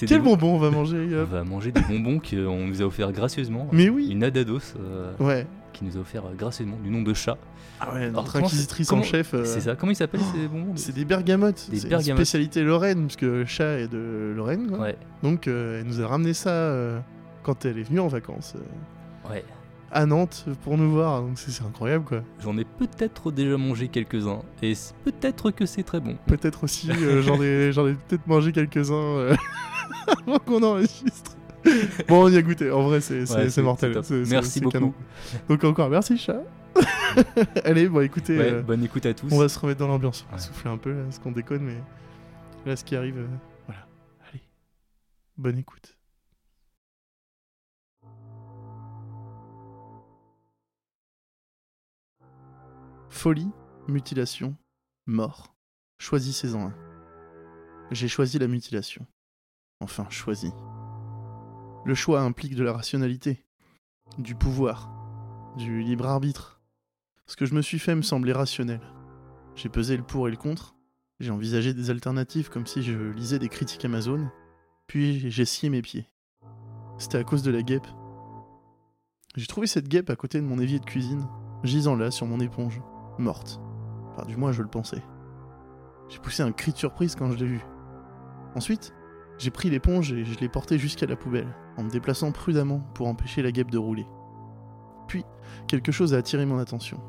Quel 0.06 0.22
bonbon 0.22 0.54
on 0.54 0.58
va 0.58 0.70
manger, 0.70 0.96
On 0.98 1.10
Yop 1.20 1.30
va 1.30 1.44
manger 1.44 1.70
des 1.70 1.82
bonbons 1.82 2.18
qu'on 2.18 2.66
nous 2.66 2.82
a 2.82 2.84
offert 2.86 3.12
gracieusement. 3.12 3.68
Mais 3.72 3.88
oui. 3.88 4.08
Une 4.10 4.24
Adados 4.24 4.74
euh, 4.80 5.12
Ouais. 5.20 5.46
qui 5.72 5.84
nous 5.84 5.96
a 5.98 6.00
offert 6.00 6.24
gracieusement 6.36 6.78
du 6.82 6.90
nom 6.90 7.02
de 7.02 7.14
chat. 7.14 7.36
Ah 7.80 7.92
ouais, 7.94 8.10
notre 8.10 8.36
inquisitrice 8.36 8.90
en 8.92 9.02
chef. 9.02 9.34
euh, 9.34 9.44
C'est 9.44 9.60
ça 9.60 9.76
Comment 9.76 9.92
ils 9.92 9.96
s'appellent 9.96 10.20
ces 10.34 10.48
bonbons 10.48 10.72
C'est 10.76 10.94
des 10.94 11.04
bergamotes. 11.04 11.68
Des 11.70 11.76
C'est 11.78 11.84
une 11.84 11.90
bergamotes. 11.90 12.16
spécialité 12.18 12.62
Lorraine, 12.62 13.06
puisque 13.06 13.22
le 13.22 13.44
chat 13.44 13.78
est 13.80 13.88
de 13.88 14.32
Lorraine. 14.36 14.68
quoi. 14.68 14.78
Ouais, 14.78 14.96
Donc, 15.22 15.46
euh, 15.46 15.80
elle 15.80 15.86
nous 15.86 16.00
a 16.00 16.06
ramené 16.06 16.32
ça 16.32 16.50
euh, 16.50 16.98
quand 17.42 17.64
elle 17.64 17.78
est 17.78 17.82
venue 17.82 18.00
en 18.00 18.08
vacances 18.08 18.54
ouais. 19.30 19.44
à 19.92 20.06
Nantes 20.06 20.46
pour 20.64 20.78
nous 20.78 20.90
voir. 20.90 21.20
Donc, 21.22 21.38
c'est 21.38 21.62
incroyable, 21.62 22.04
quoi. 22.04 22.22
J'en 22.42 22.56
ai 22.56 22.64
peut-être 22.64 23.30
déjà 23.30 23.56
mangé 23.58 23.88
quelques-uns. 23.88 24.40
Et 24.62 24.72
peut-être 25.04 25.50
que 25.50 25.66
c'est 25.66 25.82
très 25.82 26.00
bon. 26.00 26.16
Peut-être 26.26 26.64
aussi, 26.64 26.88
j'en 27.22 27.42
ai, 27.42 27.68
ai 27.68 27.72
peut-être 28.08 28.26
mangé 28.26 28.52
quelques-uns 28.52 29.36
avant 30.26 30.38
qu'on 30.38 30.62
enregistre. 30.62 31.32
Bon, 32.08 32.24
on 32.24 32.28
y 32.28 32.36
a 32.36 32.42
goûté. 32.42 32.70
En 32.70 32.82
vrai, 32.84 33.00
c'est 33.00 33.30
Ouais, 33.30 33.62
mortel. 33.62 34.00
Merci 34.28 34.60
beaucoup. 34.60 34.72
canon. 34.72 34.94
Donc, 35.48 35.64
encore 35.64 35.90
merci, 35.90 36.16
chat. 36.18 36.42
Allez, 37.64 37.88
bon, 37.88 38.00
écoutez. 38.00 38.36
Ouais, 38.38 38.52
euh, 38.52 38.62
bonne 38.62 38.84
écoute 38.84 39.06
à 39.06 39.14
tous. 39.14 39.32
On 39.32 39.38
va 39.38 39.48
se 39.48 39.58
remettre 39.58 39.80
dans 39.80 39.88
l'ambiance. 39.88 40.26
On 40.28 40.32
va 40.32 40.38
souffler 40.38 40.70
un 40.70 40.76
peu, 40.76 40.92
là, 40.92 41.02
parce 41.04 41.18
qu'on 41.18 41.32
déconne, 41.32 41.62
mais 41.62 41.76
là, 42.66 42.76
ce 42.76 42.84
qui 42.84 42.96
arrive, 42.96 43.18
euh, 43.18 43.26
voilà. 43.66 43.86
Allez, 44.30 44.42
bonne 45.38 45.58
écoute. 45.58 45.96
Folie, 53.08 53.50
mutilation, 53.88 54.54
mort. 55.06 55.54
Choisissez-en 55.98 56.66
un. 56.68 56.74
J'ai 57.90 58.08
choisi 58.08 58.38
la 58.38 58.48
mutilation. 58.48 59.06
Enfin, 59.80 60.06
choisi. 60.10 60.52
Le 61.86 61.94
choix 61.94 62.20
implique 62.20 62.56
de 62.56 62.64
la 62.64 62.72
rationalité, 62.72 63.44
du 64.18 64.34
pouvoir, 64.34 64.90
du 65.56 65.82
libre 65.82 66.08
arbitre. 66.08 66.60
Ce 67.26 67.36
que 67.36 67.46
je 67.46 67.54
me 67.54 67.62
suis 67.62 67.78
fait 67.78 67.94
me 67.94 68.02
semblait 68.02 68.32
rationnel. 68.32 68.80
J'ai 69.54 69.68
pesé 69.68 69.96
le 69.96 70.02
pour 70.02 70.26
et 70.26 70.32
le 70.32 70.36
contre, 70.36 70.74
j'ai 71.20 71.30
envisagé 71.30 71.74
des 71.74 71.90
alternatives 71.90 72.50
comme 72.50 72.66
si 72.66 72.82
je 72.82 73.12
lisais 73.12 73.38
des 73.38 73.48
critiques 73.48 73.84
Amazon, 73.84 74.28
puis 74.88 75.30
j'ai 75.30 75.44
scié 75.44 75.70
mes 75.70 75.80
pieds. 75.80 76.08
C'était 76.98 77.18
à 77.18 77.22
cause 77.22 77.44
de 77.44 77.52
la 77.52 77.62
guêpe. 77.62 77.86
J'ai 79.36 79.46
trouvé 79.46 79.68
cette 79.68 79.86
guêpe 79.86 80.10
à 80.10 80.16
côté 80.16 80.40
de 80.40 80.44
mon 80.44 80.58
évier 80.58 80.80
de 80.80 80.84
cuisine, 80.84 81.28
gisant 81.62 81.94
là 81.94 82.10
sur 82.10 82.26
mon 82.26 82.40
éponge, 82.40 82.82
morte. 83.16 83.60
Enfin, 84.10 84.26
du 84.26 84.36
moins, 84.36 84.50
je 84.50 84.62
le 84.62 84.68
pensais. 84.68 85.04
J'ai 86.08 86.18
poussé 86.18 86.42
un 86.42 86.50
cri 86.50 86.72
de 86.72 86.78
surprise 86.78 87.14
quand 87.14 87.30
je 87.30 87.36
l'ai 87.36 87.46
vue. 87.46 87.64
Ensuite, 88.56 88.92
j'ai 89.38 89.52
pris 89.52 89.70
l'éponge 89.70 90.12
et 90.12 90.24
je 90.24 90.36
l'ai 90.40 90.48
portée 90.48 90.80
jusqu'à 90.80 91.06
la 91.06 91.14
poubelle, 91.14 91.54
en 91.76 91.84
me 91.84 91.90
déplaçant 91.90 92.32
prudemment 92.32 92.80
pour 92.94 93.08
empêcher 93.08 93.42
la 93.42 93.52
guêpe 93.52 93.70
de 93.70 93.78
rouler. 93.78 94.06
Puis, 95.08 95.24
quelque 95.68 95.92
chose 95.92 96.14
a 96.14 96.18
attiré 96.18 96.46
mon 96.46 96.58
attention. 96.58 97.00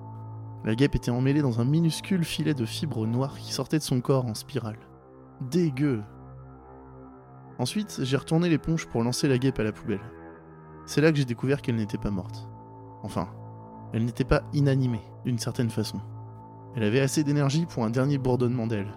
La 0.66 0.76
guêpe 0.76 0.96
était 0.96 1.12
emmêlée 1.12 1.42
dans 1.42 1.62
un 1.62 1.66
minuscule 1.66 2.24
filet 2.24 2.54
de 2.54 2.66
fibres 2.66 3.08
noires 3.08 3.38
qui 3.38 3.54
sortait 3.54 3.78
de 3.78 3.84
son 3.84 4.02
corps 4.02 4.26
en 4.26 4.34
spirale. 4.34 4.80
Dégueu 5.42 6.02
Ensuite, 7.60 8.02
j'ai 8.04 8.18
retourné 8.18 8.50
l'éponge 8.50 8.88
pour 8.88 9.04
lancer 9.04 9.28
la 9.28 9.38
guêpe 9.38 9.60
à 9.60 9.64
la 9.64 9.72
poubelle. 9.72 10.02
C'est 10.86 11.02
là 11.02 11.12
que 11.12 11.18
j'ai 11.18 11.26
découvert 11.26 11.62
qu'elle 11.62 11.76
n'était 11.76 11.98
pas 11.98 12.12
morte. 12.12 12.48
Enfin, 13.04 13.30
elle 13.94 14.06
n'était 14.06 14.24
pas 14.24 14.44
inanimée, 14.54 15.02
d'une 15.26 15.40
certaine 15.40 15.70
façon. 15.70 16.00
Elle 16.76 16.84
avait 16.84 17.00
assez 17.00 17.24
d'énergie 17.24 17.66
pour 17.66 17.84
un 17.84 17.90
dernier 17.90 18.18
bourdonnement 18.18 18.68
d'aile, 18.68 18.94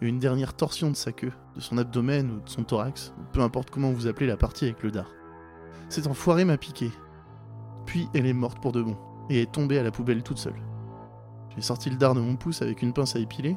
une 0.00 0.18
dernière 0.18 0.54
torsion 0.54 0.90
de 0.90 0.96
sa 0.96 1.12
queue, 1.12 1.32
de 1.56 1.60
son 1.60 1.78
abdomen 1.78 2.30
ou 2.30 2.40
de 2.40 2.48
son 2.48 2.62
thorax, 2.62 3.12
peu 3.32 3.40
importe 3.40 3.70
comment 3.70 3.90
vous 3.90 4.06
appelez 4.06 4.26
la 4.26 4.36
partie 4.36 4.66
avec 4.66 4.82
le 4.82 4.90
dard. 4.90 5.10
Cet 5.88 6.06
enfoiré 6.06 6.44
m'a 6.44 6.56
piqué. 6.56 6.90
Puis 7.86 8.08
elle 8.14 8.26
est 8.26 8.32
morte 8.32 8.60
pour 8.60 8.72
de 8.72 8.82
bon, 8.82 8.96
et 9.30 9.42
est 9.42 9.52
tombée 9.52 9.78
à 9.78 9.82
la 9.82 9.90
poubelle 9.90 10.22
toute 10.22 10.38
seule. 10.38 10.60
J'ai 11.56 11.62
sorti 11.62 11.90
le 11.90 11.96
dard 11.96 12.14
de 12.14 12.20
mon 12.20 12.36
pouce 12.36 12.62
avec 12.62 12.82
une 12.82 12.92
pince 12.92 13.16
à 13.16 13.18
épiler, 13.18 13.56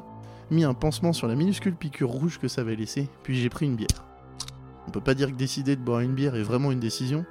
mis 0.50 0.64
un 0.64 0.74
pansement 0.74 1.12
sur 1.12 1.28
la 1.28 1.34
minuscule 1.34 1.76
piqûre 1.76 2.10
rouge 2.10 2.38
que 2.38 2.48
ça 2.48 2.62
avait 2.62 2.76
laissée, 2.76 3.08
puis 3.22 3.36
j'ai 3.36 3.48
pris 3.48 3.66
une 3.66 3.76
bière. 3.76 4.04
On 4.88 4.90
peut 4.90 5.00
pas 5.00 5.14
dire 5.14 5.28
que 5.28 5.36
décider 5.36 5.76
de 5.76 5.80
boire 5.80 6.00
une 6.00 6.14
bière 6.14 6.34
est 6.34 6.42
vraiment 6.42 6.72
une 6.72 6.80
décision. 6.80 7.24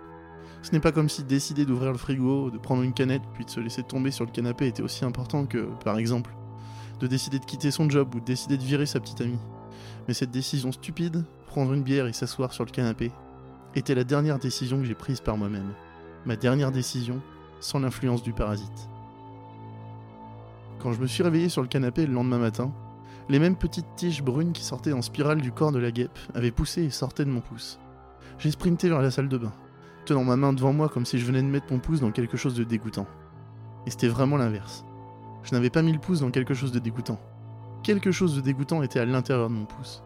Ce 0.62 0.72
n'est 0.72 0.80
pas 0.80 0.92
comme 0.92 1.10
si 1.10 1.24
décider 1.24 1.66
d'ouvrir 1.66 1.92
le 1.92 1.98
frigo, 1.98 2.50
de 2.50 2.58
prendre 2.58 2.84
une 2.84 2.94
canette, 2.94 3.24
puis 3.34 3.44
de 3.44 3.50
se 3.50 3.60
laisser 3.60 3.84
tomber 3.84 4.12
sur 4.12 4.26
le 4.26 4.32
canapé 4.32 4.68
était 4.68 4.84
aussi 4.84 5.04
important 5.04 5.46
que, 5.46 5.68
par 5.84 5.98
exemple, 5.98 6.34
de 7.02 7.08
décider 7.08 7.40
de 7.40 7.46
quitter 7.46 7.72
son 7.72 7.90
job 7.90 8.14
ou 8.16 8.20
de 8.20 8.26
décider 8.26 8.58
de 8.58 8.64
virer 8.64 8.86
sa 8.86 9.00
petite 9.00 9.22
amie. 9.22 9.40
Mais 10.08 10.14
cette 10.14 10.32
décision 10.32 10.72
stupide, 10.72 11.26
prendre 11.48 11.74
une 11.74 11.84
bière 11.84 12.06
et 12.06 12.14
s'asseoir 12.14 12.54
sur 12.54 12.64
le 12.64 12.72
canapé, 12.72 13.12
était 13.76 13.96
la 13.96 14.04
dernière 14.04 14.40
décision 14.40 14.78
que 14.78 14.86
j'ai 14.86 14.96
prise 14.96 15.20
par 15.20 15.36
moi-même. 15.36 15.74
Ma 16.26 16.36
dernière 16.36 16.72
décision, 16.72 17.20
sans 17.60 17.80
l'influence 17.80 18.22
du 18.22 18.34
parasite. 18.34 18.90
Quand 20.80 20.94
je 20.94 21.02
me 21.02 21.08
suis 21.08 21.24
réveillé 21.24 21.50
sur 21.50 21.62
le 21.62 21.68
canapé 21.68 22.06
le 22.06 22.14
lendemain 22.14 22.38
matin, 22.38 22.72
les 23.30 23.40
mêmes 23.40 23.56
petites 23.56 23.96
tiges 23.96 24.24
brunes 24.24 24.52
qui 24.52 24.64
sortaient 24.64 24.94
en 24.94 25.02
spirale 25.02 25.42
du 25.42 25.52
corps 25.52 25.72
de 25.72 25.80
la 25.80 25.92
guêpe 25.92 26.20
avaient 26.36 26.52
poussé 26.52 26.84
et 26.84 26.90
sortaient 26.90 27.26
de 27.26 27.30
mon 27.30 27.42
pouce. 27.42 27.80
J'ai 28.38 28.52
sprinté 28.52 28.90
vers 28.90 29.02
la 29.02 29.12
salle 29.12 29.30
de 29.30 29.38
bain, 29.38 29.54
tenant 30.06 30.24
ma 30.24 30.36
main 30.36 30.54
devant 30.54 30.74
moi 30.74 30.90
comme 30.90 31.06
si 31.06 31.18
je 31.18 31.26
venais 31.26 31.42
de 31.42 31.48
mettre 31.48 31.72
mon 31.72 31.80
pouce 31.80 32.02
dans 32.02 32.12
quelque 32.12 32.38
chose 32.38 32.56
de 32.56 32.64
dégoûtant. 32.64 33.08
Et 33.88 33.92
c'était 33.92 34.08
vraiment 34.08 34.38
l'inverse. 34.38 34.84
Je 35.44 35.54
n'avais 35.54 35.70
pas 35.70 35.82
mis 35.82 35.94
le 35.94 36.00
pouce 36.00 36.20
dans 36.20 36.32
quelque 36.32 36.54
chose 36.54 36.72
de 36.72 36.80
dégoûtant. 36.80 37.20
Quelque 37.84 38.12
chose 38.12 38.36
de 38.36 38.42
dégoûtant 38.42 38.84
était 38.84 39.00
à 39.00 39.06
l'intérieur 39.06 39.50
de 39.50 39.56
mon 39.56 39.66
pouce. 39.66 40.04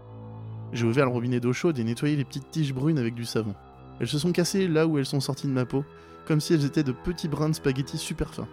J'ai 0.71 0.85
ouvert 0.85 1.05
le 1.05 1.11
robinet 1.11 1.39
d'eau 1.39 1.53
chaude 1.53 1.79
et 1.79 1.83
nettoyé 1.83 2.15
les 2.15 2.25
petites 2.25 2.49
tiges 2.51 2.73
brunes 2.73 2.99
avec 2.99 3.15
du 3.15 3.25
savon. 3.25 3.53
Elles 3.99 4.07
se 4.07 4.19
sont 4.19 4.31
cassées 4.31 4.67
là 4.67 4.87
où 4.87 4.97
elles 4.97 5.05
sont 5.05 5.19
sorties 5.19 5.47
de 5.47 5.51
ma 5.51 5.65
peau, 5.65 5.83
comme 6.25 6.41
si 6.41 6.53
elles 6.53 6.65
étaient 6.65 6.83
de 6.83 6.91
petits 6.91 7.27
brins 7.27 7.49
de 7.49 7.55
spaghettis 7.55 7.97
super 7.97 8.33
fins. 8.33 8.47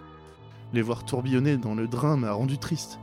Les 0.72 0.82
voir 0.82 1.04
tourbillonner 1.04 1.56
dans 1.56 1.74
le 1.74 1.88
drain 1.88 2.16
m'a 2.16 2.32
rendu 2.32 2.58
triste. 2.58 2.98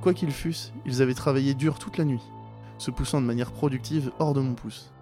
Quoi 0.00 0.14
qu'ils 0.14 0.32
fussent, 0.32 0.72
ils 0.86 1.02
avaient 1.02 1.14
travaillé 1.14 1.54
dur 1.54 1.78
toute 1.78 1.98
la 1.98 2.04
nuit, 2.04 2.22
se 2.78 2.90
poussant 2.90 3.20
de 3.20 3.26
manière 3.26 3.52
productive 3.52 4.10
hors 4.18 4.32
de 4.32 4.40
mon 4.40 4.54
pouce. 4.54 4.92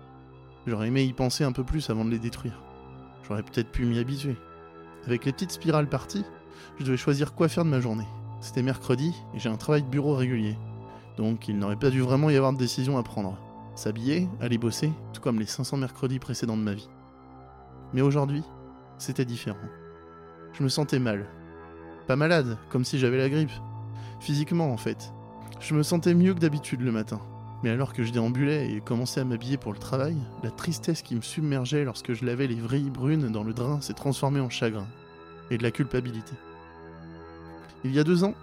J'aurais 0.67 0.89
aimé 0.89 1.05
y 1.05 1.13
penser 1.13 1.45
un 1.45 1.53
peu 1.53 1.65
plus 1.65 1.89
avant 1.91 2.05
de 2.05 2.11
les 2.11 2.19
détruire. 2.19 2.61
J'aurais 3.27 3.43
peut-être 3.43 3.71
pu 3.71 3.85
m'y 3.85 3.99
habituer. 3.99 4.37
Avec 5.07 5.25
les 5.25 5.33
petites 5.33 5.53
spirales 5.53 5.89
parties, 5.89 6.25
je 6.79 6.85
devais 6.85 6.97
choisir 6.97 7.35
quoi 7.35 7.49
faire 7.49 7.65
de 7.65 7.71
ma 7.71 7.81
journée. 7.81 8.07
C'était 8.41 8.63
mercredi 8.63 9.15
et 9.35 9.39
j'ai 9.39 9.49
un 9.49 9.57
travail 9.57 9.83
de 9.83 9.89
bureau 9.89 10.15
régulier. 10.15 10.57
Donc 11.17 11.49
il 11.49 11.59
n'aurait 11.59 11.77
pas 11.77 11.91
dû 11.91 12.01
vraiment 12.01 12.31
y 12.31 12.37
avoir 12.37 12.53
de 12.53 12.59
décision 12.59 12.99
à 12.99 13.03
prendre. 13.03 13.37
S'habiller, 13.75 14.29
aller 14.41 14.59
bosser, 14.59 14.93
tout 15.13 15.21
comme 15.21 15.39
les 15.39 15.47
500 15.47 15.77
mercredis 15.77 16.19
précédents 16.19 16.57
de 16.57 16.63
ma 16.63 16.75
vie. 16.75 16.89
Mais 17.93 18.03
aujourd'hui, 18.03 18.43
c'était 18.99 19.25
différent. 19.25 19.59
Je 20.53 20.63
me 20.63 20.69
sentais 20.69 20.99
mal. 20.99 21.27
Pas 22.07 22.17
malade, 22.17 22.59
comme 22.71 22.85
si 22.85 22.99
j'avais 22.99 23.19
la 23.19 23.29
grippe. 23.29 23.53
Physiquement, 24.21 24.73
en 24.73 24.77
fait. 24.77 25.13
Je 25.61 25.75
me 25.75 25.83
sentais 25.83 26.15
mieux 26.15 26.35
que 26.35 26.41
d'habitude 26.41 26.81
le 26.81 26.93
matin. 26.93 27.21
Mais 27.63 27.71
alors 27.71 27.93
que 27.93 28.05
je 28.05 28.13
déambulais 28.13 28.71
et 28.71 28.81
commençais 28.81 29.21
à 29.21 29.25
m'habiller 29.25 29.57
pour 29.57 29.73
le 29.73 29.79
travail, 29.79 30.17
la 30.45 30.51
tristesse 30.51 31.03
qui 31.03 31.17
me 31.17 31.21
submergeait 31.21 31.85
lorsque 31.85 32.13
je 32.13 32.25
lavais 32.25 32.47
les 32.47 32.55
vrilles 32.55 32.91
brunes 32.91 33.33
dans 33.33 33.43
le 33.43 33.53
drain 33.53 33.81
s'est 33.81 33.95
transformée 33.95 34.41
en 34.41 34.51
chagrin 34.51 34.87
et 35.51 35.59
de 35.59 35.63
la 35.63 35.73
culpabilité. 35.73 36.35
Il 37.85 37.95
y 37.95 38.01
a 38.01 38.05
deux 38.05 38.25
ans, 38.25 38.35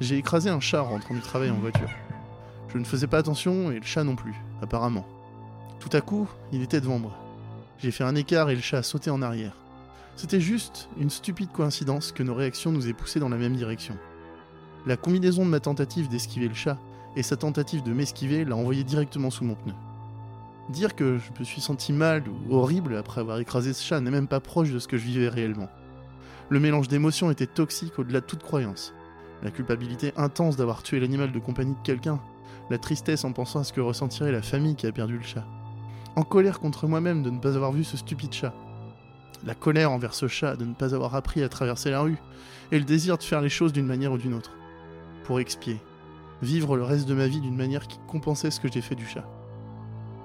j'ai 0.00 0.16
écrasé 0.16 0.50
un 0.50 0.58
chat 0.58 0.82
en 0.82 0.88
rentrant 0.88 1.14
du 1.14 1.20
travail 1.20 1.50
en 1.50 1.58
voiture. 1.58 1.90
Je 2.72 2.78
ne 2.78 2.84
faisais 2.84 3.06
pas 3.06 3.18
attention 3.18 3.70
et 3.70 3.76
le 3.76 3.84
chat 3.84 4.02
non 4.02 4.16
plus, 4.16 4.34
apparemment. 4.62 5.06
Tout 5.78 5.90
à 5.92 6.00
coup, 6.00 6.28
il 6.52 6.62
était 6.62 6.80
devant 6.80 6.98
moi. 6.98 7.12
J'ai 7.78 7.92
fait 7.92 8.04
un 8.04 8.16
écart 8.16 8.50
et 8.50 8.54
le 8.54 8.60
chat 8.60 8.78
a 8.78 8.82
sauté 8.82 9.10
en 9.10 9.22
arrière. 9.22 9.54
C'était 10.16 10.40
juste 10.40 10.88
une 10.98 11.08
stupide 11.08 11.52
coïncidence 11.52 12.12
que 12.12 12.22
nos 12.22 12.34
réactions 12.34 12.72
nous 12.72 12.88
aient 12.88 12.92
poussés 12.92 13.20
dans 13.20 13.28
la 13.28 13.36
même 13.36 13.56
direction. 13.56 13.96
La 14.86 14.96
combinaison 14.96 15.44
de 15.44 15.50
ma 15.50 15.60
tentative 15.60 16.08
d'esquiver 16.08 16.48
le 16.48 16.54
chat 16.54 16.78
et 17.16 17.22
sa 17.22 17.36
tentative 17.36 17.82
de 17.82 17.92
m'esquiver 17.92 18.44
l'a 18.44 18.56
envoyé 18.56 18.84
directement 18.84 19.30
sous 19.30 19.44
mon 19.44 19.54
pneu. 19.54 19.74
Dire 20.68 20.94
que 20.94 21.18
je 21.18 21.40
me 21.40 21.44
suis 21.44 21.60
senti 21.60 21.92
mal 21.92 22.24
ou 22.28 22.54
horrible 22.54 22.96
après 22.96 23.20
avoir 23.20 23.38
écrasé 23.38 23.72
ce 23.72 23.84
chat 23.84 24.00
n'est 24.00 24.10
même 24.10 24.28
pas 24.28 24.40
proche 24.40 24.70
de 24.70 24.78
ce 24.78 24.88
que 24.88 24.98
je 24.98 25.04
vivais 25.04 25.28
réellement. 25.28 25.68
Le 26.50 26.58
mélange 26.58 26.88
d'émotions 26.88 27.30
était 27.30 27.46
toxique 27.46 27.96
au-delà 28.00 28.20
de 28.20 28.26
toute 28.26 28.42
croyance. 28.42 28.92
La 29.44 29.52
culpabilité 29.52 30.12
intense 30.16 30.56
d'avoir 30.56 30.82
tué 30.82 30.98
l'animal 30.98 31.30
de 31.30 31.38
compagnie 31.38 31.74
de 31.74 31.82
quelqu'un, 31.84 32.20
la 32.70 32.78
tristesse 32.78 33.24
en 33.24 33.30
pensant 33.32 33.60
à 33.60 33.64
ce 33.64 33.72
que 33.72 33.80
ressentirait 33.80 34.32
la 34.32 34.42
famille 34.42 34.74
qui 34.74 34.88
a 34.88 34.92
perdu 34.92 35.16
le 35.16 35.22
chat. 35.22 35.46
En 36.16 36.24
colère 36.24 36.58
contre 36.58 36.88
moi-même 36.88 37.22
de 37.22 37.30
ne 37.30 37.38
pas 37.38 37.54
avoir 37.54 37.70
vu 37.70 37.84
ce 37.84 37.96
stupide 37.96 38.32
chat. 38.32 38.52
La 39.46 39.54
colère 39.54 39.92
envers 39.92 40.12
ce 40.12 40.26
chat 40.26 40.56
de 40.56 40.64
ne 40.64 40.74
pas 40.74 40.92
avoir 40.92 41.14
appris 41.14 41.44
à 41.44 41.48
traverser 41.48 41.92
la 41.92 42.00
rue, 42.00 42.18
et 42.72 42.80
le 42.80 42.84
désir 42.84 43.16
de 43.16 43.22
faire 43.22 43.40
les 43.40 43.48
choses 43.48 43.72
d'une 43.72 43.86
manière 43.86 44.10
ou 44.10 44.18
d'une 44.18 44.34
autre. 44.34 44.56
Pour 45.22 45.38
expier, 45.38 45.78
vivre 46.42 46.76
le 46.76 46.82
reste 46.82 47.08
de 47.08 47.14
ma 47.14 47.28
vie 47.28 47.40
d'une 47.40 47.56
manière 47.56 47.86
qui 47.86 48.00
compensait 48.08 48.50
ce 48.50 48.58
que 48.58 48.70
j'ai 48.70 48.80
fait 48.80 48.96
du 48.96 49.06
chat. 49.06 49.24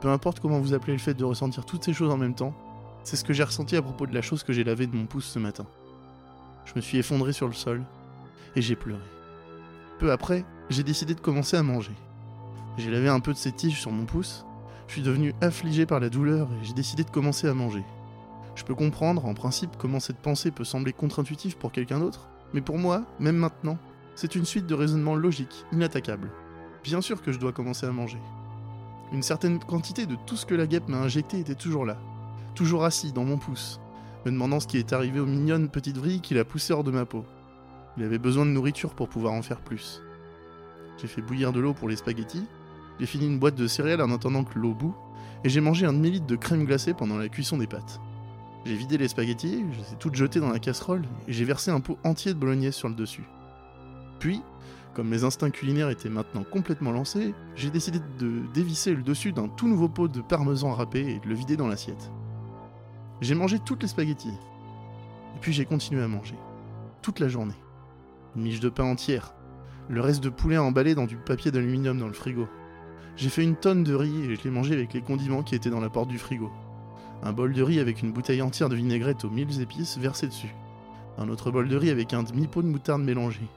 Peu 0.02 0.10
importe 0.10 0.40
comment 0.40 0.60
vous 0.60 0.74
appelez 0.74 0.94
le 0.94 1.00
fait 1.00 1.14
de 1.14 1.24
ressentir 1.24 1.66
toutes 1.66 1.84
ces 1.84 1.94
choses 1.94 2.12
en 2.12 2.18
même 2.18 2.34
temps, 2.34 2.56
c'est 3.04 3.16
ce 3.16 3.24
que 3.24 3.34
j'ai 3.34 3.44
ressenti 3.44 3.76
à 3.76 3.84
propos 3.84 4.08
de 4.08 4.14
la 4.16 4.24
chose 4.24 4.44
que 4.44 4.54
j'ai 4.54 4.64
lavée 4.64 4.88
de 4.88 4.96
mon 4.96 5.06
pouce 5.06 5.26
ce 5.26 5.38
matin. 5.38 5.68
Je 6.66 6.74
me 6.76 6.82
suis 6.82 6.98
effondré 6.98 7.34
sur 7.34 7.48
le 7.48 7.54
sol 7.54 7.84
et 8.56 8.62
j'ai 8.62 8.76
pleuré. 8.76 9.02
Peu 10.00 10.12
après, 10.12 10.46
j'ai 10.70 10.84
décidé 10.84 11.16
de 11.16 11.22
commencer 11.22 11.56
à 11.58 11.64
manger. 11.64 11.94
J'ai 12.78 12.92
lavé 12.92 13.08
un 13.08 13.20
peu 13.20 13.32
de 13.32 13.38
ces 13.38 13.52
tiges 13.52 13.80
sur 13.80 13.92
mon 13.92 14.06
pouce, 14.06 14.46
je 14.88 14.94
suis 14.94 15.02
devenu 15.02 15.34
affligé 15.42 15.86
par 15.86 16.00
la 16.00 16.10
douleur 16.10 16.48
et 16.52 16.66
j'ai 16.66 16.74
décidé 16.74 17.04
de 17.04 17.10
commencer 17.10 17.48
à 17.48 17.54
manger. 17.54 17.84
Je 18.56 18.64
peux 18.64 18.76
comprendre, 18.76 19.26
en 19.26 19.34
principe, 19.34 19.78
comment 19.78 20.00
cette 20.00 20.20
pensée 20.20 20.52
peut 20.52 20.64
sembler 20.64 20.94
contre-intuitive 20.94 21.58
pour 21.58 21.72
quelqu'un 21.72 22.00
d'autre, 22.00 22.30
mais 22.54 22.62
pour 22.62 22.78
moi, 22.78 23.04
même 23.20 23.36
maintenant, 23.36 23.78
c'est 24.16 24.36
une 24.36 24.46
suite 24.46 24.68
de 24.68 24.76
raisonnements 24.76 25.16
logiques, 25.16 25.66
inattaquables. 25.74 26.32
Bien 26.84 27.02
sûr 27.02 27.22
que 27.22 27.32
je 27.32 27.40
dois 27.40 27.52
commencer 27.52 27.86
à 27.86 27.92
manger. 27.92 28.20
Une 29.12 29.24
certaine 29.24 29.60
quantité 29.60 30.06
de 30.06 30.16
tout 30.26 30.38
ce 30.38 30.46
que 30.46 30.56
la 30.56 30.68
guêpe 30.68 30.88
m'a 30.88 30.98
injecté 30.98 31.40
était 31.40 31.56
toujours 31.56 31.86
là, 31.86 31.98
toujours 32.54 32.86
assis 32.86 33.12
dans 33.12 33.26
mon 33.26 33.38
pouce, 33.38 33.80
me 34.26 34.32
demandant 34.32 34.60
ce 34.60 34.68
qui 34.68 34.78
est 34.78 34.94
arrivé 34.94 35.20
aux 35.20 35.26
mignonnes 35.26 35.70
petites 35.70 35.98
vrilles 35.98 36.22
qu'il 36.22 36.38
a 36.38 36.46
poussées 36.46 36.74
hors 36.74 36.84
de 36.84 36.92
ma 36.92 37.06
peau. 37.06 37.26
Il 37.98 38.04
avait 38.04 38.18
besoin 38.18 38.46
de 38.46 38.52
nourriture 38.52 38.94
pour 38.96 39.08
pouvoir 39.08 39.34
en 39.34 39.42
faire 39.42 39.62
plus. 39.62 40.02
J'ai 40.98 41.08
fait 41.08 41.22
bouillir 41.22 41.54
de 41.54 41.60
l'eau 41.60 41.74
pour 41.74 41.88
les 41.88 41.96
spaghettis, 41.96 42.46
j'ai 43.00 43.06
fini 43.06 43.26
une 43.26 43.40
boîte 43.40 43.56
de 43.56 43.68
céréales 43.68 44.02
en 44.02 44.12
attendant 44.12 44.44
que 44.44 44.58
l'eau 44.58 44.74
bout, 44.74 44.96
et 45.44 45.50
j'ai 45.50 45.62
mangé 45.62 45.86
un 45.86 45.94
demi-litre 45.94 46.26
de 46.26 46.36
crème 46.36 46.66
glacée 46.66 46.94
pendant 46.94 47.18
la 47.18 47.30
cuisson 47.30 47.58
des 47.58 47.68
pâtes. 47.68 48.00
J'ai 48.66 48.76
vidé 48.76 48.98
les 48.98 49.08
spaghettis, 49.08 49.64
je 49.72 49.78
les 49.78 49.94
ai 49.94 49.98
toutes 50.00 50.16
jetées 50.16 50.40
dans 50.40 50.52
la 50.52 50.60
casserole, 50.60 51.04
et 51.28 51.34
j'ai 51.34 51.46
versé 51.46 51.72
un 51.72 51.82
pot 51.82 52.00
entier 52.04 52.34
de 52.34 52.40
bolognaise 52.40 52.74
sur 52.74 52.90
le 52.90 52.96
dessus. 52.96 53.26
Puis, 54.20 54.42
comme 54.96 55.10
mes 55.10 55.26
instincts 55.26 55.52
culinaires 55.52 55.90
étaient 55.90 56.10
maintenant 56.10 56.46
complètement 56.50 56.92
lancés, 56.92 57.36
j'ai 57.56 57.70
décidé 57.70 58.00
de 58.18 58.42
dévisser 58.54 58.96
le 58.96 59.04
dessus 59.04 59.34
d'un 59.34 59.50
tout 59.50 59.68
nouveau 59.68 59.90
pot 59.90 60.08
de 60.08 60.22
parmesan 60.22 60.74
râpé 60.74 61.02
et 61.02 61.20
de 61.20 61.28
le 61.28 61.36
vider 61.36 61.58
dans 61.58 61.68
l'assiette. 61.68 62.12
J'ai 63.22 63.36
mangé 63.36 63.60
toutes 63.60 63.82
les 63.82 63.88
spaghettis. 63.88 64.30
Et 64.30 65.40
puis 65.40 65.54
j'ai 65.54 65.66
continué 65.66 66.04
à 66.04 66.08
manger. 66.08 66.36
Toute 67.02 67.20
la 67.20 67.30
journée. 67.30 67.56
Une 68.36 68.44
miche 68.44 68.60
de 68.60 68.70
pain 68.70 68.84
entière. 68.84 69.34
Le 69.88 70.02
reste 70.02 70.24
de 70.24 70.30
poulet 70.30 70.58
emballé 70.58 70.96
dans 70.96 71.06
du 71.06 71.16
papier 71.16 71.52
d'aluminium 71.52 71.98
dans 71.98 72.08
le 72.08 72.14
frigo. 72.14 72.48
J'ai 73.16 73.30
fait 73.30 73.44
une 73.44 73.56
tonne 73.56 73.84
de 73.84 73.96
riz 73.96 74.26
et 74.26 74.36
je 74.36 74.44
l'ai 74.44 74.50
mangé 74.50 74.74
avec 74.74 74.92
les 74.94 75.02
condiments 75.02 75.44
qui 75.44 75.56
étaient 75.56 75.70
dans 75.70 75.80
la 75.80 75.90
porte 75.90 76.10
du 76.10 76.18
frigo. 76.18 76.52
Un 77.24 77.32
bol 77.32 77.54
de 77.54 77.64
riz 77.64 77.80
avec 77.80 78.02
une 78.02 78.12
bouteille 78.12 78.42
entière 78.42 78.68
de 78.68 78.76
vinaigrette 78.76 79.24
aux 79.24 79.30
mille 79.30 79.62
épices 79.62 79.98
versée 79.98 80.28
dessus. 80.28 80.54
Un 81.18 81.30
autre 81.30 81.52
bol 81.52 81.70
de 81.70 81.78
riz 81.78 81.92
avec 81.92 82.14
un 82.14 82.24
demi-pot 82.24 82.62
de 82.62 82.68
moutarde 82.68 83.02
mélangée. 83.02 83.48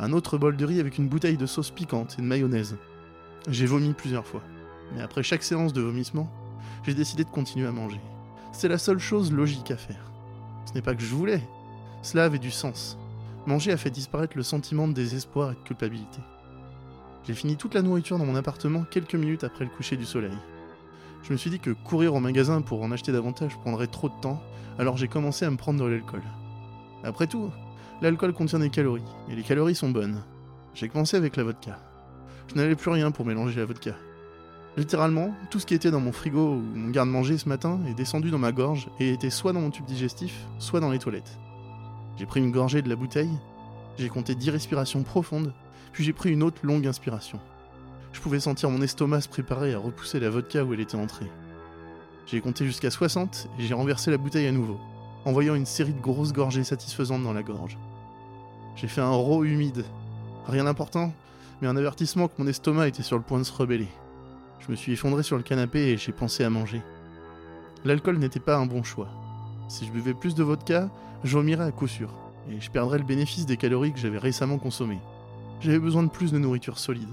Un 0.00 0.12
autre 0.12 0.36
bol 0.36 0.56
de 0.56 0.64
riz 0.64 0.80
avec 0.80 0.98
une 0.98 1.08
bouteille 1.08 1.36
de 1.36 1.46
sauce 1.46 1.70
piquante 1.70 2.16
et 2.18 2.22
de 2.22 2.26
mayonnaise. 2.26 2.76
J'ai 3.48 3.66
vomi 3.66 3.92
plusieurs 3.92 4.26
fois. 4.26 4.42
Mais 4.94 5.02
après 5.02 5.22
chaque 5.22 5.44
séance 5.44 5.72
de 5.72 5.80
vomissement, 5.80 6.28
j'ai 6.82 6.94
décidé 6.94 7.22
de 7.22 7.30
continuer 7.30 7.68
à 7.68 7.72
manger. 7.72 8.00
C'est 8.52 8.68
la 8.68 8.78
seule 8.78 8.98
chose 8.98 9.32
logique 9.32 9.70
à 9.70 9.76
faire. 9.76 10.10
Ce 10.66 10.74
n'est 10.74 10.82
pas 10.82 10.94
que 10.94 11.02
je 11.02 11.14
voulais. 11.14 11.42
Cela 12.02 12.24
avait 12.24 12.38
du 12.38 12.50
sens. 12.50 12.98
Manger 13.46 13.72
a 13.72 13.76
fait 13.76 13.90
disparaître 13.90 14.36
le 14.36 14.42
sentiment 14.42 14.86
de 14.86 14.92
désespoir 14.92 15.52
et 15.52 15.54
de 15.54 15.60
culpabilité. 15.60 16.20
J'ai 17.24 17.34
fini 17.34 17.56
toute 17.56 17.74
la 17.74 17.82
nourriture 17.82 18.18
dans 18.18 18.26
mon 18.26 18.36
appartement 18.36 18.84
quelques 18.84 19.14
minutes 19.14 19.44
après 19.44 19.64
le 19.64 19.70
coucher 19.70 19.96
du 19.96 20.04
soleil. 20.04 20.36
Je 21.22 21.32
me 21.32 21.38
suis 21.38 21.50
dit 21.50 21.60
que 21.60 21.70
courir 21.70 22.14
au 22.14 22.20
magasin 22.20 22.60
pour 22.62 22.82
en 22.82 22.90
acheter 22.92 23.12
davantage 23.12 23.56
prendrait 23.58 23.86
trop 23.86 24.08
de 24.08 24.20
temps, 24.20 24.42
alors 24.78 24.96
j'ai 24.96 25.08
commencé 25.08 25.44
à 25.44 25.50
me 25.50 25.56
prendre 25.56 25.82
de 25.82 25.88
l'alcool. 25.88 26.22
Après 27.04 27.26
tout, 27.26 27.50
l'alcool 28.00 28.32
contient 28.32 28.58
des 28.58 28.70
calories, 28.70 29.02
et 29.28 29.36
les 29.36 29.42
calories 29.42 29.74
sont 29.74 29.90
bonnes. 29.90 30.22
J'ai 30.74 30.88
commencé 30.88 31.16
avec 31.16 31.36
la 31.36 31.44
vodka. 31.44 31.78
Je 32.48 32.54
n'avais 32.54 32.74
plus 32.74 32.90
rien 32.90 33.10
pour 33.10 33.26
mélanger 33.26 33.60
la 33.60 33.66
vodka. 33.66 33.94
Littéralement, 34.76 35.34
tout 35.50 35.58
ce 35.58 35.66
qui 35.66 35.74
était 35.74 35.90
dans 35.90 36.00
mon 36.00 36.12
frigo 36.12 36.54
ou 36.54 36.62
mon 36.74 36.90
garde-manger 36.90 37.38
ce 37.38 37.48
matin 37.48 37.80
est 37.88 37.94
descendu 37.94 38.30
dans 38.30 38.38
ma 38.38 38.52
gorge 38.52 38.88
et 39.00 39.12
était 39.12 39.30
soit 39.30 39.52
dans 39.52 39.60
mon 39.60 39.70
tube 39.70 39.84
digestif, 39.84 40.46
soit 40.58 40.80
dans 40.80 40.90
les 40.90 40.98
toilettes. 40.98 41.38
J'ai 42.16 42.26
pris 42.26 42.40
une 42.40 42.52
gorgée 42.52 42.82
de 42.82 42.88
la 42.88 42.96
bouteille, 42.96 43.30
j'ai 43.98 44.08
compté 44.08 44.34
10 44.34 44.50
respirations 44.50 45.02
profondes, 45.02 45.52
puis 45.92 46.04
j'ai 46.04 46.12
pris 46.12 46.30
une 46.30 46.42
autre 46.42 46.60
longue 46.62 46.86
inspiration. 46.86 47.40
Je 48.12 48.20
pouvais 48.20 48.40
sentir 48.40 48.70
mon 48.70 48.82
estomac 48.82 49.22
se 49.22 49.28
préparer 49.28 49.74
à 49.74 49.78
repousser 49.78 50.20
la 50.20 50.30
vodka 50.30 50.64
où 50.64 50.72
elle 50.72 50.80
était 50.80 50.96
entrée. 50.96 51.30
J'ai 52.26 52.40
compté 52.40 52.64
jusqu'à 52.64 52.90
60 52.90 53.48
et 53.58 53.62
j'ai 53.62 53.74
renversé 53.74 54.10
la 54.10 54.18
bouteille 54.18 54.46
à 54.46 54.52
nouveau, 54.52 54.78
envoyant 55.24 55.56
une 55.56 55.66
série 55.66 55.92
de 55.92 56.00
grosses 56.00 56.32
gorgées 56.32 56.64
satisfaisantes 56.64 57.24
dans 57.24 57.32
la 57.32 57.42
gorge. 57.42 57.76
J'ai 58.76 58.88
fait 58.88 59.00
un 59.00 59.10
rot 59.10 59.44
humide. 59.44 59.84
Rien 60.46 60.64
d'important, 60.64 61.12
mais 61.60 61.68
un 61.68 61.76
avertissement 61.76 62.28
que 62.28 62.34
mon 62.38 62.46
estomac 62.46 62.88
était 62.88 63.02
sur 63.02 63.16
le 63.16 63.22
point 63.22 63.38
de 63.38 63.44
se 63.44 63.52
rebeller. 63.52 63.88
Je 64.60 64.70
me 64.70 64.76
suis 64.76 64.92
effondré 64.92 65.22
sur 65.22 65.36
le 65.36 65.42
canapé 65.42 65.80
et 65.88 65.96
j'ai 65.96 66.12
pensé 66.12 66.44
à 66.44 66.50
manger. 66.50 66.82
L'alcool 67.84 68.18
n'était 68.18 68.40
pas 68.40 68.56
un 68.56 68.66
bon 68.66 68.82
choix. 68.82 69.08
Si 69.68 69.86
je 69.86 69.92
buvais 69.92 70.14
plus 70.14 70.34
de 70.34 70.42
vodka, 70.42 70.90
je 71.24 71.36
vomirais 71.36 71.64
à 71.64 71.72
coup 71.72 71.88
sûr, 71.88 72.10
et 72.50 72.60
je 72.60 72.70
perdrais 72.70 72.98
le 72.98 73.04
bénéfice 73.04 73.46
des 73.46 73.56
calories 73.56 73.92
que 73.92 73.98
j'avais 73.98 74.18
récemment 74.18 74.58
consommées. 74.58 75.00
J'avais 75.60 75.78
besoin 75.78 76.02
de 76.02 76.10
plus 76.10 76.32
de 76.32 76.38
nourriture 76.38 76.78
solide. 76.78 77.08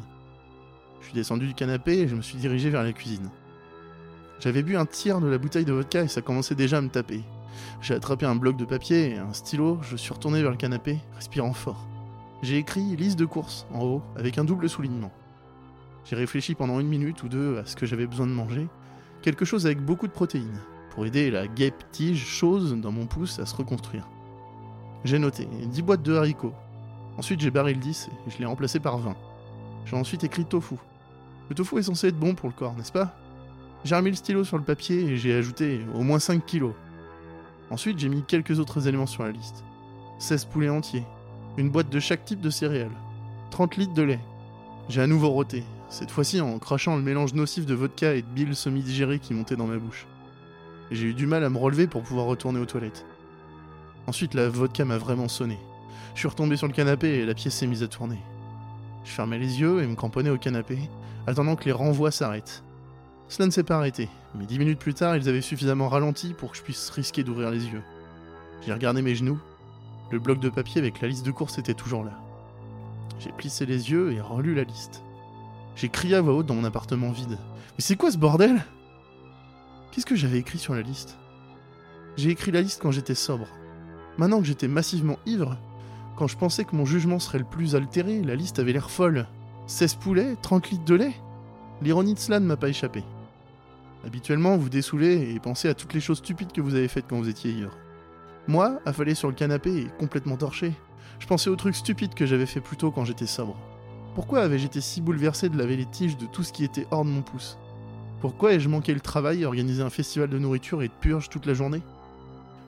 Je 1.00 1.06
suis 1.06 1.14
descendu 1.14 1.48
du 1.48 1.54
canapé 1.54 2.00
et 2.00 2.08
je 2.08 2.16
me 2.16 2.22
suis 2.22 2.38
dirigé 2.38 2.70
vers 2.70 2.84
la 2.84 2.94
cuisine. 2.94 3.30
J'avais 4.40 4.62
bu 4.62 4.76
un 4.76 4.86
tiers 4.86 5.22
de 5.22 5.28
la 5.28 5.38
bouteille 5.38 5.66
de 5.66 5.74
vodka 5.74 6.04
et 6.04 6.08
ça 6.08 6.22
commençait 6.22 6.56
déjà 6.56 6.78
à 6.78 6.82
me 6.82 6.90
taper. 6.90 7.24
J'ai 7.82 7.94
attrapé 7.94 8.26
un 8.26 8.36
bloc 8.36 8.58
de 8.58 8.66
papier 8.66 9.12
et 9.12 9.18
un 9.18 9.34
stylo, 9.34 9.80
je 9.82 9.96
suis 9.96 10.14
retourné 10.14 10.42
vers 10.42 10.52
le 10.52 10.58
canapé, 10.58 11.00
respirant 11.16 11.54
fort. 11.54 11.88
J'ai 12.44 12.58
écrit 12.58 12.96
liste 12.96 13.18
de 13.18 13.26
courses 13.26 13.66
en 13.74 13.84
haut, 13.84 14.02
avec 14.16 14.38
un 14.38 14.44
double 14.44 14.70
soulignement. 14.70 15.12
J'ai 16.10 16.16
réfléchi 16.16 16.56
pendant 16.56 16.80
une 16.80 16.88
minute 16.88 17.22
ou 17.24 17.28
deux 17.28 17.58
à 17.58 17.66
ce 17.66 17.76
que 17.76 17.86
j'avais 17.86 18.08
besoin 18.08 18.28
de 18.28 18.32
manger, 18.32 18.68
quelque 19.22 19.44
chose 19.44 19.66
avec 19.66 19.84
beaucoup 19.84 20.08
de 20.08 20.14
protéines, 20.14 20.62
pour 20.92 21.06
aider 21.06 21.30
la 21.30 21.48
guêpe 21.48 21.84
tige 21.92 22.26
chose 22.26 22.74
dans 22.80 22.94
mon 22.94 23.08
pouce 23.08 23.40
à 23.40 23.46
se 23.46 23.54
reconstruire. 23.54 24.08
J'ai 25.04 25.20
noté 25.20 25.46
10 25.46 25.82
boîtes 25.82 26.04
de 26.04 26.16
haricots. 26.16 26.54
Ensuite 27.18 27.42
j'ai 27.42 27.52
barré 27.52 27.74
le 27.74 27.82
10 27.82 28.10
et 28.26 28.32
je 28.32 28.38
l'ai 28.38 28.46
remplacé 28.46 28.80
par 28.80 28.98
20. 29.00 29.18
J'ai 29.86 29.98
ensuite 29.98 30.24
écrit 30.24 30.46
tofu. 30.46 30.76
Le 31.50 31.56
tofu 31.56 31.80
est 31.80 31.84
censé 31.84 32.08
être 32.08 32.20
bon 32.20 32.36
pour 32.36 32.48
le 32.48 32.56
corps, 32.56 32.74
n'est-ce 32.76 32.94
pas? 32.94 33.14
J'ai 33.84 33.96
remis 33.96 34.12
le 34.12 34.16
stylo 34.16 34.46
sur 34.46 34.58
le 34.58 34.64
papier 34.64 35.02
et 35.02 35.18
j'ai 35.18 35.34
ajouté 35.34 35.82
au 35.94 36.04
moins 36.04 36.20
5 36.20 36.46
kilos. 36.46 36.74
Ensuite 37.70 38.00
j'ai 38.00 38.08
mis 38.08 38.24
quelques 38.24 38.60
autres 38.60 38.88
éléments 38.88 39.08
sur 39.08 39.24
la 39.24 39.32
liste. 39.32 39.66
16 40.20 40.46
poulets 40.46 40.70
entiers, 40.70 41.04
une 41.58 41.70
boîte 41.70 41.90
de 41.90 42.00
chaque 42.00 42.24
type 42.24 42.40
de 42.40 42.50
céréales, 42.50 42.96
30 43.52 43.76
litres 43.76 43.94
de 43.94 44.04
lait. 44.04 44.20
J'ai 44.88 45.02
à 45.02 45.08
nouveau 45.08 45.30
roté, 45.32 45.66
cette 45.90 46.12
fois-ci 46.12 46.42
en 46.42 46.60
crachant 46.60 46.96
le 46.96 47.02
mélange 47.02 47.34
nocif 47.34 47.66
de 47.66 47.74
vodka 47.74 48.14
et 48.14 48.22
de 48.22 48.28
bile 48.28 48.56
semi-digérée 48.56 49.20
qui 49.20 49.34
montait 49.34 49.56
dans 49.56 49.68
ma 49.68 49.78
bouche. 49.78 50.06
J'ai 50.92 51.08
eu 51.08 51.14
du 51.14 51.28
mal 51.28 51.44
à 51.44 51.50
me 51.50 51.58
relever 51.58 51.88
pour 51.88 52.04
pouvoir 52.04 52.26
retourner 52.26 52.60
aux 52.60 52.66
toilettes. 52.66 53.06
Ensuite, 54.06 54.34
la 54.34 54.50
vodka 54.50 54.86
m'a 54.86 54.98
vraiment 54.98 55.28
sonné. 55.28 55.58
Je 56.14 56.20
suis 56.20 56.28
retombé 56.28 56.58
sur 56.58 56.68
le 56.68 56.74
canapé 56.74 57.10
et 57.10 57.26
la 57.26 57.34
pièce 57.34 57.56
s'est 57.56 57.68
mise 57.68 57.84
à 57.84 57.88
tourner. 57.88 58.20
Je 59.04 59.12
fermais 59.12 59.38
les 59.38 59.60
yeux 59.60 59.82
et 59.82 59.88
me 59.88 59.96
cramponnais 59.96 60.30
au 60.30 60.38
canapé, 60.38 60.78
attendant 61.26 61.56
que 61.56 61.66
les 61.66 61.72
renvois 61.72 62.12
s'arrêtent. 62.12 62.64
Cela 63.30 63.46
ne 63.46 63.52
s'est 63.52 63.64
pas 63.64 63.78
arrêté, 63.78 64.10
mais 64.36 64.46
dix 64.46 64.60
minutes 64.60 64.80
plus 64.80 64.94
tard, 64.94 65.18
ils 65.18 65.28
avaient 65.28 65.42
suffisamment 65.42 65.90
ralenti 65.90 66.34
pour 66.34 66.52
que 66.52 66.58
je 66.58 66.64
puisse 66.64 66.90
risquer 66.90 67.24
d'ouvrir 67.24 67.52
les 67.52 67.66
yeux. 67.66 67.84
J'ai 68.66 68.74
regardé 68.74 69.02
mes 69.02 69.16
genoux, 69.16 69.40
Le 70.10 70.20
bloc 70.20 70.40
de 70.40 70.50
papier 70.50 70.80
avec 70.80 71.02
la 71.02 71.10
liste 71.10 71.26
de 71.26 71.32
courses 71.32 71.58
était 71.58 71.74
toujours 71.74 72.06
là. 72.06 72.18
J'ai 73.20 73.32
plissé 73.32 73.66
les 73.66 73.92
yeux 73.92 74.14
et 74.14 74.22
relu 74.22 74.56
la 74.56 74.64
liste. 74.64 75.04
J'ai 75.78 75.90
crié 75.90 76.16
à 76.16 76.22
voix 76.22 76.34
haute 76.34 76.48
dans 76.48 76.56
mon 76.56 76.64
appartement 76.64 77.12
vide. 77.12 77.38
Mais 77.40 77.82
c'est 77.82 77.96
quoi 77.96 78.10
ce 78.10 78.18
bordel? 78.18 78.64
Qu'est-ce 79.92 80.08
que 80.08 80.16
j'avais 80.16 80.40
écrit 80.40 80.58
sur 80.58 80.74
la 80.74 80.82
liste? 80.82 81.20
J'ai 82.18 82.32
écrit 82.32 82.52
la 82.52 82.64
liste 82.64 82.82
quand 82.82 82.90
j'étais 82.90 83.14
sobre. 83.14 83.46
Maintenant 84.18 84.40
que 84.40 84.48
j'étais 84.48 84.68
massivement 84.68 85.20
ivre, 85.28 85.56
quand 86.16 86.26
je 86.26 86.36
pensais 86.36 86.64
que 86.64 86.76
mon 86.76 86.86
jugement 86.86 87.20
serait 87.20 87.38
le 87.38 87.46
plus 87.46 87.76
altéré, 87.76 88.24
la 88.24 88.34
liste 88.34 88.58
avait 88.58 88.74
l'air 88.74 88.90
folle. 88.90 89.28
16 89.68 89.96
poulets, 89.96 90.36
30 90.42 90.72
litres 90.72 90.86
de 90.86 90.96
lait? 90.96 91.14
L'ironie 91.84 92.16
de 92.16 92.20
cela 92.20 92.40
ne 92.40 92.48
m'a 92.48 92.58
pas 92.58 92.70
échappé. 92.70 93.04
Habituellement, 94.04 94.58
vous 94.58 94.70
dessoulez 94.70 95.32
et 95.32 95.40
pensez 95.40 95.70
à 95.70 95.76
toutes 95.76 95.94
les 95.94 96.00
choses 96.00 96.18
stupides 96.18 96.54
que 96.54 96.62
vous 96.62 96.74
avez 96.74 96.88
faites 96.88 97.06
quand 97.08 97.18
vous 97.18 97.30
étiez 97.30 97.52
ivre. 97.52 97.78
Moi, 98.48 98.80
affalé 98.88 99.14
sur 99.14 99.28
le 99.28 99.36
canapé 99.36 99.78
et 99.78 99.88
complètement 100.00 100.38
torché, 100.38 100.74
je 101.20 101.28
pensais 101.28 101.52
aux 101.52 101.56
trucs 101.56 101.76
stupides 101.76 102.16
que 102.16 102.26
j'avais 102.26 102.48
fait 102.48 102.62
plus 102.62 102.78
tôt 102.78 102.90
quand 102.90 103.06
j'étais 103.06 103.28
sobre. 103.28 103.56
Pourquoi 104.18 104.40
avais-je 104.40 104.66
été 104.66 104.82
si 104.82 105.00
bouleversé 105.00 105.48
de 105.48 105.56
laver 105.60 105.78
les 105.78 105.86
tiges 105.86 106.18
de 106.18 106.26
tout 106.26 106.42
ce 106.42 106.52
qui 106.52 106.64
était 106.64 106.88
hors 106.90 107.06
de 107.06 107.10
mon 107.12 107.22
pouce? 107.22 107.60
Pourquoi 108.20 108.54
ai-je 108.54 108.68
manqué 108.68 108.92
le 108.96 109.00
travail 109.00 109.44
et 109.44 109.46
organisé 109.46 109.84
un 109.84 109.92
festival 109.92 110.28
de 110.28 110.40
nourriture 110.40 110.82
et 110.82 110.88
de 110.88 110.94
purge 111.02 111.30
toute 111.30 111.46
la 111.46 111.54
journée? 111.54 111.84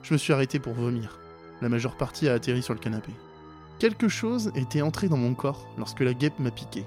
Je 0.04 0.12
me 0.14 0.18
suis 0.18 0.32
arrêté 0.32 0.60
pour 0.60 0.74
vomir. 0.74 1.18
La 1.60 1.68
majeure 1.68 1.96
partie 1.96 2.28
a 2.28 2.34
atterri 2.34 2.62
sur 2.62 2.72
le 2.72 2.78
canapé. 2.78 3.10
Quelque 3.80 4.06
chose 4.06 4.52
était 4.54 4.80
entré 4.80 5.08
dans 5.08 5.16
mon 5.16 5.34
corps 5.34 5.66
lorsque 5.76 5.98
la 5.98 6.14
guêpe 6.14 6.38
m'a 6.38 6.52
piqué. 6.52 6.84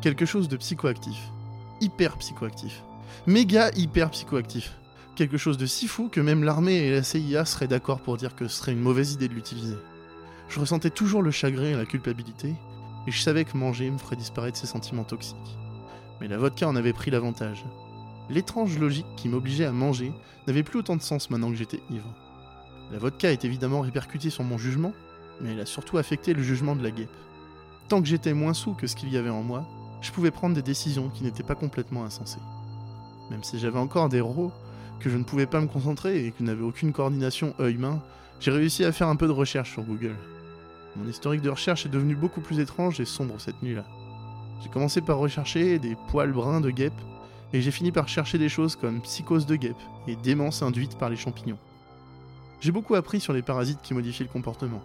Quelque 0.00 0.24
chose 0.24 0.48
de 0.48 0.56
psychoactif. 0.56 1.30
Hyper 1.82 2.16
psychoactif. 2.16 2.82
Méga 3.26 3.70
hyper 3.76 4.10
psychoactif. 4.12 4.78
Quelque 5.14 5.36
chose 5.36 5.58
de 5.58 5.66
si 5.66 5.88
fou 5.88 6.08
que 6.08 6.22
même 6.22 6.42
l'armée 6.42 6.76
et 6.76 6.90
la 6.90 7.02
CIA 7.02 7.44
seraient 7.44 7.68
d'accord 7.68 8.00
pour 8.00 8.16
dire 8.16 8.34
que 8.34 8.48
ce 8.48 8.60
serait 8.60 8.72
une 8.72 8.80
mauvaise 8.80 9.12
idée 9.12 9.28
de 9.28 9.34
l'utiliser. 9.34 9.76
Je 10.48 10.58
ressentais 10.58 10.88
toujours 10.88 11.20
le 11.20 11.30
chagrin 11.30 11.66
et 11.66 11.76
la 11.76 11.84
culpabilité, 11.84 12.54
et 13.06 13.10
je 13.10 13.20
savais 13.20 13.44
que 13.44 13.56
manger 13.56 13.90
me 13.90 13.98
ferait 13.98 14.16
disparaître 14.16 14.58
ces 14.58 14.66
sentiments 14.66 15.04
toxiques. 15.04 15.58
Mais 16.20 16.28
la 16.28 16.38
vodka 16.38 16.68
en 16.68 16.76
avait 16.76 16.92
pris 16.92 17.10
l'avantage. 17.10 17.64
L'étrange 18.28 18.78
logique 18.78 19.06
qui 19.16 19.28
m'obligeait 19.28 19.66
à 19.66 19.72
manger 19.72 20.12
n'avait 20.46 20.62
plus 20.62 20.78
autant 20.78 20.96
de 20.96 21.02
sens 21.02 21.30
maintenant 21.30 21.50
que 21.50 21.56
j'étais 21.56 21.80
ivre. 21.90 22.12
La 22.90 22.98
vodka 22.98 23.32
est 23.32 23.44
évidemment 23.44 23.80
répercutée 23.80 24.30
sur 24.30 24.44
mon 24.44 24.58
jugement, 24.58 24.92
mais 25.40 25.52
elle 25.52 25.60
a 25.60 25.66
surtout 25.66 25.98
affecté 25.98 26.34
le 26.34 26.42
jugement 26.42 26.76
de 26.76 26.82
la 26.82 26.90
guêpe. 26.90 27.10
Tant 27.88 28.00
que 28.00 28.08
j'étais 28.08 28.34
moins 28.34 28.54
sous 28.54 28.74
que 28.74 28.86
ce 28.86 28.96
qu'il 28.96 29.12
y 29.12 29.16
avait 29.16 29.30
en 29.30 29.42
moi, 29.42 29.66
je 30.00 30.10
pouvais 30.10 30.30
prendre 30.30 30.54
des 30.54 30.62
décisions 30.62 31.08
qui 31.08 31.24
n'étaient 31.24 31.42
pas 31.42 31.54
complètement 31.54 32.04
insensées. 32.04 32.40
Même 33.30 33.44
si 33.44 33.58
j'avais 33.58 33.78
encore 33.78 34.08
des 34.08 34.20
rots, 34.20 34.52
que 35.00 35.10
je 35.10 35.16
ne 35.16 35.24
pouvais 35.24 35.46
pas 35.46 35.60
me 35.60 35.66
concentrer 35.66 36.24
et 36.24 36.32
que 36.32 36.42
n'avais 36.42 36.62
aucune 36.62 36.92
coordination 36.92 37.54
œil-main, 37.60 38.02
j'ai 38.40 38.50
réussi 38.50 38.84
à 38.84 38.92
faire 38.92 39.08
un 39.08 39.16
peu 39.16 39.26
de 39.26 39.32
recherche 39.32 39.72
sur 39.72 39.82
Google. 39.82 40.16
Mon 40.98 41.08
historique 41.08 41.42
de 41.42 41.50
recherche 41.50 41.86
est 41.86 41.90
devenu 41.90 42.14
beaucoup 42.14 42.40
plus 42.40 42.58
étrange 42.58 43.00
et 43.00 43.04
sombre 43.04 43.38
cette 43.38 43.62
nuit-là. 43.62 43.84
J'ai 44.62 44.70
commencé 44.70 45.00
par 45.00 45.18
rechercher 45.18 45.78
des 45.78 45.96
poils 46.08 46.32
bruns 46.32 46.60
de 46.60 46.70
guêpe, 46.70 47.00
et 47.52 47.60
j'ai 47.60 47.70
fini 47.70 47.92
par 47.92 48.08
chercher 48.08 48.38
des 48.38 48.48
choses 48.48 48.76
comme 48.76 49.00
psychose 49.02 49.46
de 49.46 49.56
guêpe 49.56 49.80
et 50.08 50.16
démence 50.16 50.62
induite 50.62 50.98
par 50.98 51.10
les 51.10 51.16
champignons. 51.16 51.58
J'ai 52.60 52.72
beaucoup 52.72 52.94
appris 52.94 53.20
sur 53.20 53.32
les 53.32 53.42
parasites 53.42 53.82
qui 53.82 53.94
modifient 53.94 54.24
le 54.24 54.28
comportement. 54.30 54.82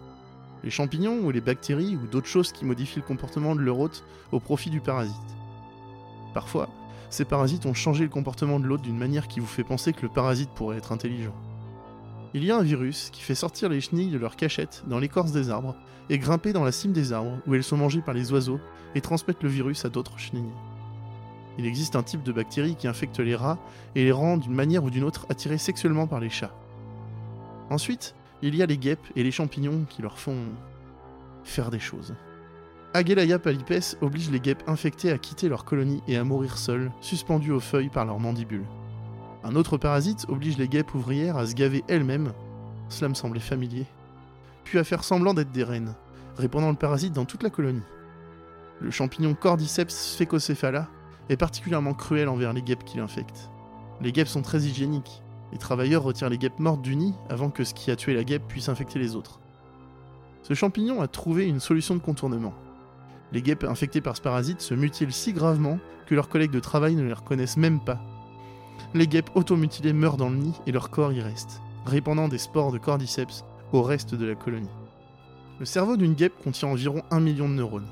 Les 0.63 0.69
champignons 0.69 1.19
ou 1.23 1.31
les 1.31 1.41
bactéries 1.41 1.95
ou 1.95 2.05
d'autres 2.05 2.27
choses 2.27 2.51
qui 2.51 2.65
modifient 2.65 2.99
le 2.99 3.05
comportement 3.05 3.55
de 3.55 3.61
leur 3.61 3.79
hôte 3.79 4.03
au 4.31 4.39
profit 4.39 4.69
du 4.69 4.81
parasite. 4.81 5.15
Parfois, 6.33 6.69
ces 7.09 7.25
parasites 7.25 7.65
ont 7.65 7.73
changé 7.73 8.03
le 8.03 8.09
comportement 8.09 8.59
de 8.59 8.65
l'hôte 8.65 8.83
d'une 8.83 8.97
manière 8.97 9.27
qui 9.27 9.39
vous 9.39 9.47
fait 9.47 9.63
penser 9.63 9.93
que 9.93 10.03
le 10.03 10.09
parasite 10.09 10.49
pourrait 10.51 10.77
être 10.77 10.91
intelligent. 10.91 11.33
Il 12.33 12.45
y 12.45 12.51
a 12.51 12.57
un 12.57 12.63
virus 12.63 13.09
qui 13.11 13.21
fait 13.21 13.35
sortir 13.35 13.67
les 13.67 13.81
chenilles 13.81 14.09
de 14.09 14.17
leur 14.17 14.37
cachette 14.37 14.83
dans 14.87 14.99
l'écorce 14.99 15.33
des 15.33 15.49
arbres 15.49 15.75
et 16.09 16.17
grimper 16.17 16.53
dans 16.53 16.63
la 16.63 16.71
cime 16.71 16.93
des 16.93 17.11
arbres 17.11 17.37
où 17.45 17.55
elles 17.55 17.63
sont 17.63 17.75
mangées 17.75 18.01
par 18.01 18.13
les 18.13 18.31
oiseaux 18.31 18.59
et 18.95 19.01
transmettre 19.01 19.43
le 19.43 19.49
virus 19.49 19.83
à 19.83 19.89
d'autres 19.89 20.17
chenilles. 20.17 20.53
Il 21.57 21.65
existe 21.65 21.97
un 21.97 22.03
type 22.03 22.23
de 22.23 22.31
bactérie 22.31 22.75
qui 22.75 22.87
infecte 22.87 23.19
les 23.19 23.35
rats 23.35 23.59
et 23.95 24.05
les 24.05 24.13
rend 24.13 24.37
d'une 24.37 24.53
manière 24.53 24.83
ou 24.85 24.89
d'une 24.89 25.03
autre 25.03 25.25
attirés 25.29 25.57
sexuellement 25.57 26.07
par 26.07 26.21
les 26.21 26.29
chats. 26.29 26.55
Ensuite, 27.69 28.15
il 28.41 28.55
y 28.55 28.63
a 28.63 28.65
les 28.65 28.77
guêpes 28.77 29.05
et 29.15 29.23
les 29.23 29.31
champignons 29.31 29.85
qui 29.89 30.01
leur 30.01 30.17
font 30.17 30.45
faire 31.43 31.69
des 31.69 31.79
choses. 31.79 32.15
Agelaya 32.93 33.39
palipes 33.39 33.97
oblige 34.01 34.31
les 34.31 34.39
guêpes 34.39 34.63
infectées 34.67 35.11
à 35.11 35.17
quitter 35.17 35.49
leur 35.49 35.65
colonie 35.65 36.01
et 36.07 36.17
à 36.17 36.23
mourir 36.23 36.57
seules, 36.57 36.91
suspendues 37.01 37.51
aux 37.51 37.59
feuilles 37.59 37.89
par 37.89 38.05
leurs 38.05 38.19
mandibules. 38.19 38.65
Un 39.43 39.55
autre 39.55 39.77
parasite 39.77 40.25
oblige 40.29 40.57
les 40.57 40.67
guêpes 40.67 40.93
ouvrières 40.93 41.37
à 41.37 41.47
se 41.47 41.55
gaver 41.55 41.83
elles-mêmes, 41.87 42.33
cela 42.89 43.09
me 43.09 43.15
semblait 43.15 43.39
familier, 43.39 43.85
puis 44.63 44.77
à 44.77 44.83
faire 44.83 45.03
semblant 45.03 45.33
d'être 45.33 45.51
des 45.51 45.63
reines, 45.63 45.95
répandant 46.37 46.69
le 46.69 46.75
parasite 46.75 47.13
dans 47.13 47.25
toute 47.25 47.43
la 47.43 47.49
colonie. 47.49 47.81
Le 48.79 48.91
champignon 48.91 49.33
Cordyceps 49.33 49.89
sphecocephala 49.89 50.87
est 51.29 51.37
particulièrement 51.37 51.93
cruel 51.93 52.29
envers 52.29 52.53
les 52.53 52.61
guêpes 52.61 52.83
qui 52.83 52.97
l'infectent. 52.97 53.49
Les 54.01 54.11
guêpes 54.11 54.27
sont 54.27 54.41
très 54.41 54.61
hygiéniques, 54.61 55.21
les 55.51 55.57
travailleurs 55.57 56.03
retirent 56.03 56.29
les 56.29 56.37
guêpes 56.37 56.59
mortes 56.59 56.81
du 56.81 56.95
nid 56.95 57.13
avant 57.29 57.49
que 57.49 57.63
ce 57.63 57.73
qui 57.73 57.91
a 57.91 57.95
tué 57.95 58.13
la 58.13 58.23
guêpe 58.23 58.47
puisse 58.47 58.69
infecter 58.69 58.99
les 58.99 59.15
autres. 59.15 59.39
Ce 60.43 60.53
champignon 60.53 61.01
a 61.01 61.07
trouvé 61.07 61.47
une 61.47 61.59
solution 61.59 61.95
de 61.95 61.99
contournement. 61.99 62.53
Les 63.31 63.41
guêpes 63.41 63.63
infectées 63.63 64.01
par 64.01 64.17
ce 64.17 64.21
parasite 64.21 64.61
se 64.61 64.73
mutilent 64.73 65.13
si 65.13 65.33
gravement 65.33 65.79
que 66.05 66.15
leurs 66.15 66.29
collègues 66.29 66.51
de 66.51 66.59
travail 66.59 66.95
ne 66.95 67.03
les 67.03 67.13
reconnaissent 67.13 67.57
même 67.57 67.79
pas. 67.79 68.01
Les 68.93 69.07
guêpes 69.07 69.29
automutilées 69.35 69.93
meurent 69.93 70.17
dans 70.17 70.29
le 70.29 70.37
nid 70.37 70.53
et 70.67 70.71
leur 70.71 70.89
corps 70.89 71.13
y 71.13 71.21
reste, 71.21 71.61
répandant 71.85 72.27
des 72.27 72.37
spores 72.37 72.71
de 72.71 72.77
cordyceps 72.77 73.45
au 73.71 73.81
reste 73.81 74.15
de 74.15 74.25
la 74.25 74.35
colonie. 74.35 74.69
Le 75.59 75.65
cerveau 75.65 75.97
d'une 75.97 76.13
guêpe 76.13 76.41
contient 76.43 76.69
environ 76.69 77.03
un 77.11 77.19
million 77.19 77.47
de 77.47 77.53
neurones. 77.53 77.87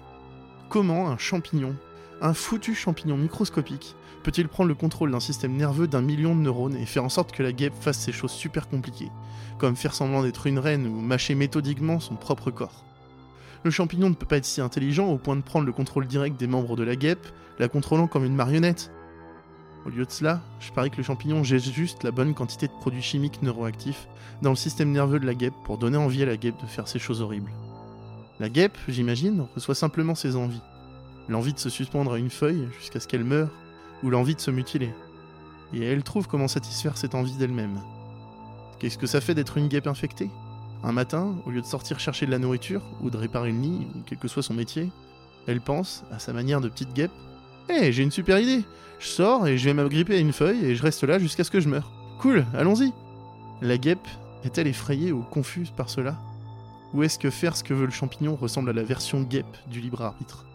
Comment 0.70 1.10
un 1.10 1.18
champignon, 1.18 1.76
un 2.22 2.34
foutu 2.34 2.76
champignon 2.76 3.18
microscopique, 3.18 3.96
peut-il 4.24 4.48
prendre 4.48 4.68
le 4.68 4.76
contrôle 4.76 5.12
d'un 5.12 5.20
système 5.20 5.56
nerveux 5.56 5.88
d'un 5.88 6.02
million 6.02 6.36
de 6.36 6.42
neurones 6.42 6.76
et 6.76 6.86
faire 6.86 7.04
en 7.04 7.10
sorte 7.10 7.32
que 7.32 7.44
la 7.44 7.52
guêpe 7.52 7.76
fasse 7.80 8.00
ces 8.00 8.12
choses 8.12 8.32
super 8.32 8.68
compliquées, 8.68 9.12
comme 9.58 9.76
faire 9.76 9.94
semblant 9.94 10.24
d'être 10.24 10.48
une 10.48 10.60
reine 10.60 10.88
ou 10.88 11.00
mâcher 11.00 11.36
méthodiquement 11.36 12.00
son 12.00 12.16
propre 12.16 12.52
corps? 12.52 12.84
Le 13.64 13.72
champignon 13.72 14.10
ne 14.10 14.16
peut 14.16 14.26
pas 14.26 14.38
être 14.38 14.46
si 14.46 14.62
intelligent 14.62 15.08
au 15.08 15.18
point 15.18 15.36
de 15.36 15.42
prendre 15.42 15.66
le 15.66 15.72
contrôle 15.74 16.08
direct 16.08 16.40
des 16.40 16.48
membres 16.48 16.76
de 16.76 16.84
la 16.84 16.96
guêpe, 16.96 17.28
la 17.60 17.68
contrôlant 17.68 18.08
comme 18.08 18.24
une 18.24 18.36
marionnette. 18.36 18.92
Au 19.86 19.90
lieu 19.90 20.06
de 20.06 20.12
cela, 20.12 20.42
je 20.60 20.72
parie 20.72 20.92
que 20.92 20.98
le 20.98 21.04
champignon 21.04 21.44
jette 21.44 21.64
juste 21.64 22.04
la 22.04 22.12
bonne 22.12 22.34
quantité 22.34 22.68
de 22.68 22.74
produits 22.74 23.02
chimiques 23.02 23.42
neuroactifs 23.42 24.08
dans 24.42 24.50
le 24.50 24.56
système 24.56 24.92
nerveux 24.92 25.20
de 25.20 25.26
la 25.26 25.36
guêpe 25.36 25.54
pour 25.64 25.78
donner 25.78 25.98
envie 25.98 26.22
à 26.24 26.26
la 26.26 26.38
guêpe 26.38 26.62
de 26.62 26.68
faire 26.68 26.88
ces 26.88 27.00
choses 27.00 27.22
horribles. 27.22 27.52
La 28.40 28.50
guêpe, 28.50 28.78
j'imagine, 28.88 29.46
reçoit 29.56 29.76
simplement 29.76 30.16
ses 30.16 30.36
envies. 30.36 30.62
L'envie 31.30 31.54
de 31.54 31.60
se 31.60 31.70
suspendre 31.70 32.14
à 32.14 32.18
une 32.18 32.30
feuille 32.30 32.68
jusqu'à 32.78 33.00
ce 33.00 33.08
qu'elle 33.08 33.24
meure, 33.24 33.50
ou 34.04 34.10
l'envie 34.10 34.36
de 34.36 34.42
se 34.42 34.52
mutiler. 34.52 34.94
Et 35.74 35.84
elle 35.84 36.04
trouve 36.04 36.28
comment 36.28 36.48
satisfaire 36.48 36.98
cette 36.98 37.16
envie 37.16 37.38
d'elle-même. 37.38 37.80
Qu'est-ce 38.80 38.98
que 38.98 39.08
ça 39.08 39.22
fait 39.22 39.36
d'être 39.36 39.58
une 39.58 39.68
guêpe 39.68 39.88
infectée? 39.88 40.30
Un 40.84 40.94
matin, 40.94 41.36
au 41.46 41.52
lieu 41.52 41.62
de 41.62 41.66
sortir 41.66 42.00
chercher 42.00 42.26
de 42.26 42.32
la 42.32 42.40
nourriture, 42.40 42.82
ou 43.02 43.10
de 43.10 43.18
réparer 43.18 43.52
le 43.52 43.58
nid, 43.58 43.88
ou 43.96 44.00
quel 44.06 44.18
que 44.18 44.28
soit 44.28 44.44
son 44.44 44.54
métier, 44.54 44.90
elle 45.48 45.62
pense, 45.62 46.04
à 46.12 46.20
sa 46.20 46.32
manière 46.32 46.62
de 46.62 46.70
petite 46.70 46.94
guêpe 46.94 47.12
Hé, 47.70 47.92
j'ai 47.92 48.02
une 48.02 48.10
super 48.10 48.40
idée 48.40 48.64
Je 49.00 49.08
sors 49.08 49.48
et 49.48 49.60
je 49.60 49.66
vais 49.66 49.76
m'agripper 49.76 50.16
à 50.16 50.20
une 50.20 50.34
feuille 50.34 50.66
et 50.66 50.76
je 50.76 50.82
reste 50.82 51.04
là 51.04 51.20
jusqu'à 51.20 51.44
ce 51.44 51.52
que 51.52 51.60
je 51.60 51.70
meure. 51.70 51.92
Cool, 52.20 52.44
allons-y 52.56 52.92
La 53.62 53.78
guêpe 53.78 54.08
est-elle 54.44 54.66
effrayée 54.66 55.12
ou 55.12 55.22
confuse 55.22 55.70
par 55.70 55.88
cela? 55.88 56.18
Ou 56.96 57.04
est-ce 57.04 57.20
que 57.20 57.30
faire 57.30 57.56
ce 57.56 57.64
que 57.64 57.76
veut 57.76 57.86
le 57.86 57.92
champignon 57.92 58.36
ressemble 58.36 58.72
à 58.72 58.74
la 58.74 58.82
version 58.82 59.22
guêpe 59.22 59.56
du 59.68 59.82
libre 59.82 60.02
arbitre? 60.02 60.46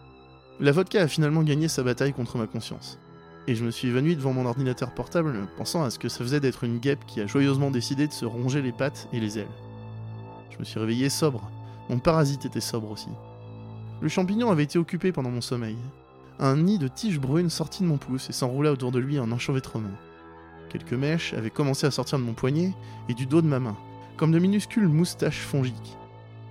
La 0.59 0.73
vodka 0.73 1.03
a 1.03 1.07
finalement 1.07 1.43
gagné 1.43 1.69
sa 1.69 1.83
bataille 1.83 2.11
contre 2.11 2.37
ma 2.37 2.47
conscience. 2.47 2.99
Et 3.47 3.55
je 3.55 3.63
me 3.63 3.71
suis 3.71 3.87
évanoui 3.87 4.17
devant 4.17 4.33
mon 4.33 4.45
ordinateur 4.45 4.93
portable, 4.93 5.47
pensant 5.55 5.83
à 5.83 5.91
ce 5.91 5.99
que 5.99 6.09
ça 6.09 6.19
faisait 6.19 6.41
d'être 6.41 6.65
une 6.65 6.79
guêpe 6.79 7.05
qui 7.07 7.21
a 7.21 7.27
joyeusement 7.27 7.71
décidé 7.71 8.07
de 8.07 8.13
se 8.13 8.25
ronger 8.25 8.61
les 8.61 8.73
pattes 8.73 9.07
et 9.13 9.21
les 9.21 9.39
ailes. 9.39 9.47
Je 10.49 10.57
me 10.57 10.65
suis 10.65 10.79
réveillé 10.79 11.09
sobre. 11.09 11.49
Mon 11.89 11.99
parasite 11.99 12.45
était 12.45 12.59
sobre 12.59 12.91
aussi. 12.91 13.09
Le 14.01 14.09
champignon 14.09 14.51
avait 14.51 14.63
été 14.63 14.77
occupé 14.77 15.13
pendant 15.13 15.31
mon 15.31 15.41
sommeil. 15.41 15.77
Un 16.39 16.57
nid 16.57 16.79
de 16.79 16.89
tiges 16.89 17.19
brunes 17.19 17.49
sortit 17.49 17.83
de 17.83 17.87
mon 17.87 17.97
pouce 17.97 18.29
et 18.29 18.33
s'enroula 18.33 18.73
autour 18.73 18.91
de 18.91 18.99
lui 18.99 19.19
en 19.19 19.31
enchevêtrement. 19.31 19.95
Quelques 20.69 20.93
mèches 20.93 21.33
avaient 21.33 21.49
commencé 21.49 21.87
à 21.87 21.91
sortir 21.91 22.19
de 22.19 22.23
mon 22.23 22.33
poignet 22.33 22.73
et 23.07 23.13
du 23.13 23.25
dos 23.25 23.41
de 23.41 23.47
ma 23.47 23.59
main, 23.59 23.77
comme 24.17 24.33
de 24.33 24.39
minuscules 24.39 24.89
moustaches 24.89 25.39
fongiques. 25.39 25.97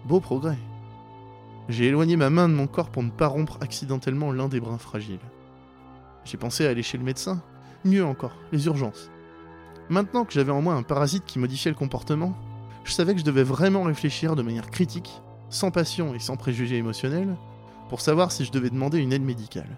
Beau 0.06 0.20
progrès. 0.20 0.58
J'ai 1.68 1.86
éloigné 1.86 2.16
ma 2.16 2.30
main 2.30 2.48
de 2.48 2.54
mon 2.54 2.66
corps 2.66 2.88
pour 2.88 3.02
ne 3.02 3.10
pas 3.10 3.26
rompre 3.26 3.58
accidentellement 3.60 4.32
l'un 4.32 4.48
des 4.48 4.60
brins 4.60 4.78
fragiles. 4.78 5.18
J'ai 6.24 6.38
pensé 6.38 6.66
à 6.66 6.70
aller 6.70 6.82
chez 6.82 6.96
le 6.96 7.04
médecin. 7.04 7.42
Mieux 7.84 8.04
encore, 8.04 8.36
les 8.52 8.64
urgences. 8.64 9.10
Maintenant 9.90 10.24
que 10.24 10.32
j'avais 10.32 10.52
en 10.52 10.62
moi 10.62 10.72
un 10.72 10.82
parasite 10.82 11.24
qui 11.26 11.38
modifiait 11.38 11.70
le 11.70 11.76
comportement, 11.76 12.34
je 12.84 12.92
savais 12.92 13.12
que 13.12 13.20
je 13.20 13.24
devais 13.24 13.42
vraiment 13.42 13.82
réfléchir 13.82 14.34
de 14.34 14.42
manière 14.42 14.70
critique, 14.70 15.20
sans 15.50 15.70
passion 15.70 16.14
et 16.14 16.18
sans 16.18 16.38
préjugés 16.38 16.76
émotionnels, 16.76 17.36
pour 17.88 18.00
savoir 18.00 18.32
si 18.32 18.44
je 18.44 18.52
devais 18.52 18.70
demander 18.70 18.98
une 18.98 19.12
aide 19.12 19.22
médicale. 19.22 19.76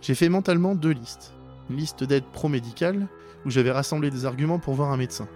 J'ai 0.00 0.14
fait 0.14 0.28
mentalement 0.28 0.74
deux 0.74 0.92
listes. 0.92 1.32
Une 1.68 1.76
liste 1.76 2.04
d'aide 2.04 2.24
pro-médicale, 2.24 3.06
où 3.44 3.50
j'avais 3.50 3.70
rassemblé 3.70 4.10
des 4.10 4.24
arguments 4.24 4.58
pour 4.58 4.74
voir 4.74 4.90
un 4.90 4.96
médecin. 4.96 5.28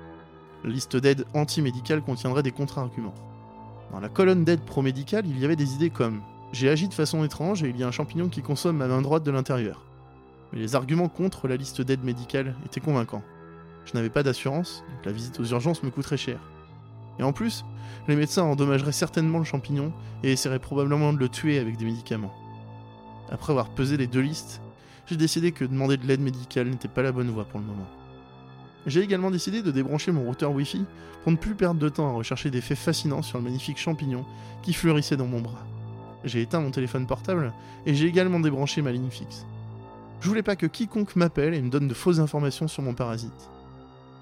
La 0.64 0.70
liste 0.70 0.97
d'aide 0.97 1.26
anti-médicale 1.35 2.03
contiendrait 2.03 2.43
des 2.43 2.51
contre-arguments. 2.51 3.14
Dans 3.93 4.01
la 4.01 4.09
colonne 4.09 4.45
d'aide 4.45 4.64
pro-médicale, 4.64 5.26
il 5.26 5.39
y 5.39 5.45
avait 5.45 5.57
des 5.57 5.74
idées 5.74 5.91
comme 5.91 6.22
J'ai 6.53 6.68
agi 6.68 6.89
de 6.89 6.95
façon 6.95 7.24
étrange 7.24 7.62
et 7.62 7.68
il 7.68 7.76
y 7.76 7.85
a 7.85 7.89
un 7.89 7.93
champignon 7.93 8.28
qui 8.28 8.43
consomme 8.43 8.78
ma 8.78 8.89
main 8.89 9.03
droite 9.03 9.22
de 9.22 9.30
l'intérieur. 9.30 9.85
Mais 10.53 10.61
les 10.61 10.74
arguments 10.74 11.09
contre 11.09 11.49
la 11.49 11.57
liste 11.57 11.82
d'aide 11.82 12.05
médicale 12.05 12.55
étaient 12.64 12.80
convaincants. 12.80 13.22
Je 13.85 13.93
n'avais 13.95 14.11
pas 14.11 14.22
d'assurance, 14.22 14.82
donc 14.91 15.05
la 15.05 15.12
visite 15.12 15.39
aux 15.41 15.45
urgences 15.45 15.82
me 15.82 15.91
coûterait 15.91 16.16
cher. 16.16 16.41
Et 17.18 17.22
en 17.22 17.32
plus, 17.32 17.64
les 18.08 18.16
médecins 18.16 18.42
endommageraient 18.42 18.92
certainement 18.92 19.38
le 19.38 19.44
champignon 19.44 19.92
et 20.22 20.32
essaieraient 20.32 20.58
probablement 20.58 21.12
de 21.12 21.18
le 21.18 21.28
tuer 21.28 21.58
avec 21.58 21.76
des 21.76 21.84
médicaments. 21.84 22.34
Après 23.30 23.52
avoir 23.52 23.70
pesé 23.70 23.96
les 23.96 24.06
deux 24.06 24.20
listes, 24.20 24.60
j'ai 25.06 25.16
décidé 25.16 25.52
que 25.52 25.64
demander 25.64 25.96
de 25.96 26.06
l'aide 26.06 26.20
médicale 26.20 26.68
n'était 26.68 26.88
pas 26.88 27.02
la 27.02 27.12
bonne 27.12 27.30
voie 27.30 27.44
pour 27.44 27.60
le 27.60 27.66
moment. 27.66 27.86
J'ai 28.86 29.00
également 29.00 29.30
décidé 29.30 29.62
de 29.62 29.70
débrancher 29.70 30.12
mon 30.12 30.24
routeur 30.24 30.52
Wi-Fi 30.52 30.84
pour 31.22 31.32
ne 31.32 31.36
plus 31.36 31.54
perdre 31.54 31.80
de 31.80 31.88
temps 31.88 32.08
à 32.08 32.12
rechercher 32.12 32.50
des 32.50 32.60
faits 32.60 32.78
fascinants 32.78 33.22
sur 33.22 33.38
le 33.38 33.44
magnifique 33.44 33.78
champignon 33.78 34.24
qui 34.62 34.74
fleurissait 34.74 35.16
dans 35.16 35.26
mon 35.26 35.40
bras. 35.40 35.64
J'ai 36.24 36.42
éteint 36.42 36.60
mon 36.60 36.70
téléphone 36.70 37.06
portable 37.06 37.52
et 37.86 37.94
j'ai 37.94 38.06
également 38.06 38.40
débranché 38.40 38.82
ma 38.82 38.92
ligne 38.92 39.10
fixe. 39.10 39.46
Je 40.20 40.28
voulais 40.28 40.42
pas 40.42 40.56
que 40.56 40.66
quiconque 40.66 41.16
m'appelle 41.16 41.54
et 41.54 41.60
me 41.60 41.70
donne 41.70 41.88
de 41.88 41.94
fausses 41.94 42.18
informations 42.18 42.68
sur 42.68 42.82
mon 42.82 42.94
parasite. 42.94 43.50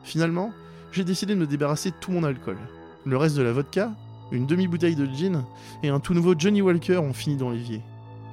Finalement, 0.04 0.52
j'ai 0.90 1.04
décidé 1.04 1.34
de 1.34 1.40
me 1.40 1.46
débarrasser 1.46 1.90
de 1.90 1.96
tout 2.00 2.10
mon 2.10 2.24
alcool. 2.24 2.58
Le 3.04 3.16
reste 3.16 3.36
de 3.36 3.42
la 3.42 3.52
vodka, 3.52 3.92
une 4.30 4.46
demi-bouteille 4.46 4.94
de 4.94 5.06
gin 5.06 5.44
et 5.82 5.88
un 5.88 5.98
tout 5.98 6.14
nouveau 6.14 6.34
Johnny 6.38 6.62
Walker 6.62 6.98
ont 6.98 7.12
fini 7.12 7.36
dans 7.36 7.50
l'évier. 7.50 7.82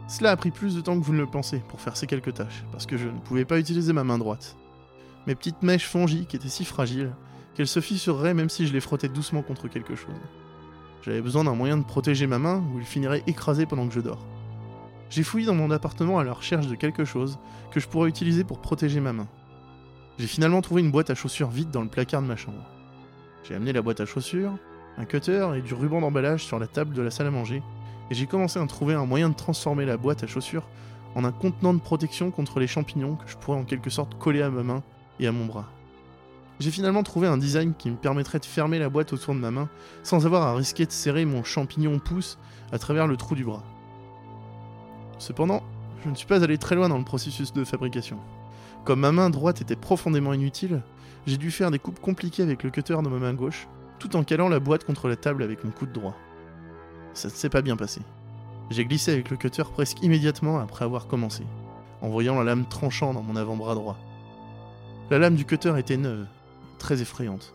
Cela 0.07 0.31
a 0.31 0.35
pris 0.35 0.51
plus 0.51 0.75
de 0.75 0.81
temps 0.81 0.99
que 0.99 1.03
vous 1.03 1.13
ne 1.13 1.19
le 1.19 1.25
pensez 1.25 1.59
pour 1.67 1.81
faire 1.81 1.97
ces 1.97 2.07
quelques 2.07 2.33
tâches, 2.35 2.63
parce 2.71 2.85
que 2.85 2.97
je 2.97 3.07
ne 3.07 3.19
pouvais 3.19 3.45
pas 3.45 3.59
utiliser 3.59 3.93
ma 3.93 4.03
main 4.03 4.17
droite. 4.17 4.57
Mes 5.27 5.35
petites 5.35 5.63
mèches 5.63 5.87
fongiques 5.87 6.35
étaient 6.35 6.49
si 6.49 6.65
fragiles 6.65 7.11
qu'elles 7.55 7.67
se 7.67 7.79
fissureraient 7.79 8.33
même 8.33 8.49
si 8.49 8.67
je 8.67 8.73
les 8.73 8.79
frottais 8.79 9.09
doucement 9.09 9.41
contre 9.41 9.67
quelque 9.67 9.95
chose. 9.95 10.15
J'avais 11.01 11.21
besoin 11.21 11.43
d'un 11.43 11.55
moyen 11.55 11.77
de 11.77 11.83
protéger 11.83 12.27
ma 12.27 12.39
main 12.39 12.63
ou 12.73 12.79
il 12.79 12.85
finirait 12.85 13.23
écrasé 13.25 13.65
pendant 13.65 13.87
que 13.87 13.93
je 13.93 13.99
dors. 13.99 14.25
J'ai 15.09 15.23
fouillé 15.23 15.47
dans 15.47 15.55
mon 15.55 15.71
appartement 15.71 16.19
à 16.19 16.23
la 16.23 16.33
recherche 16.33 16.67
de 16.67 16.75
quelque 16.75 17.05
chose 17.05 17.39
que 17.71 17.79
je 17.79 17.87
pourrais 17.87 18.09
utiliser 18.09 18.43
pour 18.43 18.61
protéger 18.61 18.99
ma 18.99 19.13
main. 19.13 19.27
J'ai 20.19 20.27
finalement 20.27 20.61
trouvé 20.61 20.81
une 20.81 20.91
boîte 20.91 21.09
à 21.09 21.15
chaussures 21.15 21.49
vide 21.49 21.71
dans 21.71 21.81
le 21.81 21.89
placard 21.89 22.21
de 22.21 22.27
ma 22.27 22.35
chambre. 22.35 22.63
J'ai 23.43 23.55
amené 23.55 23.73
la 23.73 23.81
boîte 23.81 23.99
à 23.99 24.05
chaussures, 24.05 24.53
un 24.97 25.05
cutter 25.05 25.47
et 25.55 25.61
du 25.61 25.73
ruban 25.73 26.01
d'emballage 26.01 26.43
sur 26.43 26.59
la 26.59 26.67
table 26.67 26.93
de 26.93 27.01
la 27.01 27.11
salle 27.11 27.27
à 27.27 27.31
manger, 27.31 27.63
et 28.11 28.15
j'ai 28.15 28.25
commencé 28.25 28.59
à 28.59 28.65
trouver 28.65 28.93
un 28.93 29.05
moyen 29.05 29.29
de 29.29 29.35
transformer 29.35 29.85
la 29.85 29.97
boîte 29.97 30.23
à 30.23 30.27
chaussures 30.27 30.67
en 31.15 31.23
un 31.23 31.31
contenant 31.31 31.73
de 31.73 31.79
protection 31.79 32.31
contre 32.31 32.59
les 32.59 32.67
champignons 32.67 33.15
que 33.15 33.29
je 33.29 33.37
pourrais 33.37 33.57
en 33.57 33.63
quelque 33.63 33.89
sorte 33.89 34.17
coller 34.17 34.41
à 34.41 34.49
ma 34.49 34.63
main 34.63 34.83
et 35.19 35.27
à 35.27 35.31
mon 35.31 35.45
bras. 35.45 35.69
J'ai 36.59 36.71
finalement 36.71 37.03
trouvé 37.03 37.27
un 37.27 37.37
design 37.37 37.73
qui 37.73 37.89
me 37.89 37.95
permettrait 37.95 38.39
de 38.39 38.45
fermer 38.45 38.79
la 38.79 38.89
boîte 38.89 39.13
autour 39.13 39.33
de 39.33 39.39
ma 39.39 39.49
main 39.49 39.69
sans 40.03 40.25
avoir 40.25 40.43
à 40.43 40.55
risquer 40.55 40.85
de 40.85 40.91
serrer 40.91 41.23
mon 41.23 41.43
champignon 41.43 41.99
pouce 41.99 42.37
à 42.71 42.79
travers 42.79 43.07
le 43.07 43.15
trou 43.15 43.33
du 43.33 43.45
bras. 43.45 43.63
Cependant, 45.17 45.63
je 46.03 46.09
ne 46.09 46.15
suis 46.15 46.27
pas 46.27 46.43
allé 46.43 46.57
très 46.57 46.75
loin 46.75 46.89
dans 46.89 46.97
le 46.97 47.05
processus 47.05 47.53
de 47.53 47.63
fabrication. 47.63 48.17
Comme 48.83 49.01
ma 49.01 49.11
main 49.11 49.29
droite 49.29 49.61
était 49.61 49.75
profondément 49.75 50.33
inutile, 50.33 50.81
j'ai 51.27 51.37
dû 51.37 51.51
faire 51.51 51.71
des 51.71 51.79
coupes 51.79 51.99
compliquées 51.99 52.43
avec 52.43 52.63
le 52.63 52.69
cutter 52.69 52.97
de 53.01 53.09
ma 53.09 53.17
main 53.17 53.33
gauche, 53.33 53.67
tout 53.99 54.15
en 54.15 54.23
calant 54.23 54.49
la 54.49 54.59
boîte 54.59 54.85
contre 54.85 55.07
la 55.07 55.15
table 55.15 55.43
avec 55.43 55.63
mon 55.63 55.71
coude 55.71 55.91
droit. 55.91 56.15
Ça 57.13 57.27
ne 57.27 57.33
s'est 57.33 57.49
pas 57.49 57.61
bien 57.61 57.75
passé. 57.75 58.01
J'ai 58.69 58.85
glissé 58.85 59.11
avec 59.11 59.29
le 59.29 59.37
cutter 59.37 59.63
presque 59.71 60.01
immédiatement 60.01 60.59
après 60.59 60.85
avoir 60.85 61.07
commencé, 61.07 61.43
en 62.01 62.09
voyant 62.09 62.35
la 62.35 62.43
lame 62.43 62.65
tranchant 62.67 63.13
dans 63.13 63.23
mon 63.23 63.35
avant-bras 63.35 63.75
droit. 63.75 63.97
La 65.09 65.19
lame 65.19 65.35
du 65.35 65.45
cutter 65.45 65.73
était 65.77 65.97
neuve, 65.97 66.27
très 66.77 67.01
effrayante. 67.01 67.53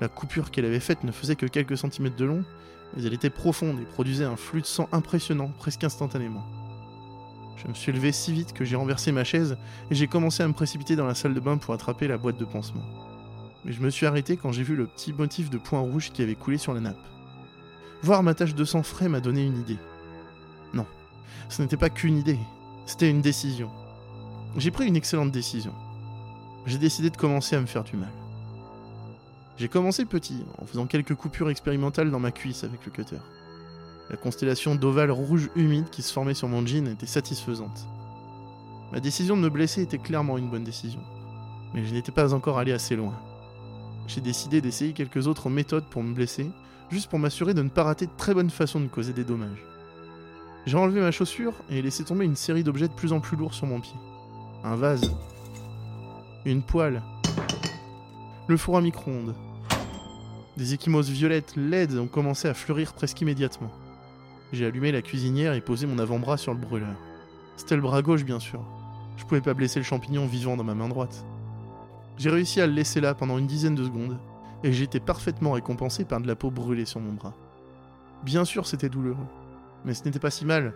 La 0.00 0.08
coupure 0.08 0.50
qu'elle 0.50 0.64
avait 0.64 0.80
faite 0.80 1.04
ne 1.04 1.12
faisait 1.12 1.36
que 1.36 1.46
quelques 1.46 1.78
centimètres 1.78 2.16
de 2.16 2.24
long, 2.24 2.44
mais 2.96 3.04
elle 3.04 3.14
était 3.14 3.30
profonde 3.30 3.78
et 3.80 3.84
produisait 3.84 4.24
un 4.24 4.36
flux 4.36 4.60
de 4.60 4.66
sang 4.66 4.88
impressionnant 4.92 5.52
presque 5.58 5.84
instantanément. 5.84 6.44
Je 7.62 7.68
me 7.68 7.74
suis 7.74 7.92
levé 7.92 8.10
si 8.10 8.32
vite 8.32 8.54
que 8.54 8.64
j'ai 8.64 8.76
renversé 8.76 9.12
ma 9.12 9.24
chaise 9.24 9.58
et 9.90 9.94
j'ai 9.94 10.06
commencé 10.06 10.42
à 10.42 10.48
me 10.48 10.54
précipiter 10.54 10.96
dans 10.96 11.06
la 11.06 11.14
salle 11.14 11.34
de 11.34 11.40
bain 11.40 11.58
pour 11.58 11.74
attraper 11.74 12.08
la 12.08 12.16
boîte 12.16 12.38
de 12.38 12.44
pansement. 12.44 12.84
Mais 13.64 13.72
je 13.72 13.82
me 13.82 13.90
suis 13.90 14.06
arrêté 14.06 14.38
quand 14.38 14.52
j'ai 14.52 14.62
vu 14.62 14.76
le 14.76 14.86
petit 14.86 15.12
motif 15.12 15.50
de 15.50 15.58
point 15.58 15.80
rouge 15.80 16.10
qui 16.12 16.22
avait 16.22 16.34
coulé 16.34 16.56
sur 16.56 16.72
la 16.72 16.80
nappe. 16.80 16.96
Voir 18.02 18.22
ma 18.22 18.32
tache 18.32 18.54
de 18.54 18.64
sang 18.64 18.82
frais 18.82 19.08
m'a 19.08 19.20
donné 19.20 19.44
une 19.44 19.60
idée. 19.60 19.78
Non, 20.72 20.86
ce 21.50 21.60
n'était 21.60 21.76
pas 21.76 21.90
qu'une 21.90 22.16
idée, 22.16 22.38
c'était 22.86 23.10
une 23.10 23.20
décision. 23.20 23.70
J'ai 24.56 24.70
pris 24.70 24.86
une 24.86 24.96
excellente 24.96 25.30
décision. 25.30 25.74
J'ai 26.64 26.78
décidé 26.78 27.10
de 27.10 27.16
commencer 27.16 27.56
à 27.56 27.60
me 27.60 27.66
faire 27.66 27.84
du 27.84 27.96
mal. 27.96 28.12
J'ai 29.58 29.68
commencé 29.68 30.06
petit, 30.06 30.46
en 30.56 30.64
faisant 30.64 30.86
quelques 30.86 31.14
coupures 31.14 31.50
expérimentales 31.50 32.10
dans 32.10 32.20
ma 32.20 32.30
cuisse 32.30 32.64
avec 32.64 32.86
le 32.86 32.90
cutter. 32.90 33.18
La 34.10 34.16
constellation 34.16 34.74
d'ovales 34.74 35.12
rouges 35.12 35.50
humides 35.54 35.88
qui 35.88 36.02
se 36.02 36.12
formait 36.12 36.34
sur 36.34 36.48
mon 36.48 36.66
jean 36.66 36.88
était 36.88 37.06
satisfaisante. 37.06 37.86
Ma 38.92 38.98
décision 38.98 39.36
de 39.36 39.42
me 39.42 39.50
blesser 39.50 39.82
était 39.82 39.98
clairement 39.98 40.36
une 40.36 40.50
bonne 40.50 40.64
décision, 40.64 41.00
mais 41.72 41.84
je 41.84 41.94
n'étais 41.94 42.10
pas 42.10 42.34
encore 42.34 42.58
allé 42.58 42.72
assez 42.72 42.96
loin. 42.96 43.14
J'ai 44.08 44.20
décidé 44.20 44.60
d'essayer 44.60 44.94
quelques 44.94 45.28
autres 45.28 45.48
méthodes 45.48 45.88
pour 45.88 46.02
me 46.02 46.12
blesser, 46.12 46.50
juste 46.90 47.08
pour 47.08 47.20
m'assurer 47.20 47.54
de 47.54 47.62
ne 47.62 47.68
pas 47.68 47.84
rater 47.84 48.06
de 48.06 48.16
très 48.16 48.34
bonnes 48.34 48.50
façons 48.50 48.80
de 48.80 48.88
causer 48.88 49.12
des 49.12 49.22
dommages. 49.22 49.64
J'ai 50.66 50.76
enlevé 50.76 51.00
ma 51.00 51.12
chaussure 51.12 51.54
et 51.70 51.80
laissé 51.80 52.02
tomber 52.02 52.24
une 52.24 52.34
série 52.34 52.64
d'objets 52.64 52.88
de 52.88 52.92
plus 52.92 53.12
en 53.12 53.20
plus 53.20 53.36
lourds 53.36 53.54
sur 53.54 53.68
mon 53.68 53.80
pied. 53.80 53.94
Un 54.64 54.74
vase, 54.74 55.14
une 56.44 56.62
poêle, 56.62 57.00
le 58.48 58.56
four 58.56 58.76
à 58.76 58.80
micro-ondes. 58.80 59.36
Des 60.56 60.74
échymoses 60.74 61.10
violettes 61.10 61.54
laides 61.54 61.96
ont 61.96 62.08
commencé 62.08 62.48
à 62.48 62.54
fleurir 62.54 62.92
presque 62.92 63.20
immédiatement. 63.20 63.70
J'ai 64.52 64.66
allumé 64.66 64.90
la 64.90 65.02
cuisinière 65.02 65.54
et 65.54 65.60
posé 65.60 65.86
mon 65.86 65.98
avant-bras 65.98 66.36
sur 66.36 66.52
le 66.52 66.58
brûleur. 66.58 66.96
C'était 67.56 67.76
le 67.76 67.82
bras 67.82 68.02
gauche, 68.02 68.24
bien 68.24 68.40
sûr. 68.40 68.62
Je 69.16 69.24
pouvais 69.24 69.40
pas 69.40 69.54
blesser 69.54 69.78
le 69.78 69.84
champignon 69.84 70.26
vivant 70.26 70.56
dans 70.56 70.64
ma 70.64 70.74
main 70.74 70.88
droite. 70.88 71.24
J'ai 72.18 72.30
réussi 72.30 72.60
à 72.60 72.66
le 72.66 72.72
laisser 72.72 73.00
là 73.00 73.14
pendant 73.14 73.38
une 73.38 73.46
dizaine 73.46 73.74
de 73.74 73.84
secondes, 73.84 74.18
et 74.64 74.72
j'ai 74.72 74.84
été 74.84 74.98
parfaitement 74.98 75.52
récompensé 75.52 76.04
par 76.04 76.20
de 76.20 76.26
la 76.26 76.34
peau 76.34 76.50
brûlée 76.50 76.84
sur 76.84 77.00
mon 77.00 77.12
bras. 77.12 77.34
Bien 78.24 78.44
sûr, 78.44 78.66
c'était 78.66 78.88
douloureux, 78.88 79.26
mais 79.84 79.94
ce 79.94 80.04
n'était 80.04 80.18
pas 80.18 80.30
si 80.30 80.44
mal. 80.44 80.74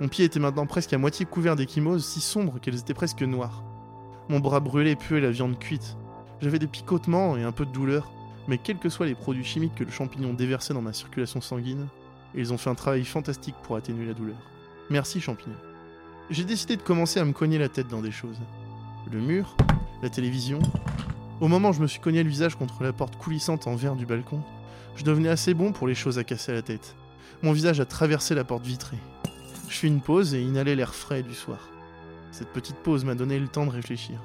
Mon 0.00 0.08
pied 0.08 0.24
était 0.24 0.40
maintenant 0.40 0.66
presque 0.66 0.92
à 0.92 0.98
moitié 0.98 1.24
couvert 1.24 1.54
d'échymoses 1.54 2.04
si 2.04 2.20
sombres 2.20 2.58
qu'elles 2.60 2.78
étaient 2.78 2.92
presque 2.92 3.22
noires. 3.22 3.62
Mon 4.28 4.40
bras 4.40 4.60
brûlé 4.60 4.96
puait 4.96 5.20
la 5.20 5.30
viande 5.30 5.58
cuite. 5.58 5.96
J'avais 6.40 6.58
des 6.58 6.66
picotements 6.66 7.36
et 7.36 7.44
un 7.44 7.52
peu 7.52 7.64
de 7.64 7.72
douleur, 7.72 8.10
mais 8.48 8.58
quels 8.58 8.78
que 8.78 8.88
soient 8.88 9.06
les 9.06 9.14
produits 9.14 9.44
chimiques 9.44 9.76
que 9.76 9.84
le 9.84 9.90
champignon 9.90 10.34
déversait 10.34 10.74
dans 10.74 10.82
ma 10.82 10.92
circulation 10.92 11.40
sanguine, 11.40 11.86
ils 12.34 12.52
ont 12.52 12.58
fait 12.58 12.70
un 12.70 12.74
travail 12.74 13.04
fantastique 13.04 13.54
pour 13.62 13.76
atténuer 13.76 14.06
la 14.06 14.14
douleur. 14.14 14.36
Merci 14.90 15.20
champignon. 15.20 15.56
J'ai 16.30 16.44
décidé 16.44 16.76
de 16.76 16.82
commencer 16.82 17.20
à 17.20 17.24
me 17.24 17.32
cogner 17.32 17.58
la 17.58 17.68
tête 17.68 17.88
dans 17.88 18.00
des 18.00 18.12
choses. 18.12 18.40
Le 19.10 19.20
mur, 19.20 19.56
la 20.02 20.08
télévision. 20.08 20.60
Au 21.40 21.48
moment 21.48 21.70
où 21.70 21.72
je 21.72 21.80
me 21.80 21.86
suis 21.86 22.00
cogné 22.00 22.22
le 22.22 22.30
visage 22.30 22.56
contre 22.56 22.82
la 22.82 22.92
porte 22.92 23.16
coulissante 23.16 23.66
en 23.66 23.74
verre 23.74 23.96
du 23.96 24.06
balcon, 24.06 24.40
je 24.96 25.04
devenais 25.04 25.28
assez 25.28 25.54
bon 25.54 25.72
pour 25.72 25.86
les 25.86 25.94
choses 25.94 26.18
à 26.18 26.24
casser 26.24 26.52
la 26.52 26.62
tête. 26.62 26.94
Mon 27.42 27.52
visage 27.52 27.80
a 27.80 27.84
traversé 27.84 28.34
la 28.34 28.44
porte 28.44 28.64
vitrée. 28.64 28.98
Je 29.68 29.74
fis 29.74 29.88
une 29.88 30.00
pause 30.00 30.34
et 30.34 30.42
inhalai 30.42 30.76
l'air 30.76 30.94
frais 30.94 31.22
du 31.22 31.34
soir. 31.34 31.58
Cette 32.30 32.52
petite 32.52 32.76
pause 32.76 33.04
m'a 33.04 33.14
donné 33.14 33.38
le 33.38 33.48
temps 33.48 33.66
de 33.66 33.70
réfléchir. 33.70 34.20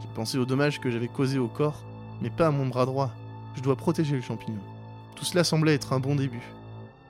J'ai 0.00 0.08
pensé 0.14 0.38
aux 0.38 0.46
dommages 0.46 0.80
que 0.80 0.90
j'avais 0.90 1.08
causés 1.08 1.38
au 1.38 1.48
corps, 1.48 1.84
mais 2.22 2.30
pas 2.30 2.48
à 2.48 2.50
mon 2.50 2.66
bras 2.66 2.86
droit. 2.86 3.12
Je 3.56 3.62
dois 3.62 3.76
protéger 3.76 4.16
le 4.16 4.22
champignon. 4.22 4.60
Tout 5.14 5.24
cela 5.24 5.44
semblait 5.44 5.74
être 5.74 5.92
un 5.92 6.00
bon 6.00 6.16
début. 6.16 6.42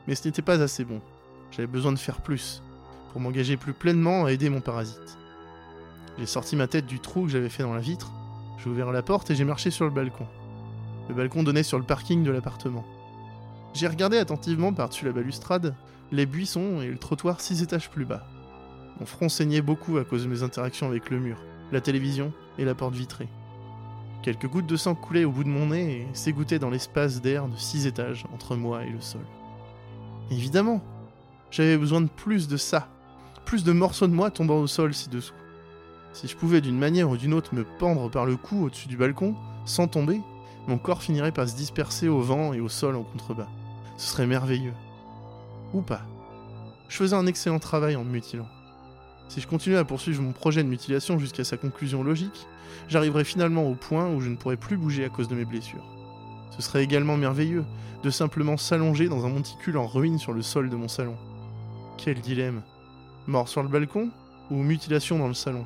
Mais 0.06 0.14
ce 0.14 0.26
n'était 0.26 0.42
pas 0.42 0.60
assez 0.62 0.84
bon. 0.84 1.00
J'avais 1.50 1.66
besoin 1.66 1.92
de 1.92 1.98
faire 1.98 2.20
plus, 2.20 2.62
pour 3.12 3.20
m'engager 3.20 3.56
plus 3.56 3.72
pleinement 3.72 4.24
à 4.24 4.32
aider 4.32 4.48
mon 4.50 4.60
parasite. 4.60 5.18
J'ai 6.18 6.26
sorti 6.26 6.56
ma 6.56 6.66
tête 6.66 6.86
du 6.86 7.00
trou 7.00 7.24
que 7.24 7.30
j'avais 7.30 7.48
fait 7.48 7.62
dans 7.62 7.74
la 7.74 7.80
vitre, 7.80 8.10
j'ai 8.58 8.70
ouvert 8.70 8.92
la 8.92 9.02
porte 9.02 9.30
et 9.30 9.34
j'ai 9.34 9.44
marché 9.44 9.70
sur 9.70 9.84
le 9.84 9.90
balcon. 9.90 10.26
Le 11.08 11.14
balcon 11.14 11.42
donnait 11.42 11.62
sur 11.62 11.78
le 11.78 11.84
parking 11.84 12.24
de 12.24 12.30
l'appartement. 12.30 12.84
J'ai 13.74 13.86
regardé 13.86 14.18
attentivement 14.18 14.72
par-dessus 14.72 15.04
la 15.04 15.12
balustrade 15.12 15.74
les 16.12 16.26
buissons 16.26 16.80
et 16.80 16.88
le 16.88 16.98
trottoir 16.98 17.40
six 17.40 17.62
étages 17.62 17.90
plus 17.90 18.04
bas. 18.04 18.26
Mon 19.00 19.06
front 19.06 19.28
saignait 19.28 19.60
beaucoup 19.60 19.98
à 19.98 20.04
cause 20.04 20.24
de 20.24 20.28
mes 20.28 20.42
interactions 20.42 20.86
avec 20.86 21.10
le 21.10 21.18
mur, 21.18 21.38
la 21.72 21.80
télévision 21.80 22.32
et 22.58 22.64
la 22.64 22.74
porte 22.74 22.94
vitrée. 22.94 23.28
Quelques 24.22 24.46
gouttes 24.46 24.66
de 24.66 24.76
sang 24.76 24.94
coulaient 24.94 25.24
au 25.24 25.30
bout 25.30 25.44
de 25.44 25.48
mon 25.48 25.66
nez 25.66 26.02
et 26.02 26.14
s'égouttaient 26.14 26.58
dans 26.58 26.70
l'espace 26.70 27.20
d'air 27.20 27.48
de 27.48 27.56
six 27.56 27.86
étages 27.86 28.24
entre 28.32 28.56
moi 28.56 28.84
et 28.84 28.90
le 28.90 29.00
sol. 29.00 29.20
Évidemment, 30.30 30.82
j'avais 31.50 31.76
besoin 31.76 32.00
de 32.00 32.08
plus 32.08 32.48
de 32.48 32.56
ça, 32.56 32.88
plus 33.44 33.64
de 33.64 33.72
morceaux 33.72 34.08
de 34.08 34.12
moi 34.12 34.30
tombant 34.30 34.58
au 34.58 34.66
sol 34.66 34.92
ci-dessous. 34.92 35.34
Si 36.12 36.26
je 36.26 36.36
pouvais 36.36 36.60
d'une 36.60 36.78
manière 36.78 37.10
ou 37.10 37.16
d'une 37.16 37.34
autre 37.34 37.54
me 37.54 37.64
pendre 37.64 38.10
par 38.10 38.26
le 38.26 38.36
cou 38.36 38.64
au-dessus 38.64 38.88
du 38.88 38.96
balcon, 38.96 39.36
sans 39.64 39.86
tomber, 39.86 40.20
mon 40.66 40.78
corps 40.78 41.02
finirait 41.02 41.32
par 41.32 41.48
se 41.48 41.54
disperser 41.54 42.08
au 42.08 42.20
vent 42.20 42.52
et 42.52 42.60
au 42.60 42.68
sol 42.68 42.96
en 42.96 43.04
contrebas. 43.04 43.48
Ce 43.96 44.08
serait 44.08 44.26
merveilleux. 44.26 44.74
Ou 45.74 45.82
pas. 45.82 46.02
Je 46.88 46.96
faisais 46.96 47.14
un 47.14 47.26
excellent 47.26 47.58
travail 47.58 47.96
en 47.96 48.04
me 48.04 48.10
mutilant. 48.10 48.48
Si 49.28 49.40
je 49.40 49.46
continuais 49.46 49.78
à 49.78 49.84
poursuivre 49.84 50.22
mon 50.22 50.32
projet 50.32 50.62
de 50.62 50.68
mutilation 50.68 51.18
jusqu'à 51.18 51.44
sa 51.44 51.56
conclusion 51.56 52.02
logique, 52.02 52.46
j'arriverais 52.88 53.24
finalement 53.24 53.68
au 53.68 53.74
point 53.74 54.08
où 54.08 54.20
je 54.20 54.28
ne 54.28 54.36
pourrais 54.36 54.56
plus 54.56 54.76
bouger 54.76 55.04
à 55.04 55.08
cause 55.08 55.28
de 55.28 55.34
mes 55.34 55.44
blessures. 55.44 55.84
Ce 56.56 56.62
serait 56.62 56.82
également 56.82 57.16
merveilleux 57.16 57.64
de 58.02 58.10
simplement 58.10 58.56
s'allonger 58.56 59.08
dans 59.08 59.26
un 59.26 59.28
monticule 59.28 59.76
en 59.76 59.86
ruine 59.86 60.18
sur 60.18 60.32
le 60.32 60.42
sol 60.42 60.70
de 60.70 60.76
mon 60.76 60.88
salon. 60.88 61.16
Quel 61.98 62.20
dilemme. 62.20 62.62
Mort 63.26 63.48
sur 63.48 63.62
le 63.62 63.68
balcon 63.68 64.10
ou 64.50 64.56
mutilation 64.56 65.18
dans 65.18 65.28
le 65.28 65.34
salon? 65.34 65.64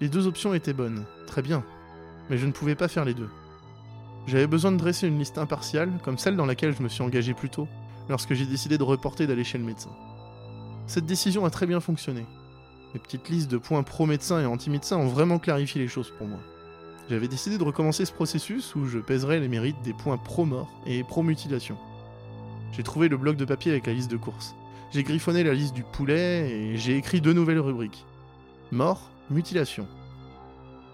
Les 0.00 0.08
deux 0.08 0.26
options 0.26 0.54
étaient 0.54 0.72
bonnes, 0.72 1.04
très 1.26 1.42
bien, 1.42 1.62
mais 2.28 2.38
je 2.38 2.46
ne 2.46 2.52
pouvais 2.52 2.74
pas 2.74 2.88
faire 2.88 3.04
les 3.04 3.14
deux. 3.14 3.28
J'avais 4.26 4.46
besoin 4.46 4.72
de 4.72 4.76
dresser 4.76 5.06
une 5.06 5.18
liste 5.18 5.38
impartiale, 5.38 5.90
comme 6.02 6.18
celle 6.18 6.36
dans 6.36 6.46
laquelle 6.46 6.74
je 6.76 6.82
me 6.82 6.88
suis 6.88 7.02
engagé 7.02 7.34
plus 7.34 7.50
tôt, 7.50 7.68
lorsque 8.08 8.34
j'ai 8.34 8.46
décidé 8.46 8.78
de 8.78 8.82
reporter 8.82 9.26
d'aller 9.26 9.44
chez 9.44 9.58
le 9.58 9.64
médecin. 9.64 9.90
Cette 10.86 11.06
décision 11.06 11.44
a 11.44 11.50
très 11.50 11.66
bien 11.66 11.80
fonctionné. 11.80 12.26
Les 12.94 13.00
petites 13.00 13.28
listes 13.28 13.50
de 13.50 13.58
points 13.58 13.82
pro-médecin 13.82 14.40
et 14.40 14.46
anti-médecin 14.46 14.96
ont 14.96 15.06
vraiment 15.06 15.38
clarifié 15.38 15.80
les 15.80 15.88
choses 15.88 16.12
pour 16.18 16.26
moi. 16.26 16.40
J'avais 17.10 17.26
décidé 17.26 17.58
de 17.58 17.64
recommencer 17.64 18.04
ce 18.04 18.12
processus 18.12 18.76
où 18.76 18.86
je 18.86 19.00
pèserais 19.00 19.40
les 19.40 19.48
mérites 19.48 19.82
des 19.82 19.92
points 19.92 20.16
pro-mort 20.16 20.70
et 20.86 21.02
pro-mutilation. 21.02 21.76
J'ai 22.70 22.84
trouvé 22.84 23.08
le 23.08 23.16
bloc 23.16 23.36
de 23.36 23.44
papier 23.44 23.72
avec 23.72 23.88
la 23.88 23.94
liste 23.94 24.12
de 24.12 24.16
courses. 24.16 24.54
J'ai 24.92 25.02
griffonné 25.02 25.42
la 25.42 25.52
liste 25.52 25.74
du 25.74 25.82
poulet 25.82 26.48
et 26.48 26.76
j'ai 26.76 26.96
écrit 26.96 27.20
deux 27.20 27.32
nouvelles 27.32 27.58
rubriques. 27.58 28.06
Mort, 28.70 29.10
mutilation. 29.28 29.88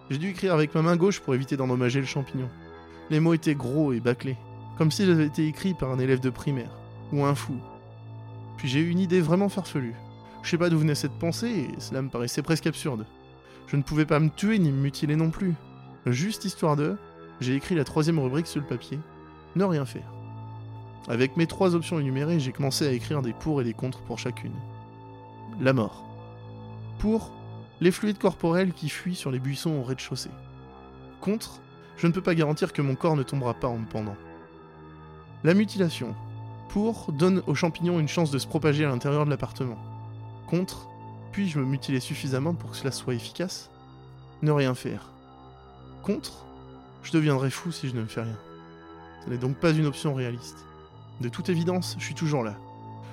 J'ai 0.08 0.16
dû 0.16 0.30
écrire 0.30 0.54
avec 0.54 0.74
ma 0.74 0.80
main 0.80 0.96
gauche 0.96 1.20
pour 1.20 1.34
éviter 1.34 1.58
d'endommager 1.58 2.00
le 2.00 2.06
champignon. 2.06 2.48
Les 3.10 3.20
mots 3.20 3.34
étaient 3.34 3.54
gros 3.54 3.92
et 3.92 4.00
bâclés, 4.00 4.38
comme 4.78 4.90
s'ils 4.90 5.10
avaient 5.10 5.26
été 5.26 5.46
écrits 5.46 5.74
par 5.74 5.90
un 5.90 5.98
élève 5.98 6.20
de 6.20 6.30
primaire, 6.30 6.80
ou 7.12 7.26
un 7.26 7.34
fou. 7.34 7.58
Puis 8.56 8.68
j'ai 8.68 8.80
eu 8.80 8.88
une 8.88 9.00
idée 9.00 9.20
vraiment 9.20 9.50
farfelue. 9.50 9.94
Je 10.42 10.48
sais 10.48 10.56
pas 10.56 10.70
d'où 10.70 10.78
venait 10.78 10.94
cette 10.94 11.18
pensée, 11.18 11.68
et 11.68 11.74
cela 11.78 12.00
me 12.00 12.08
paraissait 12.08 12.40
presque 12.40 12.66
absurde. 12.66 13.04
Je 13.66 13.76
ne 13.76 13.82
pouvais 13.82 14.06
pas 14.06 14.18
me 14.18 14.30
tuer 14.30 14.58
ni 14.58 14.72
me 14.72 14.80
mutiler 14.80 15.16
non 15.16 15.28
plus. 15.28 15.52
Juste 16.06 16.44
histoire 16.44 16.76
de, 16.76 16.96
j'ai 17.40 17.56
écrit 17.56 17.74
la 17.74 17.82
troisième 17.82 18.20
rubrique 18.20 18.46
sur 18.46 18.60
le 18.60 18.66
papier. 18.66 18.98
Ne 19.56 19.64
rien 19.64 19.84
faire. 19.84 20.12
Avec 21.08 21.36
mes 21.36 21.46
trois 21.46 21.74
options 21.74 21.98
énumérées, 21.98 22.38
j'ai 22.38 22.52
commencé 22.52 22.86
à 22.86 22.92
écrire 22.92 23.22
des 23.22 23.32
pour 23.32 23.60
et 23.60 23.64
des 23.64 23.72
contre 23.72 24.02
pour 24.02 24.18
chacune. 24.18 24.54
La 25.60 25.72
mort. 25.72 26.04
Pour, 26.98 27.32
les 27.80 27.90
fluides 27.90 28.18
corporels 28.18 28.72
qui 28.72 28.88
fuient 28.88 29.16
sur 29.16 29.32
les 29.32 29.40
buissons 29.40 29.72
au 29.72 29.82
rez-de-chaussée. 29.82 30.30
Contre, 31.20 31.60
je 31.96 32.06
ne 32.06 32.12
peux 32.12 32.22
pas 32.22 32.34
garantir 32.34 32.72
que 32.72 32.82
mon 32.82 32.94
corps 32.94 33.16
ne 33.16 33.22
tombera 33.24 33.54
pas 33.54 33.68
en 33.68 33.78
me 33.78 33.86
pendant. 33.86 34.16
La 35.42 35.54
mutilation. 35.54 36.14
Pour, 36.68 37.12
donne 37.12 37.42
aux 37.46 37.54
champignons 37.54 37.98
une 37.98 38.08
chance 38.08 38.30
de 38.30 38.38
se 38.38 38.46
propager 38.46 38.84
à 38.84 38.88
l'intérieur 38.88 39.24
de 39.24 39.30
l'appartement. 39.30 39.78
Contre, 40.46 40.88
puis-je 41.32 41.58
me 41.58 41.64
mutiler 41.64 42.00
suffisamment 42.00 42.54
pour 42.54 42.70
que 42.70 42.76
cela 42.76 42.92
soit 42.92 43.14
efficace? 43.14 43.70
Ne 44.42 44.52
rien 44.52 44.74
faire. 44.74 45.15
Contre, 46.06 46.44
je 47.02 47.10
deviendrai 47.10 47.50
fou 47.50 47.72
si 47.72 47.88
je 47.88 47.96
ne 47.96 48.04
fais 48.04 48.22
rien. 48.22 48.38
Ce 49.24 49.28
n'est 49.28 49.38
donc 49.38 49.56
pas 49.56 49.72
une 49.72 49.86
option 49.86 50.14
réaliste. 50.14 50.64
De 51.20 51.28
toute 51.28 51.48
évidence, 51.48 51.96
je 51.98 52.04
suis 52.04 52.14
toujours 52.14 52.44
là. 52.44 52.54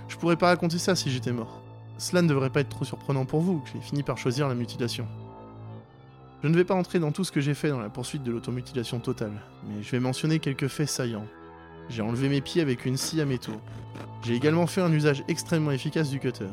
Je 0.07 0.15
pourrais 0.15 0.35
pas 0.35 0.49
raconter 0.49 0.77
ça 0.77 0.95
si 0.95 1.09
j'étais 1.09 1.31
mort. 1.31 1.59
Cela 1.97 2.21
ne 2.21 2.27
devrait 2.27 2.51
pas 2.51 2.59
être 2.59 2.69
trop 2.69 2.85
surprenant 2.85 3.25
pour 3.25 3.41
vous 3.41 3.61
que 3.61 3.69
j'ai 3.73 3.81
fini 3.81 4.03
par 4.03 4.19
choisir 4.19 4.47
la 4.47 4.53
mutilation. 4.53 5.07
Je 6.43 6.47
ne 6.47 6.55
vais 6.55 6.65
pas 6.65 6.75
entrer 6.75 6.99
dans 6.99 7.11
tout 7.11 7.23
ce 7.23 7.31
que 7.31 7.41
j'ai 7.41 7.55
fait 7.55 7.69
dans 7.69 7.79
la 7.79 7.89
poursuite 7.89 8.21
de 8.21 8.31
l'automutilation 8.31 8.99
totale, 8.99 9.41
mais 9.67 9.81
je 9.81 9.89
vais 9.89 9.99
mentionner 9.99 10.37
quelques 10.37 10.67
faits 10.67 10.89
saillants. 10.89 11.25
J'ai 11.89 12.03
enlevé 12.03 12.29
mes 12.29 12.41
pieds 12.41 12.61
avec 12.61 12.85
une 12.85 12.97
scie 12.97 13.21
à 13.21 13.25
métaux. 13.25 13.59
J'ai 14.21 14.35
également 14.35 14.67
fait 14.67 14.81
un 14.81 14.93
usage 14.93 15.23
extrêmement 15.27 15.71
efficace 15.71 16.11
du 16.11 16.19
cutter. 16.19 16.45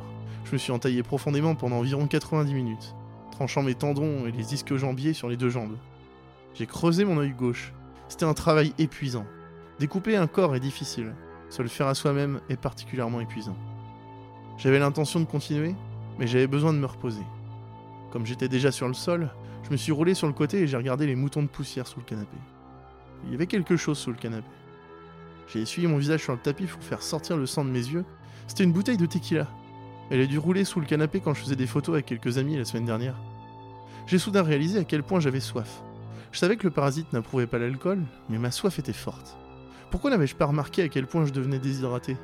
Je 0.47 0.53
me 0.53 0.57
suis 0.57 0.73
entaillé 0.73 1.03
profondément 1.03 1.55
pendant 1.55 1.77
environ 1.77 2.07
90 2.07 2.55
minutes, 2.55 2.95
tranchant 3.31 3.63
mes 3.63 3.75
tendons 3.75 4.27
et 4.27 4.33
les 4.33 4.43
disques 4.43 4.75
jambiers 4.77 5.13
sur 5.13 5.29
les 5.29 5.37
deux 5.37 5.51
jambes. 5.51 5.77
J'ai 6.55 6.67
creusé 6.67 7.05
mon 7.05 7.19
œil 7.19 7.33
gauche. 7.33 7.73
C'était 8.09 8.25
un 8.25 8.35
travail 8.35 8.75
épuisant. 8.79 9.27
Découper 9.79 10.17
un 10.17 10.27
corps 10.27 10.57
est 10.57 10.61
difficile. 10.61 11.15
Se 11.49 11.63
le 11.63 11.69
faire 11.69 11.87
à 11.87 11.95
soi-même 11.95 12.41
est 12.49 12.61
particulièrement 12.61 13.21
épuisant. 13.21 13.57
J'avais 14.59 14.79
l'intention 14.79 15.21
de 15.21 15.25
continuer, 15.25 15.75
mais 16.19 16.27
j'avais 16.27 16.47
besoin 16.47 16.73
de 16.73 16.79
me 16.79 16.87
reposer. 16.87 17.23
Comme 18.13 18.27
j'étais 18.27 18.49
déjà 18.49 18.73
sur 18.73 18.89
le 18.89 18.95
sol, 18.95 19.31
je 19.63 19.71
me 19.71 19.77
suis 19.77 19.93
roulé 19.93 20.15
sur 20.15 20.27
le 20.27 20.33
côté 20.33 20.61
et 20.61 20.67
j'ai 20.67 20.77
regardé 20.77 21.07
les 21.07 21.15
moutons 21.15 21.43
de 21.43 21.49
poussière 21.49 21.87
sous 21.87 22.01
le 22.01 22.05
canapé. 22.05 22.37
Il 23.25 23.33
y 23.33 23.35
avait 23.35 23.47
quelque 23.47 23.77
chose 23.77 23.99
sous 23.99 24.11
le 24.11 24.17
canapé. 24.17 24.49
J'ai 25.49 25.61
essuyé 25.61 25.89
mon 25.89 25.99
visage 25.99 26.23
sur 26.23 26.33
le 26.33 26.39
tapis 26.39 26.67
pour 26.67 26.83
faire 26.83 27.03
sortir 27.03 27.37
le 27.37 27.47
sang 27.47 27.65
de 27.65 27.71
mes 27.71 27.79
yeux. 27.79 28.05
C'était 28.47 28.65
une 28.65 28.73
bouteille 28.73 28.97
de 28.97 29.07
tequila. 29.07 29.47
Elle 30.11 30.21
a 30.21 30.27
dû 30.27 30.39
rouler 30.39 30.65
sous 30.65 30.81
le 30.81 30.87
canapé 30.87 31.21
quand 31.21 31.35
je 31.35 31.41
faisais 31.41 31.57
des 31.57 31.67
photos 31.67 31.95
avec 31.95 32.07
quelques 32.07 32.39
amis 32.39 32.57
la 32.57 32.65
semaine 32.65 32.85
dernière. 32.85 33.17
J'ai 34.07 34.19
soudain 34.19 34.43
réalisé 34.43 34.79
à 34.79 34.85
quel 34.85 35.03
point 35.03 35.21
j'avais 35.21 35.41
soif. 35.41 35.83
Je 36.33 36.39
savais 36.39 36.57
que 36.57 36.67
le 36.67 36.73
parasite 36.73 37.13
n'approuvait 37.13 37.47
pas 37.47 37.59
l'alcool, 37.59 38.03
mais 38.29 38.39
ma 38.39 38.51
soif 38.51 38.79
était 38.79 38.93
forte. 38.93 39.37
Pourquoi 39.91 40.11
n'avais-je 40.11 40.37
pas 40.37 40.47
remarqué 40.47 40.83
à 40.83 40.89
quel 40.89 41.07
point 41.07 41.25
je 41.25 41.33
devenais 41.33 41.59
déshydraté? 41.59 42.17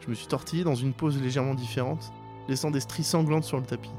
Je 0.00 0.08
me 0.08 0.14
suis 0.14 0.26
tortillé 0.26 0.64
dans 0.64 0.74
une 0.74 0.94
pose 0.94 1.20
légèrement 1.20 1.54
différente, 1.54 2.12
laissant 2.48 2.70
des 2.70 2.80
stries 2.80 3.04
sanglantes 3.04 3.44
sur 3.44 3.58
le 3.58 3.66
tapis. 3.66 3.90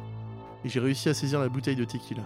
Et 0.65 0.69
j'ai 0.69 0.79
réussi 0.79 1.09
à 1.09 1.13
saisir 1.13 1.39
la 1.39 1.49
bouteille 1.49 1.75
de 1.75 1.85
tequila. 1.85 2.23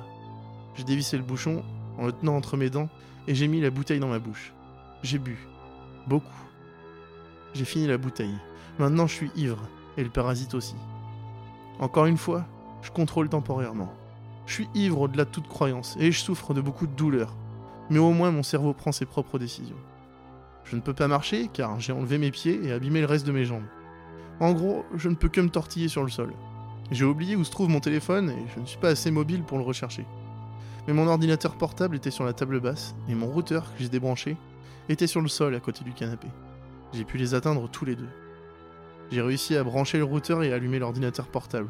J'ai 0.75 0.85
dévissé 0.85 1.17
le 1.17 1.23
bouchon 1.23 1.63
en 1.97 2.05
le 2.05 2.13
tenant 2.13 2.35
entre 2.37 2.55
mes 2.55 2.69
dents 2.69 2.89
et 3.27 3.35
j'ai 3.35 3.47
mis 3.47 3.59
la 3.59 3.69
bouteille 3.69 3.99
dans 3.99 4.07
ma 4.07 4.19
bouche. 4.19 4.53
J'ai 5.03 5.17
bu. 5.17 5.37
Beaucoup. 6.07 6.27
J'ai 7.53 7.65
fini 7.65 7.87
la 7.87 7.97
bouteille. 7.97 8.35
Maintenant 8.79 9.07
je 9.07 9.13
suis 9.13 9.31
ivre, 9.35 9.61
et 9.97 10.03
le 10.03 10.09
parasite 10.09 10.53
aussi. 10.53 10.75
Encore 11.79 12.05
une 12.05 12.17
fois, 12.17 12.45
je 12.81 12.91
contrôle 12.91 13.29
temporairement. 13.29 13.93
Je 14.45 14.53
suis 14.53 14.69
ivre 14.75 15.01
au-delà 15.01 15.25
de 15.25 15.29
toute 15.29 15.47
croyance, 15.47 15.95
et 15.99 16.11
je 16.11 16.19
souffre 16.19 16.53
de 16.53 16.61
beaucoup 16.61 16.87
de 16.87 16.95
douleurs. 16.95 17.35
Mais 17.89 17.99
au 17.99 18.11
moins 18.11 18.31
mon 18.31 18.43
cerveau 18.43 18.73
prend 18.73 18.91
ses 18.91 19.05
propres 19.05 19.39
décisions. 19.39 19.75
Je 20.63 20.75
ne 20.75 20.81
peux 20.81 20.93
pas 20.93 21.07
marcher 21.07 21.49
car 21.53 21.79
j'ai 21.79 21.93
enlevé 21.93 22.17
mes 22.17 22.31
pieds 22.31 22.59
et 22.63 22.71
abîmé 22.71 22.99
le 22.99 23.05
reste 23.05 23.27
de 23.27 23.31
mes 23.31 23.45
jambes. 23.45 23.65
En 24.39 24.51
gros, 24.51 24.83
je 24.95 25.09
ne 25.09 25.15
peux 25.15 25.29
que 25.29 25.41
me 25.41 25.49
tortiller 25.49 25.87
sur 25.87 26.03
le 26.03 26.09
sol. 26.09 26.33
J'ai 26.91 27.05
oublié 27.05 27.35
où 27.35 27.43
se 27.43 27.51
trouve 27.51 27.69
mon 27.69 27.79
téléphone 27.79 28.31
et 28.31 28.45
je 28.53 28.59
ne 28.59 28.65
suis 28.65 28.79
pas 28.79 28.89
assez 28.89 29.11
mobile 29.11 29.43
pour 29.43 29.57
le 29.57 29.63
rechercher. 29.63 30.05
Mais 30.87 30.93
mon 30.93 31.07
ordinateur 31.07 31.55
portable 31.55 31.95
était 31.95 32.11
sur 32.11 32.25
la 32.25 32.33
table 32.33 32.59
basse 32.59 32.95
et 33.09 33.15
mon 33.15 33.27
routeur 33.27 33.63
que 33.63 33.83
j'ai 33.83 33.89
débranché 33.89 34.37
était 34.89 35.07
sur 35.07 35.21
le 35.21 35.27
sol 35.27 35.55
à 35.55 35.59
côté 35.59 35.83
du 35.83 35.93
canapé. 35.93 36.27
J'ai 36.93 37.05
pu 37.05 37.17
les 37.17 37.33
atteindre 37.33 37.69
tous 37.69 37.85
les 37.85 37.95
deux. 37.95 38.09
J'ai 39.11 39.21
réussi 39.21 39.55
à 39.55 39.63
brancher 39.63 39.97
le 39.97 40.03
routeur 40.03 40.43
et 40.43 40.51
à 40.51 40.55
allumer 40.55 40.79
l'ordinateur 40.79 41.27
portable. 41.27 41.69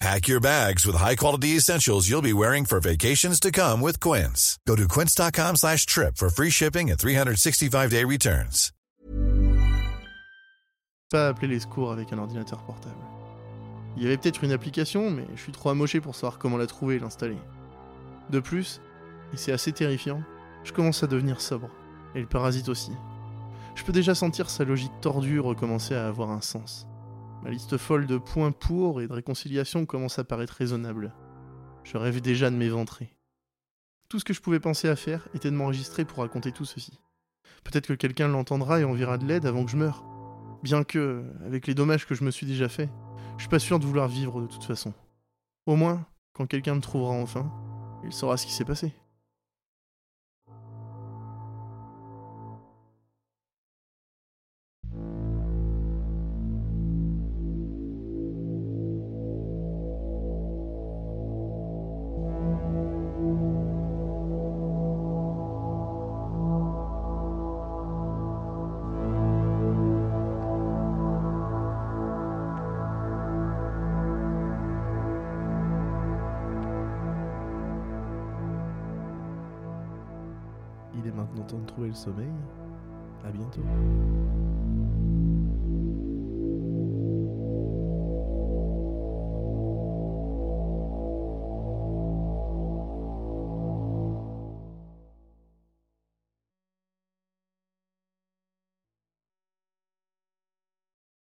Pack 0.00 0.28
your 0.28 0.40
bags 0.40 0.86
with 0.86 0.94
high-quality 0.94 1.56
essentials 1.56 2.06
you'll 2.06 2.20
be 2.20 2.34
wearing 2.34 2.66
for 2.66 2.80
vacations 2.80 3.40
to 3.40 3.50
come 3.50 3.80
with 3.80 3.98
Quince. 3.98 4.58
Go 4.66 4.76
to 4.76 4.86
quince.com 4.86 5.56
slash 5.56 5.86
trip 5.86 6.16
for 6.18 6.28
free 6.28 6.50
shipping 6.50 6.90
and 6.90 6.98
365-day 6.98 8.04
returns. 8.04 8.72
pas 11.08 11.28
appeler 11.28 11.46
les 11.48 11.60
secours 11.60 11.92
avec 11.92 12.12
un 12.12 12.18
ordinateur 12.18 12.62
portable. 12.64 12.96
Il 13.96 14.02
y 14.02 14.06
avait 14.06 14.16
peut-être 14.16 14.42
une 14.44 14.50
application, 14.52 15.08
mais 15.10 15.24
je 15.34 15.40
suis 15.40 15.52
trop 15.52 15.70
amoché 15.70 16.00
pour 16.00 16.14
savoir 16.14 16.38
comment 16.38 16.56
la 16.56 16.66
trouver 16.66 16.96
et 16.96 16.98
l'installer. 16.98 17.38
De 18.28 18.40
plus, 18.40 18.80
et 19.32 19.36
c'est 19.36 19.52
assez 19.52 19.72
terrifiant, 19.72 20.20
je 20.64 20.72
commence 20.72 21.04
à 21.04 21.06
devenir 21.06 21.40
sobre, 21.40 21.70
et 22.14 22.20
le 22.20 22.26
parasite 22.26 22.68
aussi. 22.68 22.90
Je 23.76 23.84
peux 23.84 23.92
déjà 23.92 24.14
sentir 24.14 24.50
sa 24.50 24.64
logique 24.64 24.92
tordue 25.00 25.38
recommencer 25.38 25.94
à 25.94 26.08
avoir 26.08 26.30
un 26.30 26.40
sens. 26.40 26.88
Ma 27.46 27.52
liste 27.52 27.76
folle 27.76 28.08
de 28.08 28.18
points 28.18 28.50
pour 28.50 29.00
et 29.00 29.06
de 29.06 29.12
réconciliation 29.12 29.86
commence 29.86 30.18
à 30.18 30.24
paraître 30.24 30.54
raisonnable. 30.54 31.14
Je 31.84 31.96
rêve 31.96 32.20
déjà 32.20 32.50
de 32.50 32.56
m'éventrer. 32.56 33.16
Tout 34.08 34.18
ce 34.18 34.24
que 34.24 34.32
je 34.32 34.40
pouvais 34.40 34.58
penser 34.58 34.88
à 34.88 34.96
faire 34.96 35.28
était 35.32 35.52
de 35.52 35.54
m'enregistrer 35.54 36.04
pour 36.04 36.18
raconter 36.18 36.50
tout 36.50 36.64
ceci. 36.64 36.98
Peut-être 37.62 37.86
que 37.86 37.92
quelqu'un 37.92 38.26
l'entendra 38.26 38.80
et 38.80 38.84
enverra 38.84 39.16
de 39.16 39.26
l'aide 39.26 39.46
avant 39.46 39.64
que 39.64 39.70
je 39.70 39.76
meure. 39.76 40.04
Bien 40.64 40.82
que, 40.82 41.24
avec 41.44 41.68
les 41.68 41.76
dommages 41.76 42.04
que 42.04 42.16
je 42.16 42.24
me 42.24 42.32
suis 42.32 42.48
déjà 42.48 42.68
fait, 42.68 42.90
je 43.36 43.42
suis 43.42 43.48
pas 43.48 43.60
sûr 43.60 43.78
de 43.78 43.86
vouloir 43.86 44.08
vivre 44.08 44.40
de 44.40 44.48
toute 44.48 44.64
façon. 44.64 44.92
Au 45.66 45.76
moins, 45.76 46.04
quand 46.32 46.46
quelqu'un 46.46 46.74
me 46.74 46.80
trouvera 46.80 47.12
enfin, 47.12 47.48
il 48.02 48.12
saura 48.12 48.38
ce 48.38 48.46
qui 48.46 48.52
s'est 48.54 48.64
passé. 48.64 48.92
Sommeil. 81.96 82.28
À 83.26 83.30
bientôt. 83.30 83.62